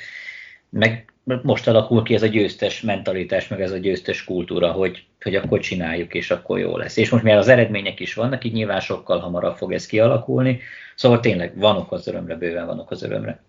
meg 0.70 1.12
most 1.42 1.68
alakul 1.68 2.02
ki 2.02 2.14
ez 2.14 2.22
a 2.22 2.26
győztes 2.26 2.80
mentalitás, 2.80 3.48
meg 3.48 3.60
ez 3.60 3.70
a 3.70 3.76
győztes 3.76 4.24
kultúra, 4.24 4.70
hogy, 4.72 5.04
hogy 5.20 5.34
akkor 5.34 5.60
csináljuk, 5.60 6.14
és 6.14 6.30
akkor 6.30 6.58
jó 6.58 6.76
lesz. 6.76 6.96
És 6.96 7.10
most 7.10 7.24
már 7.24 7.36
az 7.36 7.48
eredmények 7.48 8.00
is 8.00 8.14
vannak, 8.14 8.44
így 8.44 8.52
nyilván 8.52 8.80
sokkal 8.80 9.18
hamarabb 9.18 9.56
fog 9.56 9.72
ez 9.72 9.86
kialakulni, 9.86 10.60
szóval 10.94 11.20
tényleg 11.20 11.58
van 11.58 11.76
ok 11.76 11.92
az 11.92 12.08
örömre, 12.08 12.34
bőven 12.34 12.66
van 12.66 12.78
ok 12.78 12.90
az 12.90 13.02
örömre. 13.02 13.42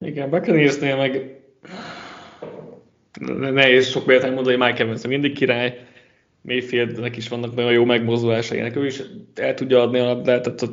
Igen, 0.00 0.30
Buccaneersnél 0.30 0.96
meg 0.96 1.40
nehéz 3.52 3.88
sok 3.88 4.06
véletlen 4.06 4.32
mondani, 4.32 4.56
hogy 4.56 4.66
Mike 4.66 4.82
Evans 4.82 5.06
mindig 5.06 5.34
király, 5.34 5.86
Mayfieldnek 6.40 7.16
is 7.16 7.28
vannak 7.28 7.54
nagyon 7.54 7.72
jó 7.72 7.84
megmozdulásai, 7.84 8.76
ő 8.76 8.86
is 8.86 9.02
el 9.34 9.54
tudja 9.54 9.80
adni 9.80 9.98
a 9.98 10.04
labdát, 10.04 10.42
tehát 10.42 10.72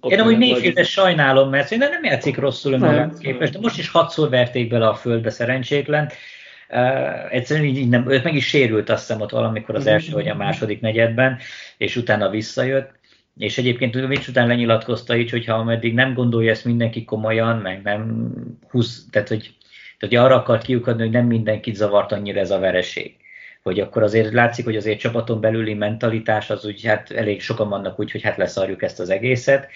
ott 0.00 0.12
Én 0.12 0.20
amúgy 0.20 0.38
mayfield 0.38 0.84
sajnálom, 0.84 1.50
mert 1.50 1.66
szerintem 1.66 1.90
nem 1.90 2.04
játszik 2.04 2.36
rosszul 2.36 2.72
önmagához 2.72 3.18
képest, 3.18 3.52
de 3.52 3.58
most 3.60 3.78
is 3.78 3.88
hatszor 3.88 4.28
verték 4.28 4.68
bele 4.68 4.88
a 4.88 4.94
földbe 4.94 5.30
szerencsétlen. 5.30 6.10
Uh, 6.70 7.34
egyszerűen 7.34 7.66
így, 7.66 7.76
így 7.76 7.88
nem, 7.88 8.10
őt 8.10 8.24
meg 8.24 8.34
is 8.34 8.46
sérült 8.46 8.90
azt 8.90 9.06
hiszem 9.06 9.20
ott 9.20 9.30
valamikor 9.30 9.74
az 9.74 9.86
első 9.86 10.12
vagy 10.12 10.28
a 10.28 10.34
második 10.34 10.80
negyedben, 10.80 11.38
és 11.76 11.96
utána 11.96 12.30
visszajött. 12.30 12.90
És 13.36 13.58
egyébként 13.58 14.08
Mitch 14.08 14.28
után 14.28 14.46
lenyilatkozta 14.46 15.16
így, 15.16 15.30
hogy 15.30 15.44
ha 15.44 15.54
ameddig 15.54 15.94
nem 15.94 16.14
gondolja 16.14 16.50
ezt 16.50 16.64
mindenki 16.64 17.04
komolyan, 17.04 17.56
meg 17.56 17.82
nem 17.82 18.32
húsz, 18.70 19.06
tehát 19.10 19.28
hogy, 19.28 19.54
tehát, 19.98 20.14
hogy 20.14 20.14
arra 20.14 20.34
akart 20.34 20.64
kiukadni, 20.64 21.02
hogy 21.02 21.10
nem 21.10 21.26
mindenkit 21.26 21.74
zavart 21.74 22.12
annyira 22.12 22.40
ez 22.40 22.50
a 22.50 22.58
vereség. 22.58 23.16
Hogy 23.62 23.80
akkor 23.80 24.02
azért 24.02 24.32
látszik, 24.32 24.64
hogy 24.64 24.76
azért 24.76 24.98
csapaton 24.98 25.40
belüli 25.40 25.74
mentalitás 25.74 26.50
az 26.50 26.64
úgy, 26.64 26.84
hát 26.84 27.10
elég 27.10 27.40
sokan 27.40 27.68
vannak 27.68 28.00
úgy, 28.00 28.10
hogy 28.10 28.22
hát 28.22 28.36
leszarjuk 28.36 28.82
ezt 28.82 29.00
az 29.00 29.10
egészet, 29.10 29.68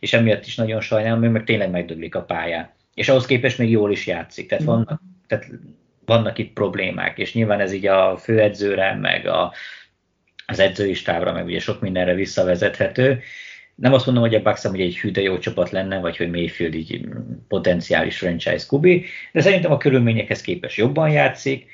és 0.00 0.12
emiatt 0.12 0.46
is 0.46 0.54
nagyon 0.54 0.80
sajnálom, 0.80 1.32
mert 1.32 1.44
tényleg 1.44 1.70
megdöglik 1.70 2.14
a 2.14 2.22
pályán. 2.22 2.70
És 2.94 3.08
ahhoz 3.08 3.26
képest 3.26 3.58
még 3.58 3.70
jól 3.70 3.92
is 3.92 4.06
játszik. 4.06 4.48
Tehát 4.48 4.64
vannak, 4.64 5.00
tehát 5.26 5.46
vannak 6.04 6.38
itt 6.38 6.52
problémák, 6.52 7.18
és 7.18 7.34
nyilván 7.34 7.60
ez 7.60 7.72
így 7.72 7.86
a 7.86 8.16
főedzőre, 8.16 8.94
meg 8.94 9.26
a, 9.26 9.52
az 10.46 10.58
edzői 10.58 10.94
stábra, 10.94 11.32
meg 11.32 11.44
ugye 11.44 11.58
sok 11.58 11.80
mindenre 11.80 12.14
visszavezethető. 12.14 13.20
Nem 13.74 13.92
azt 13.92 14.06
mondom, 14.06 14.24
hogy 14.24 14.34
a 14.34 14.42
Bucks 14.42 14.62
hogy 14.62 14.80
egy 14.80 14.98
hű, 14.98 15.10
jó 15.20 15.38
csapat 15.38 15.70
lenne, 15.70 15.98
vagy 15.98 16.16
hogy 16.16 16.30
Mayfield 16.30 16.74
így 16.74 17.08
potenciális 17.48 18.18
franchise 18.18 18.64
kubi, 18.66 19.04
de 19.32 19.40
szerintem 19.40 19.72
a 19.72 19.76
körülményekhez 19.76 20.40
képest 20.40 20.76
jobban 20.76 21.10
játszik. 21.10 21.66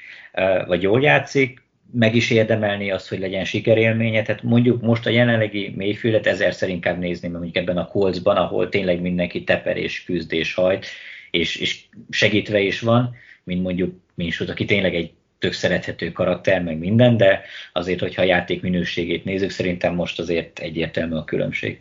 Vagy 0.66 0.82
jól 0.82 1.02
játszik, 1.02 1.64
meg 1.92 2.14
is 2.14 2.30
érdemelni 2.30 2.90
azt, 2.90 3.08
hogy 3.08 3.18
legyen 3.18 3.44
sikerélménye. 3.44 4.22
Tehát 4.22 4.42
mondjuk 4.42 4.82
most 4.82 5.06
a 5.06 5.10
jelenlegi 5.10 5.72
mélyfüldet 5.76 6.26
ezerszer 6.26 6.68
inkább 6.68 6.98
nézni, 6.98 7.28
mert 7.28 7.42
mondjuk 7.42 7.64
ebben 7.64 7.82
a 7.82 7.86
kolcban, 7.86 8.36
ahol 8.36 8.68
tényleg 8.68 9.00
mindenki 9.00 9.44
teper 9.44 9.76
és 9.76 10.04
küzd 10.04 10.32
és 10.32 10.54
hajt, 10.54 10.86
és, 11.30 11.56
és 11.56 11.84
segítve 12.10 12.60
is 12.60 12.80
van, 12.80 13.14
mint 13.44 13.62
mondjuk 13.62 13.94
Minsut, 14.14 14.50
aki 14.50 14.64
tényleg 14.64 14.94
egy 14.94 15.10
tök 15.38 15.52
szerethető 15.52 16.12
karakter, 16.12 16.62
meg 16.62 16.78
minden, 16.78 17.16
de 17.16 17.42
azért, 17.72 18.00
hogyha 18.00 18.22
a 18.22 18.24
játék 18.24 18.62
minőségét 18.62 19.24
nézzük, 19.24 19.50
szerintem 19.50 19.94
most 19.94 20.18
azért 20.18 20.58
egyértelmű 20.58 21.14
a 21.14 21.24
különbség. 21.24 21.80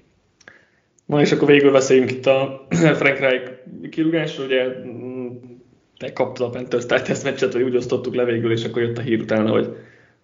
Ma 1.05 1.21
és 1.21 1.31
akkor 1.31 1.47
végül 1.47 1.71
beszéljünk 1.71 2.11
itt 2.11 2.25
a 2.25 2.67
Frank 2.99 3.19
Reich 3.19 3.51
kirúgásról, 3.89 4.45
ugye 4.45 4.63
te 5.97 6.13
kaptad 6.13 6.47
a 6.47 6.49
Panthers 6.49 6.85
Titans 6.85 7.23
meccset, 7.23 7.53
vagy 7.53 7.61
úgy 7.61 7.75
osztottuk 7.75 8.15
le 8.15 8.23
végül, 8.23 8.51
és 8.51 8.63
akkor 8.63 8.81
jött 8.81 8.97
a 8.97 9.01
hír 9.01 9.21
utána, 9.21 9.49
hogy 9.49 9.75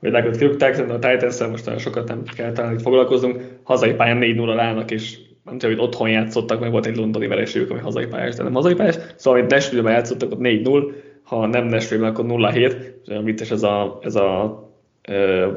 hogy 0.02 0.12
Lákot 0.12 0.38
kirúgták, 0.38 0.74
szerintem 0.74 1.00
a 1.02 1.12
titans 1.12 1.40
most 1.40 1.66
nagyon 1.66 1.80
sokat 1.80 2.08
nem 2.08 2.24
kell 2.24 2.52
talán 2.52 2.74
itt 2.74 2.82
foglalkozunk. 2.82 3.42
Hazai 3.64 3.94
pályán 3.94 4.18
4 4.18 4.36
0 4.36 4.62
állnak, 4.62 4.92
és 4.92 5.18
nem 5.44 5.58
tudom, 5.58 5.76
hogy 5.76 5.86
otthon 5.86 6.10
játszottak, 6.10 6.60
meg 6.60 6.72
volt 6.72 6.86
egy 6.86 6.96
londoni 6.96 7.28
vereségük, 7.28 7.70
ami 7.70 7.80
hazai 7.80 8.06
pályás, 8.06 8.36
de 8.36 8.44
nem 8.44 8.54
hazai 8.54 8.74
pályás. 8.74 8.96
Szóval, 9.16 9.40
amit 9.40 9.52
Nashville-ben 9.52 9.94
játszottak, 9.94 10.32
ott 10.32 10.40
4-0, 10.42 10.92
ha 11.24 11.46
nem 11.46 11.66
Nashville, 11.66 12.08
akkor 12.08 12.26
0-7. 12.28 12.94
Olyan 13.10 13.24
vicces 13.24 13.52
ez 13.52 13.64
a, 13.64 14.00
ez 14.02 14.16
a 14.16 14.60
ö, 15.08 15.52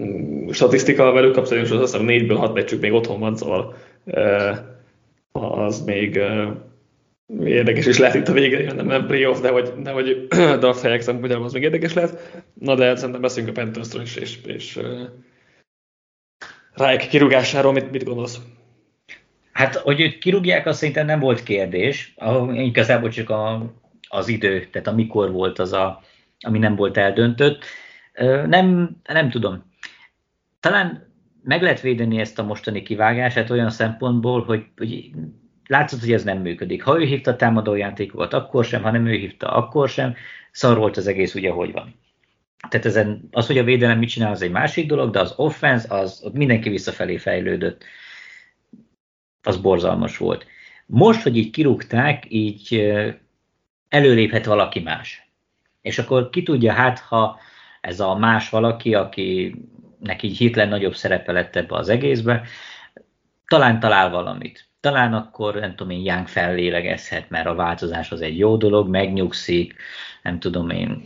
mm, 0.00 0.48
statisztika 0.48 1.12
velük 1.12 1.32
kapcsolatban, 1.32 1.78
azt 1.80 1.92
hiszem 1.92 2.06
4-ből 2.08 2.36
6 2.38 2.54
meccsük 2.54 2.80
még 2.80 2.92
otthon 2.92 3.20
van, 3.20 3.36
szóval 3.36 3.74
ö, 4.04 4.50
az 5.32 5.84
még 5.84 6.16
ö, 6.16 6.46
érdekes 7.44 7.86
is 7.86 7.98
lehet 7.98 8.14
itt 8.14 8.28
a 8.28 8.32
végén, 8.32 8.74
nem, 8.74 8.86
nem 8.86 9.06
playoff, 9.06 9.40
de 9.40 9.50
hogy, 9.50 9.72
de 9.82 9.90
hogy 9.90 10.26
draft 10.60 10.82
helyek 10.82 11.00
szempontjából 11.00 11.46
az 11.46 11.52
még 11.52 11.62
érdekes 11.62 11.92
lehet. 11.92 12.42
Na 12.54 12.74
de 12.74 12.96
szerintem 12.96 13.20
beszéljünk 13.20 13.56
a 13.56 13.60
Panthersről 13.60 14.02
és, 14.02 14.16
és, 14.16 14.38
és 14.44 14.76
uh, 14.76 15.00
Rájek 16.76 17.08
kirúgásáról, 17.08 17.72
mit, 17.72 17.90
mit 17.90 18.04
gondolsz? 18.04 18.38
Hát, 19.52 19.74
hogy 19.74 20.00
őt 20.00 20.18
kirúgják, 20.18 20.66
az 20.66 20.76
szerintem 20.76 21.06
nem 21.06 21.20
volt 21.20 21.42
kérdés. 21.42 22.14
Igazából 22.52 23.10
csak 23.10 23.30
a, 23.30 23.72
az 24.08 24.28
idő, 24.28 24.66
tehát 24.70 24.88
amikor 24.88 25.32
volt 25.32 25.58
az, 25.58 25.72
a, 25.72 26.02
ami 26.40 26.58
nem 26.58 26.76
volt 26.76 26.96
eldöntött. 26.96 27.64
Nem, 28.46 28.96
nem 29.04 29.30
tudom. 29.30 29.72
Talán 30.60 31.12
meg 31.42 31.62
lehet 31.62 31.80
védeni 31.80 32.18
ezt 32.18 32.38
a 32.38 32.44
mostani 32.44 32.82
kivágását 32.82 33.50
olyan 33.50 33.70
szempontból, 33.70 34.44
hogy, 34.44 34.64
hogy 34.76 35.10
látszott, 35.66 36.00
hogy 36.00 36.12
ez 36.12 36.24
nem 36.24 36.38
működik. 36.38 36.82
Ha 36.82 37.00
ő 37.00 37.04
hívta 37.04 37.30
a 37.30 37.36
támadójátékokat, 37.36 38.32
akkor 38.32 38.64
sem, 38.64 38.82
ha 38.82 38.90
nem 38.90 39.06
ő 39.06 39.12
hívta, 39.12 39.48
akkor 39.48 39.88
sem. 39.88 40.14
Szar 40.50 40.76
volt 40.76 40.96
az 40.96 41.06
egész 41.06 41.34
ugye, 41.34 41.50
hogy 41.50 41.72
van. 41.72 41.94
Tehát 42.68 42.86
ezen, 42.86 43.28
az, 43.30 43.46
hogy 43.46 43.58
a 43.58 43.64
védelem 43.64 43.98
mit 43.98 44.08
csinál, 44.08 44.32
az 44.32 44.42
egy 44.42 44.50
másik 44.50 44.86
dolog, 44.86 45.10
de 45.10 45.20
az 45.20 45.34
offense, 45.36 45.94
az 45.94 46.20
ott 46.24 46.32
mindenki 46.34 46.68
visszafelé 46.68 47.16
fejlődött. 47.16 47.84
Az 49.42 49.56
borzalmas 49.56 50.16
volt. 50.16 50.46
Most, 50.86 51.22
hogy 51.22 51.36
így 51.36 51.50
kirúgták, 51.50 52.24
így 52.28 52.92
előléphet 53.88 54.44
valaki 54.44 54.80
más. 54.80 55.30
És 55.80 55.98
akkor 55.98 56.30
ki 56.30 56.42
tudja, 56.42 56.72
hát 56.72 56.98
ha 56.98 57.38
ez 57.80 58.00
a 58.00 58.14
más 58.14 58.48
valaki, 58.48 58.94
aki 58.94 59.54
neki 59.98 60.26
így 60.26 60.36
hirtelen 60.36 60.68
nagyobb 60.68 60.94
szerepe 60.94 61.32
lett 61.32 61.56
ebbe 61.56 61.76
az 61.76 61.88
egészbe, 61.88 62.42
talán 63.46 63.80
talál 63.80 64.10
valamit 64.10 64.68
talán 64.86 65.14
akkor, 65.14 65.54
nem 65.54 65.74
tudom 65.74 65.92
én, 65.92 66.04
Young 66.04 66.26
fellélegezhet, 66.26 67.30
mert 67.30 67.46
a 67.46 67.54
változás 67.54 68.12
az 68.12 68.20
egy 68.20 68.38
jó 68.38 68.56
dolog, 68.56 68.88
megnyugszik, 68.88 69.74
nem 70.22 70.38
tudom 70.38 70.70
én, 70.70 71.02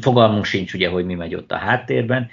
fogalmunk 0.00 0.44
sincs 0.44 0.74
ugye, 0.74 0.88
hogy 0.88 1.04
mi 1.04 1.14
megy 1.14 1.34
ott 1.34 1.52
a 1.52 1.56
háttérben, 1.56 2.30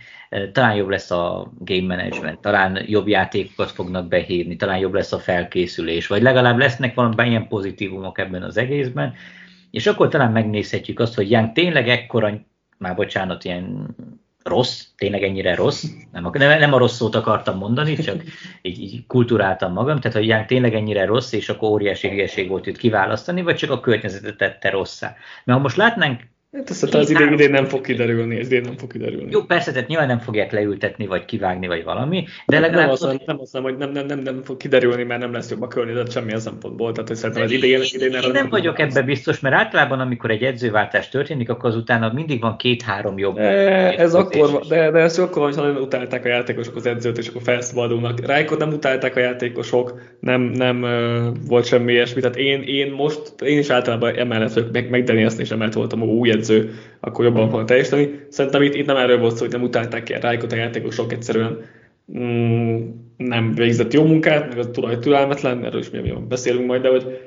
talán 0.51 0.75
jobb 0.75 0.89
lesz 0.89 1.11
a 1.11 1.51
game 1.59 1.95
management, 1.95 2.39
talán 2.39 2.83
jobb 2.85 3.07
játékokat 3.07 3.71
fognak 3.71 4.07
behívni, 4.07 4.55
talán 4.55 4.77
jobb 4.77 4.93
lesz 4.93 5.11
a 5.11 5.19
felkészülés, 5.19 6.07
vagy 6.07 6.21
legalább 6.21 6.57
lesznek 6.57 6.93
valami 6.93 7.29
ilyen 7.29 7.47
pozitívumok 7.47 8.19
ebben 8.19 8.43
az 8.43 8.57
egészben, 8.57 9.13
és 9.71 9.87
akkor 9.87 10.07
talán 10.07 10.31
megnézhetjük 10.31 10.99
azt, 10.99 11.15
hogy 11.15 11.31
Young 11.31 11.51
tényleg 11.51 11.89
ekkora, 11.89 12.39
már 12.77 12.95
bocsánat, 12.95 13.43
ilyen 13.43 13.95
rossz, 14.43 14.83
tényleg 14.97 15.23
ennyire 15.23 15.55
rossz, 15.55 15.85
nem 16.11 16.25
a, 16.25 16.37
nem 16.37 16.73
a 16.73 16.77
rossz 16.77 16.95
szót 16.95 17.15
akartam 17.15 17.57
mondani, 17.57 17.95
csak 17.95 18.23
így, 18.61 18.79
így 18.81 19.05
kulturáltam 19.07 19.73
magam, 19.73 19.99
tehát 19.99 20.17
hogy 20.17 20.27
Young 20.27 20.45
tényleg 20.45 20.73
ennyire 20.73 21.05
rossz, 21.05 21.31
és 21.31 21.49
akkor 21.49 21.69
óriási 21.69 22.09
hülyeség 22.09 22.49
volt 22.49 22.67
őt 22.67 22.77
kiválasztani, 22.77 23.41
vagy 23.41 23.55
csak 23.55 23.71
a 23.71 23.79
környezetet 23.79 24.37
tette 24.37 24.69
rosszá. 24.69 25.15
Mert 25.43 25.57
ha 25.57 25.63
most 25.63 25.77
látnánk 25.77 26.21
Hát 26.51 26.69
azt 26.69 26.83
az 26.95 27.09
idén, 27.09 27.33
idén 27.33 27.49
nem 27.49 27.65
fog 27.65 27.81
kiderülni, 27.81 28.39
ez 28.39 28.45
idén 28.45 28.61
nem 28.61 28.77
fog 28.77 28.91
kiderülni. 28.91 29.31
Jó, 29.31 29.41
persze, 29.43 29.71
tehát 29.71 29.87
nyilván 29.87 30.07
nem 30.07 30.19
fogják 30.19 30.51
leültetni, 30.51 31.05
vagy 31.05 31.25
kivágni, 31.25 31.67
vagy 31.67 31.83
valami, 31.83 32.25
de 32.45 32.59
legalább... 32.59 32.83
Nem 32.83 32.89
azt, 32.89 33.01
mondom, 33.01 33.21
nem 33.25 33.39
azt 33.39 33.53
mondom, 33.53 33.71
hogy 33.71 33.79
nem, 33.79 33.91
nem, 33.91 34.05
nem, 34.05 34.19
nem 34.19 34.43
fog 34.43 34.57
kiderülni, 34.57 35.03
mert 35.03 35.21
nem 35.21 35.33
lesz 35.33 35.49
jobb 35.49 35.61
a 35.61 35.67
környezet 35.67 36.11
semmilyen 36.11 36.39
szempontból. 36.39 36.91
Tehát 36.91 37.07
hogy 37.07 37.17
szerintem 37.17 37.43
az 37.43 37.51
idén, 37.51 37.81
idén 37.83 38.13
Én 38.13 38.31
nem 38.31 38.49
vagyok 38.49 38.79
ebben 38.79 39.05
biztos, 39.05 39.39
mert 39.39 39.55
általában, 39.55 39.99
amikor 39.99 40.31
egy 40.31 40.43
edzőváltás 40.43 41.09
történik, 41.09 41.49
akkor 41.49 41.69
azután 41.69 42.11
mindig 42.13 42.41
van 42.41 42.57
két-három 42.57 43.17
jobb. 43.17 43.37
E, 43.37 43.91
ez 43.97 44.13
akkor, 44.13 44.59
de, 44.67 44.91
de 44.91 44.99
ez 44.99 45.19
akkor 45.19 45.53
van, 45.53 45.73
hogy 45.73 45.81
utálták 45.81 46.25
a 46.25 46.27
játékosok 46.27 46.75
az 46.75 46.85
edzőt, 46.85 47.17
és 47.17 47.27
akkor 47.27 47.41
felszabadulnak. 47.41 48.25
Rájkot 48.25 48.59
nem 48.59 48.73
utálták 48.73 49.15
a 49.15 49.19
játékosok, 49.19 50.01
nem, 50.19 50.41
nem 50.41 50.81
uh, 50.81 51.47
volt 51.47 51.65
semmi 51.65 51.91
ilyesmi. 51.91 52.21
Tehát 52.21 52.37
én, 52.37 52.61
én 52.61 52.91
most, 52.91 53.21
én 53.45 53.57
is 53.57 53.69
általában 53.69 54.15
emellett 54.15 54.71
meg, 54.71 54.89
meg 54.89 55.03
Danielson 55.03 55.39
is 55.39 55.51
emellett 55.51 55.73
voltam, 55.73 56.01
új 56.01 56.29
edző, 56.41 56.79
akkor 56.99 57.25
jobban 57.25 57.49
fognak 57.49 57.67
teljesíteni. 57.67 58.25
Szerintem 58.29 58.61
itt, 58.61 58.73
itt 58.73 58.85
nem 58.85 58.95
erről 58.95 59.19
volt 59.19 59.35
szó, 59.35 59.41
hogy 59.41 59.51
nem 59.51 59.61
utálták 59.61 60.03
ki 60.03 60.13
Rájkot 60.13 60.51
a 60.51 60.55
játékosok, 60.55 61.11
egyszerűen 61.11 61.65
mm, 62.17 62.89
nem 63.17 63.53
végzett 63.53 63.93
jó 63.93 64.03
munkát, 64.03 64.47
meg 64.47 64.57
a 64.57 64.71
tulaj 64.71 64.99
türelmetlen, 64.99 65.65
erről 65.65 65.79
is 65.79 65.89
mi 65.89 66.13
beszélünk 66.27 66.67
majd, 66.67 66.81
de 66.81 66.89
hogy 66.89 67.19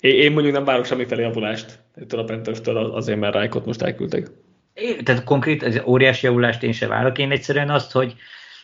én, 0.00 0.20
én 0.20 0.32
mondjuk 0.32 0.54
nem 0.54 0.64
várok 0.64 0.84
semmiféle 0.84 1.22
javulást 1.22 1.78
ettől 1.94 2.20
a 2.20 2.24
Panthers-től 2.24 2.76
azért, 2.76 3.18
mert 3.18 3.34
Rájkot 3.34 3.66
most 3.66 3.82
elküldték. 3.82 4.26
Én, 4.74 5.04
tehát 5.04 5.24
konkrét, 5.24 5.62
ez 5.62 5.80
óriási 5.86 6.26
javulást 6.26 6.62
én 6.62 6.72
sem 6.72 6.88
várok, 6.88 7.18
én 7.18 7.30
egyszerűen 7.30 7.70
azt, 7.70 7.92
hogy 7.92 8.14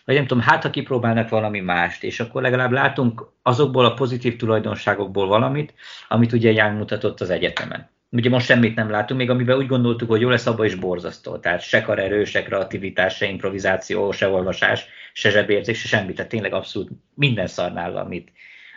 vagy 0.08 0.16
nem 0.16 0.26
tudom, 0.26 0.42
hát 0.42 0.62
ha 0.62 0.70
kipróbálnak 0.70 1.28
valami 1.28 1.60
mást, 1.60 2.04
és 2.04 2.20
akkor 2.20 2.42
legalább 2.42 2.70
látunk 2.70 3.30
azokból 3.42 3.84
a 3.84 3.94
pozitív 3.94 4.36
tulajdonságokból 4.36 5.26
valamit, 5.26 5.74
amit 6.08 6.32
ugye 6.32 6.52
Ján 6.52 6.74
mutatott 6.74 7.20
az 7.20 7.30
egyetemen. 7.30 7.90
Ugye 8.10 8.28
most 8.30 8.47
semmit 8.47 8.74
nem 8.74 8.90
látunk, 8.90 9.20
még 9.20 9.30
amiben 9.30 9.56
úgy 9.56 9.66
gondoltuk, 9.66 10.09
hogy 10.09 10.20
jó 10.20 10.28
lesz, 10.28 10.47
abban 10.47 10.66
is 10.66 10.74
borzasztó. 10.74 11.36
Tehát 11.36 11.60
se 11.60 11.82
karerő, 11.82 12.24
se 12.24 12.43
kreativitás, 12.43 13.16
se 13.16 13.26
improvizáció, 13.26 14.12
se 14.12 14.28
olvasás, 14.28 14.86
se 15.12 15.30
zsebérzés, 15.30 15.80
se 15.80 15.89
semmi. 15.89 16.12
Tehát 16.12 16.30
tényleg 16.30 16.52
abszolút 16.52 16.90
minden 17.14 17.47
szarnál, 17.47 17.97
amit 17.97 18.32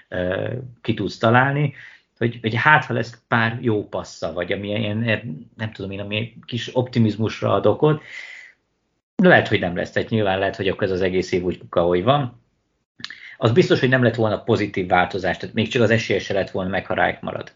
uh, 0.10 0.52
ki 0.82 0.94
tudsz 0.94 1.18
találni. 1.18 1.74
Hogy, 2.18 2.38
hogy 2.41 2.56
hát, 2.56 2.86
ha 2.86 2.94
lesz 2.94 3.22
pár 3.28 3.58
jó 3.62 3.88
passza, 3.88 4.34
vagy 4.34 4.52
ami 4.52 4.68
ilyen, 4.68 5.49
nem 5.58 5.72
tudom 5.72 5.91
én, 5.91 5.99
ami 5.99 6.38
kis 6.45 6.76
optimizmusra 6.76 7.53
ad 7.53 7.66
okot, 7.66 8.02
lehet, 9.16 9.48
hogy 9.48 9.60
nem 9.60 9.76
lesz. 9.76 9.91
Tehát 9.91 10.10
nyilván 10.10 10.40
lehet, 10.40 10.56
hogy 10.56 10.68
akkor 10.68 10.84
ez 10.84 10.91
az 10.91 11.02
egész 11.02 11.32
év 11.32 11.44
úgy 11.44 11.62
ahogy 11.70 12.03
van. 12.03 12.41
Az 13.38 13.52
biztos, 13.52 13.80
hogy 13.80 13.90
nem 13.90 14.03
lett 14.03 14.16
volna 14.16 14.44
pozitív 14.44 14.88
változás, 14.88 15.38
tehát 15.38 15.56
még 15.56 15.68
csak 15.68 15.82
az 15.82 15.90
esélyese 15.90 16.34
lett 16.34 16.52
volna 16.52 16.70
meg, 16.70 16.86
ha 16.86 16.94
Reich 16.94 17.24
marad 17.24 17.52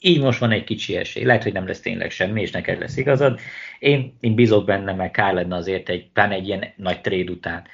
így 0.00 0.20
most 0.20 0.38
van 0.38 0.50
egy 0.50 0.64
kicsi 0.64 0.96
esély. 0.96 1.24
Lehet, 1.24 1.42
hogy 1.42 1.52
nem 1.52 1.66
lesz 1.66 1.80
tényleg 1.80 2.10
semmi, 2.10 2.40
és 2.40 2.50
neked 2.50 2.78
lesz 2.78 2.96
igazad. 2.96 3.38
Én, 3.78 4.16
én 4.20 4.34
bízok 4.34 4.64
benne, 4.64 4.92
mert 4.92 5.12
kár 5.12 5.34
lenne 5.34 5.56
azért 5.56 5.88
egy, 5.88 6.10
pláne 6.12 6.34
egy 6.34 6.46
ilyen 6.46 6.64
nagy 6.76 7.00
tréd 7.00 7.30
után, 7.30 7.64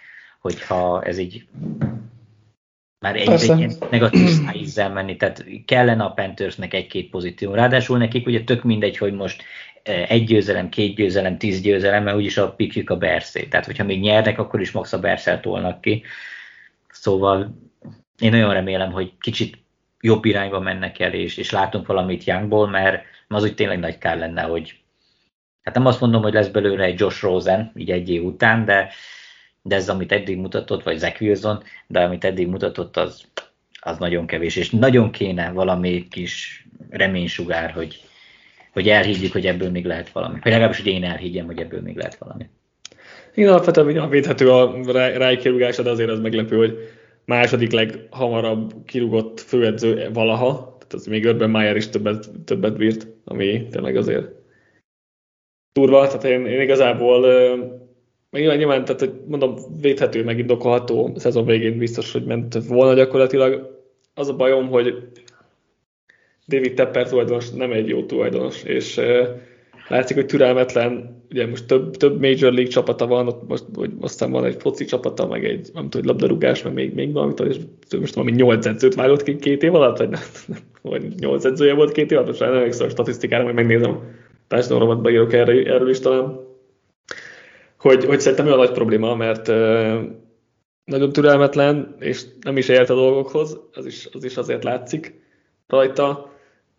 hogyha 0.40 1.02
ez 1.02 1.18
így 1.18 1.46
már 2.98 3.16
egy, 3.16 3.28
egy 3.28 3.58
ilyen 3.58 3.72
negatív 3.90 4.28
ízzel 4.52 4.92
menni, 4.92 5.16
tehát 5.16 5.44
kellene 5.64 6.04
a 6.04 6.10
Panthersnek 6.10 6.74
egy-két 6.74 7.10
pozitív. 7.10 7.50
Ráadásul 7.50 7.98
nekik 7.98 8.26
ugye 8.26 8.44
tök 8.44 8.62
mindegy, 8.62 8.96
hogy 8.96 9.12
most 9.12 9.42
eh, 9.82 10.10
egy 10.10 10.24
győzelem, 10.24 10.68
két 10.68 10.94
győzelem, 10.94 11.38
tíz 11.38 11.60
győzelem, 11.60 12.02
mert 12.02 12.16
úgyis 12.16 12.36
a 12.36 12.52
pikjük 12.52 12.90
a 12.90 12.96
Berszé. 12.96 13.44
Tehát, 13.44 13.66
hogyha 13.66 13.84
még 13.84 14.00
nyernek, 14.00 14.38
akkor 14.38 14.60
is 14.60 14.70
max 14.70 14.92
a 14.92 14.98
Berszelt 14.98 15.40
tolnak 15.40 15.80
ki. 15.80 16.02
Szóval 16.90 17.58
én 18.18 18.30
nagyon 18.30 18.52
remélem, 18.52 18.92
hogy 18.92 19.12
kicsit 19.20 19.63
jobb 20.04 20.24
irányba 20.24 20.60
mennek 20.60 20.98
el, 20.98 21.12
és, 21.12 21.36
és 21.36 21.50
látunk 21.50 21.86
valamit 21.86 22.24
Youngból, 22.24 22.68
mert 22.68 23.04
az 23.28 23.42
úgy 23.42 23.54
tényleg 23.54 23.78
nagy 23.78 23.98
kár 23.98 24.18
lenne, 24.18 24.42
hogy 24.42 24.74
hát 25.62 25.74
nem 25.74 25.86
azt 25.86 26.00
mondom, 26.00 26.22
hogy 26.22 26.32
lesz 26.32 26.48
belőle 26.48 26.84
egy 26.84 27.00
Josh 27.00 27.22
Rosen, 27.22 27.72
így 27.76 27.90
egy 27.90 28.10
év 28.10 28.24
után, 28.24 28.64
de, 28.64 28.90
de 29.62 29.76
ez, 29.76 29.88
amit 29.88 30.12
eddig 30.12 30.36
mutatott, 30.36 30.82
vagy 30.82 30.98
Zach 30.98 31.22
Wilson, 31.22 31.62
de 31.86 32.00
amit 32.00 32.24
eddig 32.24 32.48
mutatott, 32.48 32.96
az, 32.96 33.24
az 33.80 33.98
nagyon 33.98 34.26
kevés, 34.26 34.56
és 34.56 34.70
nagyon 34.70 35.10
kéne 35.10 35.50
valami 35.50 36.08
kis 36.10 36.66
reménysugár, 36.90 37.70
hogy, 37.70 38.00
hogy 38.72 38.88
elhiggyük, 38.88 39.32
hogy 39.32 39.46
ebből 39.46 39.70
még 39.70 39.84
lehet 39.84 40.10
valami. 40.10 40.38
Vagy 40.42 40.52
legalábbis, 40.52 40.78
hogy 40.78 40.92
én 40.92 41.04
elhiggyem, 41.04 41.46
hogy 41.46 41.58
ebből 41.58 41.80
még 41.80 41.96
lehet 41.96 42.18
valami. 42.18 42.48
Igen, 43.34 43.52
alapvetően 43.52 44.08
védhető 44.08 44.50
a 44.50 44.82
rájkirúgása, 44.92 45.82
de 45.82 45.90
azért 45.90 46.10
az 46.10 46.20
meglepő, 46.20 46.56
hogy 46.56 46.93
második 47.24 47.72
leghamarabb 47.72 48.72
kirúgott 48.86 49.40
főedző 49.40 50.10
valaha, 50.12 50.76
tehát 50.78 50.92
az 50.92 51.06
még 51.06 51.24
Urban 51.24 51.50
Meyer 51.50 51.76
is 51.76 51.88
többet, 51.88 52.30
többet 52.44 52.76
bírt, 52.76 53.06
ami 53.24 53.66
tényleg 53.70 53.96
azért 53.96 54.28
durva, 55.72 56.06
tehát 56.06 56.24
én, 56.24 56.46
én 56.46 56.60
igazából 56.60 57.20
meg 58.34 58.42
nyilván, 58.42 58.58
nyilván, 58.58 58.84
tehát 58.84 59.00
hogy 59.00 59.12
mondom, 59.26 59.56
védhető, 59.80 60.24
meg 60.24 60.38
indokolható, 60.38 61.12
szezon 61.16 61.44
végén 61.44 61.78
biztos, 61.78 62.12
hogy 62.12 62.24
ment 62.24 62.66
volna 62.66 62.94
gyakorlatilag. 62.94 63.82
Az 64.14 64.28
a 64.28 64.36
bajom, 64.36 64.68
hogy 64.68 65.08
David 66.48 66.74
Tepper 66.74 67.08
tulajdonos 67.08 67.50
nem 67.50 67.72
egy 67.72 67.88
jó 67.88 68.04
tulajdonos, 68.04 68.62
és 68.62 69.00
látszik, 69.88 70.16
hogy 70.16 70.26
türelmetlen, 70.26 71.22
ugye 71.30 71.46
most 71.46 71.66
több, 71.66 71.96
több 71.96 72.20
Major 72.20 72.52
League 72.52 72.70
csapata 72.70 73.06
van, 73.06 73.26
ott 73.26 73.48
most, 73.48 73.64
hogy 73.74 73.90
aztán 74.00 74.30
van 74.30 74.44
egy 74.44 74.56
foci 74.58 74.84
csapata, 74.84 75.26
meg 75.26 75.44
egy, 75.44 75.70
nem 75.74 75.88
tudom, 75.88 76.06
labdarúgás, 76.06 76.62
meg 76.62 76.72
még, 76.72 76.94
még 76.94 77.12
valamit, 77.12 77.40
és 77.40 77.56
most 77.98 78.14
valami 78.14 78.32
nyolc 78.32 78.66
edzőt 78.66 78.94
vállalt 78.94 79.22
ki 79.22 79.36
két 79.36 79.62
év 79.62 79.74
alatt, 79.74 79.98
vagy, 79.98 80.18
vagy 80.82 81.14
nyolc 81.18 81.44
edzője 81.44 81.74
volt 81.74 81.92
két 81.92 82.10
év 82.10 82.16
alatt, 82.16 82.28
most 82.28 82.40
nem 82.40 82.54
emlékszem 82.54 82.86
a 82.86 82.90
statisztikára, 82.90 83.42
majd 83.42 83.54
megnézem, 83.54 84.00
társadalom 84.48 84.88
rovatba 84.88 85.10
írok 85.10 85.32
erről, 85.32 85.68
erről 85.68 85.88
is 85.88 86.00
talán, 86.00 86.40
hogy, 87.78 88.04
hogy 88.04 88.20
szerintem 88.20 88.46
olyan 88.46 88.58
nagy 88.58 88.72
probléma, 88.72 89.14
mert 89.14 89.46
nagyon 90.84 91.12
türelmetlen, 91.12 91.96
és 91.98 92.22
nem 92.40 92.56
is 92.56 92.68
ért 92.68 92.90
a 92.90 92.94
dolgokhoz, 92.94 93.60
az 93.72 93.86
is, 93.86 94.08
az 94.12 94.24
is 94.24 94.36
azért 94.36 94.64
látszik 94.64 95.20
rajta. 95.66 96.32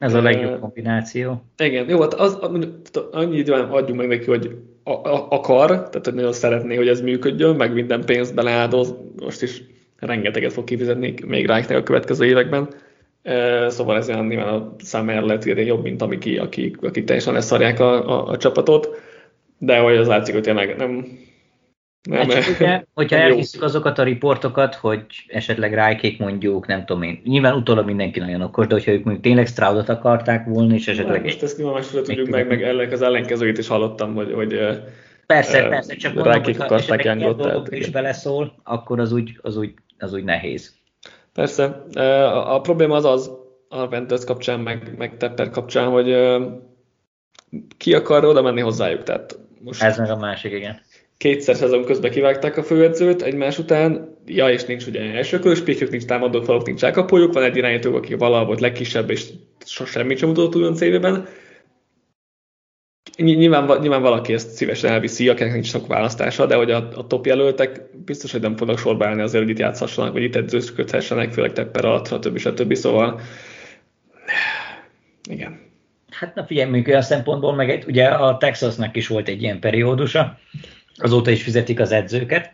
Ez 0.05 0.13
a 0.13 0.21
legjobb 0.21 0.59
kombináció. 0.59 1.41
Igen, 1.57 1.89
jó, 1.89 2.01
hát 2.01 2.13
az, 2.13 2.37
annyi 3.11 3.37
időn 3.37 3.59
adjunk 3.59 3.99
meg 3.99 4.07
neki, 4.07 4.25
hogy 4.25 4.57
a, 4.83 4.91
a, 4.91 5.27
akar, 5.29 5.67
tehát 5.67 6.05
hogy 6.05 6.13
nagyon 6.13 6.33
szeretné, 6.33 6.75
hogy 6.75 6.87
ez 6.87 7.01
működjön, 7.01 7.55
meg 7.55 7.73
minden 7.73 8.05
pénzt 8.05 8.35
beleáldoz, 8.35 8.95
most 9.19 9.41
is 9.41 9.63
rengeteget 9.99 10.53
fog 10.53 10.63
kifizetni 10.63 11.13
még 11.25 11.45
ráknak 11.45 11.77
a 11.77 11.83
következő 11.83 12.25
években. 12.25 12.67
Szóval 13.67 13.97
ez 13.97 14.09
olyan 14.09 14.25
nyilván 14.25 14.53
a 14.53 14.75
számára 14.77 15.25
lehet 15.25 15.45
írni 15.45 15.65
jobb, 15.65 15.83
mint 15.83 16.01
amik, 16.01 16.41
akik, 16.41 16.81
akik 16.81 17.03
teljesen 17.03 17.33
leszarják 17.33 17.79
a, 17.79 18.09
a, 18.09 18.27
a 18.27 18.37
csapatot, 18.37 18.89
de 19.57 19.79
hogy 19.79 19.95
az 19.95 20.07
látszik, 20.07 20.33
hogy 20.33 20.43
tényleg 20.43 20.75
nem, 20.77 21.05
nem, 22.05 22.29
hát 22.29 22.43
csak 22.43 22.59
ugye, 22.59 22.83
hogyha 22.93 23.15
elhiszük 23.25 23.61
azokat 23.61 23.99
a 23.99 24.03
riportokat, 24.03 24.75
hogy 24.75 25.05
esetleg 25.27 25.73
rájkék 25.73 26.19
mondjuk, 26.19 26.67
nem 26.67 26.85
tudom 26.85 27.01
én, 27.01 27.21
nyilván 27.23 27.55
utólag 27.55 27.85
mindenki 27.85 28.19
nagyon 28.19 28.41
okos, 28.41 28.67
de 28.67 28.73
hogyha 28.73 28.91
ők 28.91 29.03
mondjuk 29.03 29.25
tényleg 29.25 29.47
Stroudot 29.47 29.89
akarták 29.89 30.45
volna, 30.45 30.73
és 30.73 30.87
esetleg... 30.87 31.23
Most 31.23 31.43
ezt 31.43 31.63
másról 31.63 32.01
tudjuk 32.01 32.29
meg, 32.29 32.47
meg 32.47 32.63
ellen, 32.63 32.91
az 32.91 33.01
ellenkezőjét 33.01 33.57
is 33.57 33.67
hallottam, 33.67 34.13
hogy, 34.15 34.33
hogy 34.33 34.59
Persze, 35.25 35.63
uh, 35.63 35.69
persze, 35.69 35.95
csak 35.95 36.13
mondom, 36.13 36.43
hogy 36.43 36.57
ha 36.57 36.75
esetleg 36.75 37.03
ilyen 37.03 37.17
dolgok 37.17 37.67
is 37.77 37.89
beleszól, 37.89 38.55
akkor 38.63 38.99
az 38.99 39.11
úgy, 39.11 39.39
az, 39.41 39.57
úgy, 39.57 39.73
az 39.97 40.13
úgy 40.13 40.23
nehéz. 40.23 40.73
Persze. 41.33 41.63
A, 41.93 42.55
a 42.55 42.61
probléma 42.61 42.95
az 42.95 43.05
az, 43.05 43.31
a 43.69 43.87
Ventus 43.87 44.23
kapcsán, 44.23 44.59
meg, 44.59 44.93
meg 44.97 45.17
Tepper 45.17 45.49
kapcsán, 45.49 45.87
hogy 45.87 46.15
ki 47.77 47.93
akar 47.93 48.25
oda 48.25 48.41
menni 48.41 48.61
hozzájuk. 48.61 49.03
Tehát 49.03 49.39
most... 49.59 49.83
Ez 49.83 49.97
meg 49.97 50.09
a 50.09 50.17
másik, 50.17 50.51
igen 50.51 50.79
kétszer 51.17 51.55
szezon 51.55 51.85
közben 51.85 52.11
kivágták 52.11 52.57
a 52.57 52.63
főedzőt 52.63 53.21
egymás 53.21 53.59
után, 53.59 54.17
ja, 54.25 54.49
és 54.49 54.63
nincs 54.63 54.85
ugye 54.85 55.01
elsőkörös 55.01 55.61
pikjük, 55.61 55.89
nincs 55.89 56.05
támadó 56.05 56.41
falok, 56.41 56.65
nincs 56.65 56.83
elkapójuk, 56.83 57.33
van 57.33 57.43
egy 57.43 57.57
irányító, 57.57 57.95
aki 57.95 58.13
valahol 58.13 58.45
volt 58.45 58.59
legkisebb, 58.59 59.09
és 59.09 59.29
semmit 59.65 60.17
sem 60.17 60.27
mutatott 60.27 60.55
ugyan 60.55 60.75
CV-ben. 60.75 61.27
Nyilván, 63.17 63.79
nyilván 63.79 64.01
valaki 64.01 64.33
ezt 64.33 64.49
szívesen 64.49 64.91
elviszi, 64.91 65.29
akinek 65.29 65.53
nincs 65.53 65.67
sok 65.67 65.87
választása, 65.87 66.45
de 66.45 66.55
hogy 66.55 66.71
a, 66.71 66.89
a 66.95 67.07
top 67.07 67.25
jelöltek 67.25 67.81
biztos, 68.05 68.31
hogy 68.31 68.41
nem 68.41 68.55
fognak 68.55 68.77
sorba 68.77 69.05
állni 69.05 69.21
azért, 69.21 69.43
hogy 69.43 69.51
itt 69.51 69.59
játszhassanak, 69.59 70.13
vagy 70.13 70.23
itt 70.23 70.35
edzősködhessenek, 70.35 71.33
főleg 71.33 71.53
tepper 71.53 71.85
alatt, 71.85 72.07
stb. 72.07 72.37
stb. 72.37 72.73
Szóval 72.73 73.19
igen. 75.29 75.59
Hát 76.09 76.35
na 76.35 76.45
figyelj, 76.45 76.83
olyan 76.87 77.01
szempontból 77.01 77.55
meg 77.55 77.69
egy, 77.69 77.83
ugye 77.87 78.05
a 78.05 78.37
Texasnak 78.37 78.95
is 78.95 79.07
volt 79.07 79.27
egy 79.27 79.41
ilyen 79.41 79.59
periódusa, 79.59 80.39
Azóta 80.97 81.31
is 81.31 81.43
fizetik 81.43 81.79
az 81.79 81.91
edzőket. 81.91 82.53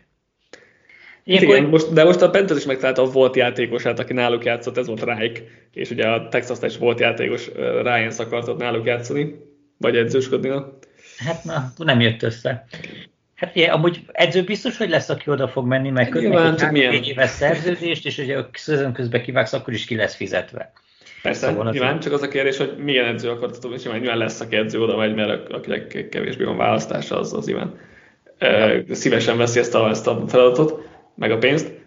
Ilyenkor... 1.24 1.56
Igen, 1.56 1.68
most, 1.68 1.92
de 1.92 2.04
most 2.04 2.20
a 2.20 2.30
Panthers 2.30 2.60
is 2.60 2.66
megtalálta 2.66 3.02
a 3.02 3.10
volt 3.10 3.36
játékosát, 3.36 3.98
aki 3.98 4.12
náluk 4.12 4.44
játszott, 4.44 4.76
ez 4.76 4.86
volt 4.86 5.02
Reich, 5.02 5.42
és 5.72 5.90
ugye 5.90 6.08
a 6.08 6.28
texas 6.28 6.58
is 6.62 6.76
volt 6.76 7.00
játékos, 7.00 7.50
Ryan 7.56 8.12
akartott 8.18 8.58
náluk 8.58 8.86
játszani, 8.86 9.34
vagy 9.78 9.96
edzősködni. 9.96 10.48
Na. 10.48 10.78
Hát 11.18 11.44
na, 11.44 11.72
nem 11.76 12.00
jött 12.00 12.22
össze. 12.22 12.66
Hát 13.34 13.56
ugye, 13.56 13.66
amúgy 13.66 14.00
edző 14.12 14.44
biztos, 14.44 14.76
hogy 14.76 14.88
lesz, 14.88 15.08
aki 15.08 15.30
oda 15.30 15.48
fog 15.48 15.66
menni, 15.66 15.90
meg 15.90 16.08
kötni 16.08 16.84
egy 16.84 17.08
éves 17.08 17.30
szerződést, 17.30 18.06
és 18.06 18.18
ugye 18.18 18.38
a 18.38 18.48
szezon 18.52 18.92
közben 18.92 19.22
kivágsz, 19.22 19.52
akkor 19.52 19.74
is 19.74 19.84
ki 19.84 19.96
lesz 19.96 20.14
fizetve. 20.14 20.72
Persze, 21.22 21.46
szóval 21.46 21.70
nyilván 21.70 22.00
csak 22.00 22.12
az 22.12 22.22
a 22.22 22.28
kérdés, 22.28 22.56
hogy 22.56 22.74
milyen 22.76 23.06
edző 23.06 23.30
akartatok, 23.30 23.74
és 23.74 23.82
nyilván 23.82 24.18
lesz, 24.18 24.40
aki 24.40 24.56
edző 24.56 24.80
oda 24.80 24.96
megy, 24.96 25.14
mert 25.14 25.52
akinek 25.52 26.08
kevésbé 26.10 26.44
van 26.44 26.56
választása, 26.56 27.18
az 27.18 27.32
az 27.32 27.46
nyilván 27.46 27.78
szívesen 28.90 29.36
veszi 29.36 29.58
ezt 29.58 29.74
a, 29.74 29.88
ezt 29.88 30.06
a 30.06 30.24
feladatot, 30.26 30.88
meg 31.14 31.30
a 31.30 31.38
pénzt, 31.38 31.80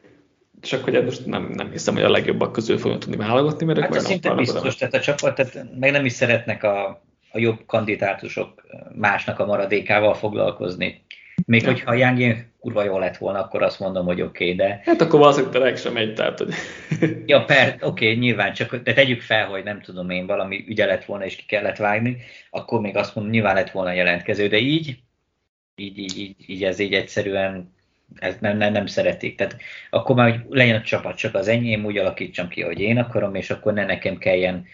csak 0.62 0.84
hogy 0.84 1.04
most 1.04 1.26
nem, 1.26 1.52
nem 1.54 1.72
hiszem, 1.72 1.94
hogy 1.94 2.04
a 2.04 2.10
legjobbak 2.10 2.52
közül 2.52 2.78
fogunk 2.78 3.00
tudni 3.00 3.18
válogatni, 3.18 3.66
mert 3.66 3.80
hát 3.80 3.96
ők 3.96 4.02
szinte 4.02 4.34
biztos, 4.34 4.76
tehát 4.76 4.94
a 4.94 5.00
csapat, 5.00 5.36
tehát 5.36 5.66
meg 5.80 5.92
nem 5.92 6.06
is 6.06 6.14
szeretnek 6.14 6.64
a, 6.64 6.88
a 7.32 7.40
jobb 7.40 7.60
kandidátusok 7.66 8.68
másnak 8.96 9.40
a 9.40 9.46
maradékával 9.46 10.14
foglalkozni. 10.14 11.04
Még 11.46 11.62
ja. 11.62 11.68
hogyha 11.68 11.92
a 11.92 11.94
Young 11.94 12.36
kurva 12.60 12.84
jó 12.84 13.00
lett 13.00 13.18
volna, 13.18 13.40
akkor 13.40 13.64
azt 13.64 13.80
mondom, 13.80 14.06
hogy 14.06 14.22
oké, 14.22 14.44
okay, 14.44 14.56
de... 14.56 14.82
Hát 14.84 15.02
akkor 15.02 15.20
valószínűleg 15.20 15.78
sem 15.78 15.94
megy, 15.94 16.14
tehát 16.14 16.38
hogy... 16.38 16.54
ja, 17.26 17.44
per, 17.44 17.68
oké, 17.68 17.86
okay, 17.86 18.20
nyilván, 18.20 18.54
csak 18.54 18.76
de 18.76 18.94
tegyük 18.94 19.22
fel, 19.22 19.48
hogy 19.48 19.64
nem 19.64 19.82
tudom 19.82 20.10
én, 20.10 20.26
valami 20.26 20.66
ügye 20.68 20.86
lett 20.86 21.06
volna, 21.06 21.26
és 21.26 21.36
ki 21.36 21.46
kellett 21.46 21.78
vágni, 21.78 22.18
akkor 22.50 22.82
még 22.82 22.98
azt 22.98 23.16
mondom, 23.16 23.34
nyilván 23.34 23.56
lett 23.56 23.72
volna 23.72 23.92
jelentkező, 23.92 24.48
de 24.48 24.58
így, 24.58 24.98
így, 25.76 25.98
így, 25.98 26.18
így, 26.18 26.36
így 26.46 26.64
ez 26.64 26.80
így 26.80 26.94
egyszerűen 26.94 27.74
ez 28.16 28.38
nem, 28.40 28.58
nem, 28.58 28.72
nem 28.72 28.86
szeretik. 28.86 29.36
Tehát 29.38 29.58
akkor 29.90 30.16
már 30.16 30.32
hogy 30.32 30.42
legyen 30.50 30.76
a 30.76 30.82
csapat 30.82 31.18
csak 31.18 31.36
az 31.36 31.48
enyém, 31.48 31.86
úgy 31.86 31.98
alakítsam 31.98 32.48
ki, 32.48 32.62
hogy 32.62 32.80
én 32.80 32.98
akarom, 32.98 33.36
és 33.36 33.50
akkor 33.50 33.74
ne 33.74 33.86
nekem 33.86 34.18
kelljen 34.18 34.66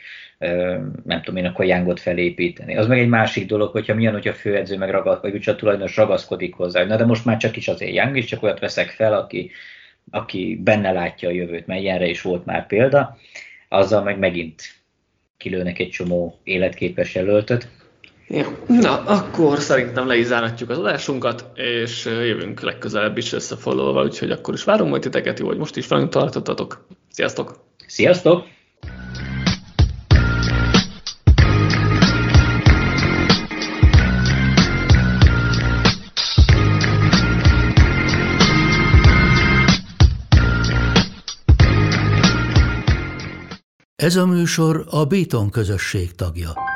nem 1.03 1.21
tudom 1.23 1.35
én, 1.35 1.45
akkor 1.45 1.65
Jángot 1.65 1.99
felépíteni. 1.99 2.77
Az 2.77 2.87
meg 2.87 2.99
egy 2.99 3.07
másik 3.07 3.45
dolog, 3.45 3.71
hogyha 3.71 3.93
milyen, 3.93 4.13
hogy 4.13 4.27
a 4.27 4.33
főedző 4.33 4.77
meg 4.77 4.89
ragad, 4.89 5.21
vagy 5.21 5.49
a 5.49 5.55
tulajdonos 5.55 5.95
ragaszkodik 5.95 6.55
hozzá. 6.55 6.83
Na 6.83 6.95
de 6.95 7.05
most 7.05 7.25
már 7.25 7.37
csak 7.37 7.55
is 7.55 7.67
azért 7.67 7.93
Jáng 7.93 8.17
is, 8.17 8.25
csak 8.25 8.43
olyat 8.43 8.59
veszek 8.59 8.89
fel, 8.89 9.13
aki, 9.13 9.51
aki 10.11 10.59
benne 10.63 10.91
látja 10.91 11.29
a 11.29 11.31
jövőt, 11.31 11.67
mert 11.67 11.81
ilyenre 11.81 12.07
is 12.07 12.21
volt 12.21 12.45
már 12.45 12.67
példa, 12.67 13.17
azzal 13.67 14.03
meg 14.03 14.19
megint 14.19 14.61
kilőnek 15.37 15.79
egy 15.79 15.89
csomó 15.89 16.39
életképes 16.43 17.15
jelöltöt. 17.15 17.67
Ja. 18.33 18.57
Na, 18.67 19.03
akkor 19.03 19.59
szerintem 19.59 20.07
le 20.07 20.15
is 20.15 20.25
záratjuk 20.25 20.69
az 20.69 20.77
adásunkat, 20.77 21.45
és 21.53 22.05
jövünk 22.05 22.61
legközelebb 22.61 23.17
is 23.17 23.33
összefoglalva, 23.33 24.03
úgyhogy 24.03 24.31
akkor 24.31 24.53
is 24.53 24.63
várom 24.63 24.89
majd 24.89 25.01
titeket, 25.01 25.39
jó, 25.39 25.47
hogy 25.47 25.57
most 25.57 25.75
is 25.75 25.87
velünk 25.87 26.09
tartottatok. 26.09 26.85
Sziasztok! 27.09 27.55
Sziasztok! 27.87 28.43
Ez 43.95 44.15
a 44.15 44.25
műsor 44.25 44.85
a 44.89 45.05
Béton 45.05 45.49
közösség 45.49 46.15
tagja. 46.15 46.70